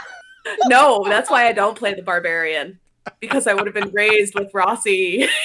No, 0.65 1.05
that's 1.07 1.29
why 1.29 1.47
I 1.47 1.53
don't 1.53 1.77
play 1.77 1.93
the 1.93 2.01
barbarian 2.01 2.79
because 3.19 3.47
I 3.47 3.53
would 3.53 3.65
have 3.65 3.73
been 3.75 3.91
raised 3.91 4.35
with 4.35 4.53
Rossi. 4.53 5.27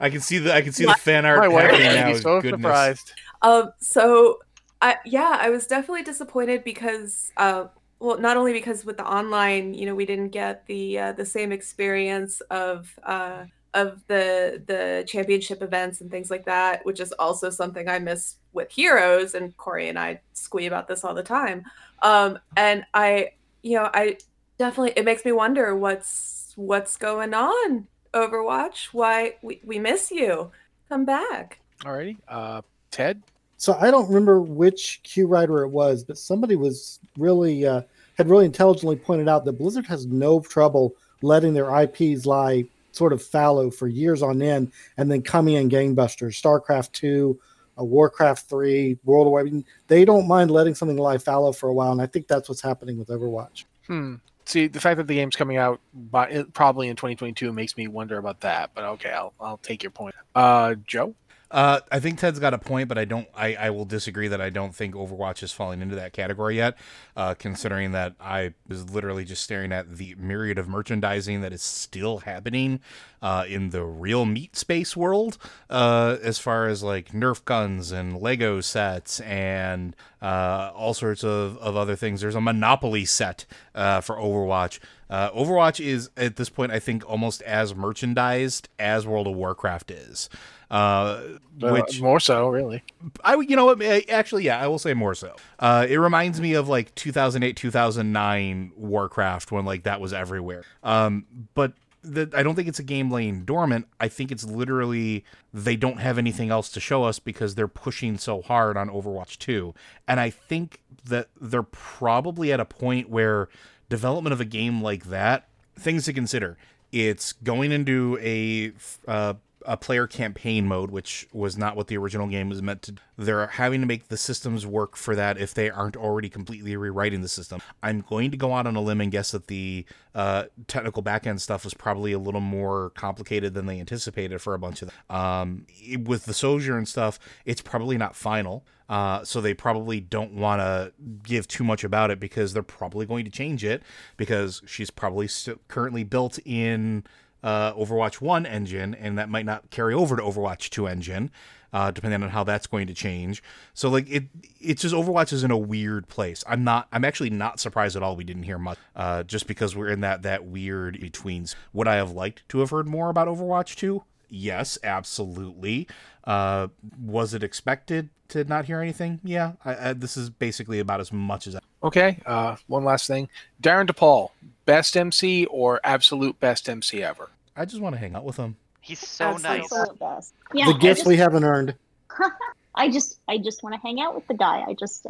I 0.00 0.10
can 0.10 0.20
see 0.20 0.38
the 0.38 0.54
I 0.54 0.62
can 0.62 0.72
see 0.72 0.84
the 0.84 0.94
fan 0.94 1.26
art 1.26 1.38
My 1.38 1.48
wife 1.48 1.70
happening 1.70 1.94
now. 1.94 2.12
be 2.12 2.18
so 2.18 2.40
Goodness. 2.40 2.60
surprised. 2.60 3.12
um, 3.42 3.72
so 3.80 4.38
I 4.80 4.96
yeah, 5.04 5.38
I 5.40 5.50
was 5.50 5.66
definitely 5.66 6.04
disappointed 6.04 6.62
because 6.64 7.32
uh, 7.36 7.66
well, 8.00 8.18
not 8.18 8.36
only 8.36 8.52
because 8.52 8.84
with 8.84 8.96
the 8.96 9.06
online, 9.06 9.74
you 9.74 9.86
know, 9.86 9.94
we 9.94 10.06
didn't 10.06 10.28
get 10.28 10.66
the 10.66 10.98
uh, 10.98 11.12
the 11.12 11.24
same 11.26 11.50
experience 11.50 12.40
of 12.42 12.96
uh, 13.02 13.44
of 13.74 14.00
the 14.06 14.62
the 14.66 15.04
championship 15.08 15.62
events 15.62 16.00
and 16.00 16.10
things 16.10 16.30
like 16.30 16.44
that, 16.44 16.84
which 16.86 17.00
is 17.00 17.12
also 17.12 17.50
something 17.50 17.88
I 17.88 17.98
miss 17.98 18.36
with 18.52 18.70
Heroes. 18.70 19.34
And 19.34 19.56
Corey 19.56 19.88
and 19.88 19.98
I 19.98 20.20
squee 20.32 20.66
about 20.66 20.86
this 20.86 21.04
all 21.04 21.14
the 21.14 21.22
time. 21.24 21.64
Um, 22.02 22.38
and 22.56 22.84
I, 22.94 23.30
you 23.68 23.76
know, 23.76 23.90
I 23.92 24.16
definitely 24.58 24.94
it 24.96 25.04
makes 25.04 25.24
me 25.24 25.32
wonder 25.32 25.76
what's 25.76 26.54
what's 26.56 26.96
going 26.96 27.34
on. 27.34 27.86
Overwatch, 28.14 28.86
why 28.92 29.34
we, 29.42 29.60
we 29.62 29.78
miss 29.78 30.10
you. 30.10 30.50
Come 30.88 31.04
back. 31.04 31.60
Alrighty. 31.80 32.16
Uh 32.26 32.62
Ted? 32.90 33.22
So 33.58 33.74
I 33.74 33.90
don't 33.90 34.08
remember 34.08 34.40
which 34.40 35.00
Q 35.02 35.26
writer 35.26 35.62
it 35.62 35.68
was, 35.68 36.02
but 36.02 36.16
somebody 36.16 36.56
was 36.56 36.98
really 37.18 37.66
uh, 37.66 37.82
had 38.16 38.30
really 38.30 38.46
intelligently 38.46 38.96
pointed 38.96 39.28
out 39.28 39.44
that 39.44 39.58
Blizzard 39.58 39.86
has 39.86 40.06
no 40.06 40.40
trouble 40.40 40.94
letting 41.20 41.52
their 41.52 41.70
IPs 41.82 42.24
lie 42.24 42.64
sort 42.92 43.12
of 43.12 43.22
fallow 43.22 43.70
for 43.70 43.86
years 43.86 44.22
on 44.22 44.40
end 44.40 44.72
and 44.96 45.10
then 45.10 45.20
coming 45.20 45.56
in 45.56 45.68
gangbusters. 45.68 46.40
StarCraft 46.40 46.92
2, 46.92 47.38
a 47.78 47.84
Warcraft 47.84 48.48
3, 48.48 48.98
World 49.04 49.26
of 49.26 49.30
Warcraft. 49.30 49.64
They 49.86 50.04
don't 50.04 50.28
mind 50.28 50.50
letting 50.50 50.74
something 50.74 50.98
lie 50.98 51.18
fallow 51.18 51.52
for 51.52 51.68
a 51.68 51.72
while, 51.72 51.92
and 51.92 52.02
I 52.02 52.06
think 52.06 52.28
that's 52.28 52.48
what's 52.48 52.60
happening 52.60 52.98
with 52.98 53.08
Overwatch. 53.08 53.64
Hmm. 53.86 54.16
See, 54.44 54.66
the 54.66 54.80
fact 54.80 54.96
that 54.96 55.06
the 55.06 55.14
game's 55.14 55.36
coming 55.36 55.58
out 55.58 55.80
by, 55.92 56.44
probably 56.54 56.88
in 56.88 56.96
2022 56.96 57.52
makes 57.52 57.76
me 57.76 57.86
wonder 57.86 58.18
about 58.18 58.40
that, 58.40 58.70
but 58.74 58.84
okay, 58.84 59.10
I'll, 59.10 59.32
I'll 59.40 59.58
take 59.58 59.82
your 59.82 59.92
point. 59.92 60.14
Uh, 60.34 60.74
Joe? 60.86 61.14
Uh, 61.50 61.80
I 61.90 61.98
think 61.98 62.18
Ted's 62.18 62.38
got 62.38 62.52
a 62.52 62.58
point, 62.58 62.88
but 62.88 62.98
I 62.98 63.04
don't. 63.04 63.26
I, 63.34 63.54
I 63.54 63.70
will 63.70 63.86
disagree 63.86 64.28
that 64.28 64.40
I 64.40 64.50
don't 64.50 64.74
think 64.74 64.94
Overwatch 64.94 65.42
is 65.42 65.52
falling 65.52 65.80
into 65.80 65.94
that 65.94 66.12
category 66.12 66.56
yet. 66.56 66.76
Uh, 67.16 67.34
considering 67.34 67.92
that 67.92 68.14
I 68.20 68.54
was 68.68 68.90
literally 68.90 69.24
just 69.24 69.42
staring 69.42 69.72
at 69.72 69.96
the 69.96 70.14
myriad 70.18 70.58
of 70.58 70.68
merchandising 70.68 71.40
that 71.40 71.52
is 71.52 71.62
still 71.62 72.18
happening 72.18 72.80
uh, 73.22 73.44
in 73.48 73.70
the 73.70 73.82
real 73.82 74.26
meat 74.26 74.56
space 74.56 74.96
world, 74.96 75.38
uh, 75.70 76.18
as 76.22 76.38
far 76.38 76.66
as 76.66 76.82
like 76.82 77.12
Nerf 77.12 77.44
guns 77.44 77.92
and 77.92 78.20
Lego 78.20 78.60
sets 78.60 79.20
and 79.20 79.96
uh, 80.20 80.70
all 80.74 80.94
sorts 80.94 81.24
of, 81.24 81.56
of 81.58 81.76
other 81.76 81.96
things. 81.96 82.20
There's 82.20 82.34
a 82.34 82.40
Monopoly 82.40 83.04
set 83.04 83.46
uh, 83.74 84.00
for 84.00 84.16
Overwatch. 84.16 84.80
Uh, 85.10 85.30
Overwatch 85.30 85.84
is 85.84 86.10
at 86.16 86.36
this 86.36 86.50
point, 86.50 86.72
I 86.72 86.78
think, 86.78 87.08
almost 87.08 87.40
as 87.42 87.74
merchandised 87.74 88.68
as 88.78 89.06
World 89.06 89.26
of 89.26 89.34
Warcraft 89.34 89.90
is. 89.90 90.28
Uh, 90.70 91.20
Uh, 91.62 91.70
which 91.72 92.00
more 92.00 92.20
so, 92.20 92.48
really. 92.48 92.82
I 93.24 93.34
would- 93.34 93.50
you 93.50 93.56
know 93.56 93.70
eh, 93.72 94.02
actually 94.08 94.44
yeah 94.44 94.58
I 94.62 94.66
will 94.68 94.78
say 94.78 94.94
more 94.94 95.14
so. 95.14 95.34
Uh, 95.58 95.86
it 95.88 95.96
reminds 95.96 96.40
me 96.40 96.54
of 96.54 96.68
like 96.68 96.94
2008 96.94 97.56
2009 97.56 98.72
Warcraft 98.76 99.50
when 99.52 99.64
like 99.64 99.82
that 99.84 100.00
was 100.00 100.12
everywhere. 100.12 100.62
Um, 100.82 101.26
but 101.54 101.72
the, 102.02 102.30
I 102.34 102.42
don't 102.44 102.54
think 102.54 102.68
it's 102.68 102.78
a 102.78 102.84
game 102.84 103.10
laying 103.10 103.44
dormant. 103.44 103.88
I 103.98 104.06
think 104.08 104.30
it's 104.30 104.44
literally 104.44 105.24
they 105.52 105.74
don't 105.74 105.98
have 105.98 106.16
anything 106.16 106.50
else 106.50 106.68
to 106.70 106.80
show 106.80 107.02
us 107.04 107.18
because 107.18 107.54
they're 107.56 107.66
pushing 107.66 108.18
so 108.18 108.40
hard 108.40 108.76
on 108.76 108.88
Overwatch 108.88 109.36
2. 109.38 109.74
And 110.06 110.20
I 110.20 110.30
think 110.30 110.80
that 111.04 111.28
they're 111.40 111.62
probably 111.64 112.52
at 112.52 112.60
a 112.60 112.64
point 112.64 113.10
where 113.10 113.48
development 113.88 114.32
of 114.32 114.40
a 114.40 114.44
game 114.44 114.80
like 114.80 115.06
that, 115.06 115.48
things 115.76 116.04
to 116.04 116.12
consider. 116.12 116.56
It's 116.92 117.32
going 117.32 117.72
into 117.72 118.16
a 118.22 118.72
uh, 119.10 119.34
a 119.68 119.76
player 119.76 120.06
campaign 120.06 120.66
mode, 120.66 120.90
which 120.90 121.28
was 121.30 121.58
not 121.58 121.76
what 121.76 121.88
the 121.88 121.96
original 121.98 122.26
game 122.26 122.48
was 122.48 122.62
meant 122.62 122.80
to. 122.82 122.94
They're 123.18 123.46
having 123.46 123.82
to 123.82 123.86
make 123.86 124.08
the 124.08 124.16
systems 124.16 124.66
work 124.66 124.96
for 124.96 125.14
that 125.14 125.36
if 125.36 125.52
they 125.52 125.68
aren't 125.68 125.94
already 125.94 126.30
completely 126.30 126.74
rewriting 126.74 127.20
the 127.20 127.28
system. 127.28 127.60
I'm 127.82 128.00
going 128.00 128.30
to 128.30 128.38
go 128.38 128.54
out 128.54 128.66
on 128.66 128.76
a 128.76 128.80
limb 128.80 129.02
and 129.02 129.12
guess 129.12 129.32
that 129.32 129.48
the 129.48 129.84
uh, 130.14 130.44
technical 130.68 131.02
backend 131.02 131.40
stuff 131.40 131.64
was 131.64 131.74
probably 131.74 132.12
a 132.12 132.18
little 132.18 132.40
more 132.40 132.90
complicated 132.90 133.52
than 133.52 133.66
they 133.66 133.78
anticipated 133.78 134.40
for 134.40 134.54
a 134.54 134.58
bunch 134.58 134.80
of 134.80 134.88
them. 134.88 135.16
Um, 135.16 135.66
with 136.04 136.24
the 136.24 136.34
Sojourn 136.34 136.86
stuff, 136.86 137.18
it's 137.44 137.60
probably 137.60 137.98
not 137.98 138.16
final. 138.16 138.64
Uh, 138.88 139.22
so 139.22 139.42
they 139.42 139.52
probably 139.52 140.00
don't 140.00 140.32
want 140.32 140.60
to 140.60 140.92
give 141.22 141.46
too 141.46 141.62
much 141.62 141.84
about 141.84 142.10
it 142.10 142.18
because 142.18 142.54
they're 142.54 142.62
probably 142.62 143.04
going 143.04 143.26
to 143.26 143.30
change 143.30 143.62
it 143.62 143.82
because 144.16 144.62
she's 144.64 144.90
probably 144.90 145.28
currently 145.68 146.04
built 146.04 146.38
in 146.46 147.04
uh, 147.42 147.72
Overwatch 147.74 148.20
1 148.20 148.46
engine, 148.46 148.94
and 148.94 149.18
that 149.18 149.28
might 149.28 149.46
not 149.46 149.70
carry 149.70 149.94
over 149.94 150.16
to 150.16 150.22
Overwatch 150.22 150.70
2 150.70 150.86
engine, 150.86 151.30
uh, 151.72 151.90
depending 151.90 152.22
on 152.22 152.30
how 152.30 152.44
that's 152.44 152.66
going 152.66 152.86
to 152.86 152.94
change. 152.94 153.42
So 153.74 153.88
like 153.88 154.08
it, 154.08 154.24
it's 154.60 154.82
just 154.82 154.94
Overwatch 154.94 155.32
is 155.32 155.44
in 155.44 155.50
a 155.50 155.58
weird 155.58 156.08
place. 156.08 156.42
I'm 156.46 156.64
not, 156.64 156.88
I'm 156.92 157.04
actually 157.04 157.30
not 157.30 157.60
surprised 157.60 157.96
at 157.96 158.02
all 158.02 158.16
we 158.16 158.24
didn't 158.24 158.44
hear 158.44 158.58
much, 158.58 158.78
uh, 158.96 159.22
just 159.22 159.46
because 159.46 159.76
we're 159.76 159.90
in 159.90 160.00
that 160.00 160.22
that 160.22 160.44
weird 160.44 161.00
between. 161.00 161.46
Would 161.72 161.86
I 161.86 161.96
have 161.96 162.10
liked 162.10 162.48
to 162.48 162.58
have 162.60 162.70
heard 162.70 162.88
more 162.88 163.10
about 163.10 163.28
Overwatch 163.28 163.76
2? 163.76 164.02
Yes, 164.28 164.78
absolutely. 164.82 165.88
Uh, 166.24 166.68
was 167.02 167.34
it 167.34 167.42
expected 167.42 168.10
to 168.28 168.44
not 168.44 168.66
hear 168.66 168.80
anything? 168.80 169.20
Yeah, 169.24 169.52
I, 169.64 169.90
I, 169.90 169.92
this 169.94 170.16
is 170.16 170.30
basically 170.30 170.78
about 170.78 171.00
as 171.00 171.12
much 171.12 171.46
as 171.46 171.56
I. 171.56 171.60
Okay. 171.82 172.18
Uh, 172.26 172.56
one 172.66 172.84
last 172.84 173.06
thing. 173.06 173.28
Darin 173.60 173.86
De 173.86 173.92
Paul, 173.92 174.32
best 174.66 174.96
MC 174.96 175.46
or 175.46 175.80
absolute 175.84 176.38
best 176.40 176.68
MC 176.68 177.02
ever? 177.02 177.30
I 177.56 177.64
just 177.64 177.80
want 177.80 177.94
to 177.94 177.98
hang 177.98 178.14
out 178.14 178.24
with 178.24 178.36
him. 178.36 178.56
He's 178.80 179.00
so 179.00 179.26
Absolutely. 179.26 179.58
nice. 179.58 179.88
Best. 179.98 180.34
Yeah, 180.54 180.66
the 180.72 180.78
gifts 180.78 181.00
just- 181.00 181.08
we 181.08 181.16
haven't 181.16 181.44
earned. 181.44 181.74
I 182.74 182.90
just 182.90 183.18
I 183.28 183.38
just 183.38 183.62
want 183.62 183.74
to 183.74 183.80
hang 183.80 184.00
out 184.00 184.14
with 184.14 184.26
the 184.28 184.34
guy. 184.34 184.64
I 184.66 184.74
just 184.74 185.06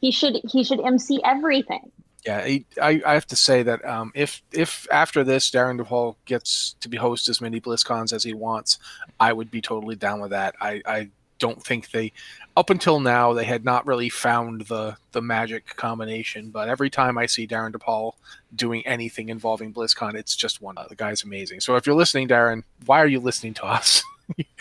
he 0.00 0.10
should 0.10 0.40
he 0.50 0.64
should 0.64 0.80
MC 0.80 1.20
everything. 1.24 1.90
Yeah, 2.24 2.44
he, 2.46 2.64
I, 2.80 3.02
I 3.04 3.14
have 3.14 3.26
to 3.28 3.36
say 3.36 3.64
that 3.64 3.84
um, 3.84 4.12
if 4.14 4.42
if 4.52 4.86
after 4.92 5.24
this 5.24 5.50
Darin 5.50 5.76
De 5.76 5.84
Paul 5.84 6.16
gets 6.24 6.76
to 6.80 6.88
be 6.88 6.96
host 6.96 7.28
as 7.28 7.40
many 7.40 7.60
BlizzCons 7.60 8.12
as 8.12 8.22
he 8.22 8.32
wants, 8.32 8.78
I 9.18 9.32
would 9.32 9.50
be 9.50 9.60
totally 9.60 9.96
down 9.96 10.20
with 10.20 10.30
that. 10.30 10.54
I, 10.60 10.82
I 10.86 11.08
don't 11.42 11.60
think 11.60 11.90
they, 11.90 12.12
up 12.56 12.70
until 12.70 13.00
now, 13.00 13.32
they 13.32 13.44
had 13.44 13.64
not 13.64 13.84
really 13.84 14.08
found 14.08 14.62
the 14.62 14.96
the 15.10 15.20
magic 15.20 15.74
combination. 15.76 16.50
But 16.50 16.68
every 16.68 16.88
time 16.88 17.18
I 17.18 17.26
see 17.26 17.46
Darin 17.46 17.72
De 17.72 17.78
Paul 17.80 18.16
doing 18.54 18.86
anything 18.86 19.28
involving 19.28 19.74
BlizzCon, 19.74 20.14
it's 20.14 20.36
just 20.36 20.62
one. 20.62 20.76
The 20.88 20.94
guy's 20.94 21.24
amazing. 21.24 21.58
So 21.58 21.74
if 21.74 21.86
you're 21.86 21.96
listening, 21.96 22.28
Darin, 22.28 22.62
why 22.86 23.00
are 23.00 23.08
you 23.08 23.18
listening 23.20 23.54
to 23.54 23.64
us? 23.64 24.02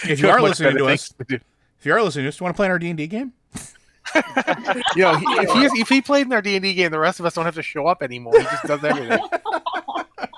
If 0.03 0.20
you 0.20 0.30
are 0.30 0.41
listening 0.41 0.76
to 0.78 0.86
us, 0.88 1.09
to 1.09 1.24
do. 1.24 1.36
if 1.80 1.86
you 1.86 1.93
are 1.93 2.01
listening 2.01 2.26
to 2.26 2.30
us, 2.30 2.38
do 2.38 2.41
you 2.41 2.45
want 2.45 2.55
to 2.55 2.57
play 2.57 2.68
our 2.68 2.80
D 2.80 2.89
and 2.89 2.97
D 2.97 3.07
game? 3.07 3.32
You 4.95 5.04
know, 5.04 5.16
he, 5.16 5.26
if 5.26 5.52
he 5.52 5.82
if 5.82 5.89
he 5.89 6.02
played 6.02 6.26
in 6.26 6.34
our 6.34 6.41
D 6.41 6.56
and 6.56 6.64
D 6.64 6.74
game, 6.74 6.91
the 6.91 6.99
rest 6.99 7.20
of 7.20 7.26
us 7.26 7.34
don't 7.34 7.45
have 7.45 7.56
to 7.56 7.64
show 7.64 7.88
up 7.88 8.02
anymore. 8.04 8.38
He 8.38 8.43
just 8.43 8.64
does 8.64 8.84
everything. 8.84 9.20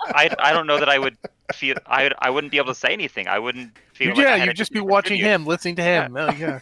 I, 0.06 0.30
I 0.40 0.54
don't 0.54 0.68
know 0.68 0.80
that 0.80 0.90
I 0.90 1.00
would 1.00 1.18
feel 1.54 1.76
I 1.88 2.12
I 2.20 2.30
wouldn't 2.30 2.52
be 2.52 2.58
able 2.58 2.74
to 2.74 2.80
say 2.80 2.90
anything. 2.90 3.28
I 3.28 3.40
wouldn't 3.40 3.72
feel. 3.94 4.16
yeah, 4.16 4.38
had 4.38 4.48
you'd 4.48 4.56
just 4.56 4.72
be 4.72 4.80
watching 4.80 5.18
contribute. 5.18 5.34
him, 5.34 5.46
listening 5.46 5.76
to 5.78 5.84
him. 5.84 6.16
Oh, 6.18 6.32
yeah. 6.32 6.60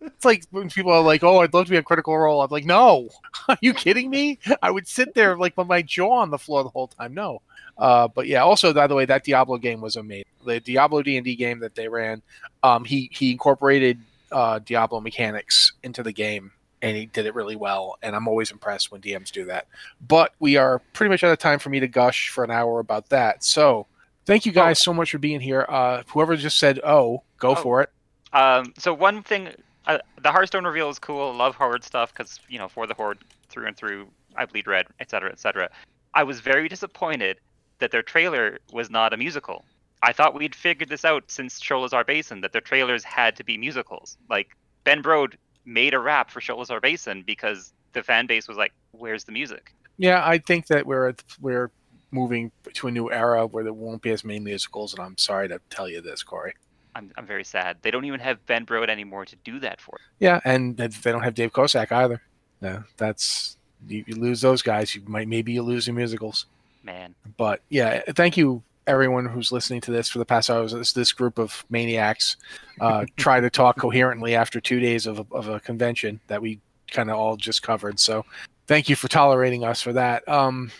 It's 0.00 0.24
like 0.24 0.44
when 0.50 0.68
people 0.68 0.92
are 0.92 1.02
like, 1.02 1.22
"Oh, 1.22 1.40
I'd 1.40 1.54
love 1.54 1.66
to 1.66 1.70
be 1.70 1.76
a 1.76 1.82
Critical 1.82 2.16
Role." 2.16 2.42
I'm 2.42 2.50
like, 2.50 2.64
"No, 2.64 3.08
are 3.48 3.58
you 3.60 3.72
kidding 3.72 4.10
me?" 4.10 4.38
I 4.62 4.70
would 4.70 4.86
sit 4.88 5.14
there 5.14 5.36
like 5.36 5.56
with 5.56 5.66
my 5.66 5.82
jaw 5.82 6.10
on 6.10 6.30
the 6.30 6.38
floor 6.38 6.62
the 6.62 6.68
whole 6.68 6.88
time. 6.88 7.14
No, 7.14 7.40
uh, 7.78 8.08
but 8.08 8.26
yeah. 8.26 8.42
Also, 8.42 8.72
by 8.72 8.86
the 8.86 8.94
way, 8.94 9.04
that 9.04 9.24
Diablo 9.24 9.58
game 9.58 9.80
was 9.80 9.96
amazing. 9.96 10.26
The 10.44 10.60
Diablo 10.60 11.02
D 11.02 11.16
and 11.16 11.24
D 11.24 11.36
game 11.36 11.60
that 11.60 11.74
they 11.74 11.88
ran, 11.88 12.22
um, 12.62 12.84
he 12.84 13.08
he 13.12 13.30
incorporated 13.30 14.00
uh, 14.32 14.58
Diablo 14.60 15.00
mechanics 15.00 15.72
into 15.82 16.02
the 16.02 16.12
game, 16.12 16.52
and 16.82 16.96
he 16.96 17.06
did 17.06 17.26
it 17.26 17.34
really 17.34 17.56
well. 17.56 17.96
And 18.02 18.14
I'm 18.16 18.28
always 18.28 18.50
impressed 18.50 18.90
when 18.92 19.00
DMs 19.00 19.30
do 19.30 19.44
that. 19.46 19.66
But 20.06 20.32
we 20.38 20.56
are 20.56 20.80
pretty 20.92 21.10
much 21.10 21.22
out 21.24 21.32
of 21.32 21.38
time 21.38 21.58
for 21.58 21.70
me 21.70 21.80
to 21.80 21.88
gush 21.88 22.28
for 22.30 22.44
an 22.44 22.50
hour 22.50 22.80
about 22.80 23.08
that. 23.10 23.44
So. 23.44 23.86
Thank 24.26 24.44
you 24.44 24.52
guys 24.52 24.82
so 24.84 24.92
much 24.92 25.10
for 25.12 25.16
being 25.16 25.40
here. 25.40 25.64
Uh, 25.70 26.02
whoever 26.08 26.36
just 26.36 26.58
said, 26.58 26.80
"Oh, 26.84 27.22
go 27.38 27.52
Oh. 27.52 27.54
for 27.54 27.80
it." 27.80 27.88
Um, 28.34 28.74
so 28.76 28.92
one 28.92 29.22
thing, 29.22 29.48
uh, 29.86 30.00
the 30.20 30.30
Hearthstone 30.30 30.66
reveal 30.66 30.90
is 30.90 30.98
cool. 30.98 31.32
Love 31.32 31.54
Horde 31.54 31.82
stuff 31.82 32.12
because 32.12 32.38
you 32.46 32.58
know 32.58 32.68
for 32.68 32.86
the 32.86 32.92
Horde 32.92 33.20
through 33.48 33.68
and 33.68 33.74
through, 33.74 34.06
I 34.36 34.44
bleed 34.44 34.66
red, 34.66 34.84
etc., 35.00 35.30
etc. 35.32 35.70
I 36.12 36.24
was 36.24 36.40
very 36.40 36.68
disappointed 36.68 37.38
that 37.78 37.90
their 37.90 38.02
trailer 38.02 38.58
was 38.70 38.90
not 38.90 39.14
a 39.14 39.16
musical. 39.16 39.64
I 40.02 40.12
thought 40.12 40.34
we'd 40.34 40.54
figured 40.54 40.88
this 40.88 41.04
out 41.04 41.24
since 41.28 41.60
Sholazar 41.60 42.06
Basin 42.06 42.40
that 42.42 42.52
their 42.52 42.60
trailers 42.60 43.04
had 43.04 43.36
to 43.36 43.44
be 43.44 43.56
musicals. 43.58 44.16
Like 44.30 44.56
Ben 44.84 45.02
Brode 45.02 45.34
made 45.64 45.94
a 45.94 45.98
rap 45.98 46.30
for 46.30 46.40
Sholazar 46.40 46.80
Basin 46.80 47.22
because 47.26 47.72
the 47.92 48.02
fan 48.02 48.26
base 48.26 48.46
was 48.48 48.56
like, 48.56 48.72
"Where's 48.92 49.24
the 49.24 49.32
music?" 49.32 49.74
Yeah, 49.96 50.22
I 50.24 50.38
think 50.38 50.68
that 50.68 50.86
we're 50.86 51.08
at, 51.08 51.24
we're 51.40 51.70
moving 52.10 52.52
to 52.74 52.88
a 52.88 52.90
new 52.90 53.10
era 53.10 53.46
where 53.46 53.64
there 53.64 53.72
won't 53.72 54.02
be 54.02 54.10
as 54.10 54.24
many 54.24 54.40
musicals, 54.40 54.94
and 54.94 55.02
I'm 55.02 55.18
sorry 55.18 55.48
to 55.48 55.60
tell 55.68 55.88
you 55.88 56.00
this, 56.00 56.22
Corey. 56.22 56.54
I'm, 56.94 57.12
I'm 57.16 57.26
very 57.26 57.44
sad. 57.44 57.76
They 57.82 57.90
don't 57.90 58.04
even 58.04 58.20
have 58.20 58.44
Ben 58.46 58.64
Brode 58.64 58.88
anymore 58.88 59.24
to 59.24 59.36
do 59.44 59.60
that 59.60 59.80
for. 59.80 59.98
Yeah, 60.18 60.40
and 60.44 60.76
they 60.76 60.86
they 60.86 61.12
don't 61.12 61.22
have 61.22 61.34
Dave 61.34 61.52
Kosak 61.52 61.92
either. 61.92 62.22
Yeah, 62.60 62.82
that's 62.96 63.56
you, 63.86 64.04
you 64.06 64.16
lose 64.16 64.40
those 64.40 64.62
guys. 64.62 64.94
You 64.94 65.02
might 65.06 65.28
maybe 65.28 65.52
you 65.52 65.62
lose 65.62 65.86
your 65.86 65.94
musicals. 65.96 66.46
Man, 66.82 67.14
But 67.36 67.60
yeah, 67.68 68.00
thank 68.12 68.36
you 68.36 68.62
everyone 68.88 69.26
who's 69.26 69.52
listening 69.52 69.80
to 69.82 69.90
this 69.90 70.08
for 70.08 70.18
the 70.18 70.24
past 70.24 70.50
hours. 70.50 70.72
This, 70.72 70.92
this 70.92 71.12
group 71.12 71.38
of 71.38 71.64
maniacs 71.70 72.36
uh, 72.80 73.04
try 73.16 73.40
to 73.40 73.50
talk 73.50 73.78
coherently 73.78 74.34
after 74.34 74.60
two 74.60 74.80
days 74.80 75.06
of 75.06 75.20
a, 75.20 75.26
of 75.30 75.48
a 75.48 75.60
convention 75.60 76.20
that 76.26 76.42
we 76.42 76.58
kind 76.90 77.10
of 77.10 77.16
all 77.16 77.36
just 77.36 77.62
covered. 77.62 78.00
So 78.00 78.24
thank 78.66 78.88
you 78.88 78.96
for 78.96 79.08
tolerating 79.08 79.64
us 79.64 79.82
for 79.82 79.92
that. 79.92 80.26
Um, 80.28 80.72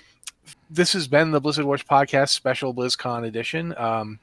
this 0.71 0.93
has 0.95 1.07
been 1.07 1.31
the 1.31 1.41
Blizzard 1.41 1.65
Watch 1.65 1.87
podcast 1.87 2.31
special 2.31 2.75
BlizzCon 2.75 3.27
edition. 3.27 3.75
Um, 3.77 4.19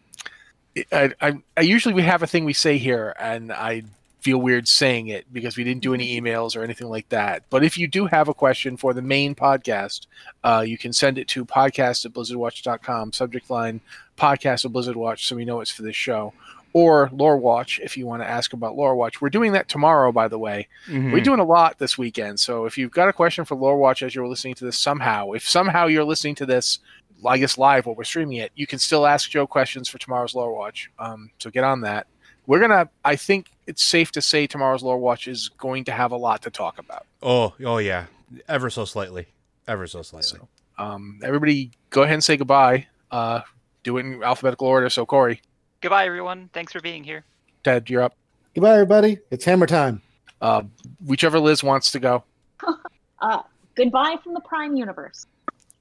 I, 0.91 1.11
I, 1.21 1.37
I 1.55 1.61
usually 1.61 1.93
we 1.93 2.03
have 2.03 2.23
a 2.23 2.27
thing 2.27 2.43
we 2.45 2.53
say 2.53 2.77
here, 2.77 3.15
and 3.19 3.51
I 3.51 3.83
feel 4.25 4.39
weird 4.39 4.67
saying 4.67 5.07
it 5.07 5.31
because 5.31 5.55
we 5.55 5.63
didn't 5.63 5.83
do 5.83 5.93
any 5.93 6.19
emails 6.19 6.57
or 6.57 6.63
anything 6.63 6.89
like 6.89 7.07
that. 7.09 7.43
But 7.51 7.63
if 7.63 7.77
you 7.77 7.87
do 7.87 8.07
have 8.07 8.27
a 8.27 8.33
question 8.33 8.75
for 8.75 8.91
the 8.91 9.01
main 9.03 9.35
podcast, 9.35 10.07
uh, 10.43 10.63
you 10.65 10.79
can 10.79 10.93
send 10.93 11.19
it 11.19 11.27
to 11.27 11.45
podcast 11.45 12.07
at 12.07 12.13
blizzardwatch.com, 12.13 13.13
subject 13.13 13.51
line 13.51 13.81
podcast 14.17 14.65
of 14.65 14.73
Blizzard 14.73 14.95
Watch, 14.95 15.27
so 15.27 15.35
we 15.35 15.45
know 15.45 15.61
it's 15.61 15.69
for 15.69 15.83
this 15.83 15.95
show. 15.95 16.33
Or 16.73 17.09
Lore 17.13 17.37
Watch 17.37 17.79
if 17.83 17.95
you 17.97 18.07
want 18.07 18.23
to 18.23 18.27
ask 18.27 18.51
about 18.51 18.75
Lore 18.75 18.95
Watch. 18.95 19.21
We're 19.21 19.29
doing 19.29 19.51
that 19.53 19.69
tomorrow, 19.69 20.11
by 20.11 20.27
the 20.27 20.39
way. 20.39 20.67
Mhm. 20.87 21.13
We're 21.13 21.21
doing 21.23 21.39
a 21.39 21.45
lot 21.45 21.77
this 21.77 21.95
weekend. 21.97 22.39
So 22.39 22.65
if 22.65 22.79
you've 22.79 22.91
got 22.91 23.07
a 23.07 23.13
question 23.13 23.45
for 23.45 23.53
Lore 23.55 23.77
Watch 23.77 24.01
as 24.01 24.15
you're 24.15 24.27
listening 24.27 24.55
to 24.55 24.65
this 24.65 24.77
somehow, 24.79 25.33
if 25.33 25.47
somehow 25.47 25.85
you're 25.85 26.03
listening 26.03 26.35
to 26.35 26.47
this, 26.47 26.79
I 27.25 27.37
guess 27.37 27.57
live 27.59 27.85
while 27.85 27.95
we're 27.95 28.03
streaming 28.05 28.37
it, 28.37 28.51
you 28.55 28.65
can 28.65 28.79
still 28.79 29.05
ask 29.05 29.29
Joe 29.29 29.45
questions 29.45 29.87
for 29.87 29.99
tomorrow's 29.99 30.33
Lore 30.33 30.51
Watch. 30.53 30.89
Um, 30.97 31.29
so 31.37 31.49
get 31.51 31.63
on 31.63 31.81
that. 31.81 32.07
We're 32.47 32.59
gonna. 32.59 32.89
I 33.03 33.15
think 33.15 33.51
it's 33.67 33.83
safe 33.83 34.11
to 34.13 34.21
say 34.21 34.47
tomorrow's 34.47 34.83
Lore 34.83 34.97
Watch 34.97 35.27
is 35.27 35.49
going 35.49 35.85
to 35.85 35.91
have 35.91 36.11
a 36.11 36.17
lot 36.17 36.41
to 36.43 36.49
talk 36.49 36.77
about. 36.77 37.05
Oh, 37.21 37.53
oh 37.63 37.77
yeah, 37.77 38.05
ever 38.47 38.69
so 38.69 38.85
slightly, 38.85 39.27
ever 39.67 39.87
so 39.87 40.01
slightly. 40.01 40.39
So, 40.39 40.47
um, 40.77 41.19
everybody, 41.23 41.71
go 41.89 42.03
ahead 42.03 42.13
and 42.13 42.23
say 42.23 42.37
goodbye. 42.37 42.87
Uh, 43.11 43.41
do 43.83 43.97
it 43.97 44.05
in 44.05 44.23
alphabetical 44.23 44.67
order. 44.67 44.89
So 44.89 45.05
Corey, 45.05 45.41
goodbye 45.81 46.05
everyone. 46.05 46.49
Thanks 46.53 46.71
for 46.71 46.81
being 46.81 47.03
here. 47.03 47.23
Ted, 47.63 47.89
you're 47.89 48.01
up. 48.01 48.15
Goodbye, 48.53 48.73
everybody. 48.73 49.19
It's 49.31 49.43
hammer 49.43 49.65
time. 49.65 50.01
Uh, 50.41 50.63
whichever 51.05 51.39
Liz 51.39 51.63
wants 51.63 51.91
to 51.91 51.99
go. 51.99 52.23
Uh, 53.21 53.41
goodbye 53.75 54.17
from 54.21 54.33
the 54.33 54.41
Prime 54.41 54.75
Universe. 54.75 55.25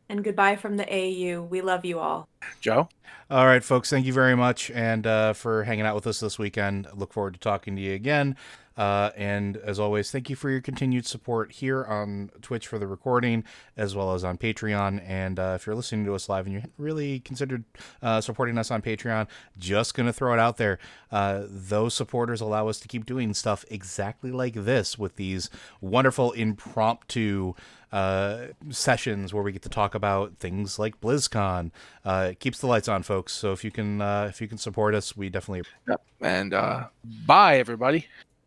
And 0.08 0.22
goodbye 0.22 0.56
from 0.56 0.76
the 0.76 0.86
AU. 0.92 1.42
We 1.42 1.60
love 1.60 1.84
you 1.84 1.98
all. 1.98 2.28
Joe. 2.60 2.88
All 3.30 3.46
right, 3.46 3.64
folks, 3.64 3.88
thank 3.88 4.04
you 4.04 4.12
very 4.12 4.36
much 4.36 4.70
and 4.70 5.06
uh, 5.06 5.32
for 5.32 5.64
hanging 5.64 5.86
out 5.86 5.94
with 5.94 6.06
us 6.06 6.20
this 6.20 6.38
weekend. 6.38 6.86
Look 6.94 7.12
forward 7.12 7.34
to 7.34 7.40
talking 7.40 7.74
to 7.76 7.82
you 7.82 7.94
again. 7.94 8.36
Uh, 8.76 9.10
and 9.16 9.56
as 9.58 9.78
always, 9.78 10.10
thank 10.10 10.28
you 10.28 10.36
for 10.36 10.50
your 10.50 10.60
continued 10.60 11.06
support 11.06 11.52
here 11.52 11.84
on 11.84 12.30
Twitch 12.42 12.66
for 12.66 12.78
the 12.78 12.86
recording, 12.86 13.44
as 13.76 13.94
well 13.94 14.14
as 14.14 14.24
on 14.24 14.38
Patreon. 14.38 15.02
And 15.06 15.38
uh, 15.38 15.52
if 15.56 15.66
you're 15.66 15.76
listening 15.76 16.04
to 16.06 16.14
us 16.14 16.28
live 16.28 16.46
and 16.46 16.54
you 16.54 16.62
really 16.76 17.20
considered 17.20 17.64
uh, 18.02 18.20
supporting 18.20 18.58
us 18.58 18.70
on 18.70 18.82
Patreon, 18.82 19.28
just 19.58 19.94
going 19.94 20.06
to 20.06 20.12
throw 20.12 20.32
it 20.32 20.40
out 20.40 20.56
there. 20.56 20.78
Uh, 21.10 21.44
those 21.46 21.94
supporters 21.94 22.40
allow 22.40 22.68
us 22.68 22.80
to 22.80 22.88
keep 22.88 23.06
doing 23.06 23.34
stuff 23.34 23.64
exactly 23.70 24.32
like 24.32 24.54
this 24.54 24.98
with 24.98 25.16
these 25.16 25.50
wonderful 25.80 26.32
impromptu 26.32 27.54
uh, 27.92 28.48
sessions 28.70 29.32
where 29.32 29.44
we 29.44 29.52
get 29.52 29.62
to 29.62 29.68
talk 29.68 29.94
about 29.94 30.36
things 30.40 30.80
like 30.80 31.00
BlizzCon. 31.00 31.70
Uh, 32.04 32.30
it 32.32 32.40
keeps 32.40 32.58
the 32.58 32.66
lights 32.66 32.88
on, 32.88 33.04
folks. 33.04 33.32
So 33.32 33.52
if 33.52 33.62
you 33.62 33.70
can, 33.70 34.00
uh, 34.00 34.26
if 34.28 34.40
you 34.40 34.48
can 34.48 34.58
support 34.58 34.96
us, 34.96 35.16
we 35.16 35.28
definitely 35.28 35.62
Yep. 35.88 36.02
And 36.20 36.54
uh, 36.54 36.88
bye, 37.26 37.58
everybody. 37.58 38.08